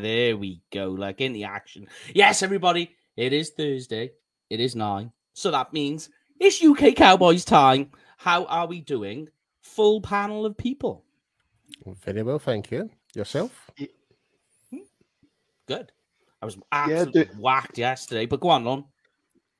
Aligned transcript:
there 0.00 0.36
we 0.36 0.62
go. 0.72 0.88
Like 0.90 1.20
in 1.20 1.32
the 1.32 1.44
action. 1.44 1.86
Yes, 2.14 2.42
everybody. 2.42 2.96
It 3.16 3.32
is 3.32 3.50
Thursday. 3.50 4.12
It 4.48 4.60
is 4.60 4.74
nine. 4.74 5.12
So 5.34 5.50
that 5.50 5.72
means 5.72 6.10
it's 6.38 6.62
UK 6.62 6.94
Cowboys 6.94 7.44
time. 7.44 7.90
How 8.16 8.44
are 8.46 8.66
we 8.66 8.80
doing? 8.80 9.28
Full 9.62 10.00
panel 10.00 10.44
of 10.46 10.56
people. 10.56 11.04
Very 12.04 12.22
well, 12.22 12.38
thank 12.38 12.70
you. 12.70 12.90
Yourself? 13.14 13.70
Good. 15.66 15.92
I 16.42 16.46
was 16.46 16.58
absolutely 16.72 17.24
do- 17.24 17.40
whacked 17.40 17.78
yesterday, 17.78 18.26
but 18.26 18.40
go 18.40 18.48
on, 18.48 18.64
Lon. 18.64 18.84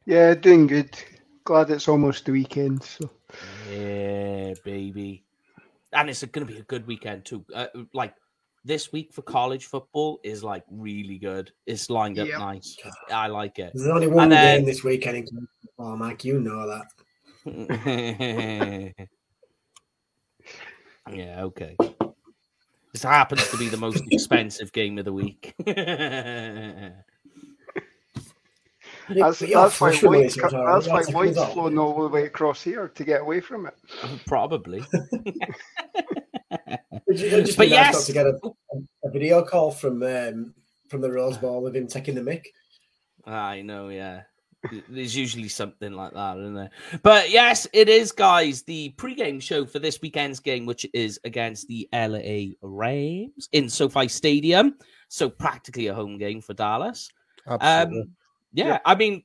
Yeah, 0.07 0.35
doing 0.35 0.67
good. 0.67 0.99
Glad 1.45 1.71
it's 1.71 1.89
almost 1.89 2.25
the 2.25 2.33
weekend. 2.33 2.83
So 2.83 3.11
Yeah, 3.71 4.55
baby. 4.65 5.25
And 5.93 6.11
it's 6.11 6.25
going 6.25 6.47
to 6.47 6.53
be 6.53 6.59
a 6.59 6.65
good 6.65 6.87
weekend 6.87 7.25
too. 7.25 7.45
Uh, 7.55 7.67
like 7.93 8.15
this 8.65 8.93
week 8.93 9.13
for 9.13 9.23
college 9.23 9.67
football 9.67 10.21
is 10.23 10.45
like 10.45 10.65
really 10.71 11.19
good. 11.19 11.51
It's 11.67 11.89
lined 11.91 12.19
up 12.19 12.29
Yep. 12.29 12.39
nice. 12.39 12.77
I 13.11 13.27
like 13.29 13.59
it. 13.59 13.73
There's 13.75 13.89
only 13.89 14.07
one 14.07 14.29
then- 14.29 14.59
game 14.61 14.67
this 14.67 14.85
weekend 14.85 15.17
in 15.17 15.27
football, 15.63 15.97
Mike. 15.97 16.25
You 16.25 16.41
know 16.41 16.67
that. 16.67 16.87
yeah, 21.13 21.43
okay. 21.45 21.77
This 22.93 23.03
happens 23.03 23.49
to 23.51 23.57
be 23.57 23.69
the 23.69 23.77
most 23.77 24.03
expensive 24.11 24.73
game 24.73 24.99
of 24.99 25.05
the 25.05 25.13
week. 25.13 25.55
that's, 29.09 29.39
that's 29.39 29.41
why 29.41 29.69
flush 29.71 30.03
with 30.03 30.11
money, 30.11 30.23
White's, 30.25 30.35
so 30.35 30.45
it's 30.45 30.55
all 30.55 30.65
right. 30.65 30.75
that's 30.75 30.89
why 30.89 30.97
That's 30.99 31.09
a 31.09 31.13
White's 31.13 31.29
result. 31.31 31.53
flown 31.55 31.79
all 31.79 32.03
the 32.03 32.09
way 32.09 32.25
across 32.27 32.63
here 32.63 32.89
to 32.89 33.05
get 33.05 33.23
away 33.23 33.41
from 33.41 33.67
it. 33.67 33.75
Probably. 34.27 34.85
It'd 36.71 37.21
ju- 37.21 37.27
it'd 37.27 37.47
just 37.47 37.59
But 37.59 37.69
be 37.69 37.75
nice 37.75 37.95
yes. 37.95 38.07
to 38.07 38.13
get 38.13 38.27
a, 38.27 38.39
a 39.05 39.11
video 39.11 39.43
call 39.43 39.71
from 39.71 40.03
um, 40.03 40.55
from 40.89 41.01
the 41.01 41.11
Rose 41.11 41.39
Bowl 41.39 41.67
of 41.67 41.75
him 41.75 41.87
taking 41.87 42.15
the 42.15 42.23
mic. 42.23 42.53
I 43.25 43.63
know, 43.63 43.89
yeah. 43.89 44.23
There's 44.89 45.17
usually 45.17 45.49
something 45.49 45.93
like 45.93 46.13
that, 46.13 46.37
isn't 46.39 46.55
there? 46.55 46.71
But 47.03 47.31
yes, 47.31 47.67
it 47.73 47.89
is, 47.89 48.13
guys. 48.13 48.63
The 48.63 48.93
pregame 48.99 49.41
show 49.41 49.65
for 49.65 49.79
this 49.79 50.01
weekend's 50.03 50.39
game, 50.39 50.67
which 50.67 50.87
is 50.93 51.19
against 51.25 51.67
the 51.69 51.89
LA 51.95 52.53
Rams 52.61 53.49
in 53.53 53.71
SoFi 53.71 54.09
Stadium. 54.09 54.75
So 55.09 55.31
practically 55.31 55.87
a 55.87 55.95
home 55.95 56.19
game 56.19 56.41
for 56.43 56.53
Dallas. 56.53 57.11
Absolutely. 57.49 58.03
Um, 58.03 58.11
yeah, 58.53 58.79
I 58.85 58.95
mean, 58.97 59.23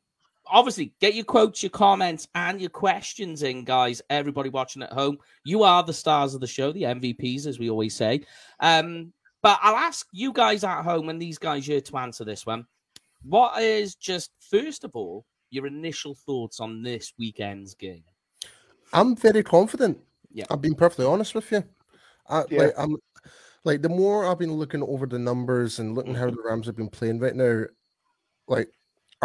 obviously, 0.47 0.93
get 0.99 1.13
your 1.15 1.25
quotes, 1.25 1.63
your 1.63 1.69
comments, 1.69 2.27
and 2.35 2.59
your 2.59 2.69
questions 2.69 3.43
in, 3.43 3.63
guys. 3.63 4.01
Everybody 4.09 4.49
watching 4.49 4.81
at 4.83 4.93
home, 4.93 5.17
you 5.43 5.63
are 5.63 5.83
the 5.83 5.93
stars 5.93 6.33
of 6.33 6.41
the 6.41 6.47
show, 6.47 6.71
the 6.71 6.83
MVPs, 6.83 7.45
as 7.47 7.59
we 7.59 7.69
always 7.69 7.95
say. 7.95 8.21
Um, 8.59 9.13
but 9.41 9.59
I'll 9.61 9.75
ask 9.75 10.07
you 10.11 10.33
guys 10.33 10.63
at 10.63 10.83
home 10.83 11.09
and 11.09 11.21
these 11.21 11.38
guys 11.38 11.66
here 11.67 11.81
to 11.81 11.97
answer 11.97 12.23
this 12.25 12.45
one. 12.45 12.66
What 13.23 13.61
is 13.61 13.95
just 13.95 14.31
first 14.49 14.83
of 14.83 14.91
all 14.95 15.25
your 15.51 15.67
initial 15.67 16.16
thoughts 16.16 16.59
on 16.59 16.81
this 16.81 17.13
weekend's 17.19 17.75
game? 17.75 18.03
I'm 18.93 19.16
very 19.16 19.44
confident. 19.44 20.00
Yeah. 20.31 20.45
I've 20.50 20.61
been 20.61 20.75
perfectly 20.75 21.05
honest 21.05 21.35
with 21.35 21.51
you. 21.51 21.63
I, 22.28 22.44
Yeah. 22.50 22.59
like, 22.63 22.73
I'm 22.78 22.97
like 23.63 23.81
the 23.81 23.89
more 23.89 24.25
I've 24.25 24.39
been 24.39 24.53
looking 24.53 24.84
over 24.84 25.05
the 25.05 25.19
numbers 25.19 25.79
and 25.79 25.95
looking 25.95 26.16
how 26.16 26.29
the 26.29 26.41
Rams 26.44 26.66
have 26.67 26.75
been 26.75 26.89
playing 26.89 27.19
right 27.19 27.35
now, 27.35 27.66
like 28.47 28.69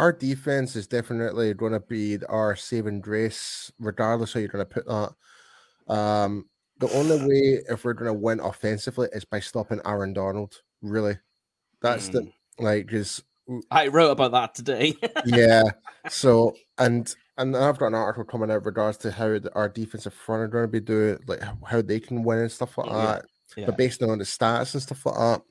our 0.00 0.12
defense 0.12 0.76
is 0.76 0.86
definitely 0.86 1.52
going 1.52 1.72
to 1.72 1.80
be 1.80 2.16
our 2.30 2.56
saving 2.56 3.02
grace, 3.02 3.70
regardless 3.78 4.32
how 4.32 4.40
you're 4.40 4.48
going 4.48 4.64
to 4.64 4.70
put 4.70 4.86
that. 4.86 5.94
Um, 5.94 6.46
the 6.78 6.90
only 6.92 7.18
way 7.28 7.62
if 7.68 7.84
we're 7.84 7.92
going 7.92 8.06
to 8.06 8.14
win 8.18 8.40
offensively 8.40 9.08
is 9.12 9.26
by 9.26 9.40
stopping 9.40 9.80
Aaron 9.84 10.14
Donald. 10.14 10.62
Really, 10.80 11.18
that's 11.82 12.08
the 12.08 12.26
like 12.58 12.86
because 12.86 13.22
I 13.70 13.88
wrote 13.88 14.10
about 14.12 14.32
that 14.32 14.54
today. 14.54 14.94
yeah. 15.26 15.64
So 16.08 16.56
and 16.78 17.14
and 17.36 17.54
I've 17.54 17.78
got 17.78 17.88
an 17.88 17.94
article 17.94 18.24
coming 18.24 18.50
out 18.50 18.64
regards 18.64 18.96
to 18.98 19.10
how 19.10 19.38
the, 19.38 19.52
our 19.54 19.68
defensive 19.68 20.14
front 20.14 20.42
are 20.44 20.48
going 20.48 20.64
to 20.64 20.68
be 20.68 20.80
doing, 20.80 21.18
like 21.26 21.42
how- 21.42 21.58
how 21.66 21.82
they 21.82 22.00
can 22.00 22.22
win 22.22 22.38
and 22.38 22.50
stuff 22.52 22.78
like 22.78 22.86
Yeah, 22.86 23.04
that. 23.04 23.24
yeah. 23.54 23.66
But 23.66 23.76
based 23.76 24.02
on 24.02 24.16
the 24.16 24.24
stats 24.24 24.72
and 24.72 24.82
stuff 24.82 25.04
like 25.04 25.16
that, 25.16 25.42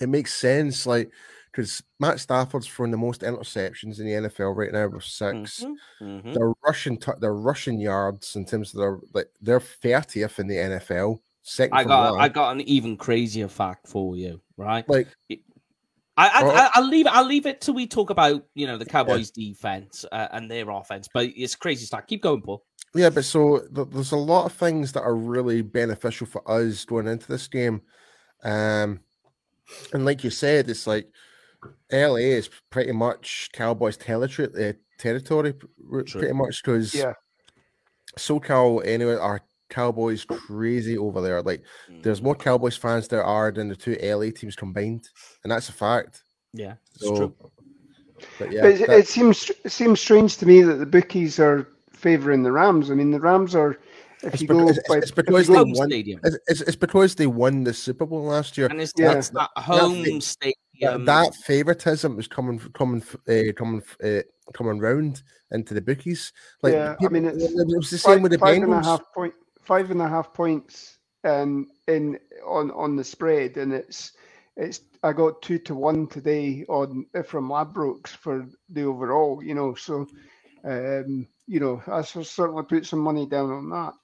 it 0.00 0.08
makes 0.08 0.32
sense. 0.32 0.86
Like 0.86 1.10
because 1.54 1.82
Matt 2.00 2.18
Stafford's 2.18 2.66
throwing 2.66 2.90
the 2.90 2.96
most 2.96 3.20
interceptions 3.20 4.00
in 4.00 4.06
the 4.06 4.28
NFL 4.28 4.56
right 4.56 4.72
now 4.72 4.88
with 4.88 5.04
6 5.04 5.60
Mhm, 5.62 5.76
mhm. 6.02 6.34
They're 6.34 6.52
rushing, 6.66 6.98
t- 6.98 7.12
they're 7.20 7.32
rushing 7.34 7.78
yards 7.80 8.34
in 8.34 8.44
terms 8.44 8.74
of 8.74 8.80
their 8.80 8.98
like 9.12 9.28
they're 9.40 9.60
thirtieth 9.60 10.40
in 10.40 10.48
the 10.48 10.56
NFL. 10.56 11.20
Second 11.42 11.76
I 11.76 11.84
got 11.84 12.14
I 12.18 12.28
got 12.28 12.52
an 12.56 12.62
even 12.62 12.96
crazier 12.96 13.48
fact 13.48 13.86
for 13.86 14.16
you, 14.16 14.40
right? 14.56 14.88
like 14.88 15.06
I, 15.30 16.28
I, 16.28 16.42
Or- 16.42 16.52
I 16.52 16.70
I'll 16.74 16.88
leave 16.88 17.06
it. 17.06 17.12
I'll 17.12 17.26
leave 17.26 17.46
it 17.46 17.60
till 17.60 17.74
we 17.74 17.86
talk 17.86 18.10
about 18.10 18.44
you 18.54 18.66
know 18.66 18.78
the 18.78 18.86
Cowboys' 18.86 19.30
defense 19.30 20.04
uh, 20.10 20.28
and 20.32 20.50
their 20.50 20.68
offense. 20.70 21.08
But 21.12 21.30
it's 21.36 21.54
crazy 21.54 21.86
stuff. 21.86 22.06
Keep 22.06 22.22
going, 22.22 22.40
Paul. 22.42 22.64
Yeah, 22.94 23.10
but 23.10 23.24
so 23.24 23.58
th- 23.74 23.88
there's 23.90 24.12
a 24.12 24.16
lot 24.16 24.46
of 24.46 24.52
things 24.52 24.92
that 24.92 25.02
are 25.02 25.16
really 25.16 25.60
beneficial 25.62 26.26
for 26.28 26.48
us 26.50 26.84
going 26.84 27.08
into 27.08 27.26
this 27.26 27.48
game. 27.48 27.82
Um, 28.44 29.00
and 29.92 30.04
like 30.04 30.22
you 30.22 30.30
said, 30.30 30.70
it's 30.70 30.86
like 30.86 31.08
LA 31.92 32.16
is 32.38 32.48
pretty 32.70 32.92
much 32.92 33.50
Cowboys 33.52 33.96
territory, 33.96 34.48
uh, 34.68 34.72
territory 34.98 35.52
p- 35.54 35.66
r- 35.92 36.02
True. 36.02 36.20
pretty 36.20 36.34
much 36.34 36.62
because 36.62 36.94
Yeah. 36.94 37.12
SoCal 38.18 38.84
anyway 38.86 39.14
are 39.14 39.40
Cowboys 39.70 40.24
crazy 40.24 40.96
over 40.96 41.20
there. 41.20 41.42
Like 41.42 41.62
there's 42.02 42.22
more 42.22 42.34
Cowboys 42.34 42.76
fans 42.76 43.08
there 43.08 43.24
are 43.24 43.50
than 43.50 43.68
the 43.68 43.76
two 43.76 43.96
LA 44.02 44.30
teams 44.30 44.54
combined, 44.56 45.08
and 45.42 45.50
that's 45.50 45.68
a 45.68 45.72
fact. 45.72 46.22
Yeah, 46.52 46.74
it's 46.94 47.04
So, 47.06 47.16
true. 47.16 47.34
But 48.38 48.52
yeah, 48.52 48.62
But 48.62 48.70
it, 48.80 48.88
it 48.88 49.08
seems 49.08 49.50
it 49.64 49.72
seems 49.72 50.00
strange 50.00 50.36
to 50.38 50.46
me 50.46 50.62
that 50.62 50.74
the 50.74 50.86
bookies 50.86 51.40
are 51.40 51.68
favouring 51.90 52.42
the 52.42 52.52
Rams. 52.52 52.90
I 52.90 52.94
mean, 52.94 53.10
the 53.10 53.20
Rams 53.20 53.54
are. 53.54 53.78
If 54.22 54.34
It's, 54.34 54.42
you 54.42 54.48
bec- 54.48 54.56
go 54.56 54.68
it's, 54.68 54.88
by, 54.88 54.96
it's 54.98 55.10
because 55.10 55.48
they 55.48 55.54
Home 55.54 55.72
won. 55.72 55.88
stadium. 55.88 56.20
It's, 56.24 56.38
it's, 56.46 56.60
it's 56.62 56.76
because 56.76 57.14
they 57.14 57.26
won 57.26 57.64
the 57.64 57.74
Super 57.74 58.06
Bowl 58.06 58.22
last 58.24 58.56
year. 58.56 58.68
And 58.68 58.80
it's 58.80 58.92
Yeah. 58.96 59.12
that's 59.14 59.28
that 59.30 59.50
home 59.56 60.02
that- 60.02 60.22
stadium. 60.22 60.54
That, 60.80 61.04
that 61.06 61.34
favoritism 61.34 62.16
was 62.16 62.28
coming 62.28 62.58
coming 62.74 63.02
uh, 63.28 63.52
coming 63.56 63.82
uh, 64.02 64.22
coming 64.52 64.78
round 64.78 65.22
into 65.52 65.74
the 65.74 65.80
bookies. 65.80 66.32
Like 66.62 66.72
Yeah, 66.74 66.96
I 67.00 67.08
mean, 67.08 67.24
it's 67.26 67.44
it 67.44 67.66
was 67.66 67.90
the 67.90 67.98
same 67.98 68.14
five, 68.14 68.22
with 68.22 68.32
the 68.32 68.38
five 68.38 68.62
and 68.62 68.72
a 68.72 68.82
half 68.82 69.12
point, 69.14 69.34
five 69.60 69.90
and 69.90 70.02
a 70.02 70.08
half 70.08 70.32
points, 70.32 70.98
um, 71.24 71.68
in 71.88 72.18
on 72.46 72.70
on 72.72 72.96
the 72.96 73.04
spread, 73.04 73.56
and 73.56 73.72
it's 73.72 74.12
it's 74.56 74.80
I 75.02 75.12
got 75.12 75.42
two 75.42 75.58
to 75.60 75.74
one 75.74 76.06
today 76.06 76.64
on 76.68 77.06
from 77.24 77.48
Ladbrokes 77.48 78.08
for 78.08 78.46
the 78.68 78.82
overall. 78.82 79.42
You 79.42 79.54
know, 79.54 79.74
so 79.74 80.06
um, 80.64 81.26
you 81.46 81.60
know 81.60 81.82
I 81.86 82.02
certainly 82.02 82.64
put 82.64 82.86
some 82.86 83.00
money 83.00 83.26
down 83.26 83.50
on 83.50 83.70
that. 83.70 83.94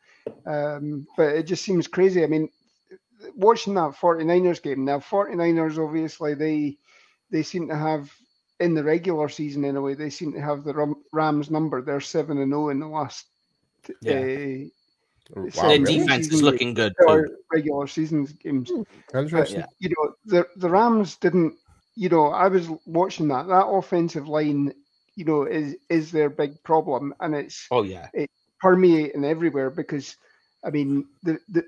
Um, 0.46 1.06
but 1.16 1.34
it 1.34 1.44
just 1.44 1.64
seems 1.64 1.86
crazy. 1.86 2.22
I 2.22 2.26
mean, 2.26 2.48
watching 3.34 3.74
that 3.74 3.94
49ers 3.94 4.62
game 4.62 4.84
now, 4.84 4.98
49ers 4.98 5.78
obviously 5.78 6.34
they 6.34 6.76
they 7.30 7.42
seem 7.42 7.68
to 7.68 7.76
have 7.76 8.12
in 8.60 8.74
the 8.74 8.84
regular 8.84 9.28
season 9.28 9.64
anyway, 9.64 9.94
they 9.94 10.10
seem 10.10 10.32
to 10.32 10.40
have 10.40 10.64
the 10.64 10.94
Rams 11.12 11.50
number. 11.50 11.80
They're 11.82 12.00
seven 12.00 12.38
and 12.38 12.50
zero 12.52 12.68
in 12.70 12.80
the 12.80 12.86
last. 12.88 13.26
Yeah. 14.02 14.20
Uh, 14.20 14.68
Wow, 15.36 15.44
Their 15.68 15.80
really? 15.80 15.98
defense 15.98 16.26
is 16.32 16.42
looking 16.42 16.74
good 16.74 16.92
or 17.06 17.28
too. 17.28 17.36
regular 17.52 17.86
season 17.86 18.26
games. 18.42 18.72
Interesting. 19.14 19.60
Yeah. 19.60 19.66
you 19.78 19.90
know, 19.90 20.14
the 20.24 20.48
the 20.56 20.68
Rams 20.68 21.16
didn't. 21.16 21.54
You 21.94 22.08
know, 22.08 22.28
I 22.28 22.48
was 22.48 22.68
watching 22.86 23.28
that. 23.28 23.46
That 23.46 23.66
offensive 23.66 24.26
line, 24.28 24.72
you 25.14 25.24
know, 25.24 25.44
is 25.44 25.76
is 25.88 26.10
their 26.10 26.30
big 26.30 26.60
problem, 26.64 27.14
and 27.20 27.34
it's 27.36 27.66
Oh 27.70 27.82
yeah, 27.84 28.08
it's 28.12 28.32
permeating 28.60 29.24
everywhere 29.24 29.70
because, 29.70 30.16
I 30.64 30.70
mean, 30.70 31.06
the 31.22 31.38
the 31.48 31.64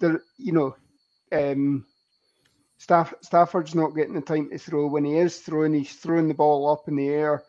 the 0.00 0.20
you 0.36 0.52
know, 0.52 0.76
um, 1.32 1.86
Staff 2.78 3.14
Stafford's 3.22 3.74
not 3.74 3.94
getting 3.96 4.14
the 4.14 4.20
time 4.20 4.50
to 4.50 4.58
throw. 4.58 4.86
When 4.86 5.04
he 5.04 5.18
is 5.18 5.38
throwing, 5.38 5.74
he's 5.74 5.94
throwing 5.94 6.28
the 6.28 6.34
ball 6.34 6.70
up 6.70 6.88
in 6.88 6.96
the 6.96 7.08
air. 7.08 7.42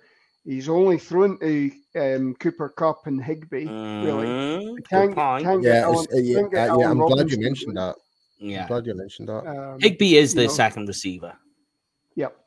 He's 0.45 0.69
only 0.69 0.97
thrown 0.97 1.37
to 1.39 1.71
um, 1.95 2.35
Cooper 2.35 2.69
Kupp 2.69 3.05
and 3.07 3.21
Higbee. 3.21 3.67
Really, 3.67 4.75
They 4.75 4.81
can't, 4.83 5.15
can't 5.15 5.61
Yeah, 5.61 5.81
Allen- 5.81 6.07
uh, 6.13 6.17
yeah, 6.17 6.39
uh, 6.39 6.79
yeah. 6.79 6.89
I'm 6.89 6.97
glad 6.99 7.29
you 7.29 7.39
mentioned 7.41 7.75
going. 7.75 7.87
that. 7.87 7.95
I'm 8.41 8.49
Yeah, 8.49 8.67
glad 8.67 8.85
you 8.85 8.95
mentioned 8.95 9.27
that. 9.27 9.45
Um, 9.45 9.79
Higbee 9.81 10.15
is 10.15 10.33
you 10.33 10.37
their 10.39 10.47
know, 10.47 10.53
second 10.53 10.87
receiver. 10.87 11.33
Yep. 12.15 12.37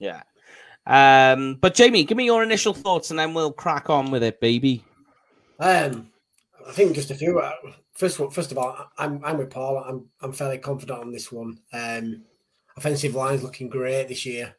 Yeah. 0.00 0.22
Um, 0.86 1.54
but 1.60 1.74
Jamie, 1.74 2.02
give 2.04 2.16
me 2.16 2.24
your 2.24 2.42
initial 2.42 2.74
thoughts 2.74 3.10
and 3.10 3.18
then 3.18 3.32
we'll 3.34 3.52
crack 3.52 3.90
on 3.90 4.10
with 4.10 4.22
it, 4.24 4.40
baby. 4.40 4.84
Um, 5.60 6.10
I 6.66 6.72
think 6.72 6.94
just 6.96 7.10
a 7.12 7.14
few. 7.14 7.40
First, 7.96 8.16
of 8.16 8.22
all, 8.22 8.30
first 8.30 8.52
of 8.52 8.58
all, 8.58 8.90
I'm 8.98 9.24
I'm 9.24 9.38
with 9.38 9.50
Paul. 9.50 9.78
I'm 9.78 10.06
I'm 10.20 10.32
fairly 10.32 10.58
confident 10.58 11.00
on 11.00 11.12
this 11.12 11.32
one. 11.32 11.58
Um, 11.72 12.22
offensive 12.76 13.14
line's 13.14 13.42
looking 13.42 13.68
great 13.68 14.08
this 14.08 14.26
year, 14.26 14.54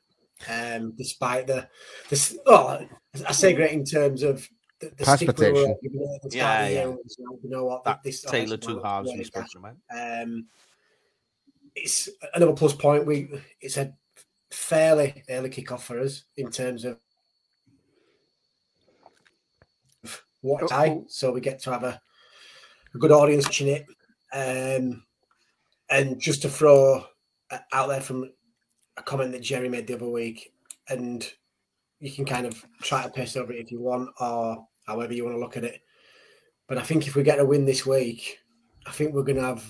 um, 0.50 0.94
despite 0.98 1.48
the 1.48 1.68
this. 2.10 2.38
Oh, 2.45 2.80
I 3.28 3.31
say 3.31 3.54
great 3.54 3.74
in 3.74 3.86
terms 3.86 4.24
of 4.24 4.48
the, 4.80 4.92
the 4.98 5.06
Pass 5.06 5.18
stick 5.18 5.28
protection. 5.36 5.75
given 5.84 6.01
at 6.16 6.22
the 6.24 6.31
start 6.31 6.34
Yeah, 6.34 6.68
year, 6.68 6.80
yeah. 6.89 7.25
You 7.44 7.50
know 7.50 7.66
what? 7.66 7.84
That 7.84 8.04
this 8.04 8.22
Taylor 8.22 8.57
two 8.57 8.81
halves 8.81 9.07
looks 9.07 9.07
we 9.07 9.12
really 9.13 9.24
spoke 9.25 9.63
bad. 9.90 10.24
Um, 10.24 10.48
it's 11.75 12.10
another 12.33 12.54
plus 12.54 12.74
point. 12.74 13.06
We 13.06 13.30
it's 13.62 13.78
a 13.78 13.94
fairly 14.50 15.24
early 15.30 15.50
kickoff 15.50 15.81
for 15.81 16.00
us 16.00 16.24
in 16.38 16.50
terms 16.50 16.86
of 16.86 16.98
what 20.42 20.63
Oh, 20.63 20.68
time, 20.68 20.92
oh. 20.92 21.06
so 21.07 21.31
we 21.31 21.42
get 21.42 21.62
to 21.63 21.72
have 21.72 21.83
a, 21.83 22.01
a 22.94 22.98
good 22.98 23.12
audience 23.12 23.45
watching 23.45 23.68
it. 23.68 23.86
Um, 24.34 25.04
and 25.89 26.19
just 26.19 26.42
to 26.42 26.50
throw 26.50 27.06
uh, 27.51 27.57
out 27.74 27.88
there 27.88 28.01
from 28.01 28.30
a 28.98 29.04
comment 29.04 29.31
that 29.31 29.42
Jerry 29.42 29.69
made 29.69 29.88
the 29.88 29.95
other 29.95 30.10
week, 30.10 30.51
and 30.89 31.30
you 32.00 32.12
can 32.12 32.25
kind 32.25 32.45
of 32.45 32.63
try 32.81 33.04
to 33.04 33.10
piss 33.10 33.36
over 33.36 33.54
it 33.54 33.60
if 33.60 33.72
you 33.72 33.80
want, 33.80 34.10
or 34.19 34.68
however 34.86 35.13
you 35.13 35.24
want 35.24 35.36
to 35.36 35.39
look 35.39 35.57
at 35.57 35.63
it. 35.63 35.81
But 36.68 36.78
I 36.78 36.81
think 36.81 37.07
if 37.07 37.16
we 37.16 37.24
get 37.24 37.39
a 37.39 37.45
win 37.45 37.66
this 37.66 37.86
week, 37.86 38.39
I 38.86 38.92
think 38.92 39.13
we're 39.13 39.24
going 39.24 39.38
to 39.38 39.44
have 39.44 39.66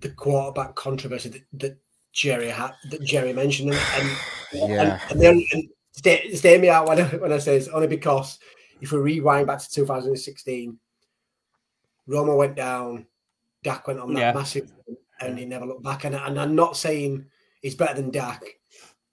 the 0.00 0.10
quarterback 0.10 0.74
controversy 0.74 1.28
that, 1.30 1.42
that 1.54 1.78
Jerry 2.12 2.48
had, 2.48 2.72
that 2.90 3.02
Jerry 3.02 3.32
mentioned, 3.32 3.72
and 3.72 3.82
and, 3.92 4.70
Yeah. 4.70 5.00
and, 5.10 5.12
and, 5.12 5.20
then, 5.20 5.44
and 5.52 5.68
stay, 5.92 6.32
stay 6.34 6.58
me 6.58 6.68
out 6.68 6.86
when 6.86 7.00
I, 7.00 7.04
when 7.16 7.32
I 7.32 7.38
say 7.38 7.58
this, 7.58 7.68
only 7.68 7.88
because 7.88 8.38
if 8.80 8.92
we 8.92 8.98
rewind 8.98 9.46
back 9.46 9.58
to 9.60 9.70
2016, 9.70 10.78
Romo 12.08 12.36
went 12.36 12.56
down, 12.56 13.06
Dak 13.62 13.86
went 13.86 14.00
on 14.00 14.12
that 14.14 14.20
Yeah. 14.20 14.32
massive, 14.32 14.70
and 15.20 15.38
he 15.38 15.44
never 15.44 15.66
looked 15.66 15.82
back. 15.82 16.04
And, 16.04 16.14
and 16.14 16.38
I'm 16.40 16.54
not 16.54 16.76
saying 16.76 17.24
he's 17.62 17.74
better 17.74 17.94
than 17.94 18.10
Dak. 18.10 18.42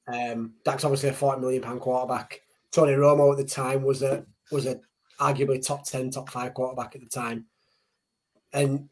Um, 0.07 0.53
Dak's 0.65 0.83
obviously 0.83 1.09
a 1.09 1.13
40 1.13 1.39
million 1.41 1.61
pound 1.61 1.79
quarterback. 1.81 2.41
Tony 2.71 2.93
Romo 2.93 3.31
at 3.31 3.38
the 3.38 3.43
time 3.45 3.83
was 3.83 4.01
a 4.01 4.25
was 4.51 4.65
a 4.65 4.79
arguably 5.19 5.65
top 5.65 5.85
10, 5.85 6.09
top 6.11 6.29
five 6.29 6.53
quarterback 6.53 6.95
at 6.95 7.01
the 7.01 7.07
time. 7.07 7.45
And 8.53 8.89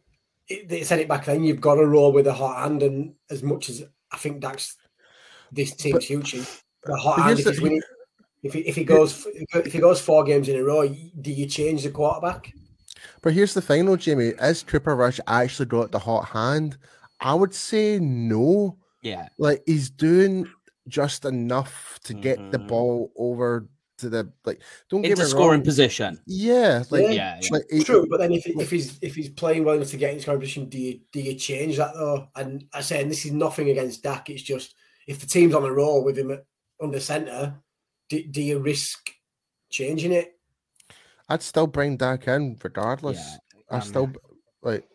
it, 0.48 0.70
they 0.70 0.84
said 0.84 1.00
it 1.00 1.08
back 1.08 1.26
then, 1.26 1.44
you've 1.44 1.60
got 1.62 1.76
to 1.76 1.86
roll 1.86 2.12
with 2.14 2.28
a 2.28 2.34
hot 2.34 2.60
hand. 2.64 2.84
And 2.84 3.16
as 3.30 3.44
much 3.44 3.70
as 3.70 3.84
I 4.12 4.18
think 4.18 4.40
Dak's 4.40 4.78
this 5.52 5.76
team's 5.76 5.94
But- 5.96 6.04
future, 6.04 6.44
the 6.84 6.96
hot 6.96 7.20
hand, 7.20 7.40
if, 7.40 7.46
he's 7.48 7.60
winning, 7.62 7.82
if, 8.44 8.54
he, 8.54 8.60
if 8.62 8.76
he 8.76 8.84
goes 8.86 9.28
if 9.54 9.74
he 9.74 9.80
goes 9.80 10.00
four 10.00 10.24
games 10.24 10.48
in 10.48 10.56
a 10.58 10.64
row, 10.64 10.88
do 10.88 11.32
you 11.32 11.46
change 11.48 11.84
the 11.84 11.90
quarterback? 11.90 12.54
But 13.22 13.34
here's 13.34 13.54
the 13.54 13.62
thing, 13.62 13.86
though, 13.86 13.96
Jamie. 13.98 14.34
Is 14.42 14.64
Cooper 14.64 14.96
Rush 14.96 15.20
actually 15.28 15.66
got 15.68 15.92
the 15.92 16.00
hot 16.00 16.26
hand? 16.26 16.78
I 17.20 17.34
would 17.34 17.54
say 17.54 18.00
no. 18.00 18.78
Yeah. 19.02 19.28
Like 19.38 19.62
he's 19.66 19.90
doing 19.90 20.48
just 20.88 21.26
enough 21.26 22.00
to 22.04 22.14
get 22.14 22.38
the 22.52 22.60
Mhm. 22.60 22.68
ball 22.68 23.12
over 23.18 23.68
to 23.98 24.10
the 24.10 24.32
like. 24.46 24.62
Don't 24.90 25.02
get 25.02 25.12
Into 25.12 25.24
me 25.24 25.30
scoring 25.30 25.60
wrong. 25.60 25.66
position. 25.66 26.20
Yeah, 26.26 26.84
like, 26.90 27.04
Yeah. 27.04 27.10
Yeah. 27.12 27.40
yeah. 27.42 27.50
like 27.52 27.64
it- 27.70 27.86
True, 27.86 28.08
but 28.10 28.20
then 28.20 28.32
if, 28.32 28.48
if 28.48 28.72
he's 28.72 28.98
if 29.02 29.16
he's 29.16 29.30
playing 29.30 29.66
well 29.66 29.76
enough 29.76 29.90
to 29.90 29.98
get 29.98 30.12
into 30.12 30.22
scoring 30.24 30.40
position, 30.40 30.70
do 30.70 30.78
you 30.80 31.02
do 31.12 31.20
you 31.20 31.34
change 31.36 31.76
that 31.78 31.94
though? 31.94 32.28
And 32.36 32.66
I 32.74 32.80
say, 32.82 33.02
and 33.02 33.12
this 33.12 33.26
is 33.26 33.32
nothing 33.34 33.70
against 33.70 34.02
Dak. 34.04 34.30
It's 34.30 34.42
just 34.42 34.74
if 35.08 35.20
the 35.20 35.28
team's 35.28 35.54
on 35.54 35.64
a 35.66 35.72
roll 35.72 36.04
with 36.04 36.18
him 36.18 36.32
at, 36.32 36.46
under 36.82 37.00
center, 37.02 37.56
do, 38.08 38.24
do 38.24 38.42
you 38.42 38.60
risk 38.60 39.12
changing 39.70 40.14
it? 40.14 40.39
I'd 41.30 41.42
still 41.44 41.68
bring 41.68 41.98
Dak 41.98 42.28
in 42.28 42.58
regardless. 42.64 43.18
Yeah, 43.18 43.62
I 43.72 43.76
um, 43.76 43.82
still 43.82 44.12
like, 44.64 44.88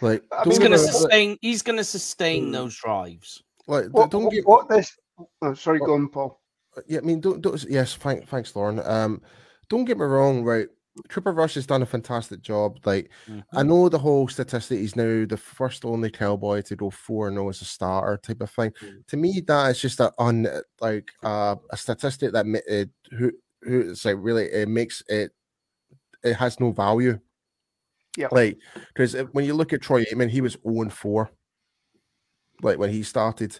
like. 0.00 0.24
I 0.32 0.44
don't 0.44 0.46
He's 0.48 0.58
gonna 0.58 0.76
me- 0.76 0.82
like- 0.82 0.92
sustain. 0.92 1.38
He's 1.42 1.62
gonna 1.62 1.84
sustain 1.84 2.50
those 2.50 2.76
drives. 2.76 3.42
Like, 3.66 3.86
What, 3.90 4.10
don't 4.10 4.24
what, 4.24 4.32
get 4.32 4.46
what 4.46 4.68
this? 4.68 4.96
Oh, 5.42 5.54
sorry, 5.54 5.78
What- 5.80 5.86
go 5.88 5.94
on, 5.94 6.08
Paul. 6.08 6.40
yeah, 6.86 6.98
I 6.98 7.02
mean, 7.02 7.20
don't, 7.20 7.40
don't 7.42 7.62
yes, 7.68 7.94
thank, 7.94 8.26
thanks, 8.28 8.54
Lauren. 8.56 8.80
Um, 8.84 9.20
don't 9.68 9.84
get 9.84 9.98
me 9.98 10.04
wrong, 10.04 10.42
right? 10.44 10.68
Cooper 11.08 11.32
Rush 11.32 11.54
has 11.54 11.66
done 11.66 11.82
a 11.82 11.86
fantastic 11.86 12.40
job. 12.40 12.78
Like, 12.84 13.10
I 13.28 13.30
Mm-hmm. 13.30 13.68
know 13.68 13.88
the 13.88 13.98
whole 13.98 14.26
statistic. 14.26 14.78
He's 14.80 14.96
now 14.96 15.26
the 15.26 15.36
first 15.36 15.84
only 15.84 16.10
cowboy 16.10 16.62
to 16.62 16.74
go 16.76 16.90
four 16.90 17.28
and 17.28 17.36
zero 17.36 17.50
as 17.50 17.60
a 17.60 17.66
starter 17.66 18.16
type 18.16 18.40
of 18.40 18.50
thing. 18.50 18.72
Mm. 18.82 19.06
To 19.08 19.16
me, 19.16 19.40
that 19.46 19.70
is 19.70 19.80
just 19.80 20.00
a 20.00 20.12
on 20.18 20.48
like 20.80 21.10
uh, 21.22 21.54
a 21.70 21.76
statistic 21.76 22.32
that 22.32 22.46
ma- 22.46 22.58
it, 22.66 22.90
who 23.16 23.30
who 23.62 23.90
it's 23.90 24.04
like 24.04 24.16
really 24.18 24.44
it 24.46 24.68
makes 24.68 25.02
it 25.08 25.32
it 26.22 26.34
has 26.34 26.58
no 26.60 26.70
value. 26.72 27.18
Yeah. 28.16 28.28
Like 28.32 28.58
because 28.88 29.14
when 29.32 29.44
you 29.44 29.54
look 29.54 29.72
at 29.72 29.82
Troy 29.82 30.04
Aikman, 30.04 30.30
he 30.30 30.40
was 30.40 30.54
zero 30.64 30.82
and 30.82 30.92
four. 30.92 31.30
Like 32.62 32.78
when 32.78 32.90
he 32.90 33.02
started, 33.04 33.58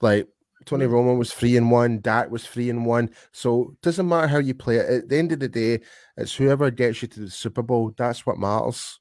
like 0.00 0.28
Tony 0.64 0.86
Mm. 0.86 0.90
Romo 0.90 1.18
was 1.18 1.32
three 1.32 1.56
and 1.56 1.70
one, 1.70 2.00
Dak 2.00 2.30
was 2.30 2.46
three 2.46 2.70
and 2.70 2.86
one. 2.86 3.10
So 3.32 3.70
it 3.72 3.82
doesn't 3.82 4.08
matter 4.08 4.28
how 4.28 4.38
you 4.38 4.54
play 4.54 4.76
it. 4.76 4.88
At 4.90 5.08
the 5.08 5.16
end 5.18 5.32
of 5.32 5.40
the 5.40 5.48
day, 5.48 5.80
it's 6.16 6.34
whoever 6.34 6.70
gets 6.70 7.02
you 7.02 7.08
to 7.08 7.20
the 7.20 7.30
Super 7.30 7.62
Bowl. 7.62 7.92
That's 7.96 8.24
what 8.26 8.38
matters. 8.38 9.00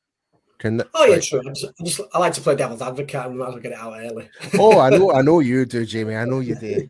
Can 0.58 0.82
Oh 0.96 1.06
yeah, 1.06 1.14
like- 1.16 1.22
true. 1.24 1.40
I, 1.40 1.54
just, 1.54 1.66
I, 1.66 1.84
just, 1.84 2.02
I 2.16 2.20
like 2.20 2.34
to 2.34 2.42
play 2.42 2.56
devil's 2.56 2.82
advocate 2.82 3.26
and 3.28 3.38
might 3.38 3.48
as 3.50 3.54
well 3.54 3.62
get 3.62 3.72
it 3.74 3.78
out 3.78 3.94
early. 4.00 4.30
oh, 4.58 4.80
I 4.80 4.90
know, 4.90 5.12
I 5.14 5.22
know 5.28 5.40
you 5.40 5.66
do, 5.66 5.86
Jamie. 5.86 6.16
I 6.16 6.26
know 6.26 6.40
you 6.40 6.56
do. 6.56 6.88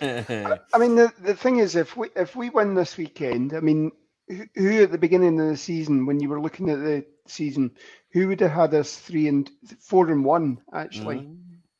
I 0.74 0.78
mean, 0.78 0.96
the, 0.96 1.12
the 1.20 1.34
thing 1.34 1.58
is, 1.58 1.76
if 1.76 1.96
we 1.96 2.08
if 2.16 2.34
we 2.36 2.50
win 2.50 2.74
this 2.74 2.96
weekend, 2.96 3.54
I 3.54 3.60
mean, 3.60 3.92
who, 4.28 4.44
who 4.54 4.82
at 4.82 4.92
the 4.92 4.98
beginning 4.98 5.38
of 5.40 5.48
the 5.48 5.56
season, 5.56 6.06
when 6.06 6.20
you 6.20 6.28
were 6.28 6.40
looking 6.40 6.70
at 6.70 6.78
the 6.80 7.04
season, 7.26 7.72
who 8.12 8.28
would 8.28 8.40
have 8.40 8.50
had 8.52 8.74
us 8.74 8.96
three 8.96 9.28
and 9.28 9.50
four 9.80 10.08
and 10.10 10.24
one 10.24 10.58
actually 10.74 11.16
Mm. 11.18 11.36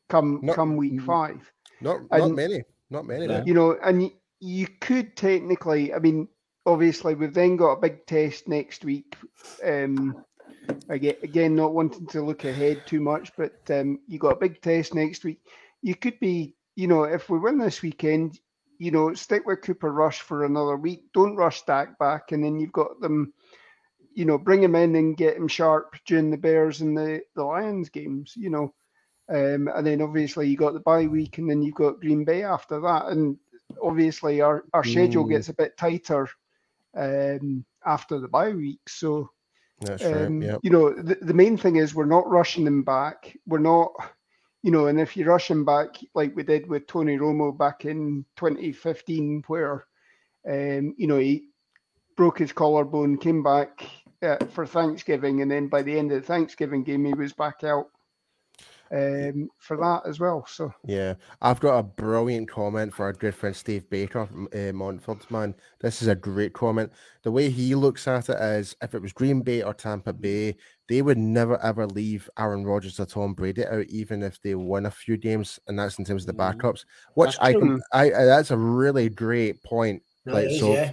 come 0.09 0.41
Not- 0.43 0.57
come 0.57 0.77
week 0.77 1.01
five? 1.03 1.51
Not, 1.81 2.01
And- 2.11 2.21
not 2.21 2.31
many, 2.33 2.63
not 2.91 3.07
many. 3.07 3.27
No. 3.27 3.43
You 3.47 3.55
know, 3.55 3.77
and 3.83 4.03
y- 4.03 4.13
you 4.41 4.67
could 4.81 5.17
technically, 5.17 5.95
I 5.95 5.99
mean, 5.99 6.29
obviously 6.67 7.15
we've 7.15 7.33
then 7.35 7.57
got 7.57 7.73
a 7.73 7.81
big 7.81 8.07
test 8.07 8.49
next 8.49 8.85
week. 8.85 9.17
Um, 9.65 10.25
again, 10.89 11.17
again, 11.23 11.55
not 11.55 11.73
wanting 11.75 12.07
to 12.09 12.23
look 12.23 12.45
ahead 12.45 12.87
too 12.87 13.01
much, 13.01 13.33
but 13.37 13.55
um, 13.71 14.01
you 14.07 14.19
got 14.19 14.33
a 14.37 14.41
big 14.41 14.61
test 14.61 14.95
next 14.95 15.25
week. 15.25 15.41
You 15.83 15.95
could 15.95 16.21
be, 16.21 16.55
you 16.81 16.87
know, 16.87 17.05
if 17.05 17.29
we 17.29 17.39
win 17.39 17.59
this 17.59 17.83
weekend, 17.83 18.41
you 18.79 18.91
know, 18.91 19.13
stick 19.13 19.45
with 19.47 19.61
Cooper 19.61 19.93
Rush 19.93 20.21
for 20.23 20.45
another 20.45 20.77
week. 20.77 21.05
Don't 21.13 21.37
rush 21.37 21.63
Dak 21.63 21.99
back, 21.99 22.33
and 22.33 22.43
then 22.43 22.59
you've 22.59 22.73
got 22.73 23.01
them. 23.01 23.35
You 24.15 24.25
know, 24.25 24.39
bring 24.39 24.63
him 24.63 24.75
in 24.75 24.97
and 24.97 25.17
get 25.17 25.37
him 25.37 25.47
sharp 25.47 25.95
during 26.07 26.31
the 26.31 26.39
Bears 26.39 26.81
and 26.81 26.97
the 26.97 27.21
the 27.37 27.45
Lions 27.45 27.91
games. 27.91 28.33
You 28.35 28.49
know, 28.49 28.75
um, 29.29 29.69
and 29.75 29.87
then 29.87 30.01
obviously 30.01 30.49
you 30.49 30.57
got 30.57 30.73
the 30.73 30.81
bye 30.81 31.07
week, 31.07 31.37
and 31.37 31.51
then 31.51 31.63
you've 31.63 31.75
got 31.75 32.01
Green 32.01 32.25
Bay 32.25 32.45
after 32.45 32.81
that, 32.81 33.09
and 33.09 33.37
obviously 33.83 34.41
our, 34.41 34.65
our 34.73 34.85
schedule 34.85 35.25
Mm. 35.25 35.31
gets 35.31 35.49
a 35.51 35.55
bit 35.55 35.77
tighter 35.77 36.29
um, 36.97 37.65
after 37.85 38.19
the 38.19 38.29
bye 38.29 38.53
week. 38.53 38.81
So 38.89 39.31
That's 39.81 40.05
um, 40.05 40.41
right. 40.41 40.49
Yeah. 40.49 40.57
you 40.63 40.71
know 40.71 40.95
the, 40.95 41.17
the 41.21 41.35
main 41.35 41.57
thing 41.59 41.77
is 41.77 41.95
we're 41.95 42.07
not 42.07 42.29
rushing 42.29 42.65
them 42.65 42.83
back. 42.83 43.37
We're 43.47 43.59
not, 43.59 43.93
you 44.63 44.71
know, 44.71 44.87
and 44.87 45.01
if 45.01 45.17
you 45.17 45.25
rush 45.25 45.51
him 45.51 45.65
back 45.65 45.97
like 46.15 46.35
we 46.37 46.43
did 46.43 46.69
with 46.69 46.87
Tony 46.87 47.19
Romo 47.19 47.57
back 47.57 47.85
in 47.85 48.25
2015, 48.37 49.45
where 49.47 49.87
um, 50.49 50.95
you 50.97 51.07
know 51.07 51.19
he 51.19 51.49
broke 52.17 52.39
his 52.39 52.53
collarbone, 52.53 53.19
came 53.19 53.43
back 53.43 53.89
uh, 54.23 54.37
for 54.53 54.67
Thanksgiving, 54.67 55.43
and 55.43 55.51
then 55.51 55.69
by 55.69 55.83
the 55.83 55.99
end 55.99 56.13
of 56.13 56.21
the 56.21 56.27
Thanksgiving 56.27 56.85
game 56.85 57.05
he 57.05 57.15
was 57.15 57.33
back 57.33 57.65
out 57.65 57.87
um, 58.93 59.49
for 59.59 59.77
that 59.77 60.03
as 60.07 60.19
well. 60.19 60.45
So 60.49 60.73
Yeah, 60.85 61.15
I've 61.41 61.61
got 61.61 61.79
a 61.79 61.83
brilliant 61.83 62.49
comment 62.49 62.93
for 62.93 63.05
our 63.05 63.13
good 63.13 63.35
friend 63.35 63.55
Steve 63.55 63.89
Baker, 63.89 64.29
m- 64.31 64.49
uh, 64.53 65.13
man. 65.31 65.55
This 65.81 66.03
is 66.03 66.09
a 66.09 66.15
great 66.15 66.53
comment. 66.53 66.93
The 67.23 67.31
way 67.31 67.51
he 67.51 67.75
looks 67.75 68.09
at 68.09 68.29
it 68.29 68.41
is, 68.41 68.75
if 68.83 68.95
it 68.95 69.03
was 69.03 69.13
Green 69.13 69.43
Bay 69.43 69.63
or 69.63 69.75
Tampa 69.75 70.13
Bay, 70.13 70.57
they 70.91 71.01
would 71.03 71.17
never 71.17 71.57
ever 71.65 71.87
leave 71.87 72.29
Aaron 72.39 72.65
Rodgers 72.65 72.99
or 73.01 73.07
Tom 73.07 73.33
Brady 73.33 73.65
out, 73.65 73.87
even 73.87 74.23
if 74.23 74.43
they 74.43 74.55
win 74.57 74.85
a 74.87 74.91
few 74.91 75.17
games, 75.17 75.59
and 75.69 75.79
that's 75.79 75.99
in 76.01 76.05
terms 76.05 76.25
of 76.29 76.37
the 76.37 76.43
Mhm. 76.43 76.57
backups. 76.61 76.85
Which 77.15 77.37
I 77.41 77.53
can, 77.53 77.81
I, 77.93 78.07
I 78.13 78.25
that's 78.25 78.51
a 78.51 78.59
really 78.59 79.09
great 79.09 79.63
point. 79.63 80.03
No, 80.27 80.35
Like, 80.35 80.47
is, 80.49 80.61
so- 80.61 80.75
yeah. 80.75 80.93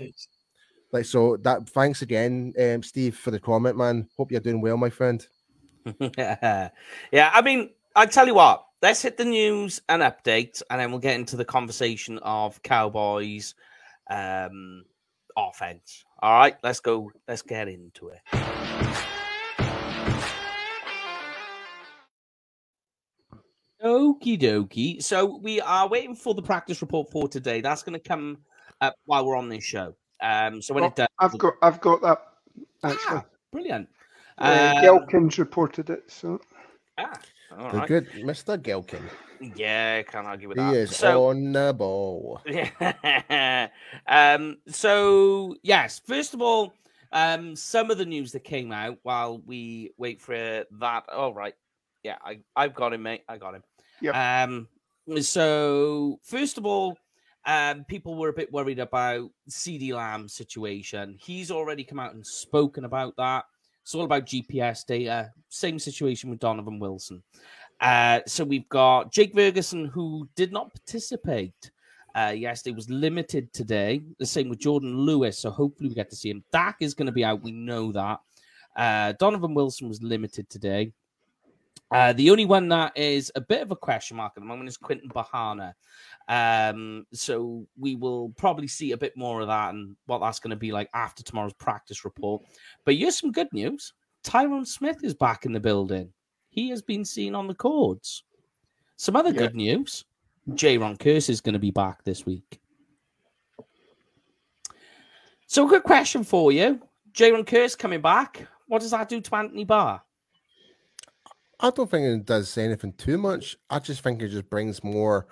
Like 0.94 1.04
so, 1.06 1.36
that 1.38 1.68
thanks 1.72 2.02
again, 2.02 2.54
um, 2.58 2.82
Steve, 2.82 3.18
for 3.18 3.30
the 3.32 3.40
comment, 3.42 3.76
man. 3.76 4.08
Hope 4.16 4.32
you're 4.32 4.40
doing 4.40 4.62
well, 4.62 4.78
my 4.78 4.90
friend. 4.90 5.28
yeah, 6.18 6.70
I 7.12 7.42
mean, 7.42 7.72
I 7.96 8.06
tell 8.06 8.26
you 8.26 8.36
what, 8.36 8.66
let's 8.82 9.02
hit 9.02 9.18
the 9.18 9.26
news 9.26 9.82
and 9.90 10.02
updates, 10.02 10.62
and 10.70 10.80
then 10.80 10.92
we'll 10.92 11.02
get 11.02 11.16
into 11.20 11.36
the 11.36 11.44
conversation 11.44 12.20
of 12.20 12.62
Cowboys 12.64 13.56
um, 14.10 14.86
offense. 15.36 16.06
All 16.20 16.40
right, 16.40 16.56
let's 16.64 16.80
go. 16.80 17.12
Let's 17.28 17.42
get 17.42 17.68
into 17.68 18.10
it. 18.10 18.22
Okie 23.88 24.38
dokie. 24.38 25.02
So 25.02 25.38
we 25.38 25.62
are 25.62 25.88
waiting 25.88 26.14
for 26.14 26.34
the 26.34 26.42
practice 26.42 26.82
report 26.82 27.10
for 27.10 27.30
today. 27.30 27.62
That's 27.62 27.84
going 27.84 27.98
to 27.98 28.06
come 28.06 28.40
up 28.82 28.96
while 29.06 29.26
we're 29.26 29.38
on 29.38 29.48
this 29.48 29.64
show. 29.64 29.96
Um, 30.22 30.62
so 30.62 30.74
when 30.74 30.82
Well, 30.82 30.92
it 30.92 30.96
does, 30.98 31.08
I've 31.20 31.38
got 31.38 31.54
I've 31.62 31.80
got 31.80 32.02
that 32.02 32.22
actually. 32.84 33.18
ah, 33.18 33.26
brilliant. 33.52 33.88
Uh, 34.38 34.74
Um, 34.76 34.84
Gelkins 34.84 35.38
reported 35.38 35.90
it, 35.90 36.04
so 36.12 36.42
ah, 36.98 37.18
all 37.58 37.72
The 37.72 37.78
right. 37.78 37.88
good 37.88 38.12
Mr. 38.12 38.58
Gehlken. 38.58 39.02
Yeah, 39.56 40.02
can't 40.02 40.28
argue 40.28 40.50
with 40.50 40.58
He 40.58 40.64
that. 40.66 40.74
is 40.76 40.98
so, 40.98 41.30
on 41.30 41.54
the 41.54 41.74
ball. 41.74 42.42
Yeah. 42.46 43.70
um, 44.08 44.58
so 44.68 45.56
yes, 45.64 46.02
first 46.06 46.34
of 46.34 46.42
all, 46.42 46.74
um, 47.14 47.56
some 47.56 47.90
of 47.90 47.98
the 47.98 48.06
news 48.06 48.34
that 48.34 48.44
came 48.44 48.74
out 48.74 48.98
while 49.04 49.40
we 49.46 49.92
wait 49.98 50.20
for 50.20 50.36
that. 50.36 51.04
All 51.10 51.34
right. 51.34 51.54
Yeah, 52.04 52.18
I, 52.24 52.40
I've 52.56 52.74
got 52.74 52.94
him, 52.94 53.04
mate. 53.04 53.24
I 53.30 53.38
got 53.38 53.54
him. 53.56 53.64
Yep. 54.02 54.16
Um, 54.16 54.68
so 55.22 56.20
first 56.24 56.58
of 56.58 56.66
all, 56.66 56.98
um, 57.46 57.86
people 57.86 58.16
were 58.16 58.30
a 58.30 58.34
bit 58.34 58.52
worried 58.52 58.80
about 58.80 59.32
CeeDee 59.50 59.94
Lamb's 59.94 60.34
situation. 60.34 61.18
He's 61.20 61.50
already 61.50 61.84
come 61.84 62.00
out 62.00 62.14
and 62.14 62.26
spoken 62.26 62.84
about 62.84 63.16
that. 63.18 63.46
It's 63.84 63.96
all 63.96 64.04
about 64.04 64.26
GPS 64.26 64.86
data. 64.86 65.32
Same 65.48 65.80
situation 65.80 66.30
with 66.30 66.40
Donovan 66.40 66.78
Wilson. 66.78 67.24
Uh, 67.80 68.20
so 68.28 68.44
we've 68.44 68.68
got 68.68 69.14
Jake 69.14 69.34
Ferguson, 69.34 69.86
who 69.86 70.28
did 70.36 70.52
not 70.52 70.74
participate 70.74 71.72
uh, 72.14 72.34
yesterday, 72.36 72.76
was 72.76 72.90
limited 72.90 73.54
today. 73.54 74.02
The 74.20 74.26
same 74.26 74.50
with 74.50 74.60
Jourdan 74.60 74.94
Lewis. 74.94 75.40
So 75.40 75.50
hopefully 75.50 75.88
we 75.88 75.96
get 75.96 76.10
to 76.10 76.18
see 76.18 76.30
him. 76.30 76.44
Dak 76.52 76.78
is 76.82 76.94
going 76.94 77.06
to 77.06 77.14
be 77.14 77.24
out. 77.24 77.44
We 77.44 77.54
know 77.54 77.94
that. 77.94 78.20
Uh, 78.76 79.14
Donovan 79.20 79.54
Wilson 79.54 79.88
was 79.88 80.04
limited 80.04 80.50
today. 80.50 80.92
Uh, 81.92 82.12
the 82.14 82.30
only 82.30 82.46
one 82.46 82.68
that 82.68 82.98
is 82.98 83.32
a 83.36 83.42
bit 83.42 83.62
of 83.62 83.72
a 83.72 83.76
question 83.76 84.18
mark 84.18 84.34
at 84.36 84.42
the 84.42 84.46
moment 84.48 84.68
is 84.68 84.76
Quinton 84.78 85.10
Bohanna. 85.10 85.74
Um, 86.28 87.06
so 87.14 87.66
we 87.78 87.96
will 87.96 88.30
probably 88.38 88.68
see 88.68 88.92
a 88.92 88.98
bit 88.98 89.16
more 89.16 89.40
of 89.40 89.48
that 89.48 89.74
and 89.74 89.96
what 90.06 90.20
that's 90.20 90.40
going 90.40 90.52
to 90.52 90.58
be 90.58 90.74
like 90.74 90.90
after 90.94 91.24
tomorrow's 91.24 91.54
practice 91.54 92.04
report. 92.04 92.44
But 92.84 92.96
here's 92.96 93.18
some 93.18 93.32
good 93.32 93.48
news 93.54 93.94
Tyron 94.24 94.68
Smith 94.68 95.04
is 95.04 95.14
back 95.14 95.46
in 95.46 95.54
the 95.54 95.60
building. 95.60 96.12
He 96.50 96.70
has 96.70 96.82
been 96.82 97.06
seen 97.06 97.36
on 97.36 97.48
the 97.48 97.56
cords. 97.56 98.24
Some 98.98 99.16
other 99.16 99.30
Yeah. 99.30 99.40
good 99.40 99.56
news 99.56 100.04
Jayron 100.52 100.98
Kearse 100.98 101.30
is 101.30 101.42
going 101.42 101.54
to 101.54 101.60
be 101.60 101.72
back 101.72 102.04
this 102.04 102.26
week. 102.26 102.60
So, 105.46 105.66
a 105.66 105.70
good 105.70 105.84
question 105.84 106.24
for 106.24 106.52
you. 106.52 106.82
Jayron 107.14 107.46
Kearse 107.46 107.78
coming 107.78 108.02
back. 108.02 108.48
What 108.68 108.82
does 108.82 108.92
that 108.92 109.08
do 109.08 109.22
to 109.22 109.36
Anthony 109.36 109.64
Barr? 109.64 110.02
I 111.60 111.72
don't 111.72 111.90
think 111.90 112.06
it 112.06 112.26
does 112.26 112.58
anything 112.58 112.94
too 112.94 113.18
much. 113.18 113.58
I 113.70 113.80
just 113.80 114.02
think 114.02 114.22
it 114.22 114.30
just 114.30 114.50
brings 114.50 114.84
more 114.84 115.28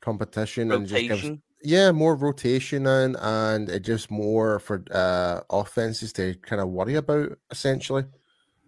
competition 0.00 0.70
and 0.72 0.86
just 0.86 1.08
gives 1.08 1.22
Rotation. 1.24 1.42
yeah 1.62 1.90
more 1.92 2.14
rotation 2.14 2.86
in, 2.86 3.16
and 3.16 3.68
it 3.68 3.80
just 3.80 4.10
more 4.10 4.58
for 4.60 4.84
uh 4.92 5.40
offenses 5.50 6.12
to 6.14 6.34
kind 6.42 6.60
of 6.62 6.68
worry 6.68 6.94
about. 6.94 7.38
Essentially, 7.50 8.04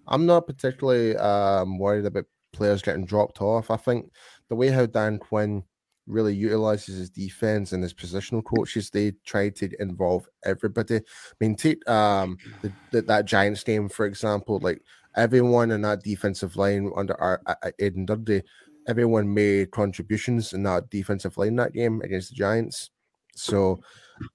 I'm 0.07 0.27
not 0.27 0.47
particularly 0.47 1.17
um 1.17 1.79
worried 1.79 2.07
about 2.07 2.25
players 2.53 2.83
getting 2.83 3.05
dropped 3.05 3.41
off. 3.41 3.71
I 3.71 3.77
think 3.77 4.11
the 4.49 4.57
way 4.57 4.69
how 4.69 4.87
Dan 4.87 5.19
Quinn 5.19 5.65
really 6.07 6.35
utilizes 6.35 6.97
his 6.99 7.11
defense 7.11 7.73
and 7.73 7.83
his 7.83 7.93
positional 7.93 8.43
coaches, 8.45 8.91
they 8.91 9.13
try 9.25 9.51
to 9.51 9.69
involve 9.81 10.29
everybody. 10.45 10.97
I 10.97 11.01
mean, 11.41 11.57
take 11.57 11.89
um 11.89 12.39
the, 12.63 12.73
the, 12.91 13.03
that 13.03 13.27
Giants 13.27 13.63
game 13.65 13.89
for 13.89 14.07
example, 14.07 14.59
like 14.61 14.83
everyone 15.17 15.71
in 15.71 15.83
that 15.83 16.03
defensive 16.03 16.57
line 16.57 16.91
under 16.97 17.21
our 17.21 17.41
uh, 17.47 17.55
Aden 17.79 18.07
Durde, 18.07 18.43
everyone 18.89 19.33
made 19.33 19.71
contributions 19.71 20.53
in 20.53 20.63
that 20.65 20.91
defensive 20.91 21.37
line 21.39 21.57
that 21.57 21.73
game 21.73 22.01
against 22.03 22.31
the 22.31 22.37
Giants. 22.37 22.91
So, 23.35 23.81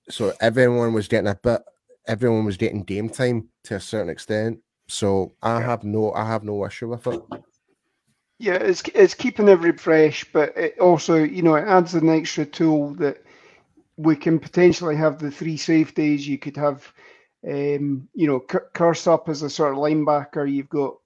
so 0.09 0.33
everyone 0.41 0.93
was 0.93 1.07
getting 1.07 1.29
a 1.29 1.35
bit. 1.35 1.61
Everyone 2.07 2.45
was 2.45 2.57
getting 2.57 2.83
game 2.83 3.09
time 3.09 3.47
to 3.65 3.75
a 3.75 3.79
certain 3.79 4.09
extent. 4.09 4.59
So 4.87 5.33
I 5.41 5.61
have 5.61 5.83
no, 5.83 6.11
I 6.13 6.25
have 6.25 6.43
no 6.43 6.65
issue 6.65 6.89
with 6.89 7.07
it. 7.07 7.21
yeah, 8.39 8.55
it's 8.55 8.81
it's 8.93 9.13
keeping 9.13 9.47
every 9.47 9.71
fresh, 9.77 10.25
but 10.33 10.55
it 10.57 10.79
also 10.79 11.23
you 11.23 11.41
know 11.41 11.55
it 11.55 11.67
adds 11.67 11.93
an 11.93 12.09
extra 12.09 12.45
tool 12.45 12.93
that 12.95 13.23
we 13.97 14.15
can 14.15 14.39
potentially 14.39 14.95
have 14.95 15.19
the 15.19 15.31
three 15.31 15.57
safeties. 15.57 16.27
You 16.27 16.37
could 16.37 16.57
have, 16.57 16.91
um, 17.47 18.07
you 18.13 18.27
know, 18.27 18.39
Cur- 18.39 18.69
Kearse 18.73 19.07
up 19.07 19.29
as 19.29 19.41
a 19.41 19.49
sort 19.49 19.73
of 19.73 19.79
linebacker. 19.79 20.51
You've 20.51 20.69
got 20.69 20.97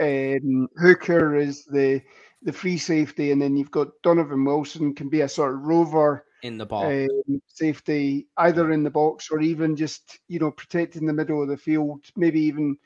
um, 0.00 0.68
Hooker 0.78 1.36
is 1.36 1.64
the 1.64 2.02
the 2.42 2.52
free 2.52 2.78
safety, 2.78 3.32
and 3.32 3.40
then 3.40 3.56
you've 3.56 3.70
got 3.70 3.88
Donovan 4.02 4.44
Wilson 4.44 4.94
can 4.94 5.08
be 5.08 5.22
a 5.22 5.28
sort 5.28 5.54
of 5.54 5.62
rover 5.62 6.24
in 6.42 6.58
the 6.58 6.66
ball. 6.66 6.84
um, 6.86 7.42
safety, 7.46 8.28
either 8.36 8.72
in 8.72 8.82
the 8.82 8.90
box 8.90 9.30
or 9.30 9.40
even 9.40 9.76
just 9.76 10.18
you 10.28 10.38
know 10.38 10.50
protecting 10.50 11.06
the 11.06 11.12
middle 11.12 11.42
of 11.42 11.48
the 11.48 11.56
field. 11.56 12.04
Maybe 12.16 12.40
even 12.40 12.76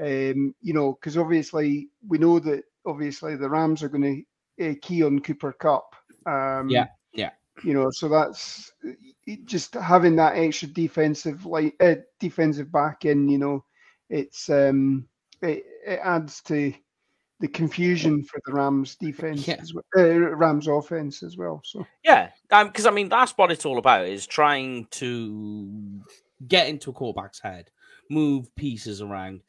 um, 0.00 0.54
you 0.60 0.74
know 0.74 0.92
because 0.92 1.16
obviously 1.16 1.88
we 2.06 2.18
know 2.18 2.38
that 2.40 2.64
obviously 2.86 3.36
the 3.36 3.50
Rams 3.50 3.82
are 3.82 3.88
going 3.88 4.24
to 4.58 4.70
uh, 4.70 4.74
key 4.80 5.02
on 5.02 5.20
Cooper 5.20 5.52
Kupp. 5.52 5.94
Um, 6.26 6.68
yeah. 6.70 6.88
You 7.64 7.74
know, 7.74 7.90
so 7.90 8.08
that's 8.08 8.72
just 9.44 9.74
having 9.74 10.16
that 10.16 10.36
extra 10.36 10.68
defensive 10.68 11.46
like 11.46 11.74
uh, 11.80 11.96
defensive 12.20 12.70
back 12.70 13.04
in. 13.04 13.28
You 13.28 13.38
know, 13.38 13.64
it's 14.10 14.48
um, 14.50 15.08
it, 15.42 15.64
it 15.86 16.00
adds 16.02 16.42
to 16.42 16.72
the 17.40 17.48
confusion 17.48 18.22
for 18.24 18.40
the 18.46 18.52
Rams 18.52 18.96
defense, 18.96 19.46
Yeah. 19.46 19.56
as 19.60 19.74
well, 19.74 19.84
uh, 19.96 20.34
Rams 20.36 20.68
offense 20.68 21.22
as 21.22 21.36
well. 21.36 21.60
So. 21.64 21.86
Yeah, 22.02 22.30
because 22.50 22.86
I 22.86 22.90
mean 22.90 23.08
that's 23.08 23.32
what 23.32 23.50
it's 23.50 23.66
all 23.66 23.78
about 23.78 24.06
is 24.06 24.26
trying 24.26 24.86
to 24.92 26.00
get 26.46 26.68
into 26.68 26.90
a 26.90 26.92
quarterback's 26.94 27.40
head, 27.40 27.70
move 28.10 28.54
pieces 28.56 29.02
around. 29.02 29.42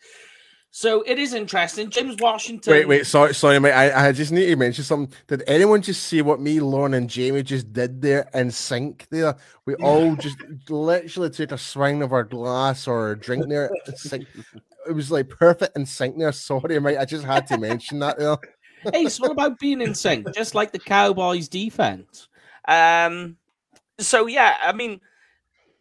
So 0.72 1.02
it 1.08 1.18
is 1.18 1.34
interesting. 1.34 1.90
James 1.90 2.18
Washington. 2.20 2.72
Wait, 2.72 2.88
wait, 2.88 3.06
sorry, 3.06 3.34
sorry, 3.34 3.60
mate. 3.60 3.72
I, 3.72 4.10
I 4.10 4.12
just 4.12 4.32
need 4.32 4.48
to 4.48 4.56
mention 4.56 4.84
something. 4.84 5.16
Did 5.28 5.44
anyone 5.48 5.82
just 5.82 6.04
see 6.04 6.22
what 6.22 6.40
me, 6.40 6.60
Lauren, 6.60 6.94
and 6.94 7.10
Jamie 7.10 7.42
just 7.42 7.74
did 7.74 8.02
there 8.02 8.30
in 8.34 8.52
sync? 8.52 9.08
There, 9.10 9.36
we 9.66 9.76
all 9.76 10.16
just 10.16 10.38
literally 10.70 11.30
took 11.30 11.52
a 11.52 11.58
swing 11.58 12.04
of 12.04 12.14
our 12.14 12.24
glass 12.24 12.88
or 12.88 13.12
a 13.12 13.20
drink 13.20 13.48
there. 13.48 13.72
It 14.88 14.94
was 14.94 15.12
like 15.12 15.30
perfect 15.30 15.76
in 15.76 15.86
sync 15.86 16.18
there. 16.18 16.32
Sorry, 16.32 16.80
mate. 16.80 16.98
I 16.98 17.06
just 17.06 17.26
had 17.26 17.48
to 17.48 17.58
mention 17.58 18.00
that 18.00 18.20
there. 18.20 18.38
hey, 18.94 19.04
it's 19.04 19.20
all 19.20 19.32
about 19.32 19.60
being 19.60 19.82
in 19.82 19.96
sync, 19.96 20.34
just 20.36 20.54
like 20.54 20.72
the 20.72 20.80
Cowboys 20.80 21.48
defense. 21.48 22.28
Um, 22.68 23.38
so 24.00 24.28
yeah, 24.28 24.58
I 24.62 24.74
mean, 24.74 25.02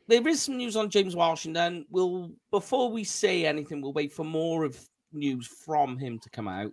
there 0.08 0.26
is 0.28 0.42
some 0.42 0.56
news 0.56 0.76
on 0.76 0.90
James 0.90 1.16
Washington. 1.16 1.86
We'll 1.90 2.32
before 2.50 2.90
we 2.90 3.04
say 3.04 3.46
anything, 3.46 3.80
we'll 3.80 3.92
wait 3.92 4.12
for 4.12 4.24
more 4.24 4.64
of 4.64 4.78
news 5.12 5.46
from 5.46 5.96
him 5.98 6.18
to 6.18 6.30
come 6.30 6.48
out 6.48 6.70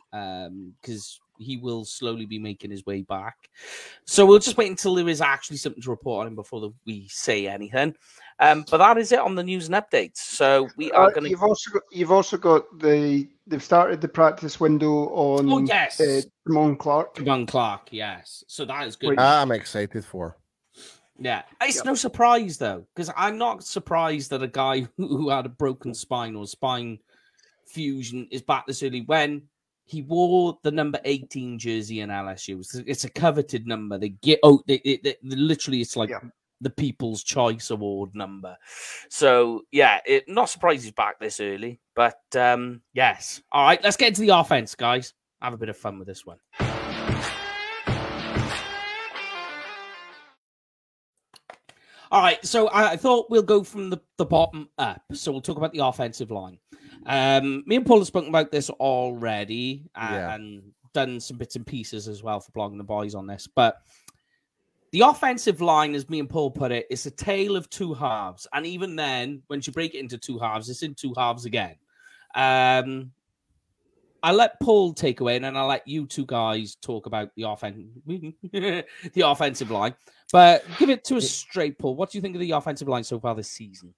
because 0.81 1.19
he 1.39 1.57
will 1.57 1.83
slowly 1.83 2.25
be 2.25 2.37
making 2.37 2.69
his 2.71 2.85
way 2.85 3.01
back. 3.01 3.35
So 4.05 4.25
we'll 4.25 4.39
just 4.39 4.55
wait 4.57 4.69
until 4.69 4.95
there 4.95 5.09
is 5.09 5.19
actually 5.21 5.57
something 5.57 5.81
to 5.81 5.89
report 5.89 6.21
on 6.21 6.27
him 6.27 6.35
before 6.35 6.61
the, 6.61 6.69
we 6.85 7.07
say 7.09 7.47
anything. 7.47 7.95
Um, 8.39 8.65
but 8.69 8.77
that 8.77 8.97
is 8.97 9.11
it 9.11 9.19
on 9.19 9.35
the 9.35 9.43
news 9.43 9.67
and 9.67 9.75
updates. 9.75 10.17
So 10.17 10.69
we 10.77 10.91
are 10.91 11.07
Uh, 11.07 11.09
going 11.09 11.23
to. 11.23 11.29
You've 11.29 11.43
also 11.43 11.71
got, 11.71 11.83
you've 11.91 12.11
also 12.11 12.37
got 12.37 12.63
the 12.79 13.27
they've 13.47 13.63
started 13.63 13.99
the 13.99 14.07
practice 14.07 14.59
window 14.59 15.07
on 15.09 15.51
Oh 15.51 15.59
yes, 15.59 15.99
uh, 15.99 16.21
Damone 16.47 16.77
Clark. 16.77 17.15
Devon 17.15 17.45
Clark. 17.45 17.87
Yes, 17.91 18.43
so 18.47 18.65
that 18.65 18.87
is 18.87 18.95
good. 18.95 19.09
Which- 19.09 19.19
I'm 19.19 19.51
excited 19.51 20.05
for. 20.05 20.37
Yeah, 21.19 21.43
it's 21.61 21.77
Yep. 21.77 21.85
no 21.85 21.95
surprise 21.95 22.57
though, 22.57 22.85
because 22.95 23.11
I'm 23.15 23.37
not 23.37 23.63
surprised 23.63 24.31
that 24.31 24.41
a 24.43 24.47
guy 24.47 24.87
who 24.97 25.29
had 25.29 25.45
a 25.45 25.49
broken 25.49 25.93
spine 25.93 26.35
or 26.35 26.45
spine 26.47 26.99
fusion 27.67 28.27
is 28.31 28.41
back 28.41 28.65
this 28.67 28.83
early 28.83 29.01
when 29.01 29.43
he 29.85 30.01
wore 30.01 30.57
the 30.63 30.71
number 30.71 30.99
18 31.03 31.59
jersey 31.59 31.99
in 31.99 32.09
LSU. 32.09 32.59
It's, 32.59 32.75
it's 32.75 33.03
a 33.03 33.09
coveted 33.09 33.67
number. 33.67 33.97
They 33.97 34.09
get 34.09 34.39
oh, 34.43 34.61
they, 34.67 34.81
they, 34.83 34.97
they- 35.03 35.17
literally, 35.23 35.81
it's 35.81 35.95
like 35.95 36.09
Yeah. 36.09 36.19
the 36.61 36.69
People's 36.69 37.21
Choice 37.23 37.69
Award 37.69 38.11
number. 38.15 38.55
So 39.09 39.63
yeah, 39.71 39.99
it 40.05 40.27
not 40.27 40.49
surprised 40.49 40.83
he's 40.83 40.93
back 40.93 41.19
this 41.19 41.39
early, 41.39 41.79
but 41.95 42.17
um 42.35 42.81
yes. 42.93 43.41
All 43.51 43.65
right, 43.65 43.83
let's 43.83 43.97
get 43.97 44.09
into 44.09 44.21
the 44.21 44.29
offense, 44.29 44.73
guys. 44.73 45.13
Have 45.41 45.53
a 45.53 45.57
bit 45.57 45.69
of 45.69 45.77
fun 45.77 45.99
with 45.99 46.07
this 46.07 46.25
one. 46.25 46.37
All 52.11 52.21
right, 52.21 52.43
so 52.45 52.69
I, 52.71 52.95
thought 52.95 53.29
we'll 53.29 53.41
go 53.41 53.63
from 53.63 53.89
the, 53.89 53.99
the 54.17 54.25
bottom 54.25 54.69
up. 54.77 55.01
So 55.13 55.31
we'll 55.31 55.41
talk 55.41 55.57
about 55.57 55.73
the 55.73 55.85
offensive 55.85 56.31
line. 56.31 56.59
Um, 57.05 57.63
me 57.65 57.75
and 57.77 57.85
Paul 57.85 57.99
have 57.99 58.07
spoken 58.07 58.29
about 58.29 58.51
this 58.51 58.69
already 58.69 59.83
uh, 59.95 60.09
Yeah. 60.11 60.35
and 60.35 60.61
done 60.93 61.19
some 61.19 61.37
bits 61.37 61.55
and 61.55 61.65
pieces 61.65 62.07
as 62.07 62.21
well 62.23 62.39
for 62.39 62.51
blogging 62.51 62.77
the 62.77 62.83
boys 62.83 63.15
on 63.15 63.25
this. 63.27 63.47
But 63.47 63.77
the 64.91 65.01
offensive 65.01 65.59
line, 65.59 65.95
as 65.95 66.07
me 66.07 66.19
and 66.19 66.29
Paul 66.29 66.51
put 66.51 66.71
it, 66.71 66.85
is 66.89 67.05
a 67.07 67.11
tale 67.11 67.55
of 67.55 67.69
two 67.69 67.93
halves. 67.95 68.45
And 68.53 68.65
even 68.65 68.95
then, 68.95 69.41
when 69.47 69.61
you 69.63 69.73
break 69.73 69.95
it 69.95 69.99
into 69.99 70.17
two 70.19 70.37
halves, 70.37 70.69
it's 70.69 70.83
in 70.83 70.93
two 70.93 71.13
halves 71.17 71.45
again. 71.45 71.75
Um, 72.35 73.11
I 74.23 74.31
let 74.31 74.57
Paul 74.61 74.93
take 74.93 75.19
away, 75.19 75.35
and 75.35 75.43
then 75.43 75.57
I'll 75.57 75.67
let 75.67 75.85
you 75.85 76.05
two 76.07 76.25
guys 76.25 76.75
talk 76.75 77.05
about 77.07 77.29
the 77.35 77.43
offense, 77.43 77.77
the 78.07 78.85
offensive 79.23 79.69
line. 79.69 79.93
But 80.31 80.63
give 80.79 80.89
it 80.89 81.03
to 81.05 81.17
us 81.17 81.29
straight, 81.29 81.77
Paul. 81.77 81.95
What 81.95 82.09
do 82.11 82.17
you 82.17 82.21
think 82.21 82.35
of 82.35 82.39
the 82.39 82.51
offensive 82.51 82.87
line 82.87 83.03
so 83.03 83.19
far 83.19 83.35
this 83.35 83.49
season? 83.51 83.93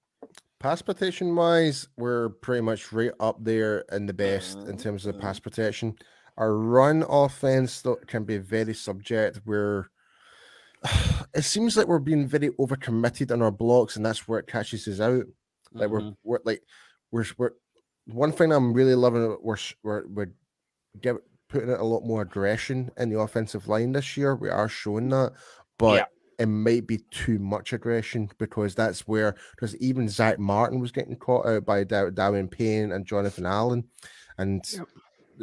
Pass 0.59 0.81
protection 0.81 1.35
wise, 1.35 1.87
we're 1.95 2.29
pretty 2.29 2.61
much 2.61 2.91
right 2.91 3.11
up 3.19 3.37
there 3.43 3.85
in 3.91 4.07
the 4.07 4.13
best 4.13 4.57
in 4.57 4.77
terms 4.77 5.05
of 5.05 5.13
the 5.13 5.21
pass 5.21 5.39
protection. 5.39 5.95
Our 6.37 6.55
run 6.55 7.05
offense 7.07 7.83
can 8.07 8.23
be 8.23 8.39
very 8.39 8.73
subject. 8.73 9.41
Where 9.45 9.91
it 11.35 11.43
seems 11.43 11.77
like 11.77 11.87
we're 11.87 11.99
being 11.99 12.27
very 12.27 12.49
overcommitted 12.49 13.31
on 13.31 13.43
our 13.43 13.51
blocks, 13.51 13.95
and 13.95 14.03
that's 14.05 14.27
where 14.27 14.39
it 14.39 14.47
catches 14.47 14.87
us 14.87 14.99
out. 14.99 15.25
Like 15.71 15.89
we're, 15.89 16.01
Mhm. 16.01 16.15
we're 16.23 16.39
like 16.45 16.63
we're 17.11 17.25
we're 17.37 17.51
one 18.07 18.31
thing 18.31 18.51
I'm 18.51 18.73
really 18.73 18.95
loving. 18.95 19.37
We're 19.41 19.57
we're 19.83 20.07
we're 20.07 20.31
give, 21.01 21.17
putting 21.49 21.69
a 21.71 21.83
lot 21.83 22.03
more 22.03 22.21
aggression 22.21 22.91
in 22.97 23.09
the 23.09 23.19
offensive 23.19 23.67
line 23.67 23.91
this 23.91 24.15
year. 24.17 24.35
We 24.35 24.49
are 24.49 24.69
showing 24.69 25.09
that, 25.09 25.33
but 25.77 25.95
Yeah. 25.95 26.05
it 26.39 26.47
might 26.47 26.85
be 26.87 26.99
too 27.11 27.39
much 27.39 27.73
aggression 27.73 28.29
because 28.37 28.75
that's 28.75 29.07
where 29.07 29.35
because 29.51 29.75
even 29.77 30.09
Zach 30.09 30.39
Martin 30.39 30.79
was 30.79 30.91
getting 30.91 31.15
caught 31.15 31.45
out 31.45 31.65
by 31.65 31.83
Dar- 31.83 32.11
Daron 32.11 32.49
Payne 32.49 32.91
and 32.91 33.05
Jonathan 33.05 33.45
Allen, 33.45 33.85
and 34.37 34.63
Yep. 34.71 34.87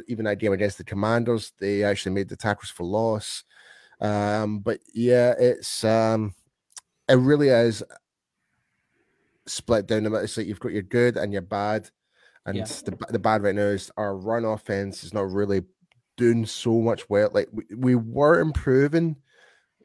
even 0.09 0.25
that 0.27 0.39
game 0.39 0.53
against 0.53 0.79
the 0.79 0.85
Commanders, 0.85 1.53
they 1.59 1.83
actually 1.85 2.13
made 2.15 2.29
the 2.29 2.37
tackles 2.37 2.71
for 2.71 2.85
loss. 2.85 3.45
Um, 4.01 4.59
but 4.61 4.81
yeah, 4.95 5.35
it's 5.39 5.85
um, 5.85 6.35
it 7.09 7.15
really 7.15 7.49
is 7.49 7.83
split 9.47 9.87
down 9.87 10.05
the 10.05 10.11
middle. 10.11 10.25
It's 10.25 10.37
like 10.37 10.47
you've 10.47 10.61
got 10.61 10.73
your 10.73 10.83
good 10.83 11.17
and 11.17 11.33
your 11.33 11.43
bad, 11.43 11.91
and 12.47 12.57
Yeah. 12.57 12.65
the 12.65 12.97
the 13.11 13.19
bad 13.19 13.43
right 13.43 13.55
now 13.55 13.63
is 13.63 13.91
our 13.97 14.17
run 14.17 14.45
offense 14.45 15.05
is 15.05 15.15
not 15.15 15.31
really 15.31 15.63
doing 16.17 16.45
so 16.47 16.81
much 16.81 17.09
well. 17.09 17.31
Like 17.33 17.49
we, 17.53 17.65
we 17.77 17.95
were 17.95 18.41
improving, 18.41 19.17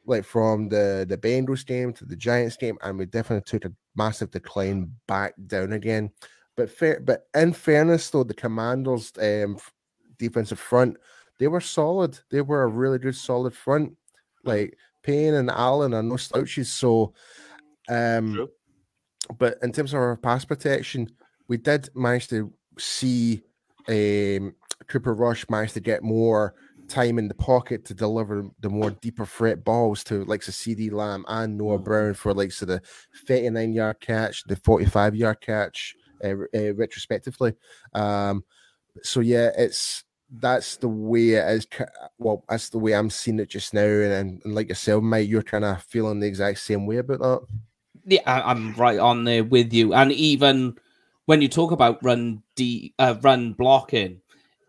like 0.04 0.24
from 0.24 0.68
the 0.68 1.06
the 1.08 1.18
Bengals 1.18 1.64
game 1.64 1.92
to 1.94 2.04
the 2.04 2.16
Giants 2.16 2.56
game, 2.56 2.78
and 2.82 2.98
we 2.98 3.06
definitely 3.06 3.44
took 3.48 3.64
a 3.70 3.74
massive 3.96 4.30
decline 4.30 4.92
back 5.06 5.34
down 5.46 5.72
again. 5.72 6.10
But 6.56 6.70
fair, 6.70 7.00
but 7.00 7.28
in 7.34 7.52
fairness, 7.52 8.10
though, 8.10 8.24
the 8.24 8.34
Commanders' 8.34 9.12
um, 9.20 9.58
defensive 10.18 10.58
front 10.58 10.96
they 11.38 11.46
were 11.46 11.60
solid. 11.60 12.18
They 12.30 12.40
were 12.40 12.64
a 12.64 12.66
really 12.68 12.98
good, 12.98 13.14
solid 13.14 13.54
front. 13.54 13.96
Like 14.44 14.76
Payne 15.02 15.34
and 15.34 15.50
Allen 15.50 15.94
are 15.94 16.02
no 16.02 16.16
slouches. 16.16 16.72
So, 16.72 17.14
um, 17.88 18.34
True. 18.34 18.50
but 19.38 19.58
in 19.62 19.72
terms 19.72 19.92
of 19.94 20.00
our 20.00 20.16
pass 20.16 20.44
protection, 20.44 21.08
we 21.48 21.56
did 21.56 21.88
manage 21.94 22.28
to 22.28 22.52
see 22.78 23.42
um, 23.88 24.54
Cooper 24.86 25.14
Rush 25.14 25.48
manage 25.48 25.72
to 25.72 25.80
get 25.80 26.02
more 26.02 26.54
time 26.88 27.18
in 27.18 27.28
the 27.28 27.34
pocket 27.34 27.84
to 27.84 27.94
deliver 27.94 28.44
the 28.60 28.68
more 28.70 28.90
deeper 28.90 29.26
threat 29.26 29.62
balls 29.64 30.02
to 30.04 30.24
like 30.24 30.42
the 30.42 30.52
CeeDee 30.52 30.92
Lamb 30.92 31.24
and 31.28 31.58
Noah 31.58 31.78
Mhm. 31.78 31.84
Brown 31.84 32.14
for 32.14 32.32
like 32.32 32.52
so 32.52 32.64
the 32.66 32.80
39 33.26 33.72
yard 33.74 34.00
catch, 34.00 34.44
the 34.44 34.56
45 34.56 35.14
yard 35.14 35.40
catch, 35.40 35.94
uh, 36.24 36.34
uh, 36.54 36.74
retrospectively. 36.74 37.54
Um, 37.94 38.44
so 39.02 39.20
yeah, 39.20 39.50
it's 39.56 40.04
that's 40.40 40.76
the 40.76 40.88
way 40.88 41.30
it 41.30 41.48
is. 41.50 41.66
Well, 42.18 42.44
that's 42.48 42.68
the 42.68 42.78
way 42.78 42.94
I'm 42.94 43.10
seeing 43.10 43.38
it 43.38 43.48
just 43.48 43.72
now, 43.72 43.80
and, 43.80 44.42
and 44.44 44.54
like 44.54 44.68
yourself, 44.68 45.02
mate, 45.02 45.28
you're 45.28 45.42
kind 45.42 45.64
of 45.64 45.82
feeling 45.82 46.20
the 46.20 46.26
exact 46.26 46.58
same 46.58 46.86
way 46.86 46.98
about 46.98 47.20
that. 47.20 47.40
Yeah, 48.04 48.20
I'm 48.26 48.74
right 48.74 48.98
on 48.98 49.24
there 49.24 49.44
with 49.44 49.72
you. 49.72 49.94
And 49.94 50.12
even 50.12 50.78
when 51.28 51.42
you 51.42 51.48
talk 51.48 51.72
about 51.72 52.02
run 52.02 52.42
D, 52.56 52.94
uh, 52.98 53.14
run 53.20 53.52
blocking, 53.52 54.22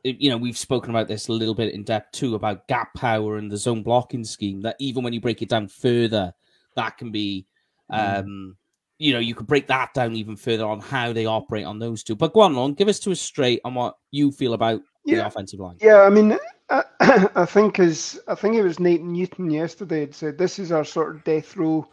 you 0.04 0.30
know, 0.30 0.36
we've 0.36 0.58
spoken 0.58 0.89
about 0.89 1.08
this 1.08 1.30
a 1.30 1.32
little 1.32 1.56
bit 1.56 1.74
in 1.74 1.86
depth 1.86 2.12
too 2.12 2.36
about 2.36 2.68
gap 2.68 2.94
power 2.96 3.38
and 3.38 3.50
the 3.50 3.56
zone 3.56 3.82
blocking 3.82 4.25
scheme. 4.25 4.60
That 4.63 4.75
even 4.78 5.01
when 5.01 5.13
you 5.13 5.22
break 5.22 5.42
it 5.42 5.48
down 5.48 5.70
further, 5.70 6.34
that 6.75 6.98
can 6.98 7.13
be, 7.13 7.46
um, 7.89 8.58
you 8.98 9.13
know, 9.13 9.20
you 9.20 9.36
could 9.36 9.48
break 9.48 9.68
that 9.68 9.94
down 9.94 10.16
even 10.16 10.36
further 10.36 10.66
on 10.66 10.81
how 10.81 11.14
they 11.14 11.25
operate 11.25 11.64
on 11.64 11.79
those 11.79 12.03
two. 12.03 12.18
But 12.18 12.33
go 12.33 12.42
on, 12.42 12.53
Lon, 12.53 12.74
give 12.74 12.90
us 12.90 13.00
to 13.00 13.12
us 13.14 13.22
straight 13.22 13.62
on 13.64 13.75
what 13.75 13.96
you 14.12 14.29
feel 14.29 14.53
about 14.53 14.81
the 15.05 15.14
Yeah. 15.14 15.27
offensive 15.27 15.62
line. 15.62 15.77
Yeah, 15.79 16.01
I 16.01 16.10
mean, 16.10 16.38
I, 16.70 16.83
I 17.36 17.46
think 17.46 17.79
as 17.79 18.20
I 18.27 18.36
think 18.36 18.55
it 18.55 18.64
was 18.64 18.81
Nathan 18.81 19.14
Newton 19.14 19.50
yesterday 19.50 20.01
had 20.01 20.14
said 20.14 20.38
this 20.38 20.60
is 20.60 20.74
our 20.74 20.83
sort 20.83 21.16
of 21.16 21.24
death 21.24 21.55
row 21.55 21.88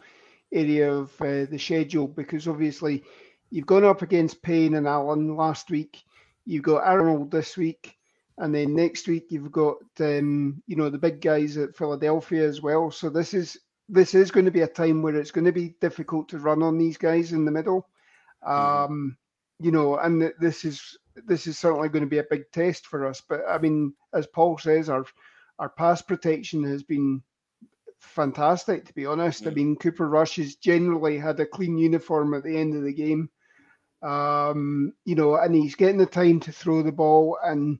area 0.51 0.91
of 0.91 1.09
uh, 1.21 1.45
the 1.45 1.57
schedule 1.57 2.09
because 2.09 2.49
obviously 2.49 3.05
you've 3.49 3.65
gone 3.65 3.85
up 3.85 4.01
against 4.01 4.41
Payne 4.41 4.75
and 4.75 4.87
Allen 4.87 5.35
last 5.35 5.69
week, 5.69 6.03
you've 6.45 6.63
got 6.63 6.83
Arnold 6.83 7.31
this 7.31 7.57
week, 7.57 7.97
and 8.37 8.53
then 8.53 8.75
next 8.75 9.07
week 9.07 9.27
you've 9.29 9.51
got 9.51 9.77
um, 9.99 10.61
you 10.67 10.75
know 10.75 10.89
the 10.89 10.97
big 10.97 11.21
guys 11.21 11.57
at 11.57 11.75
Philadelphia 11.75 12.47
as 12.47 12.61
well. 12.61 12.91
So 12.91 13.09
this 13.09 13.33
is 13.33 13.57
this 13.89 14.13
is 14.13 14.31
going 14.31 14.45
to 14.45 14.51
be 14.51 14.61
a 14.61 14.67
time 14.67 15.01
where 15.01 15.15
it's 15.15 15.31
going 15.31 15.45
to 15.45 15.51
be 15.53 15.75
difficult 15.81 16.29
to 16.29 16.39
run 16.39 16.61
on 16.61 16.77
these 16.77 16.97
guys 16.97 17.31
in 17.31 17.45
the 17.45 17.51
middle. 17.51 17.87
Um, 18.45 19.17
you 19.59 19.71
know, 19.71 19.97
and 19.97 20.21
th- 20.21 20.33
this 20.39 20.65
is 20.65 20.97
this 21.25 21.47
is 21.47 21.57
certainly 21.57 21.89
going 21.89 22.03
to 22.03 22.09
be 22.09 22.19
a 22.19 22.25
big 22.29 22.51
test 22.51 22.85
for 22.87 23.05
us. 23.05 23.21
But 23.27 23.41
I 23.47 23.57
mean, 23.57 23.93
as 24.13 24.27
Paul 24.27 24.57
says, 24.57 24.89
our 24.89 25.05
our 25.59 25.69
pass 25.69 26.01
protection 26.01 26.63
has 26.65 26.83
been 26.83 27.23
fantastic. 27.99 28.85
To 28.85 28.93
be 28.93 29.05
honest, 29.05 29.47
I 29.47 29.51
Mm. 29.51 29.55
mean, 29.55 29.75
Cooper 29.77 30.07
Rush 30.07 30.35
has 30.35 30.55
generally 30.55 31.17
had 31.17 31.39
a 31.39 31.45
clean 31.45 31.77
uniform 31.77 32.33
at 32.35 32.43
the 32.43 32.55
end 32.57 32.75
of 32.75 32.83
the 32.83 32.93
game. 32.93 33.29
Um, 34.01 34.93
you 35.05 35.15
know, 35.15 35.35
and 35.35 35.55
he's 35.55 35.75
getting 35.75 35.97
the 35.97 36.05
time 36.05 36.39
to 36.41 36.51
throw 36.51 36.83
the 36.83 36.91
ball 36.91 37.37
and 37.43 37.79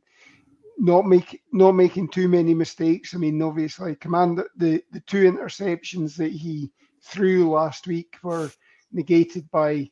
not 0.77 1.05
make 1.05 1.41
not 1.51 1.73
making 1.73 2.09
too 2.09 2.27
many 2.27 2.53
mistakes. 2.53 3.13
I 3.13 3.17
mean, 3.17 3.41
obviously, 3.41 3.95
command 3.95 4.43
the 4.55 4.81
the 4.91 4.99
two 5.01 5.29
interceptions 5.29 6.15
that 6.17 6.31
he 6.31 6.71
threw 7.03 7.49
last 7.49 7.87
week 7.87 8.15
were 8.23 8.51
negated 8.91 9.49
by 9.51 9.89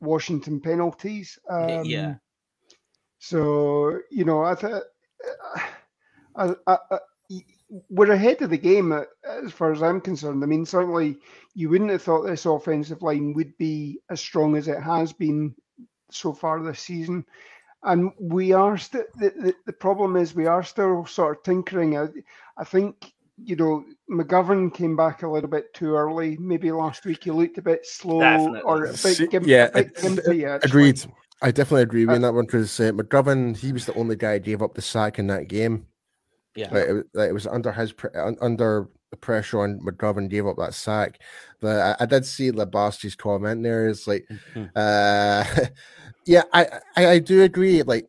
Washington 0.00 0.60
penalties. 0.60 1.38
Um, 1.50 1.84
yeah. 1.84 2.14
So 3.18 3.98
you 4.10 4.24
know, 4.24 4.42
I 4.42 4.54
thought 4.54 4.82
I, 6.36 6.54
I, 6.66 6.78
I, 6.90 6.98
we're 7.88 8.12
ahead 8.12 8.42
of 8.42 8.50
the 8.50 8.58
game 8.58 8.92
uh, 8.92 9.02
as 9.44 9.52
far 9.52 9.72
as 9.72 9.82
I'm 9.82 10.00
concerned. 10.00 10.42
I 10.42 10.46
mean, 10.46 10.64
certainly 10.64 11.18
you 11.54 11.68
wouldn't 11.68 11.90
have 11.90 12.02
thought 12.02 12.22
this 12.22 12.46
offensive 12.46 13.02
line 13.02 13.32
would 13.34 13.56
be 13.58 13.98
as 14.10 14.20
strong 14.20 14.56
as 14.56 14.68
it 14.68 14.80
has 14.80 15.12
been 15.12 15.54
so 16.10 16.32
far 16.32 16.62
this 16.62 16.80
season. 16.80 17.24
And 17.82 18.10
we 18.18 18.52
are 18.52 18.76
still 18.78 19.04
the, 19.18 19.30
the, 19.30 19.54
the 19.66 19.72
problem 19.72 20.16
is 20.16 20.34
we 20.34 20.46
are 20.46 20.62
still 20.62 21.06
sort 21.06 21.36
of 21.38 21.42
tinkering. 21.44 21.96
I, 21.98 22.08
I 22.56 22.64
think 22.64 23.12
you 23.44 23.54
know 23.54 23.84
McGovern 24.10 24.72
came 24.72 24.96
back 24.96 25.22
a 25.22 25.28
little 25.28 25.50
bit 25.50 25.72
too 25.74 25.94
early. 25.94 26.36
Maybe 26.38 26.72
last 26.72 27.04
week 27.04 27.24
he 27.24 27.30
looked 27.30 27.58
a 27.58 27.62
bit 27.62 27.86
slow 27.86 28.20
Definitely. 28.20 28.60
or 28.62 28.86
a 28.86 28.92
bit, 28.92 29.30
gim- 29.30 29.44
yeah, 29.46 29.68
a 29.74 29.84
bit 29.84 29.94
gimpy. 29.96 30.64
Agreed. 30.64 31.04
I 31.42 31.50
definitely 31.50 31.82
agree 31.82 32.06
with 32.06 32.14
Uh, 32.14 32.16
on 32.16 32.22
that 32.22 32.32
one 32.34 32.46
because 32.46 32.80
uh, 32.80 32.92
McGovern, 32.92 33.54
he 33.56 33.72
was 33.72 33.84
the 33.84 33.94
only 33.94 34.16
guy 34.16 34.34
who 34.34 34.38
gave 34.40 34.62
up 34.62 34.74
the 34.74 34.80
sack 34.82 35.18
in 35.18 35.26
that 35.26 35.48
game. 35.48 35.86
Yeah. 36.56 36.72
Like, 36.72 36.88
it, 36.88 36.92
was- 36.92 37.04
like, 37.12 37.28
it 37.28 37.32
was 37.34 37.46
under 37.46 37.70
his 37.72 37.94
under 38.40 38.88
the 39.16 39.26
pressure 39.26 39.60
on 39.60 39.80
McGovern 39.80 40.28
gave 40.28 40.46
up 40.46 40.56
that 40.58 40.74
sack. 40.74 41.20
But 41.60 41.80
I, 42.00 42.04
I 42.04 42.06
did 42.06 42.24
see 42.26 42.50
Labasti's 42.50 43.14
comment 43.16 43.62
there. 43.62 43.88
It's 43.88 44.06
like, 44.06 44.26
Mhm. 44.54 44.70
uh, 44.76 45.66
yeah, 46.26 46.42
I, 46.52 46.66
I 46.96 47.06
I 47.06 47.18
do 47.18 47.42
agree. 47.42 47.82
Like, 47.82 48.06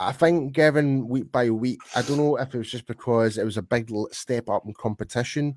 I 0.00 0.12
think 0.12 0.52
given 0.52 1.08
week 1.08 1.30
by 1.32 1.50
week, 1.50 1.78
I 1.94 2.02
don't 2.02 2.16
know 2.18 2.36
if 2.36 2.54
it 2.54 2.58
was 2.58 2.70
just 2.70 2.86
because 2.86 3.38
it 3.38 3.44
was 3.44 3.56
a 3.56 3.62
big 3.62 3.90
step 4.12 4.48
up 4.48 4.64
in 4.66 4.74
competition 4.74 5.56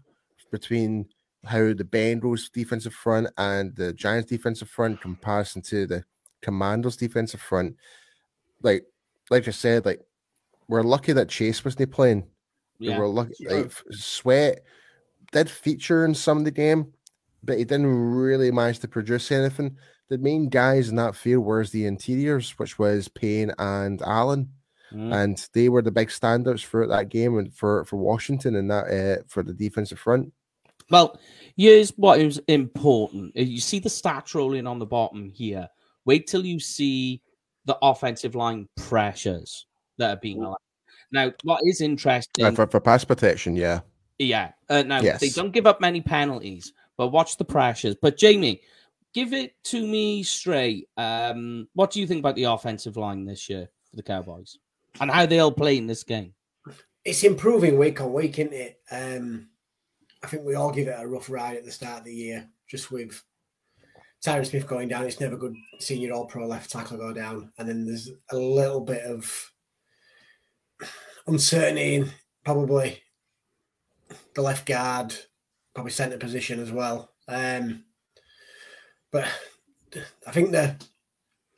between 0.52 1.08
how 1.46 1.74
the 1.74 1.84
Bengals 1.84 2.52
defensive 2.52 2.94
front 2.94 3.28
and 3.38 3.76
the 3.76 3.94
Giants 3.94 4.30
defensive 4.30 4.70
front 4.70 4.94
in 4.94 4.98
comparison 4.98 5.62
to 5.64 5.88
the 5.88 6.04
Commanders 6.42 6.98
defensive 6.98 7.42
front. 7.42 7.76
Like, 8.62 8.86
like 9.30 9.48
I 9.48 9.52
said, 9.52 9.86
like 9.86 10.02
we're 10.68 10.84
lucky 10.84 11.14
that 11.14 11.30
Chase 11.30 11.64
wasn't 11.66 11.92
playing. 11.92 12.28
We 12.80 12.88
Yeah. 12.90 12.98
were 13.00 13.08
lucky. 13.08 13.48
Like 13.48 13.72
Sweat 13.92 14.64
did 15.32 15.50
feature 15.50 16.06
in 16.06 16.14
some 16.14 16.38
of 16.38 16.46
the 16.46 16.52
game, 16.52 16.94
but 17.44 17.58
he 17.58 17.64
didn't 17.64 17.88
really 17.88 18.52
manage 18.52 18.80
to 18.80 18.88
produce 18.88 19.32
anything. 19.32 19.78
The 20.10 20.18
main 20.18 20.50
guys 20.50 20.90
in 20.90 20.96
that 20.98 21.16
field 21.16 21.46
were 21.46 21.66
the 21.66 21.86
interiors, 21.86 22.52
which 22.60 22.78
was 22.78 23.08
Payne 23.08 23.54
and 23.58 24.02
Allen, 24.02 24.50
Mm. 24.94 25.16
and 25.16 25.50
they 25.54 25.70
were 25.70 25.82
the 25.82 25.90
big 25.90 26.10
standouts 26.10 26.66
for 26.66 26.86
that 26.86 27.08
game 27.08 27.38
and 27.38 27.54
for 27.54 27.86
for 27.86 27.96
Washington 27.96 28.58
and 28.58 28.70
that 28.70 28.88
uh, 28.92 29.24
for 29.26 29.42
the 29.42 29.54
defensive 29.54 29.98
front. 30.00 30.34
Well, 30.90 31.18
here's 31.56 31.92
what 31.92 32.20
is 32.20 32.42
important. 32.50 33.32
Uh, 33.38 33.44
You 33.44 33.62
see 33.62 33.80
the 33.80 33.88
stats 33.88 34.36
rolling 34.36 34.68
on 34.68 34.80
the 34.80 34.86
bottom 34.86 35.30
here. 35.30 35.70
Wait 36.04 36.28
till 36.28 36.46
you 36.46 36.60
see 36.60 37.22
the 37.64 37.78
offensive 37.82 38.36
line 38.36 38.68
pressures 38.76 39.66
that 39.98 40.18
are 40.18 40.20
being 40.20 40.44
allowed. 40.44 40.58
Now, 41.14 41.32
what 41.44 41.62
is 41.64 41.80
interesting, 41.80 42.44
Uh, 42.44 42.52
for, 42.52 42.68
for 42.68 42.82
pass 42.82 43.06
protection, 43.06 43.56
yeah. 43.56 43.80
Yeah. 44.26 44.52
Uh, 44.70 44.84
now 44.84 45.02
they 45.02 45.30
don't 45.30 45.52
give 45.52 45.68
up 45.68 45.82
many 45.82 46.02
penalties, 46.02 46.74
but 46.98 47.08
watch 47.08 47.38
the 47.38 47.46
pressures. 47.46 47.96
But 47.96 48.18
Jamie, 48.18 48.62
give 49.14 49.34
it 49.34 49.56
to 49.66 49.86
me 49.86 50.24
straight. 50.24 50.88
Um, 50.98 51.68
what 51.74 51.92
do 51.92 52.00
you 52.00 52.08
think 52.08 52.20
about 52.20 52.36
the 52.36 52.46
offensive 52.46 52.98
line 52.98 53.26
this 53.26 53.50
year 53.50 53.70
for 53.90 53.96
the 53.96 54.04
Cowboys? 54.04 54.58
and 55.00 55.10
how 55.10 55.26
they'll 55.26 55.52
play 55.52 55.78
in 55.78 55.88
this 55.88 56.04
game. 56.04 56.34
It's 57.06 57.24
improving 57.24 57.78
week 57.78 58.02
on 58.02 58.14
week, 58.14 58.38
isn't 58.40 58.54
it? 58.54 58.80
Um, 58.92 59.50
I 60.24 60.28
think 60.28 60.44
we 60.44 60.56
all 60.56 60.72
give 60.72 60.88
it 60.88 60.98
a 60.98 61.08
rough 61.08 61.30
ride 61.30 61.58
at 61.58 61.66
the 61.66 61.72
start 61.72 62.00
of 62.00 62.06
the 62.06 62.14
year, 62.14 62.48
just 62.68 62.92
with 62.92 63.24
Tyron 64.24 64.46
Smith 64.46 64.68
going 64.68 64.90
down. 64.90 65.06
It's 65.06 65.20
never 65.20 65.38
good 65.38 65.56
seeing 65.80 66.02
your 66.02 66.14
all 66.14 66.26
pro 66.26 66.46
left 66.46 66.70
tackle 66.70 66.98
go 66.98 67.14
down. 67.14 67.52
And 67.58 67.68
then 67.68 67.86
there's 67.86 68.12
a 68.30 68.38
little 68.38 68.82
bit 68.82 69.04
of 69.04 69.52
uncertainty 71.28 72.06
probably 72.44 73.02
the 74.34 74.42
left 74.42 74.66
guard, 74.66 75.14
probably 75.74 75.92
centre 75.92 76.18
position 76.18 76.60
as 76.60 76.72
well. 76.72 77.12
Um, 77.28 77.86
but 79.12 79.28
I 80.28 80.32
think 80.32 80.52
the 80.52 80.76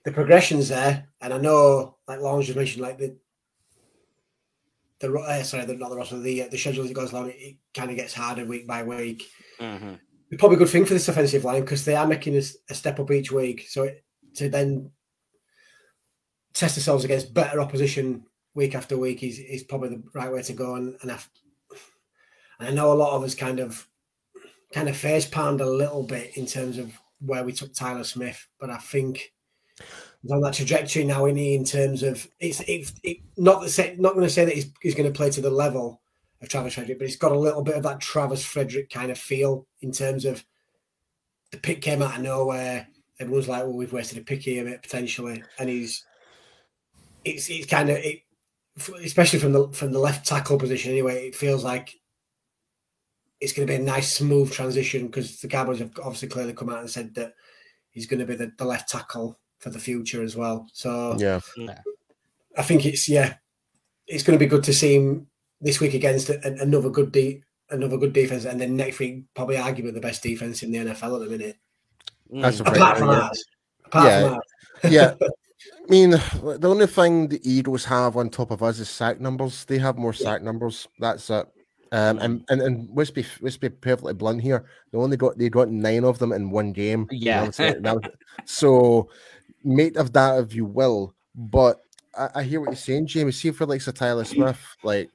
the 0.06 0.12
progression's 0.12 0.70
there, 0.70 1.08
and 1.22 1.34
I 1.34 1.38
know, 1.38 1.98
like 2.08 2.20
Lawrence 2.20 2.48
just 2.48 2.58
mentioned, 2.58 2.82
like 2.82 2.98
the 2.98 3.16
the 5.00 5.14
uh, 5.14 5.44
sorry, 5.44 5.66
the, 5.66 5.76
not 5.76 5.90
the 5.90 5.98
roster, 5.98 6.20
the 6.20 6.44
uh, 6.44 6.48
the 6.50 6.58
schedule 6.58 6.84
as 6.84 6.92
it 6.92 6.96
goes 6.96 7.12
along, 7.12 7.30
it, 7.30 7.38
it 7.40 7.58
kind 7.74 7.90
of 7.90 7.98
gets 7.98 8.14
harder 8.14 8.46
week 8.46 8.68
by 8.68 8.84
week. 8.84 9.30
Mm-hmm. 9.60 9.94
It's 10.32 10.40
probably 10.40 10.56
a 10.56 10.60
good 10.60 10.70
thing 10.70 10.86
for 10.86 10.94
this 10.94 11.08
offensive 11.08 11.46
line 11.46 11.62
because 11.62 11.86
they 11.86 11.96
are 11.96 12.08
making 12.08 12.36
a, 12.36 12.42
a, 12.70 12.74
step 12.74 13.00
up 13.00 13.12
each 13.12 13.32
week. 13.32 13.68
So 13.70 13.84
it, 13.84 14.04
to 14.36 14.50
then 14.50 14.90
test 16.54 16.78
ourselves 16.78 17.04
against 17.04 17.34
better 17.34 17.62
opposition 17.62 18.24
week 18.56 18.74
after 18.74 18.98
week 18.98 19.22
is, 19.22 19.38
is 19.38 19.64
probably 19.64 19.90
the 19.90 20.04
right 20.16 20.32
way 20.32 20.42
to 20.42 20.54
go. 20.54 20.76
And, 20.76 20.96
and, 21.02 21.12
I, 21.12 21.20
I 22.66 22.72
know 22.72 22.92
a 22.92 22.96
lot 22.96 23.16
of 23.16 23.24
us 23.24 23.36
kind 23.36 23.60
of 23.60 23.88
kind 24.74 24.90
of 24.90 24.98
face 24.98 25.26
pound 25.26 25.62
a 25.62 25.70
little 25.70 26.04
bit 26.04 26.38
in 26.38 26.46
terms 26.46 26.78
of 26.78 26.98
where 27.20 27.44
we 27.44 27.54
took 27.54 27.74
Tyler 27.74 28.04
Smith, 28.04 28.48
but 28.60 28.70
I 28.70 28.78
think 28.78 29.32
on 30.30 30.42
that 30.42 30.54
trajectory 30.54 31.04
now 31.04 31.26
in 31.26 31.38
in 31.38 31.66
terms 31.66 32.04
of 32.04 32.28
it's 32.40 32.62
it, 32.62 32.92
it 33.04 33.18
not 33.38 33.62
the 33.62 33.96
not 34.00 34.14
going 34.14 34.26
to 34.26 34.30
say 34.30 34.46
that 34.46 34.56
he's, 34.56 34.72
he's 34.82 34.96
going 34.96 35.12
to 35.12 35.16
play 35.16 35.30
to 35.30 35.42
the 35.42 35.50
level 35.50 36.02
of 36.42 36.50
Travis 36.50 36.76
Frederick, 36.76 37.00
but 37.00 37.08
he's 37.08 37.18
got 37.18 37.32
a 37.32 37.40
little 37.40 37.62
bit 37.62 37.76
of 37.76 37.84
that 37.84 38.00
Travis 38.00 38.46
Frederick 38.46 38.90
kind 38.90 39.12
of 39.12 39.18
feel 39.18 39.68
in 39.82 39.92
terms 39.92 40.26
of 40.26 40.44
the 41.52 41.58
pick 41.58 41.82
came 41.82 42.02
out 42.02 42.18
of 42.18 42.22
nowhere. 42.22 42.88
Everyone's 43.20 43.48
like, 43.48 43.64
"Well, 43.64 43.74
we've 43.74 43.94
wasted 43.94 44.18
a 44.18 44.22
pick 44.22 44.42
here, 44.42 44.66
potentially," 44.82 45.44
and 45.60 45.70
he's 45.70 46.06
it's 47.26 47.50
it's 47.50 47.68
kind 47.68 47.90
of 47.90 47.98
it, 47.98 48.22
especially 49.04 49.40
from 49.40 49.54
the 49.54 49.68
from 49.70 49.92
the 49.92 50.00
left 50.00 50.26
tackle 50.26 50.58
position. 50.58 50.92
Anyway, 50.92 51.28
it 51.28 51.36
feels 51.36 51.64
like 51.64 51.94
it's 53.44 53.52
going 53.52 53.68
to 53.68 53.72
be 53.74 53.76
a 53.76 53.84
nice 53.84 54.16
smooth 54.16 54.54
transition 54.54 55.08
because 55.08 55.42
the 55.42 55.50
Cowboys 55.50 55.80
have 55.80 55.92
obviously 56.00 56.30
clearly 56.30 56.54
come 56.54 56.70
out 56.70 56.80
and 56.80 56.90
said 56.90 57.14
that 57.16 57.34
he's 57.92 58.08
going 58.08 58.22
to 58.22 58.26
be 58.26 58.36
the, 58.36 58.54
the 58.58 58.64
left 58.64 58.88
tackle 58.88 59.38
for 59.60 59.70
the 59.70 59.80
future 59.80 60.24
as 60.24 60.38
well. 60.38 60.66
So 60.72 61.18
yeah, 61.20 61.42
I 62.58 62.62
think 62.64 62.86
it's 62.86 63.10
yeah, 63.10 63.36
it's 64.08 64.24
going 64.24 64.40
to 64.40 64.44
be 64.44 64.50
good 64.50 64.64
to 64.64 64.74
see 64.74 64.96
him 64.96 65.28
this 65.60 65.82
week 65.82 65.94
against 65.94 66.30
another 66.30 66.90
good 66.90 67.12
de- 67.12 67.44
another 67.70 67.98
good 67.98 68.14
defense, 68.14 68.46
and 68.46 68.62
then 68.62 68.78
next 68.78 69.00
week 69.00 69.26
probably 69.34 69.58
arguably 69.58 69.94
the 69.94 70.00
best 70.00 70.24
defense 70.24 70.64
in 70.64 70.72
the 70.72 70.78
NFL 70.78 71.22
at 71.22 71.30
the 71.30 71.38
minute. 71.38 71.58
That's 72.32 72.62
mm. 72.62 72.74
apart 72.74 72.98
from 72.98 73.08
that. 73.10 73.38
Apart 73.86 74.06
yeah, 74.06 74.30
from 74.30 74.42
that. 74.84 74.92
yeah. 74.92 75.14
I 75.86 75.92
mean, 75.92 76.12
the 76.12 76.70
only 76.70 76.88
thing 76.88 77.28
the 77.28 77.42
Eagles 77.50 77.84
have 77.86 78.16
on 78.16 78.30
top 78.30 78.52
of 78.52 78.64
us 78.64 78.80
is 78.80 78.90
sack 78.90 79.20
numbers. 79.20 79.66
They 79.66 79.80
have 79.80 79.98
more 79.98 80.14
sack 80.14 80.42
numbers. 80.42 80.88
That's 80.98 81.30
it. 81.30 81.46
Um, 81.94 82.18
and 82.18 82.44
and 82.50 82.62
and 82.62 82.90
let's 82.92 83.12
be 83.12 83.24
let's 83.40 83.56
be 83.56 83.70
perfectly 83.70 84.16
blunt 84.16 84.42
here. 84.42 84.66
They 84.92 84.98
only 84.98 85.16
got 85.16 85.38
they 85.38 85.48
got 85.48 85.70
nine 85.70 86.04
of 86.04 86.18
them 86.18 86.32
in 86.32 86.50
one 86.50 86.74
game. 86.74 87.08
Yeah. 87.12 87.52
so 88.46 89.10
make 89.64 89.96
of 89.96 90.12
that 90.14 90.40
if 90.40 90.56
you 90.56 90.66
will. 90.66 91.14
But 91.36 91.82
I, 92.18 92.30
I, 92.36 92.44
hear 92.44 92.60
what 92.60 92.70
you're 92.70 92.76
saying, 92.76 93.08
James. 93.08 93.40
See 93.40 93.52
for 93.52 93.68
like 93.68 93.82
Sir 93.82 93.92
Tyler 93.92 94.24
Smith, 94.24 94.60
like 94.84 95.12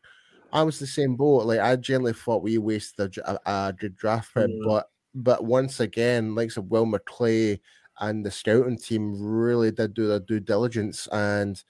I 0.53 0.63
was 0.63 0.79
the 0.79 0.87
same 0.87 1.17
boat. 1.17 1.47
Like 1.47 1.59
I 1.59 1.75
generally 1.75 2.13
thought 2.13 2.45
we 2.45 2.59
wasted 2.59 3.19
a, 3.19 3.41
a, 3.45 3.69
a 3.69 3.73
draft 3.73 4.33
pick, 4.35 4.49
but 4.65 4.89
but 5.17 5.45
once 5.45 5.81
again, 5.81 6.37
like 6.37 6.53
so 6.53 6.61
Will 6.61 6.87
McClay 6.87 7.59
and 7.99 8.25
the 8.25 8.31
scouting 8.31 8.79
team 8.79 9.21
really 9.21 9.73
did 9.73 9.95
do 9.95 10.07
their 10.07 10.21
due 10.21 10.39
diligence. 10.39 11.09
And 11.11 11.61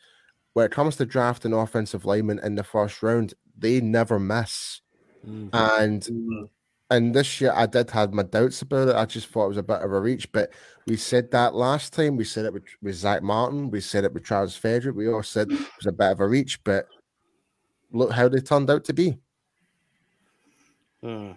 when 0.53 0.67
it 0.67 0.73
comes 0.73 0.97
to 0.97 1.07
drafting 1.07 1.55
offensive 1.55 2.05
linemen 2.05 2.41
in 2.41 2.57
the 2.57 2.65
first 2.65 3.03
round, 3.03 3.33
they 3.57 3.81
never 3.81 4.19
miss. 4.19 4.83
Mm-hmm. 5.27 5.49
And 5.53 6.03
mm. 6.03 6.49
and 6.91 7.15
this 7.15 7.41
year 7.41 7.53
I 7.55 7.67
did 7.67 7.91
have 7.91 8.13
my 8.13 8.23
doubts 8.23 8.63
about 8.63 8.89
it. 8.89 8.97
I 8.97 9.05
just 9.05 9.29
thought 9.29 9.47
it 9.47 9.49
was 9.49 9.57
a 9.59 9.63
bit 9.63 9.81
of 9.81 9.93
a 9.93 10.01
reach, 10.01 10.31
but 10.33 10.51
we 10.87 10.97
said 10.97 11.31
that 11.33 11.55
last 11.55 11.93
time. 11.93 12.17
We 12.17 12.25
said 12.25 12.45
it 12.45 12.53
with, 12.53 12.65
with 12.83 12.95
Zach 12.95 13.23
Martin. 13.23 13.71
We 13.71 13.81
said 13.81 14.05
it 14.05 14.13
with 14.13 14.25
Charles 14.25 14.57
Frederick. 14.57 14.97
We 14.97 15.09
all 15.09 15.23
said 15.23 15.51
it 15.51 15.59
was 15.59 15.87
a 15.87 15.93
bit 15.93 16.13
of 16.13 16.21
a 16.21 16.29
reach, 16.29 16.63
but 16.65 16.87
look 17.93 18.13
how 18.13 18.29
they 18.29 18.41
turned 18.41 18.71
out 18.71 18.85
to 18.85 18.95
be. 18.95 19.19
Mm. 21.03 21.37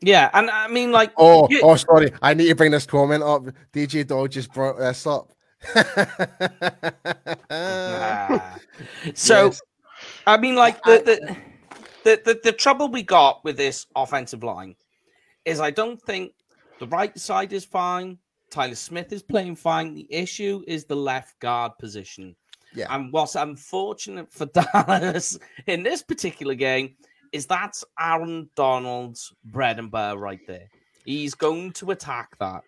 Yeah, 0.00 0.30
and 0.32 0.48
I 0.48 0.68
mean, 0.68 0.92
like, 0.92 1.12
oh, 1.16 1.48
you... 1.50 1.60
oh, 1.62 1.74
sorry, 1.74 2.12
I 2.22 2.34
need 2.34 2.48
to 2.48 2.54
bring 2.54 2.70
this 2.70 2.86
comment 2.86 3.22
up. 3.22 3.46
DJ 3.72 4.06
Dog 4.06 4.30
just 4.30 4.52
brought 4.52 4.78
this 4.78 5.06
up. 5.06 5.32
so, 9.14 9.46
yes. 9.46 9.60
I 10.26 10.36
mean, 10.36 10.54
like 10.54 10.80
the, 10.84 11.02
the 11.04 11.36
the, 12.08 12.22
the 12.24 12.40
the 12.42 12.52
trouble 12.52 12.88
we 12.88 13.02
got 13.02 13.44
with 13.44 13.58
this 13.58 13.86
offensive 13.94 14.42
line 14.42 14.74
is 15.44 15.60
I 15.60 15.70
don't 15.70 16.00
think 16.00 16.32
the 16.78 16.86
right 16.86 17.16
side 17.18 17.52
is 17.52 17.66
fine. 17.66 18.18
Tyler 18.50 18.76
Smith 18.76 19.12
is 19.12 19.22
playing 19.22 19.56
fine. 19.56 19.92
The 19.92 20.06
issue 20.08 20.62
is 20.66 20.84
the 20.84 20.96
left 20.96 21.38
guard 21.40 21.72
position. 21.78 22.34
Yeah. 22.74 22.86
And 22.88 23.12
what's 23.12 23.34
unfortunate 23.34 24.32
for 24.32 24.46
Dallas 24.74 25.38
in 25.66 25.82
this 25.82 26.02
particular 26.02 26.54
game 26.54 26.94
is 27.32 27.44
that's 27.44 27.84
Aaron 28.00 28.48
Donald's 28.56 29.34
bread 29.44 29.78
and 29.78 29.90
butter 29.90 30.18
right 30.18 30.40
there. 30.46 30.68
He's 31.04 31.34
going 31.34 31.72
to 31.72 31.90
attack 31.90 32.38
that. 32.38 32.62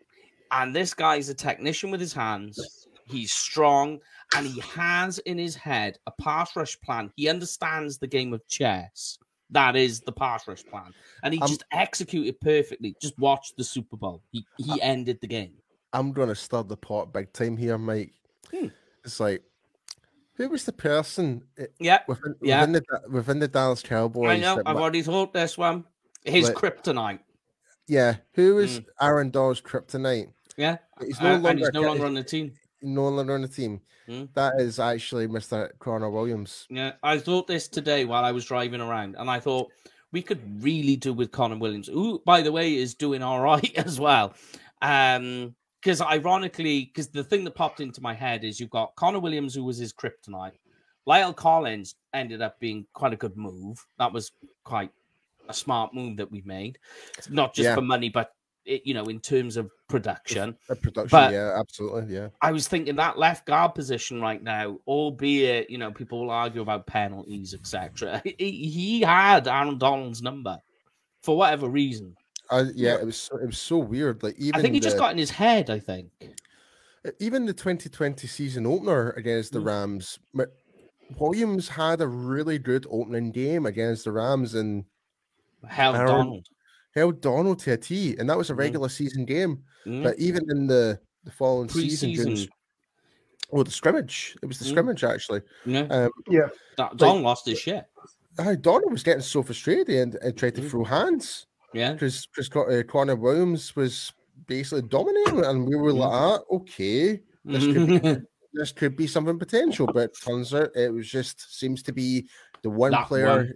And 0.50 0.76
this 0.76 0.92
guy's 0.92 1.30
a 1.30 1.34
technician 1.34 1.90
with 1.90 2.00
his 2.00 2.12
hands. 2.12 2.86
He's 3.06 3.32
strong 3.32 4.00
and 4.36 4.46
he 4.46 4.60
has 4.60 5.18
in 5.20 5.38
his 5.38 5.54
head 5.54 5.98
a 6.06 6.10
pass 6.10 6.54
rush 6.56 6.78
plan. 6.80 7.10
He 7.16 7.28
understands 7.28 7.96
the 7.98 8.06
game 8.06 8.34
of 8.34 8.46
chess. 8.46 9.18
That 9.52 9.76
is 9.76 10.00
the 10.00 10.12
pass 10.12 10.46
rush 10.46 10.64
plan. 10.64 10.92
And 11.22 11.34
he 11.34 11.40
just 11.40 11.64
executed 11.72 12.40
perfectly. 12.40 12.94
Just 13.00 13.18
watch 13.18 13.52
the 13.56 13.64
Super 13.64 13.96
Bowl. 13.96 14.22
He 14.30 14.46
he 14.58 14.80
ended 14.80 15.18
the 15.20 15.26
game. 15.26 15.54
I'm 15.92 16.12
gonna 16.12 16.34
stir 16.34 16.62
the 16.62 16.76
pot 16.76 17.12
big 17.12 17.32
time 17.32 17.56
here, 17.56 17.78
Mike. 17.78 18.12
Hmm. 18.52 18.68
It's 19.04 19.18
like 19.18 19.42
who 20.40 20.48
was 20.48 20.64
the 20.64 20.72
person? 20.72 21.42
Eh, 21.58 21.66
yeah, 21.78 21.98
within, 22.08 22.34
yeah. 22.40 22.60
within 22.60 22.72
the 22.72 23.10
within 23.10 23.38
the 23.40 23.48
Dallas 23.48 23.82
Cowboys. 23.82 24.30
I 24.30 24.36
know. 24.38 24.62
I've 24.64 24.76
already 24.76 25.02
thought 25.02 25.34
this 25.34 25.58
one. 25.58 25.84
His 26.24 26.46
like, 26.46 26.54
kryptonite. 26.54 27.20
Yeah, 27.88 28.16
who 28.34 28.58
is 28.58 28.80
mm. 28.80 28.86
Aaron 29.00 29.30
Donald's 29.30 29.60
kryptonite? 29.60 30.32
Yeah, 30.56 30.78
he's 31.04 31.20
no 31.20 31.34
uh, 31.34 31.38
longer, 31.38 31.58
he's 31.58 31.72
no 31.72 31.82
longer 31.82 32.06
on 32.06 32.14
the 32.14 32.22
team. 32.22 32.52
No 32.82 33.08
longer 33.08 33.34
on 33.34 33.42
the 33.42 33.48
team. 33.48 33.80
Mm. 34.08 34.28
That 34.34 34.54
is 34.58 34.78
actually 34.78 35.28
Mr. 35.28 35.70
Connor 35.78 36.10
Williams. 36.10 36.66
Yeah, 36.70 36.92
I 37.02 37.18
thought 37.18 37.46
this 37.46 37.68
today 37.68 38.04
while 38.04 38.24
I 38.24 38.32
was 38.32 38.44
driving 38.44 38.80
around, 38.80 39.16
and 39.18 39.30
I 39.30 39.38
thought 39.40 39.70
we 40.12 40.22
could 40.22 40.40
really 40.62 40.96
do 40.96 41.12
with 41.12 41.30
Connor 41.30 41.58
Williams, 41.58 41.86
who, 41.86 42.20
by 42.24 42.42
the 42.42 42.52
way, 42.52 42.74
is 42.74 42.94
doing 42.94 43.22
all 43.22 43.40
right 43.40 43.72
as 43.76 44.00
well. 44.00 44.34
Um, 44.82 45.54
because 45.80 46.02
ironically, 46.02 46.86
because 46.86 47.08
the 47.08 47.24
thing 47.24 47.42
that 47.44 47.54
popped 47.54 47.80
into 47.80 48.02
my 48.02 48.12
head 48.12 48.44
is 48.44 48.60
you've 48.60 48.68
got 48.68 48.94
Connor 48.96 49.20
Williams, 49.20 49.54
who 49.54 49.64
was 49.64 49.78
his 49.78 49.94
kryptonite. 49.94 50.58
La'el 51.08 51.34
Collins 51.34 51.94
ended 52.12 52.42
up 52.42 52.60
being 52.60 52.86
quite 52.92 53.14
a 53.14 53.16
good 53.16 53.36
move. 53.36 53.84
That 53.98 54.12
was 54.12 54.32
quite 54.64 54.90
a 55.48 55.54
smart 55.54 55.94
move 55.94 56.18
that 56.18 56.30
we 56.30 56.42
made, 56.44 56.78
not 57.30 57.54
just 57.54 57.68
yeah. 57.68 57.74
for 57.74 57.80
money, 57.80 58.10
but 58.10 58.32
it, 58.70 58.86
you 58.86 58.94
know, 58.94 59.04
in 59.06 59.20
terms 59.20 59.56
of 59.56 59.70
production. 59.88 60.56
production, 60.66 61.08
but 61.10 61.32
yeah, 61.32 61.58
absolutely, 61.58 62.14
yeah. 62.14 62.28
I 62.40 62.52
was 62.52 62.68
thinking 62.68 62.96
that 62.96 63.18
left 63.18 63.46
guard 63.46 63.74
position 63.74 64.20
right 64.20 64.42
now, 64.42 64.78
albeit 64.86 65.68
you 65.68 65.78
know 65.78 65.90
people 65.90 66.20
will 66.20 66.30
argue 66.30 66.62
about 66.62 66.86
penalties, 66.86 67.52
etc. 67.52 68.22
He, 68.38 68.68
he 68.68 69.00
had 69.00 69.48
Aaron 69.48 69.76
Donald's 69.76 70.22
number 70.22 70.58
for 71.22 71.36
whatever 71.36 71.68
reason. 71.68 72.14
Uh, 72.48 72.66
yeah, 72.74 72.94
it 72.94 73.04
was 73.04 73.30
it 73.42 73.46
was 73.46 73.58
so 73.58 73.78
weird. 73.78 74.22
Like 74.22 74.36
even 74.38 74.58
I 74.58 74.62
think 74.62 74.74
he 74.74 74.80
the, 74.80 74.84
just 74.84 74.96
got 74.98 75.12
in 75.12 75.18
his 75.18 75.30
head. 75.30 75.68
I 75.68 75.78
think 75.78 76.10
even 77.18 77.46
the 77.46 77.52
2020 77.52 78.26
season 78.26 78.66
opener 78.66 79.10
against 79.10 79.52
the 79.52 79.58
mm. 79.58 79.66
Rams, 79.66 80.18
Williams 81.18 81.68
had 81.68 82.00
a 82.00 82.06
really 82.06 82.58
good 82.58 82.86
opening 82.90 83.32
game 83.32 83.66
against 83.66 84.04
the 84.04 84.12
Rams 84.12 84.54
and 84.54 84.84
held 85.66 85.96
Aaron, 85.96 86.06
Donald 86.06 86.46
held 86.94 87.20
Donald 87.20 87.58
to 87.60 87.72
a 87.72 87.76
T, 87.76 88.16
and 88.18 88.28
that 88.28 88.36
was 88.36 88.50
a 88.50 88.52
mm-hmm. 88.52 88.60
regular 88.60 88.88
mm. 88.88 88.92
season 88.92 89.24
game. 89.24 89.62
Mm. 89.86 90.02
But 90.02 90.18
even 90.18 90.42
in 90.50 90.66
the 90.66 91.00
the 91.24 91.30
following 91.30 91.68
season, 91.68 92.48
oh, 93.52 93.62
the 93.62 93.70
scrimmage, 93.70 94.36
it 94.42 94.46
was 94.46 94.58
the 94.58 94.64
mm. 94.64 94.70
scrimmage 94.70 95.04
actually. 95.04 95.42
Yeah, 95.64 95.86
um, 95.90 96.10
yeah. 96.28 96.48
Don 96.76 96.96
like, 96.96 97.22
lost 97.22 97.46
his 97.46 97.58
shit. 97.58 97.84
Donald 98.36 98.90
was 98.90 99.02
getting 99.02 99.22
so 99.22 99.42
frustrated 99.42 99.88
and, 99.90 100.14
and 100.16 100.36
tried 100.36 100.54
to 100.54 100.68
throw 100.68 100.84
hands. 100.84 101.46
Yeah, 101.72 101.92
because 101.92 102.26
because 102.34 102.50
uh, 102.56 102.82
Connor 102.88 103.16
Williams 103.16 103.76
was 103.76 104.12
basically 104.46 104.82
dominating, 104.82 105.44
and 105.44 105.68
we 105.68 105.76
were 105.76 105.92
like, 105.92 106.10
ah, 106.10 106.38
okay, 106.50 107.20
this 107.44 107.64
could 107.64 107.86
be, 107.86 108.16
this 108.52 108.72
could 108.72 108.96
be 108.96 109.06
something 109.06 109.38
potential, 109.38 109.86
but 109.92 110.12
turns 110.20 110.52
out 110.54 110.70
it 110.74 110.92
was 110.92 111.08
just 111.08 111.58
seems 111.58 111.82
to 111.84 111.92
be 111.92 112.28
the 112.62 112.70
one 112.70 112.92
That 112.92 113.06
player, 113.06 113.36
one. 113.36 113.52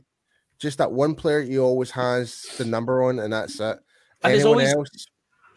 Just 0.58 0.78
that 0.78 0.92
one 0.92 1.14
player 1.14 1.42
he 1.42 1.58
always 1.58 1.90
has 1.92 2.42
the 2.58 2.64
number 2.64 3.02
on, 3.02 3.18
and 3.18 3.32
that's 3.32 3.60
it. 3.60 3.78
And 4.22 4.32
Anyone 4.34 4.46
always- 4.46 4.72
else? 4.74 5.06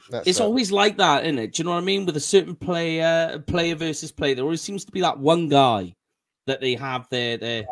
That's 0.09 0.25
It's 0.27 0.39
it. 0.39 0.43
always 0.43 0.71
like 0.71 0.97
that, 0.99 1.25
isn't 1.25 1.37
it? 1.37 1.53
Do 1.53 1.59
you 1.61 1.65
know 1.65 1.71
what 1.71 1.81
I 1.81 1.85
mean? 1.85 2.05
With 2.05 2.15
a 2.15 2.21
certain 2.21 2.55
player, 2.55 3.43
player 3.45 3.75
versus 3.75 4.09
player, 4.11 4.35
there 4.35 4.45
always 4.45 4.61
seems 4.61 4.85
to 4.85 4.91
be 4.93 5.01
that 5.01 5.19
one 5.19 5.49
guy 5.49 5.93
that 6.45 6.61
they 6.61 6.75
have 6.75 7.09
their 7.09 7.37
their 7.37 7.65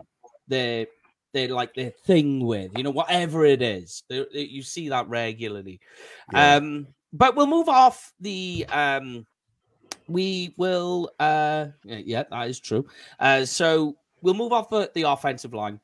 their 0.50 0.88
their 1.34 1.48
like 1.48 1.74
their 1.76 1.92
thing 2.06 2.46
with. 2.46 2.78
You 2.78 2.84
know, 2.84 2.92
whatever 2.92 3.46
it 3.46 3.62
is, 3.62 4.04
There- 4.10 4.28
you 4.32 4.64
see 4.64 4.90
that 4.90 5.08
regularly. 5.08 5.80
Yeah. 6.34 6.56
Um, 6.58 6.88
but 7.14 7.38
we'll 7.38 7.48
move 7.48 7.70
off 7.70 8.12
the. 8.20 8.66
Um, 8.70 9.26
we 10.10 10.54
will. 10.58 11.12
Uh, 11.18 11.68
yeah, 11.86 12.02
yeah, 12.06 12.24
that 12.30 12.50
is 12.50 12.60
true. 12.60 12.86
Uh, 13.18 13.46
so 13.46 13.96
we'll 14.22 14.34
move 14.34 14.52
off 14.52 14.70
the, 14.70 14.92
the 14.94 15.04
offensive 15.04 15.54
line. 15.54 15.80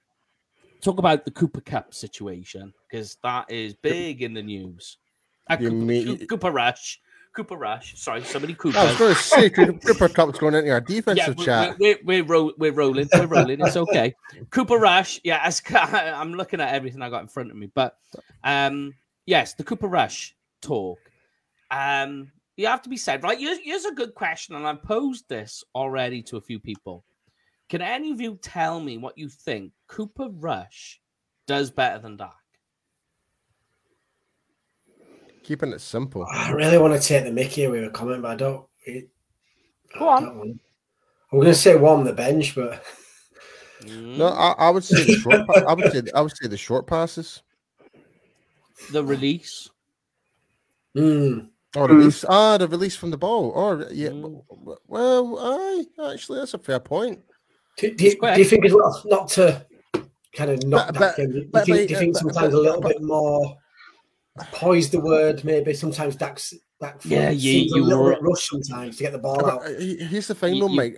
Talk 0.81 0.97
about 0.97 1.25
the 1.25 1.31
Cooper 1.31 1.61
Kupp 1.61 1.93
situation 1.93 2.73
because 2.89 3.17
that 3.23 3.49
is 3.51 3.75
big 3.75 4.21
in 4.23 4.33
the 4.33 4.41
news. 4.41 4.97
Uh, 5.49 5.57
Cooper, 5.57 5.71
mean- 5.75 6.27
Cooper 6.27 6.51
Rush. 6.51 6.99
Cooper 7.33 7.55
Rush. 7.55 7.97
Sorry, 7.97 8.23
somebody 8.23 8.53
Cooper. 8.55 8.77
I 8.77 8.85
was 8.85 8.97
going 8.97 9.15
to 9.15 9.21
say 9.21 9.49
Cooper 9.85 10.09
Kupp's 10.09 10.37
going 10.37 10.53
into 10.53 10.69
our 10.71 10.83
Yeah, 10.87 10.95
defensive 10.95 11.37
we're, 11.37 11.45
chat. 11.45 11.77
we're, 11.79 11.97
we're, 12.03 12.23
ro- 12.25 12.51
we're 12.57 12.73
rolling. 12.73 13.07
We're 13.13 13.25
rolling. 13.25 13.61
It's 13.61 13.77
okay. 13.77 14.13
Cooper 14.49 14.77
Rush. 14.77 15.21
Yeah, 15.23 15.39
as, 15.41 15.61
I'm 15.73 16.33
looking 16.33 16.59
at 16.59 16.73
everything 16.73 17.01
I 17.01 17.09
got 17.09 17.21
in 17.21 17.27
front 17.29 17.49
of 17.51 17.55
me. 17.55 17.71
But 17.73 17.95
um, 18.43 18.93
yes, 19.25 19.53
the 19.53 19.63
Cooper 19.63 19.87
Rush 19.87 20.35
talk. 20.61 20.99
Um, 21.69 22.31
you 22.57 22.67
have 22.67 22.81
to 22.81 22.89
be 22.89 22.97
said, 22.97 23.23
right? 23.23 23.39
Here's, 23.39 23.59
here's 23.59 23.85
a 23.85 23.93
good 23.93 24.13
question, 24.13 24.55
and 24.55 24.67
I've 24.67 24.83
posed 24.83 25.29
this 25.29 25.63
already 25.73 26.21
to 26.23 26.35
a 26.37 26.41
few 26.41 26.59
people. 26.59 27.05
Can 27.71 27.81
any 27.81 28.11
of 28.11 28.19
you 28.19 28.37
tell 28.41 28.81
me 28.81 28.97
what 28.97 29.17
you 29.17 29.29
think 29.29 29.71
Cooper 29.87 30.27
Rush 30.29 30.99
does 31.47 31.71
better 31.71 31.99
than 31.99 32.17
Dak? 32.17 32.35
Keeping 35.43 35.71
it 35.71 35.79
simple. 35.79 36.25
I 36.29 36.51
really 36.51 36.77
want 36.77 37.01
to 37.01 37.07
take 37.07 37.23
the 37.23 37.31
Mickey 37.31 37.63
away 37.63 37.79
with 37.79 37.87
a 37.87 37.91
comment, 37.93 38.23
but 38.23 38.31
I 38.31 38.35
don't. 38.35 38.65
It, 38.85 39.09
Go 39.97 40.09
I 40.09 40.17
on. 40.17 40.23
don't 40.25 40.37
want- 40.37 40.61
I'm 41.31 41.39
going 41.39 41.47
to 41.47 41.55
say 41.55 41.77
one 41.77 41.99
on 41.99 42.03
the 42.03 42.11
bench, 42.11 42.55
but 42.55 42.83
No, 43.89 44.27
I, 44.27 44.51
I 44.57 44.69
would 44.69 44.83
say 44.83 45.01
the 45.05 45.17
short. 45.17 45.47
Pa- 45.47 45.63
I 45.65 45.73
would 45.73 45.89
say 45.93 46.01
I 46.13 46.19
would 46.19 46.35
say 46.35 46.47
the 46.49 46.57
short 46.57 46.87
passes 46.87 47.41
The 48.91 49.01
release. 49.01 49.69
mm, 50.93 51.47
or 51.77 51.87
release. 51.87 52.25
Ah, 52.27 52.57
the 52.57 52.67
release 52.67 52.97
from 52.97 53.11
the 53.11 53.17
ball. 53.17 53.51
Or 53.51 53.87
yeah. 53.91 54.09
Mm. 54.09 54.43
Well, 54.87 55.39
I 55.39 56.11
actually 56.11 56.39
that's 56.39 56.53
a 56.53 56.57
fair 56.59 56.81
point. 56.81 57.21
Do, 57.77 57.93
do, 57.95 58.05
you- 58.05 58.19
do 58.19 58.39
you 58.39 58.45
think 58.45 58.65
as 58.65 58.73
well, 58.73 59.01
not 59.05 59.27
to 59.29 59.65
kind 60.33 60.49
of 60.51 60.63
knock 60.65 60.87
But- 60.93 60.99
that 60.99 61.15
but- 61.17 61.19
in, 61.19 61.31
do 61.31 61.37
you 61.37 61.49
think, 61.77 61.87
do 61.87 61.93
you 61.93 61.99
think 61.99 62.17
sometimes 62.17 62.53
a 62.53 62.57
little 62.59 62.81
bit 62.81 63.01
more 63.01 63.57
poise 64.53 64.89
the 64.89 64.99
word, 64.99 65.43
maybe 65.43 65.73
sometimes 65.73 66.15
Dax, 66.15 66.53
Dak 66.79 66.99
Yeah, 67.03 67.29
you- 67.31 67.39
seems 67.67 67.71
you 67.75 67.83
a 67.83 67.85
little 67.85 68.03
were- 68.05 68.13
bit 68.13 68.21
rushed 68.23 68.49
sometimes 68.49 68.97
to 68.97 69.03
get 69.03 69.11
the 69.11 69.19
ball 69.19 69.45
out. 69.45 69.67
here's 69.79 70.27
the 70.27 70.35
thing, 70.35 70.55
You- 70.55 70.67
though, 70.67 70.83
you- 70.83 70.97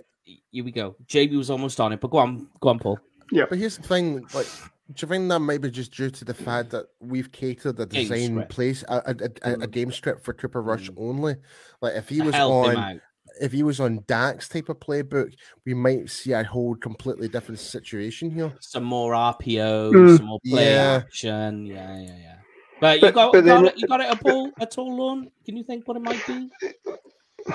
Here 0.50 0.64
we 0.64 0.70
go. 0.72 0.96
JB 1.06 1.36
was 1.36 1.50
almost 1.50 1.80
on 1.80 1.92
it, 1.92 2.00
but 2.00 2.10
go 2.10 2.16
on, 2.18 2.48
go 2.60 2.68
on, 2.70 2.78
Paul. 2.78 2.98
Yeah, 3.32 3.44
but 3.48 3.58
here's 3.58 3.76
the 3.76 3.82
thing, 3.82 4.24
like, 4.34 4.46
do 4.92 5.06
you 5.06 5.08
think 5.08 5.28
that 5.28 5.40
might 5.40 5.60
be 5.60 5.70
just 5.70 5.92
due 5.92 6.10
to 6.10 6.24
the 6.24 6.32
fact 6.32 6.70
that 6.70 6.86
we've 7.00 7.30
catered 7.32 7.78
a 7.80 7.86
Game 7.86 8.08
design 8.08 8.46
place, 8.48 8.84
a, 8.88 9.02
a, 9.44 9.50
a, 9.50 9.52
a 9.62 9.66
game 9.66 9.90
script 9.92 10.24
for 10.24 10.32
Cooper 10.32 10.62
Rush 10.62 10.88
Mm. 10.90 10.94
only? 10.96 11.36
Like, 11.82 11.96
if 11.96 12.08
he 12.08 12.22
was 12.22 12.34
on, 12.36 12.76
out. 12.76 13.00
If 13.40 13.52
he 13.52 13.62
was 13.62 13.80
on 13.80 14.04
Dax 14.06 14.48
type 14.48 14.68
of 14.68 14.78
playbook, 14.80 15.34
we 15.64 15.74
might 15.74 16.08
see 16.10 16.32
a 16.32 16.42
whole 16.44 16.74
completely 16.76 17.28
different 17.28 17.58
situation 17.60 18.30
here. 18.30 18.52
some 18.60 18.84
more 18.84 19.12
RPO, 19.14 19.92
Mm. 19.92 20.16
some 20.16 20.26
more 20.26 20.40
play 20.46 20.72
Yeah. 20.72 21.02
action. 21.04 21.66
Yeah, 21.66 21.98
yeah, 22.00 22.16
yeah. 22.18 22.36
But 22.80 23.00
you 23.02 23.12
got, 23.12 23.32
but 23.32 23.38
you, 23.38 23.44
got 23.44 23.54
then- 23.62 23.66
it, 23.66 23.74
you 23.78 23.86
got 23.88 24.00
it 24.00 24.06
at 24.10 24.22
all 24.32 24.50
at 24.60 24.78
all, 24.78 24.96
Lorne? 24.96 25.30
Can 25.44 25.56
you 25.56 25.64
think 25.64 25.86
what 25.88 25.96
it 25.96 26.02
might 26.02 26.26
be? 26.26 26.50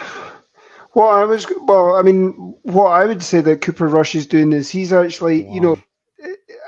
What 0.93 1.13
I 1.13 1.23
was 1.23 1.45
well, 1.61 1.95
I 1.97 2.01
mean, 2.01 2.31
what 2.63 2.87
I 2.87 3.05
would 3.05 3.21
say 3.21 3.41
that 3.41 3.61
Cooper 3.61 3.87
Rush 3.87 4.15
is 4.15 4.25
doing 4.25 4.51
is 4.53 4.71
he's 4.71 4.91
actually, 4.91 5.47
you 5.47 5.61
know, 5.61 5.77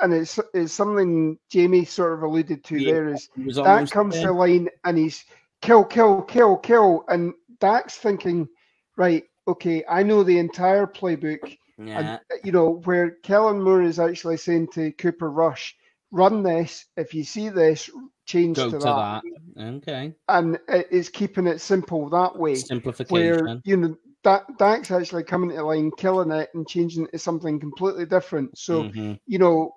and 0.03 0.13
it's 0.13 0.39
it's 0.53 0.73
something 0.73 1.39
Jamie 1.49 1.85
sort 1.85 2.13
of 2.13 2.21
alluded 2.21 2.63
to 2.65 2.77
Yeah, 2.77 2.91
there 2.91 3.13
is 3.15 3.29
It 3.35 3.45
was 3.47 3.55
Dak 3.55 3.65
almost 3.65 3.93
comes 3.93 4.13
to 4.15 4.19
there. 4.19 4.27
the 4.27 4.33
line 4.33 4.69
and 4.85 4.95
he's 4.97 5.25
kill, 5.61 5.83
kill, 5.83 6.21
kill, 6.21 6.57
kill, 6.57 7.03
and 7.07 7.33
Dak's 7.59 7.95
thinking, 7.97 8.47
right, 9.01 9.23
okay, 9.47 9.83
I 9.89 10.03
know 10.03 10.23
the 10.23 10.37
entire 10.37 10.85
playbook, 10.85 11.57
yeah. 11.77 11.99
and 11.99 12.19
you 12.45 12.51
know 12.51 12.81
where 12.85 13.11
Kellen 13.23 13.61
Moore 13.61 13.81
is 13.81 13.99
actually 13.99 14.37
saying 14.37 14.67
to 14.73 14.91
Cooper 14.93 15.31
Rush, 15.31 15.75
run 16.11 16.43
this. 16.43 16.85
If 16.97 17.13
you 17.13 17.23
see 17.23 17.49
this, 17.49 17.89
change 18.25 18.57
to, 18.57 18.69
to 18.71 18.77
that. 18.79 19.21
that. 19.55 19.63
Okay. 19.77 20.13
and 20.29 20.57
it 20.67 20.87
is 20.91 21.09
keeping 21.09 21.47
it 21.47 21.59
simple 21.61 22.09
that 22.09 22.37
way. 22.37 22.55
Simplification. 22.55 23.45
Where 23.45 23.61
you 23.65 23.77
know 23.77 23.95
that 24.23 24.43
Dak's 24.59 24.91
actually 24.91 25.23
coming 25.23 25.49
to 25.49 25.55
the 25.55 25.63
line, 25.63 25.89
killing 25.97 26.31
it, 26.31 26.49
and 26.53 26.67
changing 26.67 27.05
it 27.05 27.11
to 27.13 27.17
something 27.19 27.59
completely 27.59 28.05
different. 28.05 28.55
So 28.57 28.83
Mhm. 28.83 29.19
you 29.25 29.39
know, 29.39 29.73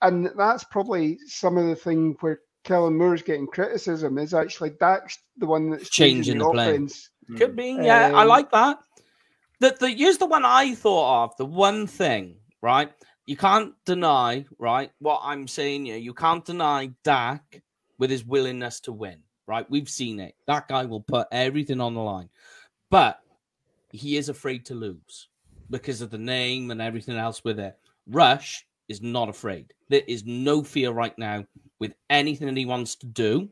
and 0.00 0.30
that's 0.36 0.64
probably 0.64 1.18
some 1.26 1.58
of 1.58 1.66
the 1.66 1.76
thing 1.76 2.16
where 2.20 2.40
Kellen 2.64 2.96
Moore's 2.96 3.22
getting 3.22 3.46
criticism 3.46 4.18
is 4.18 4.34
actually 4.34 4.70
Dak's 4.80 5.18
the 5.36 5.46
one 5.46 5.70
that's 5.70 5.90
Changing 5.90 6.22
changing, 6.24 6.38
the 6.38 6.50
play. 6.50 6.70
offense. 6.70 7.10
Could 7.36 7.56
be. 7.56 7.70
Yeah, 7.72 8.12
I 8.14 8.22
Um, 8.22 8.28
like 8.28 8.50
that. 8.52 8.78
The, 9.60 9.76
the 9.80 9.90
here's 9.90 10.18
the 10.18 10.26
one 10.26 10.44
I 10.44 10.74
thought 10.74 11.24
of. 11.24 11.36
The 11.36 11.46
one 11.46 11.86
thing, 11.86 12.36
right? 12.62 12.92
You 13.26 13.36
can't 13.36 13.74
deny, 13.84 14.44
right? 14.58 14.90
What 15.00 15.20
I'm 15.24 15.48
saying 15.48 15.86
here, 15.86 15.96
you 15.96 16.14
can't 16.14 16.44
deny 16.44 16.90
Dak 17.02 17.62
with 17.98 18.10
his 18.10 18.24
willingness 18.24 18.80
to 18.80 18.92
win, 18.92 19.22
right? 19.46 19.68
We've 19.68 19.88
seen 19.88 20.20
it. 20.20 20.34
That 20.46 20.68
guy 20.68 20.84
will 20.84 21.00
put 21.00 21.26
everything 21.32 21.80
on 21.80 21.94
the 21.94 22.02
line, 22.02 22.28
but 22.90 23.18
he 23.90 24.16
is 24.16 24.28
afraid 24.28 24.66
to 24.66 24.74
lose 24.74 25.28
because 25.70 26.02
of 26.02 26.10
the 26.10 26.18
name 26.18 26.70
and 26.70 26.80
everything 26.80 27.16
else 27.16 27.42
with 27.42 27.58
it. 27.58 27.76
Rush 28.08 28.64
is 28.88 29.02
not 29.02 29.28
afraid. 29.28 29.72
There 29.88 30.02
is 30.06 30.24
no 30.24 30.62
fear 30.62 30.92
right 30.92 31.16
now 31.18 31.44
with 31.80 31.94
anything 32.10 32.46
that 32.46 32.56
he 32.56 32.66
wants 32.66 32.94
to 32.96 33.06
do. 33.06 33.48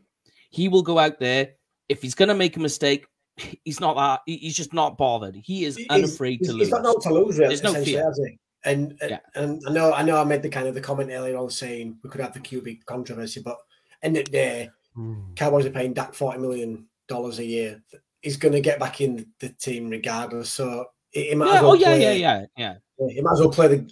He 0.51 0.69
will 0.69 0.83
go 0.83 0.99
out 0.99 1.19
there. 1.19 1.53
If 1.89 2.03
he's 2.03 2.15
going 2.15 2.29
to 2.29 2.35
make 2.35 2.57
a 2.57 2.61
mistake, 2.61 3.07
he's 3.37 3.81
not 3.81 3.97
that. 3.97 4.20
He's 4.27 4.57
just 4.57 4.73
not 4.73 4.97
bothered. 4.99 5.37
He 5.37 5.64
is 5.64 5.77
He's- 5.77 5.88
unafraid 5.90 6.38
he's, 6.40 6.49
to 6.49 6.55
he's 6.55 6.61
lose. 6.61 6.70
got 6.70 6.83
no 6.83 6.94
to 6.99 7.12
lose, 7.12 7.38
really. 7.38 7.49
There's 7.49 7.62
no 7.62 7.70
essentially, 7.70 7.94
fear. 7.97 8.05
has 8.05 8.18
he? 8.18 8.38
And 8.66 8.99
Yeah. 9.03 9.18
and 9.35 9.62
I 9.68 9.73
know 9.73 9.92
I 9.92 10.03
know 10.03 10.16
I 10.16 10.25
made 10.25 10.42
the 10.42 10.49
kind 10.49 10.66
of 10.66 10.75
the 10.75 10.81
comment 10.81 11.11
earlier 11.12 11.37
on 11.37 11.51
saying 11.51 11.99
we 12.03 12.09
could 12.11 12.20
have 12.20 12.33
the 12.33 12.40
QB 12.40 12.85
controversy, 12.87 13.42
but 13.44 13.59
end 14.03 14.16
of 14.16 14.25
the 14.25 14.31
day, 14.31 14.70
hmm. 14.94 15.33
Cowboys 15.37 15.66
are 15.66 15.70
paying 15.70 15.92
Dak 15.92 16.14
forty 16.14 16.38
million 16.38 16.87
dollars 17.09 17.38
a 17.40 17.44
year. 17.44 17.83
He's 18.23 18.38
going 18.38 18.53
to 18.55 18.61
get 18.62 18.81
back 18.81 19.03
in 19.03 19.27
the 19.40 19.51
team 19.51 19.90
regardless. 19.90 20.49
So 20.51 20.87
he, 21.11 21.29
he 21.29 21.35
might 21.35 21.47
Yeah, 21.49 21.55
as 21.57 21.62
well 21.62 21.70
oh 21.73 21.75
yeah, 21.75 21.87
play, 21.88 22.01
yeah, 22.20 22.44
yeah, 22.57 22.75
yeah. 22.99 23.09
He 23.11 23.20
might 23.20 23.33
as 23.35 23.40
well 23.40 23.51
play 23.51 23.68
the, 23.68 23.90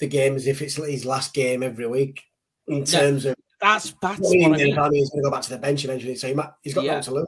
the 0.00 0.06
game 0.06 0.34
as 0.36 0.46
if 0.46 0.60
it's 0.60 0.74
his 0.74 1.06
last 1.06 1.32
game 1.32 1.62
every 1.62 1.86
week. 1.86 2.22
In 2.68 2.78
Yeah, 2.78 2.84
terms 2.84 3.24
of 3.24 3.36
That's 3.58 3.94
that's 4.02 4.18
I 4.18 4.30
mean, 4.30 4.50
what 4.50 4.60
I 4.60 4.64
mean. 4.64 4.94
he's 4.94 5.08
going 5.10 5.22
to 5.22 5.28
go 5.28 5.30
back 5.30 5.42
to 5.44 5.50
the 5.50 5.58
bench 5.58 5.82
eventually, 5.84 6.14
so 6.14 6.26
he 6.28 6.34
might, 6.34 6.50
he's 6.62 6.74
got 6.74 6.84
Yeah. 6.84 6.96
no 6.96 7.02
to 7.02 7.10
lose. 7.14 7.26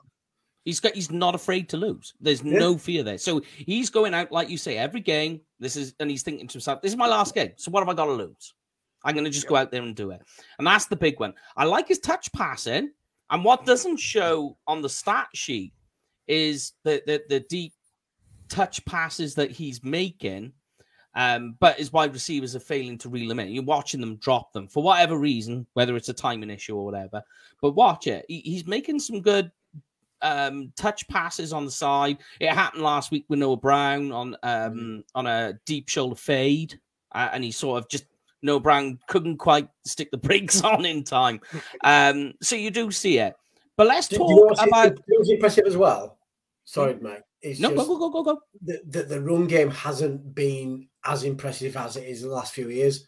He's 0.64 0.80
got 0.80 0.94
he's 0.94 1.10
not 1.10 1.34
afraid 1.34 1.68
to 1.70 1.76
lose. 1.76 2.14
There's 2.20 2.42
Yeah. 2.42 2.58
no 2.58 2.78
fear 2.78 3.02
there. 3.02 3.18
So 3.18 3.42
he's 3.56 3.90
going 3.90 4.14
out, 4.14 4.30
like 4.30 4.48
you 4.48 4.58
say, 4.58 4.78
every 4.78 5.00
game. 5.00 5.40
This 5.58 5.76
is 5.76 5.94
and 6.00 6.08
he's 6.10 6.22
thinking 6.22 6.46
to 6.48 6.52
himself, 6.52 6.80
This 6.82 6.92
is 6.92 6.96
my 6.96 7.08
last 7.08 7.34
game. 7.34 7.52
So 7.56 7.70
what 7.70 7.80
have 7.80 7.88
I 7.88 7.94
got 7.94 8.06
to 8.06 8.12
lose? 8.12 8.54
I'm 9.04 9.14
gonna 9.16 9.30
just 9.30 9.48
go 9.48 9.56
out 9.56 9.72
there 9.72 9.82
and 9.82 9.96
do 9.96 10.10
it. 10.12 10.20
And 10.58 10.66
that's 10.66 10.86
the 10.86 10.96
big 10.96 11.18
one. 11.18 11.34
I 11.56 11.64
like 11.64 11.88
his 11.88 11.98
touch 11.98 12.32
passing. 12.32 12.92
And 13.30 13.44
what 13.44 13.64
doesn't 13.66 13.96
show 13.98 14.56
on 14.66 14.82
the 14.82 14.88
stat 14.88 15.28
sheet 15.34 15.72
is 16.28 16.74
the 16.84 17.02
the, 17.06 17.22
the 17.28 17.40
deep 17.40 17.72
touch 18.48 18.84
passes 18.84 19.34
that 19.34 19.50
he's 19.50 19.82
making. 19.82 20.52
Um, 21.14 21.56
but 21.60 21.76
his 21.76 21.92
wide 21.92 22.14
receivers 22.14 22.56
are 22.56 22.60
failing 22.60 22.96
to 22.98 23.08
reel 23.10 23.28
them 23.28 23.40
in. 23.40 23.48
You're 23.50 23.64
watching 23.64 24.00
them 24.00 24.16
drop 24.16 24.52
them 24.52 24.66
for 24.68 24.82
whatever 24.82 25.18
reason, 25.18 25.66
whether 25.74 25.94
it's 25.96 26.08
a 26.08 26.14
timing 26.14 26.48
issue 26.48 26.74
or 26.76 26.84
whatever. 26.86 27.22
But 27.60 27.72
watch 27.72 28.06
it. 28.06 28.24
He, 28.28 28.40
he's 28.40 28.66
making 28.66 28.98
some 29.00 29.20
good 29.20 29.50
um, 30.22 30.72
touch 30.76 31.06
passes 31.08 31.52
on 31.52 31.64
the 31.64 31.70
side. 31.70 32.18
It 32.40 32.50
happened 32.50 32.82
last 32.82 33.10
week 33.10 33.24
with 33.28 33.38
Noah 33.38 33.56
Brown 33.56 34.12
on 34.12 34.36
um, 34.42 35.04
on 35.14 35.26
a 35.26 35.54
deep 35.66 35.88
shoulder 35.88 36.16
fade, 36.16 36.78
uh, 37.14 37.28
and 37.32 37.44
he 37.44 37.50
sort 37.50 37.82
of 37.82 37.88
just 37.88 38.04
Noah 38.42 38.60
Brown 38.60 38.98
couldn't 39.08 39.38
quite 39.38 39.68
stick 39.84 40.10
the 40.10 40.16
brakes 40.18 40.62
on 40.62 40.84
in 40.84 41.04
time. 41.04 41.40
Um, 41.84 42.34
so 42.42 42.56
you 42.56 42.70
do 42.70 42.90
see 42.90 43.18
it. 43.18 43.34
But 43.76 43.86
let's 43.86 44.08
Do, 44.08 44.18
talk 44.18 44.28
do 44.28 44.34
you 44.34 44.40
know 44.46 44.66
about. 44.66 44.98
you 45.08 45.18
know 45.18 45.34
impressive 45.34 45.66
as 45.66 45.76
well? 45.76 46.18
Sorry, 46.64 46.96
Mike. 47.00 47.24
It's 47.40 47.58
No, 47.58 47.70
go 47.70 47.84
go 47.86 47.98
go 47.98 48.10
go 48.10 48.22
go. 48.22 48.40
the, 48.62 48.80
the, 48.86 49.02
the 49.02 49.20
run 49.20 49.46
game 49.46 49.70
hasn't 49.70 50.34
been 50.34 50.88
as 51.04 51.24
impressive 51.24 51.76
as 51.76 51.96
it 51.96 52.04
is 52.04 52.22
in 52.22 52.28
the 52.28 52.34
last 52.34 52.52
few 52.54 52.68
years. 52.68 53.06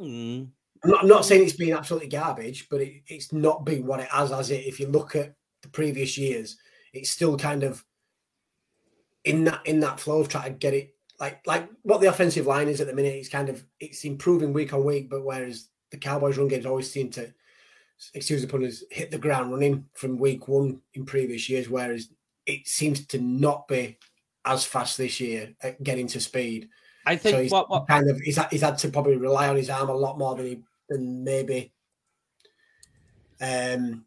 Mm, 0.00 0.48
I'm 0.82 0.90
not, 0.90 1.02
I'm 1.02 1.08
not 1.08 1.24
saying 1.24 1.44
it's 1.44 1.54
been 1.54 1.72
absolutely 1.72 2.08
garbage, 2.08 2.68
but 2.68 2.82
it, 2.82 3.02
it's 3.06 3.32
not 3.32 3.64
been 3.64 3.86
what 3.86 4.00
it 4.00 4.08
has, 4.08 4.30
has 4.30 4.50
it? 4.50 4.66
If 4.66 4.78
you 4.80 4.88
look 4.88 5.16
at 5.16 5.34
the 5.64 5.68
previous 5.70 6.16
years, 6.16 6.56
it's 6.92 7.10
still 7.10 7.36
kind 7.36 7.64
of 7.64 7.84
in 9.24 9.44
that 9.44 9.60
in 9.64 9.80
that 9.80 9.98
flow 9.98 10.20
of 10.20 10.28
trying 10.28 10.52
to 10.52 10.58
get 10.58 10.74
it 10.74 10.94
like 11.18 11.44
like 11.46 11.68
what 11.82 12.00
the 12.00 12.08
offensive 12.08 12.46
line 12.46 12.68
is 12.68 12.80
at 12.80 12.86
the 12.86 12.94
minute. 12.94 13.14
It's 13.14 13.28
kind 13.28 13.48
of 13.48 13.64
it's 13.80 14.04
improving 14.04 14.52
week 14.52 14.72
on 14.72 14.84
week, 14.84 15.10
but 15.10 15.24
whereas 15.24 15.68
the 15.90 15.96
Cowboys' 15.96 16.38
run 16.38 16.48
games 16.48 16.66
always 16.66 16.90
seem 16.90 17.10
to, 17.10 17.32
excuse 18.14 18.42
the 18.42 18.48
pun, 18.48 18.62
is 18.62 18.84
hit 18.90 19.10
the 19.10 19.18
ground 19.18 19.52
running 19.52 19.86
from 19.94 20.18
week 20.18 20.48
one 20.48 20.80
in 20.94 21.04
previous 21.04 21.48
years, 21.48 21.68
whereas 21.68 22.08
it 22.46 22.66
seems 22.66 23.06
to 23.06 23.18
not 23.20 23.68
be 23.68 23.98
as 24.44 24.64
fast 24.64 24.98
this 24.98 25.20
year 25.20 25.54
at 25.62 25.82
getting 25.82 26.06
to 26.08 26.20
speed. 26.20 26.68
I 27.06 27.16
think 27.16 27.36
so 27.36 27.42
he's 27.42 27.52
what, 27.52 27.70
what 27.70 27.86
kind 27.86 28.08
of 28.08 28.18
he's 28.20 28.38
he's 28.46 28.62
had 28.62 28.78
to 28.78 28.88
probably 28.88 29.16
rely 29.16 29.48
on 29.48 29.56
his 29.56 29.70
arm 29.70 29.88
a 29.88 29.94
lot 29.94 30.18
more 30.18 30.34
than 30.34 30.46
he 30.46 30.62
than 30.88 31.24
maybe 31.24 31.72
um, 33.40 34.04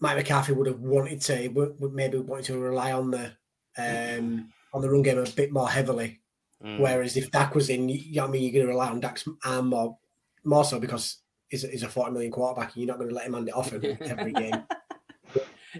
Mike 0.00 0.16
McCarthy 0.16 0.52
would 0.52 0.66
have 0.66 0.80
wanted 0.80 1.20
to. 1.22 1.36
He 1.36 1.48
would, 1.48 1.80
would 1.80 1.92
maybe 1.94 2.18
wanted 2.18 2.44
to 2.46 2.58
rely 2.58 2.92
on 2.92 3.10
the 3.10 3.32
um, 3.78 4.50
on 4.72 4.82
the 4.82 4.90
run 4.90 5.02
game 5.02 5.18
a 5.18 5.24
bit 5.30 5.52
more 5.52 5.68
heavily. 5.68 6.20
Mm. 6.64 6.80
Whereas 6.80 7.16
if 7.16 7.30
Dak 7.30 7.54
was 7.54 7.68
in, 7.70 7.88
you 7.88 8.16
know 8.16 8.22
what 8.22 8.28
I 8.28 8.32
mean, 8.32 8.42
you're 8.42 8.52
going 8.52 8.66
to 8.66 8.72
rely 8.72 8.88
on 8.90 9.00
Dak's 9.00 9.28
arm 9.44 9.68
more, 9.68 9.98
more 10.44 10.64
so 10.64 10.78
because 10.80 11.18
he's, 11.48 11.62
he's 11.62 11.82
a 11.82 11.88
40 11.88 12.12
million 12.12 12.32
quarterback 12.32 12.74
and 12.74 12.82
you're 12.82 12.86
not 12.88 12.98
going 12.98 13.10
to 13.10 13.14
let 13.14 13.26
him 13.26 13.34
hand 13.34 13.48
it 13.48 13.54
off 13.54 13.72
every, 13.72 13.92
every 14.00 14.32
game. 14.32 14.64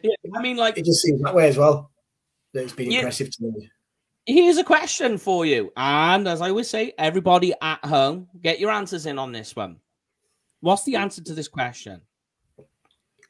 yeah, 0.03 0.15
I 0.35 0.43
mean, 0.43 0.57
like 0.57 0.77
It 0.77 0.85
just 0.85 1.03
seems 1.03 1.23
that 1.23 1.35
way 1.35 1.49
as 1.49 1.57
well. 1.57 1.91
That 2.53 2.65
it's 2.65 2.73
been 2.75 2.91
Yeah. 2.91 2.99
impressive 3.01 3.31
to 3.37 3.43
me. 3.45 3.71
Here's 4.27 4.59
a 4.59 4.65
question 4.65 5.19
for 5.19 5.47
you. 5.47 5.73
And 5.77 6.27
as 6.29 6.41
I 6.41 6.51
always 6.51 6.69
say, 6.69 6.93
everybody 6.99 7.55
at 7.63 7.85
home, 7.85 8.29
get 8.43 8.59
your 8.61 8.71
answers 8.71 9.07
in 9.07 9.19
on 9.19 9.33
this 9.33 9.55
one. 9.57 9.77
What's 10.61 10.85
the 10.85 10.97
answer 10.97 11.23
to 11.23 11.33
this 11.35 11.49
question? 11.49 12.01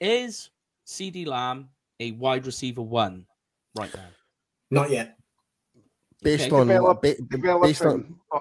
Is 0.01 0.51
CeeDee 0.87 1.27
Lamb 1.27 1.69
a 2.01 2.13
wide 2.13 2.47
receiver 2.47 2.83
one 2.83 3.27
right 3.77 3.95
now? 3.95 4.09
Not 4.71 4.91
yet. 4.91 5.17
Based 6.23 6.47
Okay. 6.47 6.57
on 6.57 6.67
Develop- 6.69 7.03
ba- 7.03 7.17
based 7.63 7.83
on 7.85 8.19
Oh, 8.33 8.41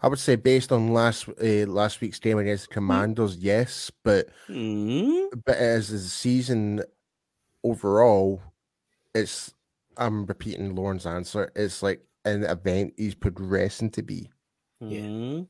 I 0.00 0.08
would 0.08 0.18
say 0.18 0.34
based 0.36 0.72
on 0.72 0.92
last 0.92 1.28
uh, 1.28 1.66
last 1.66 2.00
week's 2.00 2.18
game 2.18 2.38
against 2.38 2.68
the 2.68 2.74
Commanders, 2.74 3.36
yes, 3.36 3.90
but 4.02 4.28
Hmm? 4.46 5.26
but 5.44 5.56
as 5.56 5.88
the 5.90 5.98
season 5.98 6.82
overall, 7.62 8.42
it's 9.14 9.54
I'm 9.96 10.26
repeating 10.26 10.74
Lauren's 10.74 11.06
answer. 11.06 11.52
It's 11.54 11.82
like 11.82 12.04
an 12.24 12.44
event 12.44 12.94
he's 12.96 13.14
progressing 13.14 13.90
to 13.90 14.02
be. 14.02 14.30
Hmm? 14.80 15.42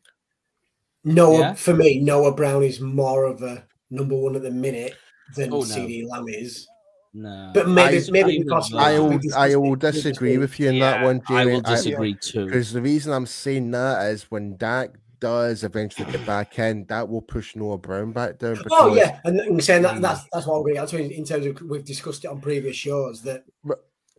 Noah, 1.05 1.39
Yeah. 1.39 1.55
for 1.55 1.75
me, 1.75 2.01
Noah 2.01 2.35
Brown 2.35 2.63
is 2.63 2.81
more 2.81 3.25
of 3.25 3.43
a 3.43 3.67
number 3.91 4.17
one 4.17 4.37
at 4.37 4.43
the 4.43 4.51
minute 4.51 4.97
than 5.35 5.53
Oh, 5.53 5.59
no. 5.61 5.65
CeeDee 5.65 6.09
Lamb 6.09 6.29
is. 6.29 6.67
No. 7.15 7.51
But 7.53 7.69
maybe, 7.69 7.99
I- 7.99 8.11
maybe 8.11 8.39
I 8.39 8.43
because 8.43 8.73
I 8.75 8.99
will 8.99 9.21
I 9.37 9.57
will 9.57 9.77
disagree 9.77 10.39
with 10.39 10.59
you 10.59 10.71
in 10.71 10.79
that 10.79 11.01
Yeah, 11.01 11.07
one, 11.07 11.21
I 11.29 11.45
will 11.45 11.61
disagree 11.61 12.15
too. 12.15 12.47
Because 12.47 12.73
the 12.73 12.81
reason 12.81 13.13
I'm 13.13 13.27
saying 13.27 13.71
that 13.73 14.07
is 14.11 14.31
when 14.31 14.57
Dak 14.57 14.93
does 15.21 15.63
eventually 15.63 16.11
get 16.11 16.25
back 16.27 16.59
in, 16.59 16.85
that 16.87 17.07
will 17.09 17.21
push 17.23 17.55
Noah 17.55 17.77
Brown 17.79 18.13
back 18.13 18.39
down. 18.39 18.57
Oh 18.71 18.95
yeah, 18.95 19.21
and 19.25 19.39
I'm 19.43 19.61
saying 19.61 19.83
that 19.83 19.97
Mm. 19.97 20.01
that's 20.01 20.23
that's 20.33 20.47
what 20.47 20.57
I'm 20.57 20.63
going 20.63 20.75
to 20.75 20.81
get 20.81 20.89
to 20.89 20.99
in, 21.05 21.11
in 21.11 21.25
terms 21.25 21.45
of 21.47 21.61
we've 21.63 21.85
discussed 21.85 22.25
it 22.25 22.29
on 22.29 22.41
previous 22.41 22.77
shows 22.77 23.21
that 23.23 23.45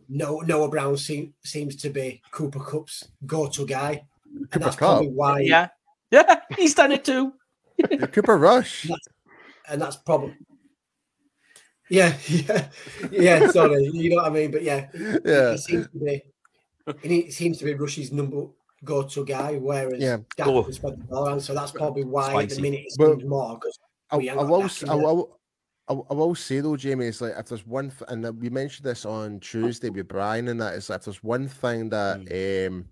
no 0.08 0.38
Noah 0.40 0.68
Brown 0.68 0.96
seem, 0.96 1.34
seems 1.42 1.74
to 1.76 1.90
be 1.90 2.22
Cooper 2.30 2.60
Kupp's 2.60 3.08
go-to 3.26 3.66
guy, 3.66 4.04
and 4.36 4.50
Cooper 4.52 4.64
that's 4.66 4.76
Kupp? 4.76 4.88
probably 4.88 5.08
why. 5.08 5.40
yeah. 5.40 5.68
Yeah, 6.10 6.40
he's 6.56 6.74
done 6.74 6.92
it 6.92 7.04
too. 7.04 7.32
Cooper 8.12 8.38
Rush. 8.38 8.88
and 9.68 9.82
that's 9.82 9.96
probably. 9.96 10.36
Yeah, 11.90 12.16
yeah, 12.28 12.68
yeah. 13.10 13.50
Sorry, 13.50 13.84
you 13.92 14.10
know 14.10 14.16
what 14.16 14.26
I 14.26 14.30
mean. 14.30 14.50
But 14.50 14.62
yeah, 14.62 14.88
Yeah. 15.24 15.52
he 15.52 15.58
seems 15.58 15.88
to 15.88 15.98
be. 15.98 16.22
And 16.86 17.12
he 17.12 17.30
seems 17.30 17.58
to 17.58 17.64
be 17.64 17.74
Rush's 17.74 18.12
number 18.12 18.46
go-to 18.84 19.24
guy, 19.24 19.56
whereas 19.56 20.00
Yeah. 20.00 20.18
Dak 20.36 20.46
Oh. 20.46 20.62
can 20.64 20.72
spread 20.72 20.98
the 21.00 21.04
ball 21.04 21.28
around. 21.28 21.40
So 21.40 21.54
that's 21.54 21.72
probably 21.72 22.04
why 22.04 22.28
Spicy. 22.30 22.56
the 22.56 22.62
minute 22.62 22.80
it 22.80 22.94
But- 22.98 23.10
seems 23.18 23.24
more 23.24 23.54
because 23.54 23.78
I, 24.10 24.16
we 24.18 24.28
I 24.30 24.34
will, 24.42 24.60
Dak 24.62 24.88
I 24.88 24.94
will, 24.94 25.38
I 25.88 25.92
will- 25.92 26.06
I 26.10 26.14
will 26.14 26.34
say 26.34 26.60
though, 26.60 26.76
Jamie, 26.76 27.06
it's 27.06 27.20
like 27.20 27.34
if 27.38 27.46
there's 27.46 27.66
one, 27.66 27.90
th- 27.90 28.02
and 28.08 28.40
we 28.40 28.48
mentioned 28.48 28.86
this 28.86 29.04
on 29.04 29.40
Tuesday 29.40 29.90
with 29.90 30.08
Brian, 30.08 30.48
and 30.48 30.60
that 30.60 30.74
is 30.74 30.88
if 30.88 31.04
there's 31.04 31.22
one 31.22 31.46
thing 31.48 31.90
that 31.90 32.20
Mm. 32.20 32.66
um, 32.68 32.88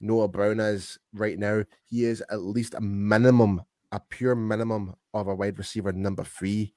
Noah 0.00 0.28
Brown 0.28 0.60
is 0.60 0.96
right 1.12 1.36
now, 1.38 1.64
he 1.86 2.04
is 2.04 2.22
at 2.30 2.40
least 2.42 2.74
a 2.74 2.80
minimum, 2.80 3.62
a 3.92 4.00
pure 4.10 4.34
minimum 4.36 4.94
of 5.12 5.26
a 5.28 5.34
wide 5.34 5.58
receiver 5.58 5.92
number 5.92 6.22
three. 6.24 6.72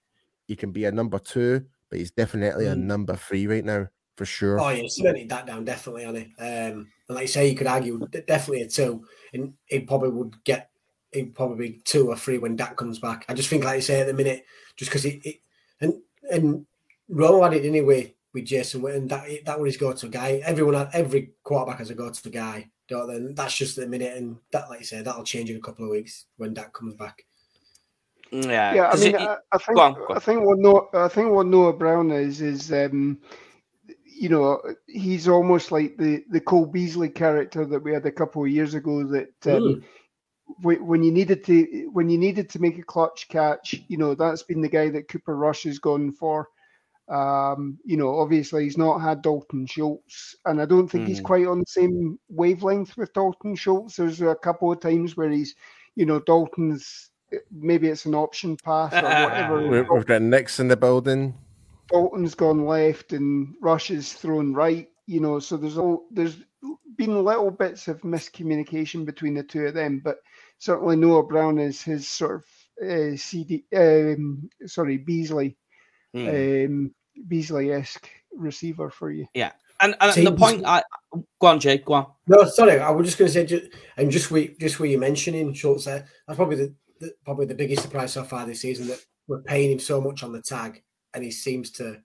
He 0.47 0.55
can 0.55 0.71
be 0.71 0.85
a 0.85 0.91
number 0.91 1.19
two, 1.19 1.65
but 1.89 1.99
he's 1.99 2.11
definitely 2.11 2.65
a 2.65 2.75
Mm. 2.75 2.83
number 2.83 3.15
three 3.15 3.47
right 3.47 3.63
now 3.63 3.87
for 4.17 4.25
sure. 4.25 4.59
Oh 4.59 4.69
yeah, 4.69 4.83
cemented 4.87 5.29
that 5.29 5.47
down 5.47 5.65
definitely 5.65 6.05
on 6.05 6.15
it. 6.15 6.27
Um, 6.37 6.87
and 7.07 7.15
like 7.15 7.23
you 7.23 7.27
say, 7.27 7.49
you 7.49 7.55
could 7.55 7.67
argue 7.67 7.99
definitely 8.27 8.61
a 8.63 8.67
two, 8.67 9.05
and 9.33 9.53
he 9.65 9.79
probably 9.79 10.09
would 10.09 10.43
get 10.43 10.69
he'd 11.11 11.35
probably 11.35 11.69
be 11.69 11.81
two 11.83 12.09
or 12.09 12.15
three 12.15 12.39
when 12.39 12.55
Dak 12.55 12.75
comes 12.75 12.99
back. 12.99 13.25
I 13.29 13.33
just 13.33 13.49
think, 13.49 13.63
like 13.63 13.75
you 13.75 13.81
say, 13.81 14.01
at 14.01 14.07
the 14.07 14.13
minute, 14.13 14.45
just 14.75 14.89
because 14.91 15.05
it, 15.05 15.25
it 15.25 15.35
and 15.79 15.93
and 16.31 16.65
Romo 17.09 17.43
had 17.43 17.53
it 17.53 17.67
anyway 17.67 18.15
with 18.33 18.45
Jason 18.45 18.81
Witten. 18.81 19.07
That 19.09 19.27
that 19.45 19.59
was 19.59 19.73
his 19.73 19.79
go-to 19.79 20.07
guy. 20.09 20.41
Everyone, 20.43 20.73
had, 20.73 20.89
every 20.93 21.33
quarterback 21.43 21.79
has 21.79 21.89
a 21.89 21.95
go-to 21.95 22.29
guy. 22.29 22.69
Don't 22.89 23.07
they? 23.07 23.15
And 23.15 23.35
that's 23.35 23.55
just 23.55 23.77
at 23.77 23.85
the 23.85 23.89
minute, 23.89 24.17
and 24.17 24.37
that, 24.51 24.69
like 24.69 24.79
you 24.79 24.85
say, 24.85 25.01
that'll 25.01 25.23
change 25.23 25.49
in 25.49 25.57
a 25.57 25.61
couple 25.61 25.85
of 25.85 25.91
weeks 25.91 26.25
when 26.37 26.53
Dak 26.53 26.73
comes 26.73 26.95
back. 26.95 27.23
Yeah. 28.33 28.73
yeah, 28.73 28.89
I 28.89 28.97
mean, 28.97 29.15
it- 29.15 29.21
I, 29.21 29.37
I 29.51 29.57
think 29.59 29.77
go 29.77 29.81
on, 29.83 29.93
go 29.93 30.07
on. 30.09 30.17
I 30.17 30.19
think 30.19 30.45
what 30.45 30.57
Noah, 30.59 30.87
I 30.93 31.07
think 31.07 31.31
what 31.31 31.47
Noah 31.47 31.73
Brown 31.73 32.11
is 32.11 32.41
is, 32.41 32.71
um, 32.73 33.19
you 34.05 34.29
know, 34.29 34.61
he's 34.87 35.27
almost 35.27 35.71
like 35.71 35.97
the 35.97 36.23
the 36.29 36.41
Cole 36.41 36.65
Beasley 36.65 37.09
character 37.09 37.65
that 37.65 37.83
we 37.83 37.93
had 37.93 38.05
a 38.05 38.11
couple 38.11 38.43
of 38.43 38.49
years 38.51 38.73
ago. 38.73 39.03
That 39.05 39.33
um, 39.47 39.83
wh- 40.63 40.81
when 40.85 41.03
you 41.03 41.11
needed 41.11 41.43
to 41.45 41.89
when 41.93 42.09
you 42.09 42.17
needed 42.17 42.49
to 42.51 42.59
make 42.61 42.77
a 42.79 42.83
clutch 42.83 43.27
catch, 43.29 43.75
you 43.87 43.97
know, 43.97 44.15
that's 44.15 44.43
been 44.43 44.61
the 44.61 44.69
guy 44.69 44.89
that 44.89 45.09
Cooper 45.09 45.35
Rush 45.35 45.63
has 45.63 45.79
gone 45.79 46.11
for. 46.11 46.47
Um, 47.09 47.77
you 47.83 47.97
know, 47.97 48.17
obviously 48.19 48.63
he's 48.63 48.77
not 48.77 48.99
had 48.99 49.21
Dalton 49.21 49.65
Schultz, 49.67 50.35
and 50.45 50.61
I 50.61 50.65
don't 50.65 50.87
think 50.87 51.07
he's 51.07 51.19
Mhm. 51.19 51.23
quite 51.25 51.47
on 51.47 51.59
the 51.59 51.65
same 51.67 52.17
wavelength 52.29 52.95
with 52.97 53.13
Dalton 53.13 53.55
Schultz. 53.55 53.97
There's 53.97 54.21
a 54.21 54.35
couple 54.35 54.71
of 54.71 54.79
times 54.79 55.17
where 55.17 55.29
he's, 55.29 55.53
you 55.95 56.05
know, 56.05 56.19
Dalton's 56.21 57.11
maybe 57.51 57.87
it's 57.87 58.05
an 58.05 58.15
option 58.15 58.57
pass 58.57 58.93
or 58.93 59.01
whatever. 59.03 59.67
We- 59.67 59.81
We've 59.81 60.05
got 60.05 60.21
Nick's 60.21 60.59
in 60.59 60.67
the 60.67 60.77
building. 60.77 61.35
Dalton's 61.89 62.35
gone 62.35 62.65
left 62.65 63.13
and 63.13 63.53
Rush 63.61 63.91
is 63.91 64.13
thrown 64.13 64.53
right. 64.53 64.87
You 65.05 65.19
know, 65.19 65.39
so 65.39 65.57
there's 65.57 65.77
all 65.77 66.05
there's 66.11 66.37
been 66.97 67.23
little 67.23 67.51
bits 67.51 67.87
of 67.89 68.01
miscommunication 68.01 69.05
between 69.05 69.33
the 69.33 69.43
two 69.43 69.65
of 69.65 69.73
them, 69.73 69.99
but 70.03 70.17
certainly 70.59 70.95
Noah 70.95 71.23
Brown 71.23 71.57
is 71.59 71.81
his 71.81 72.07
sort 72.07 72.35
of 72.35 72.45
uh, 72.81 73.15
CeeDee, 73.17 73.63
um, 73.75 74.49
sorry 74.65 74.97
Beasley, 74.97 75.57
Mm. 76.15 76.65
um, 76.67 76.95
Beasley-esque 77.27 78.07
receiver 78.35 78.89
for 78.89 79.11
you. 79.11 79.25
Yeah. 79.33 79.51
And, 79.81 79.95
and 79.99 80.13
See, 80.13 80.23
the 80.23 80.31
point, 80.31 80.63
I 80.65 80.83
go 81.41 81.47
on, 81.47 81.59
Jake. 81.59 81.83
Go 81.85 81.93
on. 81.93 82.05
No, 82.27 82.45
sorry, 82.45 82.79
I 82.79 82.91
was 82.91 83.07
just 83.07 83.17
going 83.17 83.27
to 83.27 83.33
say, 83.33 83.45
just, 83.45 83.65
and 83.97 84.09
just 84.11 84.31
we 84.31 84.55
just 84.59 84.79
where 84.79 84.87
you 84.87 84.97
mentioning 84.99 85.53
Schultz 85.53 85.85
there, 85.85 86.05
that's 86.27 86.37
probably 86.37 86.55
the, 86.57 86.73
the 87.03 87.13
probably 87.25 87.45
the 87.45 87.55
biggest 87.55 87.81
surprise 87.83 88.13
so 88.13 88.23
far 88.23 88.45
this 88.45 88.61
season 88.61 88.87
that 88.87 89.03
we're 89.27 89.41
paying 89.41 89.71
him 89.71 89.79
so 89.79 90.01
much 90.01 90.23
on 90.23 90.31
the 90.31 90.41
tag, 90.41 90.81
and 91.13 91.23
he 91.23 91.31
seems 91.31 91.71
to 91.71 92.01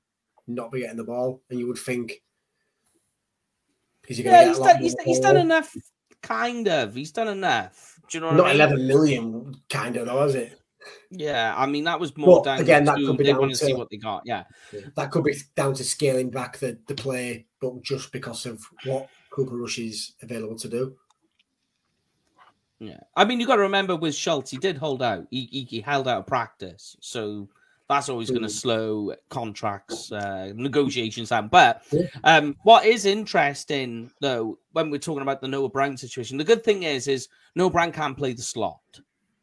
not 0.46 0.70
be 0.72 0.80
getting 0.80 0.96
the 0.96 1.04
ball. 1.04 1.42
And 1.50 1.58
you 1.58 1.66
would 1.66 1.78
think, 1.78 2.22
is 4.08 4.18
he 4.18 4.22
going 4.22 4.34
Yeah, 4.34 4.42
to 4.42 4.48
he's 4.48 4.58
get 4.58 4.72
done, 4.74 4.82
he's, 4.82 4.96
he's 5.04 5.20
done 5.20 5.36
enough. 5.36 5.74
Kind 6.22 6.68
of. 6.68 6.94
He's 6.94 7.12
done 7.12 7.28
enough. 7.28 7.98
Do 8.08 8.18
you 8.18 8.22
know 8.22 8.32
Not 8.32 8.46
I 8.46 8.52
mean? 8.52 8.56
eleven 8.60 8.86
million, 8.86 9.54
kind 9.70 9.96
of 9.96 10.06
though, 10.06 10.24
is 10.24 10.34
it? 10.34 10.58
Yeah, 11.10 11.54
I 11.56 11.66
mean 11.66 11.84
that 11.84 12.00
was 12.00 12.16
more 12.16 12.42
down 12.42 12.60
again, 12.60 12.84
that 12.84 12.96
to 12.96 13.06
could 13.06 13.18
be 13.18 13.24
they 13.24 13.30
down 13.32 13.40
want 13.40 13.50
to 13.52 13.56
see 13.58 13.74
what 13.74 13.90
they 13.90 13.96
got. 13.98 14.22
Yeah, 14.24 14.44
That 14.96 15.10
could 15.10 15.24
be 15.24 15.34
down 15.54 15.74
to 15.74 15.84
scaling 15.84 16.30
back 16.30 16.58
the, 16.58 16.78
the 16.86 16.94
play, 16.94 17.46
but 17.60 17.82
just 17.82 18.10
because 18.12 18.46
of 18.46 18.62
what 18.84 19.08
Cooper 19.30 19.56
Rush 19.56 19.78
is 19.78 20.14
available 20.22 20.56
to 20.56 20.68
do. 20.68 20.96
Yeah. 22.80 23.00
I 23.16 23.24
mean, 23.24 23.40
you 23.40 23.46
got 23.46 23.56
to 23.56 23.62
remember 23.62 23.96
with 23.96 24.14
Schultz, 24.14 24.50
he 24.50 24.56
did 24.58 24.76
hold 24.76 25.02
out. 25.02 25.26
He 25.30 25.48
he, 25.50 25.64
he 25.64 25.80
held 25.80 26.06
out 26.08 26.20
of 26.20 26.26
practice, 26.26 26.96
so 27.00 27.48
that's 27.88 28.08
always 28.10 28.30
going 28.30 28.42
to 28.42 28.48
Mm. 28.48 28.60
slow 28.60 29.14
contracts 29.30 30.12
uh, 30.12 30.52
negotiations 30.54 31.30
down. 31.30 31.48
But 31.48 31.82
um, 32.22 32.54
what 32.62 32.84
is 32.84 33.06
interesting 33.06 34.10
though, 34.20 34.58
when 34.72 34.90
we're 34.90 34.98
talking 34.98 35.22
about 35.22 35.40
the 35.40 35.48
Noah 35.48 35.70
Brown 35.70 35.96
situation, 35.96 36.36
the 36.36 36.44
good 36.44 36.62
thing 36.62 36.82
is 36.82 37.08
is 37.08 37.28
Noah 37.54 37.70
Brown 37.70 37.90
can 37.92 38.14
play 38.14 38.34
the 38.34 38.42
slot, 38.42 39.00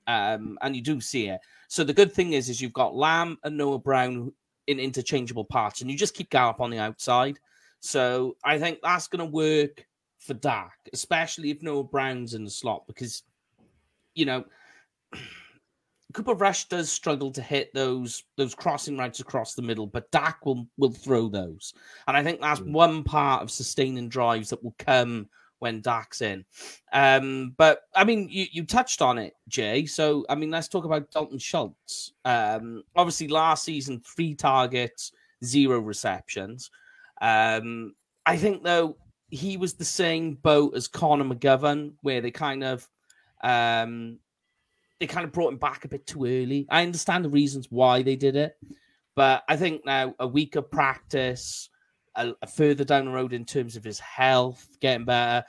um, 0.07 0.57
and 0.61 0.75
you 0.75 0.81
do 0.81 1.01
see 1.01 1.27
it. 1.27 1.41
So 1.67 1.83
the 1.83 1.93
good 1.93 2.13
thing 2.13 2.33
is 2.33 2.47
is 2.49 2.61
you've 2.61 2.73
got 2.73 2.95
Lamb 2.95 3.37
and 3.43 3.57
Noah 3.57 3.79
Brown 3.79 4.31
in 4.67 4.79
interchangeable 4.79 5.45
parts, 5.45 5.81
and 5.81 5.91
you 5.91 5.97
just 5.97 6.13
keep 6.13 6.29
Gallup 6.29 6.61
on 6.61 6.69
the 6.69 6.79
outside. 6.79 7.39
So 7.79 8.35
I 8.43 8.57
think 8.57 8.79
that's 8.81 9.07
going 9.07 9.19
to 9.25 9.31
work 9.31 9.85
for 10.25 10.33
Dak, 10.33 10.77
especially 10.93 11.51
if 11.51 11.61
Noah 11.61 11.83
Brown's 11.83 12.33
in 12.33 12.43
the 12.43 12.49
slot, 12.49 12.87
because 12.87 13.23
you 14.13 14.25
know 14.25 14.45
Cooper 16.13 16.33
Rush 16.33 16.65
does 16.69 16.89
struggle 16.89 17.31
to 17.31 17.41
hit 17.41 17.73
those 17.73 18.23
those 18.37 18.55
crossing 18.55 18.97
routes 18.97 19.19
across 19.19 19.53
the 19.53 19.61
middle, 19.61 19.87
but 19.87 20.09
Dak 20.11 20.45
will 20.45 20.67
will 20.77 20.91
throw 20.91 21.27
those, 21.27 21.73
and 22.07 22.15
I 22.15 22.23
think 22.23 22.41
that's 22.41 22.59
mm. 22.59 22.71
one 22.71 23.03
part 23.03 23.43
of 23.43 23.51
sustaining 23.51 24.09
drives 24.09 24.49
that 24.49 24.63
will 24.63 24.75
come 24.79 25.29
when 25.59 25.81
Dak's 25.81 26.21
in. 26.21 26.45
Um, 26.93 27.53
but 27.57 27.81
I 27.95 28.03
mean, 28.03 28.27
you, 28.29 28.45
you 28.51 28.65
touched 28.65 29.01
on 29.01 29.17
it, 29.17 29.33
Jay. 29.47 29.85
So 29.85 30.25
I 30.29 30.35
mean, 30.35 30.51
let's 30.51 30.67
talk 30.67 30.85
about 30.85 31.11
Dalton 31.11 31.39
Schultz. 31.39 32.13
Um, 32.23 32.83
obviously, 32.95 33.27
last 33.27 33.63
season, 33.63 34.01
three 34.05 34.35
targets, 34.35 35.11
zero 35.43 35.79
receptions. 35.79 36.71
Um, 37.21 37.93
I 38.25 38.37
think 38.37 38.63
though 38.63 38.97
he 39.29 39.57
was 39.57 39.73
the 39.73 39.85
same 39.85 40.35
boat 40.35 40.75
as 40.75 40.87
Connor 40.87 41.25
McGovern, 41.25 41.93
where 42.01 42.21
they 42.21 42.31
kind 42.31 42.63
of 42.63 42.87
um, 43.43 44.19
they 44.99 45.07
kind 45.07 45.25
of 45.25 45.31
brought 45.31 45.51
him 45.51 45.59
back 45.59 45.85
a 45.85 45.89
bit 45.89 46.07
too 46.07 46.25
early. 46.25 46.67
I 46.69 46.83
understand 46.83 47.25
the 47.25 47.29
reasons 47.29 47.67
why 47.69 48.01
they 48.01 48.15
did 48.15 48.35
it, 48.35 48.57
but 49.15 49.43
I 49.49 49.57
think 49.57 49.85
now 49.85 50.15
a 50.19 50.27
week 50.27 50.55
of 50.55 50.71
practice, 50.71 51.69
a, 52.15 52.33
a 52.41 52.47
further 52.47 52.83
down 52.83 53.05
the 53.05 53.11
road 53.11 53.33
in 53.33 53.45
terms 53.45 53.75
of 53.75 53.83
his 53.83 53.99
health, 53.99 54.67
getting 54.79 55.05
better. 55.05 55.45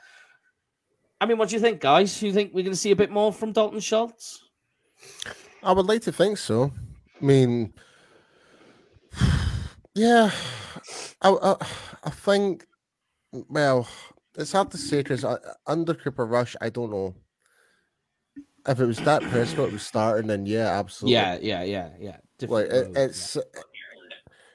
I 1.21 1.27
mean, 1.27 1.39
what 1.39 1.49
do 1.49 1.55
you 1.55 1.61
think, 1.61 1.81
guys? 1.81 2.19
Do 2.19 2.27
you 2.27 2.33
think 2.33 2.53
we're 2.53 2.63
going 2.63 2.73
to 2.73 2.77
see 2.77 2.91
a 2.91 2.97
bit 2.97 3.11
more 3.11 3.33
from 3.33 3.53
Dalton 3.53 3.81
Schultz? 3.81 4.45
I 5.63 5.73
would 5.73 5.87
like 5.87 6.03
to 6.03 6.13
think 6.13 6.39
so. 6.39 6.73
I 7.21 7.25
mean, 7.25 7.73
yeah, 9.95 10.31
I, 11.23 11.31
I, 11.31 11.57
I 12.05 12.11
think. 12.11 12.67
Well, 13.33 13.89
it's 14.37 14.53
hard 14.53 14.71
to 14.71 14.79
say 14.79 14.99
because 14.99 15.25
uh, 15.25 15.39
under 15.67 15.95
Cooper 15.95 16.27
Rush, 16.27 16.57
I 16.61 16.71
don't 16.71 16.91
know 16.91 17.15
if 18.69 18.81
it 18.81 18.87
was 18.87 18.99
Dak 18.99 19.23
Prescott 19.23 19.73
was 19.73 19.83
starting, 19.83 20.27
then 20.27 20.47
yeah, 20.47 20.79
absolutely. 20.79 21.15
Yeah, 21.15 21.39
yeah, 21.41 21.63
yeah, 21.63 21.91
yeah. 21.99 22.17
Different 22.39 22.71
like 22.71 22.79
it, 22.79 22.97
it's. 22.97 23.37
Yeah. 23.37 23.43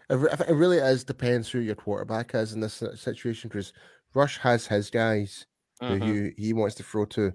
It, 0.09 0.41
it 0.49 0.53
really 0.53 0.77
is 0.77 1.05
depends 1.05 1.49
who 1.49 1.59
your 1.59 1.75
quarterback 1.75 2.35
is 2.35 2.51
in 2.51 2.59
this 2.59 2.83
situation 2.95 3.47
because 3.47 3.71
Rush 4.13 4.37
has 4.39 4.67
his 4.67 4.89
guys 4.89 5.45
mm-hmm. 5.81 6.03
who 6.03 6.31
he, 6.35 6.47
he 6.47 6.53
wants 6.53 6.75
to 6.75 6.83
throw 6.83 7.05
to, 7.05 7.33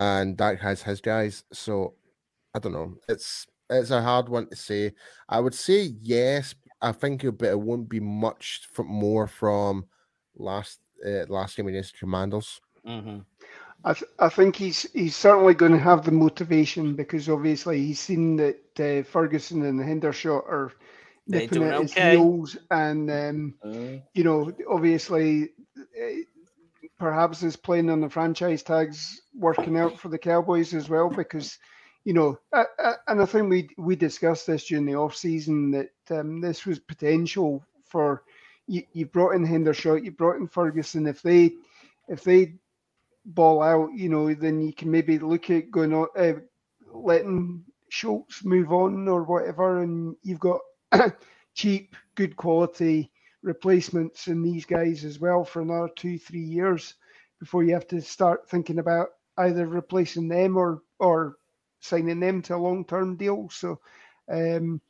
and 0.00 0.36
Dak 0.36 0.60
has 0.60 0.82
his 0.82 1.00
guys. 1.00 1.44
So 1.52 1.94
I 2.54 2.58
don't 2.58 2.72
know. 2.72 2.94
It's 3.08 3.46
it's 3.70 3.90
a 3.90 4.02
hard 4.02 4.28
one 4.28 4.48
to 4.48 4.56
say. 4.56 4.92
I 5.28 5.40
would 5.40 5.54
say 5.54 5.94
yes. 6.00 6.54
I 6.80 6.92
think 6.92 7.24
it, 7.24 7.38
but 7.38 7.48
it 7.48 7.60
won't 7.60 7.88
be 7.88 8.00
much 8.00 8.68
from 8.72 8.88
more 8.88 9.26
from 9.26 9.86
last 10.36 10.80
uh, 11.04 11.26
last 11.28 11.56
game 11.56 11.68
against 11.68 11.98
Commanders. 11.98 12.60
Mm-hmm. 12.86 13.20
I, 13.84 13.92
th- 13.92 14.10
I 14.18 14.28
think 14.28 14.56
he's 14.56 14.90
he's 14.92 15.16
certainly 15.16 15.54
going 15.54 15.72
to 15.72 15.78
have 15.78 16.04
the 16.04 16.12
motivation 16.12 16.94
because 16.94 17.28
obviously 17.28 17.84
he's 17.84 18.00
seen 18.00 18.36
that 18.36 18.80
uh, 18.80 19.02
Ferguson 19.04 19.64
and 19.64 19.80
Hendershot 19.80 20.44
are 20.48 20.72
nipping 21.26 21.64
at 21.64 21.82
his 21.82 21.92
okay. 21.92 22.12
heels, 22.12 22.56
and 22.70 23.10
um, 23.10 23.54
uh. 23.64 24.00
you 24.14 24.24
know 24.24 24.52
obviously 24.70 25.50
uh, 25.78 26.22
perhaps 26.98 27.42
is 27.42 27.56
playing 27.56 27.90
on 27.90 28.00
the 28.00 28.08
franchise 28.08 28.62
tags 28.62 29.20
working 29.34 29.78
out 29.78 29.98
for 29.98 30.08
the 30.08 30.18
Cowboys 30.18 30.72
as 30.72 30.88
well 30.88 31.10
because 31.10 31.58
you 32.04 32.14
know 32.14 32.38
uh, 32.52 32.64
uh, 32.82 32.94
and 33.08 33.20
I 33.20 33.26
think 33.26 33.50
we 33.50 33.68
we 33.76 33.96
discussed 33.96 34.46
this 34.46 34.66
during 34.66 34.86
the 34.86 34.96
off 34.96 35.14
season 35.14 35.70
that 35.72 36.18
um, 36.18 36.40
this 36.40 36.64
was 36.64 36.78
potential 36.78 37.62
for 37.84 38.22
you, 38.66 38.82
you 38.92 39.06
brought 39.06 39.34
in 39.34 39.46
Hendershot, 39.46 40.04
you 40.04 40.10
brought 40.12 40.36
in 40.36 40.48
Ferguson 40.48 41.06
if 41.06 41.22
they 41.22 41.52
if 42.08 42.22
they 42.24 42.54
ball 43.26 43.62
out, 43.62 43.90
you 43.94 44.08
know, 44.08 44.34
then 44.34 44.60
you 44.60 44.72
can 44.72 44.90
maybe 44.90 45.18
look 45.18 45.50
at 45.50 45.70
going 45.70 45.92
on, 45.94 46.08
uh, 46.16 46.34
letting 46.92 47.64
Schultz 47.90 48.44
move 48.44 48.72
on 48.72 49.08
or 49.08 49.24
whatever, 49.24 49.82
and 49.82 50.16
you've 50.22 50.40
got 50.40 50.60
cheap, 51.54 51.96
good 52.14 52.36
quality 52.36 53.10
replacements 53.42 54.28
in 54.28 54.42
these 54.42 54.64
guys 54.64 55.04
as 55.04 55.18
well 55.20 55.44
for 55.44 55.62
another 55.62 55.90
two, 55.96 56.18
three 56.18 56.40
years 56.40 56.94
before 57.40 57.64
you 57.64 57.74
have 57.74 57.88
to 57.88 58.00
start 58.00 58.48
thinking 58.48 58.78
about 58.78 59.08
either 59.38 59.66
replacing 59.66 60.28
them 60.28 60.56
or 60.56 60.82
or 60.98 61.36
signing 61.80 62.20
them 62.20 62.40
to 62.42 62.54
a 62.54 62.58
long 62.58 62.84
term 62.86 63.16
deal. 63.16 63.48
So, 63.50 63.80
um, 64.30 64.80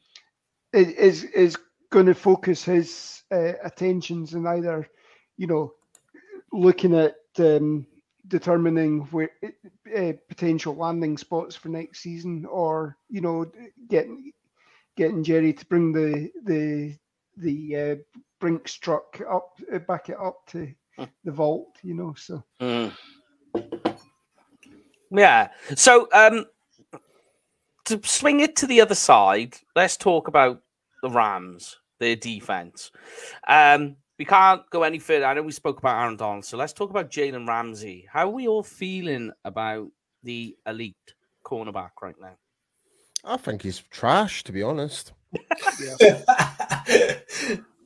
it 0.72 0.88
is 0.96 1.24
is 1.24 1.56
going 1.94 2.06
to 2.06 2.14
focus 2.14 2.64
his 2.64 3.22
uh, 3.30 3.52
attentions 3.62 4.34
in 4.34 4.44
either, 4.48 4.90
you 5.36 5.46
know, 5.46 5.72
looking 6.52 6.92
at 6.92 7.14
um, 7.38 7.86
determining 8.26 9.02
where 9.12 9.30
uh, 9.96 10.12
potential 10.28 10.74
landing 10.74 11.16
spots 11.16 11.54
for 11.54 11.68
next 11.68 12.00
season, 12.00 12.44
or 12.46 12.96
you 13.08 13.20
know, 13.20 13.48
getting 13.88 14.32
getting 14.96 15.22
Jerry 15.22 15.52
to 15.52 15.66
bring 15.66 15.92
the 15.92 16.32
the 16.42 16.96
the 17.36 17.76
uh, 17.76 17.96
Brinks 18.40 18.74
truck 18.74 19.22
up, 19.30 19.56
uh, 19.72 19.78
back 19.78 20.08
it 20.08 20.16
up 20.20 20.44
to 20.48 20.68
hmm. 20.98 21.04
the 21.22 21.30
vault, 21.30 21.76
you 21.84 21.94
know. 21.94 22.14
So, 22.18 22.42
mm. 22.60 22.92
yeah. 25.12 25.48
So, 25.76 26.08
um, 26.12 26.46
to 27.84 28.00
swing 28.02 28.40
it 28.40 28.56
to 28.56 28.66
the 28.66 28.80
other 28.80 28.96
side, 28.96 29.58
let's 29.76 29.96
talk 29.96 30.26
about 30.26 30.60
the 31.02 31.10
Rams, 31.10 31.76
their 32.04 32.16
defense. 32.16 32.90
Um, 33.48 33.96
we 34.18 34.24
can't 34.24 34.62
go 34.70 34.82
any 34.82 34.98
further. 34.98 35.26
I 35.26 35.34
know 35.34 35.42
we 35.42 35.52
spoke 35.52 35.78
about 35.78 36.00
Aaron 36.00 36.16
Donald, 36.16 36.44
so 36.44 36.56
let's 36.56 36.72
talk 36.72 36.90
about 36.90 37.10
Jalen 37.10 37.48
Ramsey. 37.48 38.06
How 38.12 38.28
are 38.28 38.32
we 38.32 38.46
all 38.46 38.62
feeling 38.62 39.32
about 39.44 39.88
the 40.22 40.56
elite 40.66 41.14
cornerback 41.44 41.90
right 42.00 42.14
now? 42.20 42.36
I 43.24 43.36
think 43.38 43.62
he's 43.62 43.80
trash, 43.90 44.44
to 44.44 44.52
be 44.52 44.62
honest. 44.62 45.12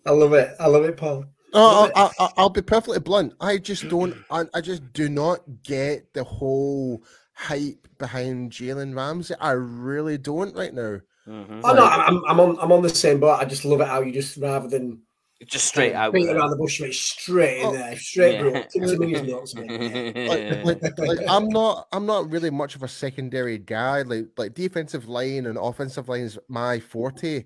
I 0.05 0.11
love 0.11 0.33
it. 0.35 0.55
I 0.59 0.66
love 0.66 0.85
it, 0.85 0.97
Paul. 0.97 1.25
Oh, 1.55 1.91
I, 1.95 2.43
will 2.43 2.51
be 2.51 2.61
perfectly 2.61 3.01
blunt. 3.01 3.33
I 3.41 3.57
just 3.57 3.89
don't. 3.89 4.14
I, 4.31 4.45
I, 4.53 4.61
just 4.61 4.93
do 4.93 5.09
not 5.09 5.41
get 5.62 6.12
the 6.12 6.25
whole 6.25 7.03
hype 7.33 7.89
behind 7.99 8.53
Jalen 8.53 8.95
Ramsey. 8.95 9.35
I 9.41 9.53
really 9.53 10.19
don't 10.19 10.55
right 10.55 10.75
now. 10.75 10.99
Mm-hmm. 11.29 11.61
Oh 11.62 11.74
no, 11.74 11.85
I'm, 11.85 12.22
I'm 12.26 12.41
on. 12.41 12.59
I'm 12.61 12.72
on 12.72 12.83
the 12.83 12.89
same 12.89 13.20
boat. 13.20 13.39
I 13.39 13.45
just 13.45 13.64
love 13.64 13.81
it 13.81 13.89
how 13.89 14.01
you 14.01 14.12
just 14.12 14.39
rather 14.39 14.68
than 14.68 15.03
just 15.47 15.66
straight 15.66 15.95
out. 15.95 16.12
Beat 16.12 16.29
around 16.29 16.51
the 16.51 16.57
bush, 16.57 16.81
mate. 16.81 16.95
Straight 16.95 17.61
in 17.61 17.66
oh, 17.66 17.72
there, 17.72 17.97
straight 17.97 18.35
yeah. 18.35 18.64
like, 20.64 20.83
like, 20.83 20.99
like, 20.99 21.18
I'm 21.29 21.49
not, 21.49 21.87
I'm 21.93 22.07
not 22.07 22.31
really 22.31 22.51
much 22.51 22.74
of 22.74 22.83
a 22.83 22.89
secondary 22.89 23.59
guy. 23.59 24.03
Like, 24.03 24.26
like 24.37 24.55
defensive 24.55 25.09
line 25.09 25.47
and 25.47 25.57
offensive 25.57 26.09
line 26.09 26.22
is 26.22 26.39
my 26.49 26.81
forte. 26.81 27.45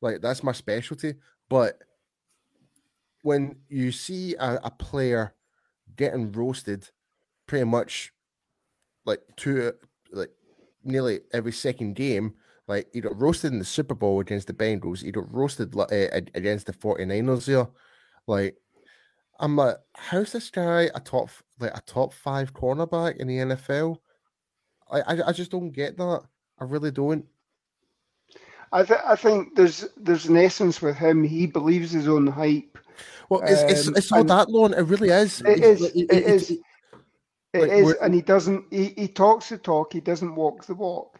Like 0.00 0.20
that's 0.20 0.44
my 0.44 0.52
specialty. 0.52 1.14
But 1.48 1.78
when 3.22 3.56
you 3.68 3.90
see 3.90 4.34
a, 4.36 4.60
a 4.62 4.70
player 4.70 5.34
getting 5.96 6.30
roasted, 6.32 6.90
pretty 7.46 7.64
much 7.64 8.12
like 9.04 9.20
two, 9.36 9.72
like 10.12 10.30
nearly 10.84 11.20
every 11.32 11.52
second 11.52 11.94
game, 11.94 12.34
like 12.68 12.88
he 12.92 13.00
got 13.00 13.20
roasted 13.20 13.52
in 13.52 13.58
the 13.58 13.64
Super 13.64 13.94
Bowl 13.94 14.20
against 14.20 14.46
the 14.46 14.54
Bengals. 14.54 15.02
He 15.02 15.10
got 15.10 15.32
roasted 15.32 15.76
uh, 15.76 15.86
against 15.90 16.66
the 16.66 16.72
49ers 16.72 17.46
here. 17.46 17.66
Like, 18.26 18.56
I'm 19.40 19.56
like, 19.56 19.76
how's 19.94 20.32
this 20.32 20.50
guy 20.50 20.90
a 20.94 21.00
top 21.00 21.30
like 21.58 21.76
a 21.76 21.82
top 21.82 22.12
five 22.12 22.54
cornerback 22.54 23.16
in 23.16 23.26
the 23.28 23.38
NFL? 23.38 23.98
I 24.90 25.00
I, 25.00 25.28
I 25.28 25.32
just 25.32 25.50
don't 25.50 25.70
get 25.70 25.96
that. 25.96 26.22
I 26.58 26.64
really 26.64 26.90
don't. 26.90 27.26
I 28.72 28.84
th- 28.84 29.00
I 29.04 29.16
think 29.16 29.54
there's 29.54 29.86
there's 29.96 30.26
an 30.26 30.36
essence 30.36 30.80
with 30.80 30.96
him. 30.96 31.24
He 31.24 31.46
believes 31.46 31.90
his 31.90 32.08
own 32.08 32.26
hype. 32.26 32.78
Well, 33.28 33.42
it's 33.44 33.62
um, 33.62 33.68
it's, 33.68 33.88
it's 33.88 34.10
not 34.10 34.26
that 34.28 34.48
long. 34.48 34.72
It 34.72 34.82
really 34.82 35.10
is. 35.10 35.42
It 35.42 35.62
is. 35.62 35.82
It, 35.82 35.96
it, 35.96 36.12
it 36.12 36.26
is. 36.26 36.50
It 36.50 36.60
like, 37.54 37.70
is, 37.70 37.92
and 38.00 38.14
he 38.14 38.22
doesn't. 38.22 38.64
He, 38.70 38.94
he 38.96 39.08
talks 39.08 39.50
the 39.50 39.58
talk. 39.58 39.92
He 39.92 40.00
doesn't 40.00 40.34
walk 40.34 40.64
the 40.64 40.74
walk. 40.74 41.11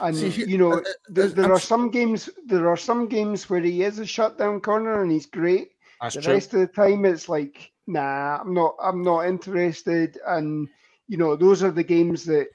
And 0.00 0.16
See, 0.16 0.44
you 0.44 0.58
know, 0.58 0.72
uh, 0.72 0.76
uh 0.76 0.82
there, 1.08 1.28
there 1.28 1.52
are 1.52 1.60
some 1.60 1.90
games. 1.90 2.30
There 2.46 2.68
are 2.68 2.76
some 2.76 3.06
games 3.06 3.48
where 3.50 3.60
he 3.60 3.82
is 3.82 3.98
a 3.98 4.06
shutdown 4.06 4.60
corner 4.60 5.02
and 5.02 5.10
he's 5.10 5.26
great. 5.26 5.72
That's 6.00 6.14
the 6.14 6.22
true. 6.22 6.34
rest 6.34 6.54
of 6.54 6.60
the 6.60 6.66
time, 6.66 7.04
it's 7.04 7.28
like, 7.28 7.72
nah, 7.86 8.38
I'm 8.40 8.54
not. 8.54 8.74
I'm 8.82 9.02
not 9.02 9.26
interested. 9.26 10.18
And 10.26 10.68
you 11.08 11.16
know, 11.16 11.36
those 11.36 11.62
are 11.62 11.70
the 11.70 11.84
games 11.84 12.24
that 12.24 12.48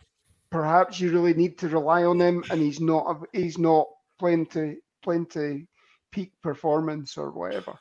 perhaps 0.49 0.99
you 0.99 1.11
really 1.11 1.33
need 1.33 1.57
to 1.59 1.69
rely 1.69 2.03
on 2.03 2.19
him, 2.19 2.43
and 2.49 2.61
he's 2.61 2.79
not. 2.79 3.21
He's 3.33 3.57
not 3.57 3.87
playing 4.17 4.47
to 4.47 4.77
playing 5.03 5.27
to 5.27 5.65
peak 6.11 6.31
performance 6.41 7.17
or 7.17 7.31
whatever. 7.31 7.77